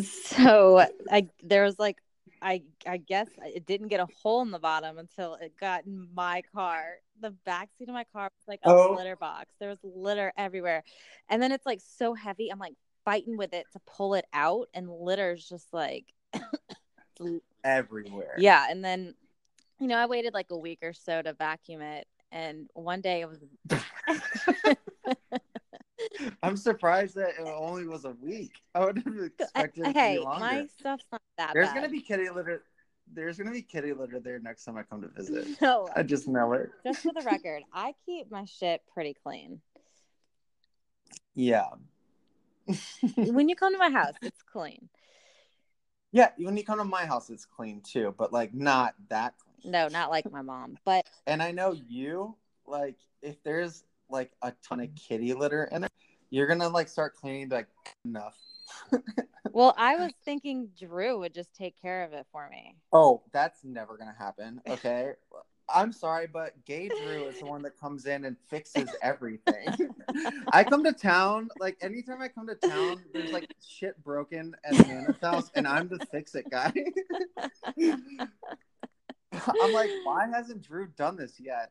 so 0.04 0.86
I 1.10 1.28
there 1.42 1.64
was 1.64 1.78
like 1.78 1.98
I 2.42 2.62
I 2.86 2.96
guess 2.98 3.28
it 3.44 3.66
didn't 3.66 3.88
get 3.88 4.00
a 4.00 4.06
hole 4.22 4.42
in 4.42 4.50
the 4.50 4.58
bottom 4.58 4.98
until 4.98 5.34
it 5.34 5.52
got 5.58 5.84
in 5.86 6.08
my 6.14 6.42
car. 6.54 6.96
The 7.20 7.30
back 7.30 7.70
seat 7.78 7.88
of 7.88 7.94
my 7.94 8.04
car 8.04 8.24
was 8.24 8.48
like 8.48 8.60
a 8.64 8.68
Oh. 8.70 8.94
litter 8.94 9.16
box. 9.16 9.46
There 9.58 9.68
was 9.68 9.78
litter 9.82 10.32
everywhere. 10.36 10.84
And 11.28 11.42
then 11.42 11.52
it's 11.52 11.66
like 11.66 11.80
so 11.80 12.14
heavy. 12.14 12.50
I'm 12.50 12.58
like 12.58 12.74
fighting 13.04 13.36
with 13.36 13.52
it 13.54 13.66
to 13.72 13.80
pull 13.86 14.14
it 14.14 14.26
out 14.32 14.68
and 14.74 14.88
litter's 14.90 15.48
just 15.48 15.72
like 15.72 16.04
everywhere 17.64 18.34
Yeah, 18.38 18.66
and 18.70 18.84
then 18.84 19.14
you 19.80 19.86
know, 19.86 19.96
I 19.96 20.06
waited 20.06 20.34
like 20.34 20.50
a 20.50 20.56
week 20.58 20.80
or 20.82 20.92
so 20.92 21.22
to 21.22 21.32
vacuum 21.34 21.82
it 21.82 22.06
and 22.32 22.68
one 22.74 23.00
day 23.00 23.20
it 23.22 23.28
was 23.28 23.38
i'm 26.42 26.56
surprised 26.56 27.14
that 27.14 27.30
it 27.38 27.46
only 27.46 27.86
was 27.86 28.04
a 28.04 28.10
week 28.22 28.60
i 28.74 28.84
would 28.84 28.96
have 28.98 29.18
expected 29.18 29.86
it 29.86 29.92
to 29.92 29.98
hey, 29.98 30.16
be 30.16 30.24
longer 30.24 30.40
my 30.40 30.66
stuff's 30.78 31.04
not 31.12 31.20
that 31.38 31.52
There's 31.54 31.68
bad. 31.68 31.74
gonna 31.76 31.88
be 31.88 32.00
kitty 32.00 32.28
litter. 32.28 32.64
There's 33.14 33.38
gonna 33.38 33.52
be 33.52 33.62
kitty 33.62 33.92
litter 33.94 34.20
there 34.20 34.38
next 34.40 34.64
time 34.64 34.76
I 34.76 34.82
come 34.82 35.00
to 35.00 35.08
visit. 35.08 35.46
no, 35.62 35.88
I 35.96 36.02
just 36.02 36.28
know 36.28 36.52
it. 36.52 36.68
just 36.84 37.00
for 37.00 37.12
the 37.14 37.22
record, 37.22 37.62
I 37.72 37.94
keep 38.04 38.30
my 38.30 38.44
shit 38.44 38.82
pretty 38.92 39.14
clean. 39.24 39.60
Yeah, 41.34 41.68
when 43.16 43.48
you 43.48 43.56
come 43.56 43.72
to 43.72 43.78
my 43.78 43.90
house, 43.90 44.14
it's 44.20 44.42
clean. 44.42 44.88
yeah. 46.12 46.30
When 46.36 46.56
you 46.56 46.64
come 46.64 46.78
to 46.78 46.84
my 46.84 47.06
house, 47.06 47.30
it's 47.30 47.44
clean 47.46 47.80
too, 47.80 48.14
but 48.18 48.32
like 48.32 48.52
not 48.52 48.94
that 49.08 49.34
clean. 49.38 49.72
No, 49.72 49.88
not 49.88 50.10
like 50.10 50.30
my 50.30 50.42
mom, 50.42 50.76
but 50.84 51.06
And 51.26 51.42
I 51.42 51.52
know 51.52 51.72
you, 51.88 52.34
like, 52.66 52.96
if 53.22 53.42
there's 53.42 53.84
like 54.10 54.32
a 54.42 54.52
ton 54.66 54.80
of 54.80 54.88
kitty 54.96 55.32
litter 55.34 55.64
in 55.70 55.84
it, 55.84 55.92
you're 56.30 56.46
gonna 56.46 56.68
like 56.68 56.88
start 56.88 57.14
cleaning 57.14 57.48
like 57.48 57.68
enough. 58.04 58.36
well, 59.52 59.74
I 59.76 59.96
was 59.96 60.12
thinking 60.24 60.68
Drew 60.78 61.18
would 61.20 61.34
just 61.34 61.54
take 61.54 61.80
care 61.80 62.04
of 62.04 62.12
it 62.12 62.26
for 62.30 62.48
me. 62.50 62.76
Oh, 62.92 63.22
that's 63.32 63.64
never 63.64 63.96
gonna 63.96 64.16
happen. 64.18 64.60
Okay. 64.68 65.12
I'm 65.70 65.92
sorry, 65.92 66.26
but 66.26 66.64
Gay 66.64 66.88
Drew 66.88 67.26
is 67.26 67.40
the 67.40 67.46
one 67.46 67.60
that 67.62 67.78
comes 67.78 68.06
in 68.06 68.24
and 68.24 68.36
fixes 68.48 68.88
everything. 69.02 69.90
I 70.52 70.64
come 70.64 70.82
to 70.84 70.92
town, 70.92 71.50
like 71.60 71.76
anytime 71.82 72.22
I 72.22 72.28
come 72.28 72.46
to 72.46 72.54
town, 72.54 73.02
there's 73.12 73.32
like 73.32 73.50
shit 73.66 74.02
broken 74.02 74.54
at 74.64 74.80
Amanda's 74.80 75.20
house, 75.20 75.50
and 75.54 75.68
I'm 75.68 75.88
the 75.88 75.98
fix 76.06 76.34
it 76.34 76.48
guy. 76.50 76.72
I'm 79.62 79.72
like, 79.72 79.90
why 80.04 80.26
hasn't 80.32 80.62
Drew 80.62 80.88
done 80.96 81.16
this 81.16 81.38
yet? 81.38 81.70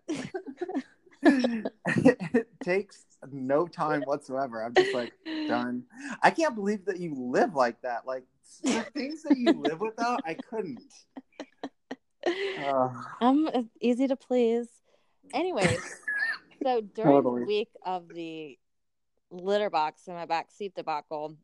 it 1.23 2.47
takes 2.63 3.05
no 3.31 3.67
time 3.67 4.01
whatsoever. 4.01 4.63
I'm 4.63 4.73
just 4.73 4.93
like, 4.93 5.11
done. 5.47 5.83
I 6.21 6.29
can't 6.29 6.55
believe 6.55 6.85
that 6.85 6.99
you 6.99 7.15
live 7.15 7.55
like 7.55 7.81
that. 7.81 8.05
Like 8.05 8.23
the 8.63 8.85
things 8.95 9.23
that 9.23 9.37
you 9.37 9.59
live 9.59 9.79
without, 9.79 10.21
I 10.25 10.35
couldn't. 10.35 10.93
Uh, 12.57 12.89
I'm 13.21 13.69
easy 13.79 14.07
to 14.07 14.15
please. 14.15 14.67
Anyways, 15.33 15.79
so 16.63 16.81
during 16.81 17.11
Totally. 17.11 17.41
the 17.41 17.47
week 17.47 17.69
of 17.85 18.07
the 18.09 18.57
litter 19.29 19.69
box 19.69 20.07
in 20.07 20.13
my 20.13 20.25
back 20.25 20.51
seat 20.51 20.73
debacle, 20.75 21.35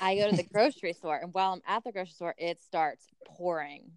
I 0.00 0.16
go 0.16 0.30
to 0.30 0.36
the 0.36 0.44
grocery 0.44 0.92
store, 0.92 1.16
and 1.16 1.34
while 1.34 1.52
I'm 1.52 1.62
at 1.66 1.84
the 1.84 1.92
grocery 1.92 2.12
store, 2.12 2.34
it 2.38 2.62
starts 2.62 3.06
pouring. 3.26 3.90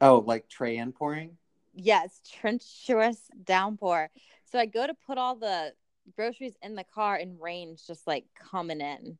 oh, 0.00 0.18
like 0.26 0.48
tray 0.48 0.78
and 0.78 0.94
pouring? 0.94 1.36
Yes, 1.74 2.20
treacherous 2.40 3.30
downpour. 3.44 4.10
So 4.50 4.58
I 4.58 4.66
go 4.66 4.86
to 4.86 4.94
put 5.06 5.18
all 5.18 5.36
the 5.36 5.72
groceries 6.16 6.56
in 6.62 6.74
the 6.74 6.84
car, 6.84 7.16
and 7.16 7.40
rain's 7.40 7.86
just 7.86 8.06
like 8.06 8.24
coming 8.34 8.80
in. 8.80 9.18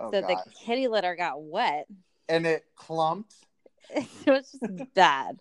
Oh, 0.00 0.10
so 0.10 0.20
gosh. 0.20 0.44
the 0.44 0.50
kitty 0.64 0.88
litter 0.88 1.16
got 1.16 1.42
wet. 1.42 1.86
and 2.28 2.46
it 2.46 2.64
clumped. 2.76 3.34
it 3.90 4.26
was 4.26 4.50
just 4.50 4.94
bad. 4.94 5.38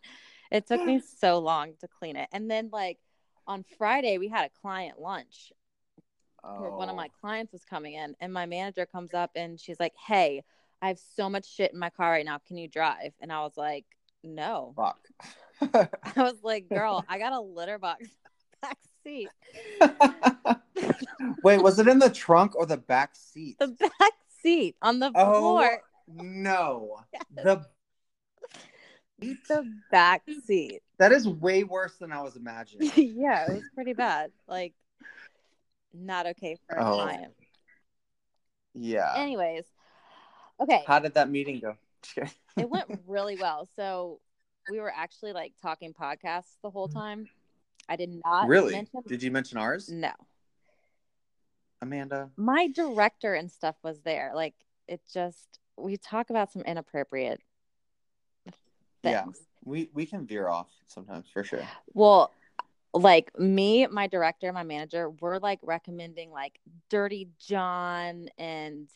It 0.51 0.67
took 0.67 0.85
me 0.85 1.01
so 1.19 1.39
long 1.39 1.73
to 1.81 1.87
clean 1.87 2.15
it. 2.15 2.29
And 2.31 2.49
then 2.49 2.69
like 2.71 2.99
on 3.47 3.65
Friday 3.77 4.17
we 4.17 4.27
had 4.27 4.45
a 4.45 4.61
client 4.61 4.99
lunch 4.99 5.51
where 6.57 6.69
one 6.69 6.87
of 6.89 6.93
Oh, 6.93 6.97
my 6.97 7.09
clients 7.19 7.51
was 7.51 7.65
coming 7.65 7.93
in 7.93 8.15
and 8.19 8.31
my 8.31 8.45
manager 8.45 8.85
comes 8.85 9.13
up 9.13 9.31
and 9.35 9.59
she's 9.59 9.79
like, 9.79 9.93
"Hey, 10.07 10.43
I 10.81 10.87
have 10.87 10.99
so 10.99 11.29
much 11.29 11.45
shit 11.47 11.73
in 11.73 11.79
my 11.79 11.89
car 11.89 12.11
right 12.11 12.25
now. 12.25 12.39
Can 12.47 12.57
you 12.57 12.67
drive?" 12.67 13.13
And 13.19 13.31
I 13.31 13.41
was 13.41 13.57
like, 13.57 13.85
"No." 14.25 14.73
fuck. 14.75 14.99
I 16.03 16.23
was 16.23 16.35
like, 16.43 16.69
"Girl, 16.69 17.03
I 17.07 17.17
got 17.19 17.33
a 17.33 17.39
litter 17.39 17.77
box 17.79 18.07
back 18.61 18.77
seat." 19.03 19.29
Wait, 21.43 21.61
was 21.61 21.79
it 21.79 21.87
in 21.87 21.99
the 21.99 22.09
trunk 22.09 22.55
or 22.55 22.65
the 22.65 22.77
back 22.77 23.15
seat? 23.15 23.57
The 23.59 23.67
back 23.67 24.13
seat 24.41 24.75
on 24.81 24.99
the 24.99 25.11
Oh, 25.15 25.39
floor. 25.39 25.81
no. 26.07 26.97
The 27.33 27.65
The 29.47 29.71
back 29.91 30.23
seat. 30.45 30.81
that 30.97 31.11
is 31.11 31.27
way 31.27 31.63
worse 31.63 31.95
than 31.97 32.11
I 32.11 32.21
was 32.21 32.35
imagining. 32.35 32.91
yeah, 32.95 33.45
it 33.49 33.53
was 33.55 33.63
pretty 33.73 33.93
bad. 33.93 34.31
Like 34.47 34.73
not 35.93 36.25
okay 36.27 36.57
for 36.67 36.75
a 36.75 36.85
Oh. 36.85 36.95
client. 36.95 37.33
Yeah. 38.73 39.13
Anyways, 39.15 39.63
okay, 40.59 40.83
How 40.85 40.99
did 40.99 41.13
that 41.13 41.29
meeting 41.29 41.59
go? 41.59 41.77
It 42.57 42.69
went 42.69 42.85
really 43.07 43.35
well. 43.35 43.67
So 43.75 44.21
we 44.71 44.79
were 44.79 44.93
actually 44.95 45.33
like 45.33 45.53
talking 45.61 45.93
podcasts 45.93 46.55
the 46.63 46.69
whole 46.69 46.87
mm-hmm. 46.87 46.99
time. 46.99 47.29
I 47.89 47.97
did 47.97 48.21
not 48.23 48.47
really? 48.47 48.73
mention 48.73 49.01
Did 49.05 49.21
you 49.21 49.29
mention 49.29 49.57
ours, 49.57 49.89
no. 49.89 50.11
Amanda? 51.81 52.31
My 52.37 52.67
director 52.67 53.33
and 53.33 53.51
stuff 53.51 53.75
was 53.83 53.99
there. 54.01 54.31
Like 54.33 54.55
it 54.87 55.01
just 55.13 55.59
we 55.77 55.97
talk 55.97 56.29
about 56.29 56.51
some 56.51 56.61
inappropriate 56.63 57.41
things. 58.45 58.55
Yeah. 59.03 59.25
We 59.63 59.89
we 59.93 60.05
can 60.05 60.25
veer 60.25 60.47
off 60.47 60.69
sometimes 60.87 61.27
for 61.31 61.43
sure. 61.43 61.67
Well, 61.93 62.31
like 62.93 63.37
me, 63.37 63.87
my 63.87 64.07
director, 64.07 64.51
my 64.53 64.63
manager, 64.63 65.09
we're 65.09 65.37
like 65.39 65.59
recommending 65.61 66.31
like 66.31 66.59
Dirty 66.89 67.29
John 67.39 68.29
and 68.37 68.87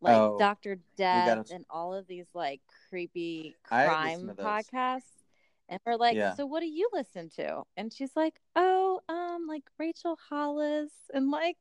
like 0.00 0.16
Oh, 0.16 0.38
Dr. 0.38 0.78
Death 0.96 1.50
and 1.50 1.64
all 1.70 1.94
of 1.94 2.06
these 2.06 2.26
like 2.34 2.60
creepy 2.88 3.54
crime 3.62 4.06
listen 4.12 4.28
to 4.28 4.34
those. 4.34 4.44
podcasts. 4.46 5.02
And 5.68 5.80
we're 5.84 5.96
like, 5.96 6.16
Yeah. 6.16 6.34
so 6.34 6.46
what 6.46 6.60
do 6.60 6.66
you 6.66 6.88
listen 6.92 7.28
to? 7.36 7.62
And 7.76 7.92
she's 7.92 8.14
like, 8.14 8.34
oh, 8.54 9.00
um, 9.08 9.46
like 9.48 9.64
Rachel 9.78 10.16
Hollis. 10.28 10.92
And 11.12 11.30
like, 11.30 11.56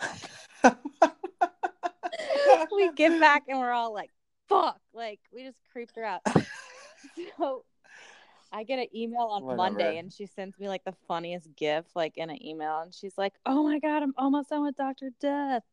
we 2.74 2.90
get 2.94 3.20
back 3.20 3.44
and 3.48 3.58
we're 3.58 3.72
all 3.72 3.92
like, 3.92 4.10
fuck. 4.48 4.80
Like, 4.94 5.20
we 5.32 5.44
just 5.44 5.58
creeped 5.72 5.96
her 5.96 6.04
out. 6.04 6.22
so 7.38 7.64
I 8.52 8.64
get 8.64 8.78
an 8.78 8.86
email 8.94 9.28
on 9.30 9.42
Whatever. 9.42 9.56
Monday 9.58 9.98
and 9.98 10.12
she 10.12 10.26
sends 10.26 10.58
me 10.58 10.68
like 10.68 10.84
the 10.84 10.94
funniest 11.06 11.48
gif, 11.56 11.84
like 11.94 12.16
in 12.16 12.30
an 12.30 12.44
email. 12.44 12.80
And 12.80 12.94
she's 12.94 13.18
like, 13.18 13.34
oh 13.46 13.62
my 13.62 13.78
God, 13.78 14.02
I'm 14.02 14.14
almost 14.16 14.48
done 14.50 14.62
with 14.62 14.76
Dr. 14.76 15.10
Death. 15.20 15.64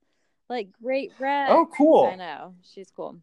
Like, 0.50 0.70
great 0.82 1.12
red. 1.20 1.50
oh, 1.50 1.68
cool. 1.76 2.10
I 2.12 2.16
know. 2.16 2.56
She's 2.64 2.90
cool. 2.90 3.18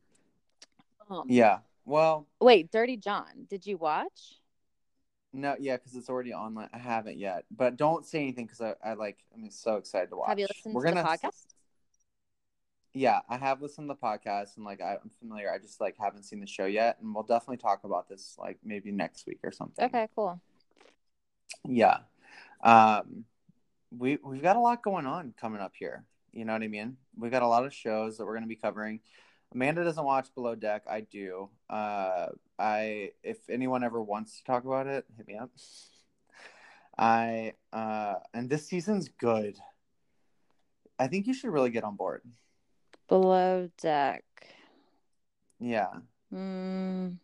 Um, 1.10 1.24
Yeah. 1.28 1.59
Well, 1.86 2.26
Wait, 2.40 2.70
Dirty 2.70 2.96
John, 2.96 3.46
did 3.48 3.66
you 3.66 3.76
watch? 3.76 4.38
no, 5.34 5.56
yeah, 5.59 5.76
because 5.76 5.94
it's 5.96 6.09
already 6.09 6.32
online. 6.32 6.68
I 6.72 6.78
haven't 6.78 7.18
yet, 7.18 7.44
but 7.51 7.76
don't 7.76 8.06
say 8.06 8.20
anything 8.20 8.46
because 8.46 8.60
I, 8.60 8.74
I 8.82 8.94
like. 8.94 9.18
I'm 9.34 9.51
so 9.51 9.76
excited 9.76 10.10
to 10.10 10.16
watch. 10.16 10.28
Have 10.28 10.38
you 10.38 10.46
listened 10.46 10.74
We're 10.74 10.86
to 10.86 10.92
gonna, 10.92 11.02
the 11.02 11.09
podcast? 11.28 11.44
Yeah, 12.94 13.20
I 13.28 13.36
have 13.36 13.60
listened 13.60 13.90
to 13.90 13.94
the 13.94 14.06
podcast 14.06 14.56
and 14.56 14.64
like 14.64 14.80
I'm 14.80 15.10
familiar. 15.18 15.52
I 15.52 15.59
just 15.59 15.80
like 15.80 15.96
haven't 15.98 16.22
seen 16.22 16.40
the 16.40 16.46
show 16.46 16.66
yet, 16.66 16.98
and 17.01 17.12
we'll 17.12 17.24
definitely 17.24 17.56
talk 17.56 17.82
about 17.82 18.09
this 18.09 18.36
like 18.38 18.59
maybe 18.64 18.92
next 18.92 19.26
week 19.26 19.40
or 19.42 19.51
something. 19.51 19.84
Okay, 19.84 20.09
cool. 20.14 20.40
Yeah. 21.64 21.98
Um, 22.62 23.24
we 23.90 24.18
we've 24.24 24.42
got 24.42 24.56
a 24.56 24.60
lot 24.60 24.82
going 24.82 25.06
on 25.06 25.34
coming 25.36 25.60
up 25.60 25.72
here. 25.76 26.05
You 26.35 26.44
know 26.44 26.52
what 26.52 26.62
I 26.62 26.69
mean? 26.69 26.97
We've 27.16 27.31
got 27.31 27.43
a 27.43 27.47
lot 27.47 27.65
of 27.65 27.73
shows 27.73 28.19
that 28.19 28.27
we're 28.27 28.32
going 28.32 28.43
to 28.43 28.48
be 28.48 28.56
covering. 28.56 29.01
Amanda 29.55 29.85
doesn't 29.85 30.05
watch 30.05 30.35
Below 30.35 30.56
Deck. 30.56 30.82
I 30.90 31.01
do. 31.02 31.48
Uh, 31.70 32.27
I 32.59 33.12
if 33.23 33.39
anyone 33.48 33.85
ever 33.85 34.02
wants 34.02 34.39
to 34.39 34.44
talk 34.44 34.65
about 34.65 34.89
it, 34.89 35.05
hit 35.16 35.28
me 35.28 35.36
up. 35.36 35.51
I 36.98 37.52
uh, 37.73 38.15
and 38.35 38.51
this 38.51 38.66
season's 38.66 39.09
good. 39.09 39.56
I 40.98 41.06
think 41.06 41.28
you 41.28 41.35
should 41.35 41.51
really 41.51 41.70
get 41.70 41.85
on 41.85 41.94
board. 41.97 42.23
Below 43.09 43.69
deck. 43.81 44.24
Yeah. 45.61 45.93
Mm, 46.32 47.19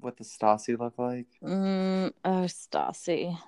What 0.00 0.16
does 0.16 0.36
Stassi 0.36 0.78
look 0.78 0.98
like? 0.98 1.28
mm, 1.42 2.12
oh, 2.24 2.46
Stassi. 2.46 3.38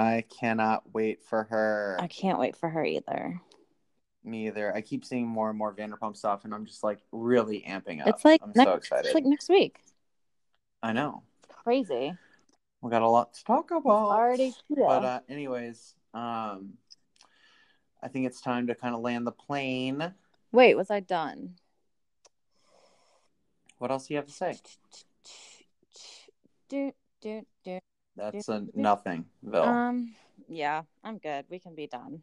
I 0.00 0.24
cannot 0.30 0.94
wait 0.94 1.22
for 1.22 1.44
her. 1.44 1.98
I 2.00 2.06
can't 2.06 2.38
wait 2.38 2.56
for 2.56 2.70
her 2.70 2.82
either. 2.82 3.38
Me 4.24 4.46
either. 4.46 4.74
I 4.74 4.80
keep 4.80 5.04
seeing 5.04 5.26
more 5.26 5.50
and 5.50 5.58
more 5.58 5.74
Vanderpump 5.74 6.16
stuff, 6.16 6.44
and 6.44 6.54
I'm 6.54 6.64
just 6.64 6.82
like 6.82 7.00
really 7.12 7.64
amping 7.68 8.00
up. 8.00 8.08
It's 8.08 8.24
like 8.24 8.40
I'm 8.42 8.52
next, 8.56 8.70
so 8.70 8.74
excited. 8.76 9.06
It's 9.06 9.14
like 9.14 9.24
next 9.24 9.50
week. 9.50 9.78
I 10.82 10.92
know. 10.92 11.22
Crazy. 11.64 12.14
We 12.80 12.90
got 12.90 13.02
a 13.02 13.08
lot 13.08 13.34
to 13.34 13.44
talk 13.44 13.70
about. 13.70 14.10
Already 14.10 14.54
here. 14.68 14.86
But 14.86 15.04
uh, 15.04 15.20
anyways, 15.28 15.94
um, 16.14 16.78
I 18.02 18.08
think 18.08 18.26
it's 18.26 18.40
time 18.40 18.68
to 18.68 18.74
kind 18.74 18.94
of 18.94 19.02
land 19.02 19.26
the 19.26 19.32
plane. 19.32 20.14
Wait, 20.50 20.76
was 20.76 20.90
I 20.90 21.00
done? 21.00 21.56
What 23.76 23.90
else 23.90 24.06
do 24.06 24.14
you 24.14 24.18
have 24.18 24.26
to 24.26 24.32
say? 24.32 24.58
Do, 26.70 26.92
do, 27.20 27.42
do. 27.64 27.80
That's 28.16 28.48
a 28.48 28.66
nothing, 28.74 29.24
Bill. 29.48 29.62
Um, 29.64 30.14
yeah, 30.48 30.82
I'm 31.04 31.18
good. 31.18 31.44
We 31.48 31.58
can 31.58 31.74
be 31.74 31.86
done. 31.86 32.22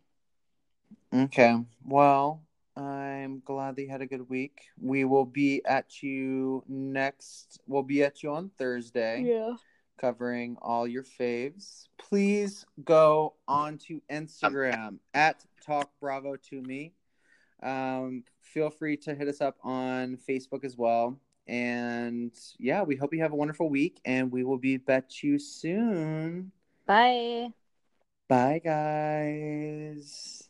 okay. 1.14 1.58
Well, 1.86 2.44
I'm 2.76 3.42
glad 3.44 3.76
that 3.76 3.82
you 3.82 3.90
had 3.90 4.02
a 4.02 4.06
good 4.06 4.30
week. 4.30 4.62
We 4.80 5.04
will 5.06 5.26
be 5.26 5.64
at 5.66 6.04
you 6.04 6.64
next. 6.68 7.60
We'll 7.66 7.84
be 7.84 8.04
at 8.04 8.22
you 8.22 8.32
on 8.32 8.52
Thursday. 8.58 9.24
Yeah. 9.26 9.56
covering 10.00 10.58
all 10.62 10.88
your 10.88 11.04
faves. 11.04 11.88
Please 11.98 12.66
go 12.84 13.34
on 13.48 13.80
to 13.80 14.00
Instagram 14.12 15.00
at 15.16 15.44
Talk 15.66 15.90
Bravo 16.00 16.36
to 16.50 16.62
me. 16.62 16.94
Um, 17.64 18.24
feel 18.44 18.70
free 18.70 18.96
to 18.98 19.16
hit 19.16 19.28
us 19.28 19.42
up 19.42 19.58
on 19.64 20.18
Facebook 20.30 20.64
as 20.64 20.78
well. 20.78 21.18
And 21.48 22.32
yeah, 22.60 22.84
we 22.84 22.96
hope 22.96 23.14
you 23.14 23.22
have 23.22 23.32
a 23.32 23.36
wonderful 23.36 23.70
week, 23.70 24.00
and 24.06 24.32
we 24.32 24.44
will 24.44 24.58
be 24.58 24.78
bet 24.78 25.24
you 25.24 25.40
soon. 25.40 26.52
Bye. 26.86 27.54
Bye, 28.28 28.60
guys. 28.64 30.47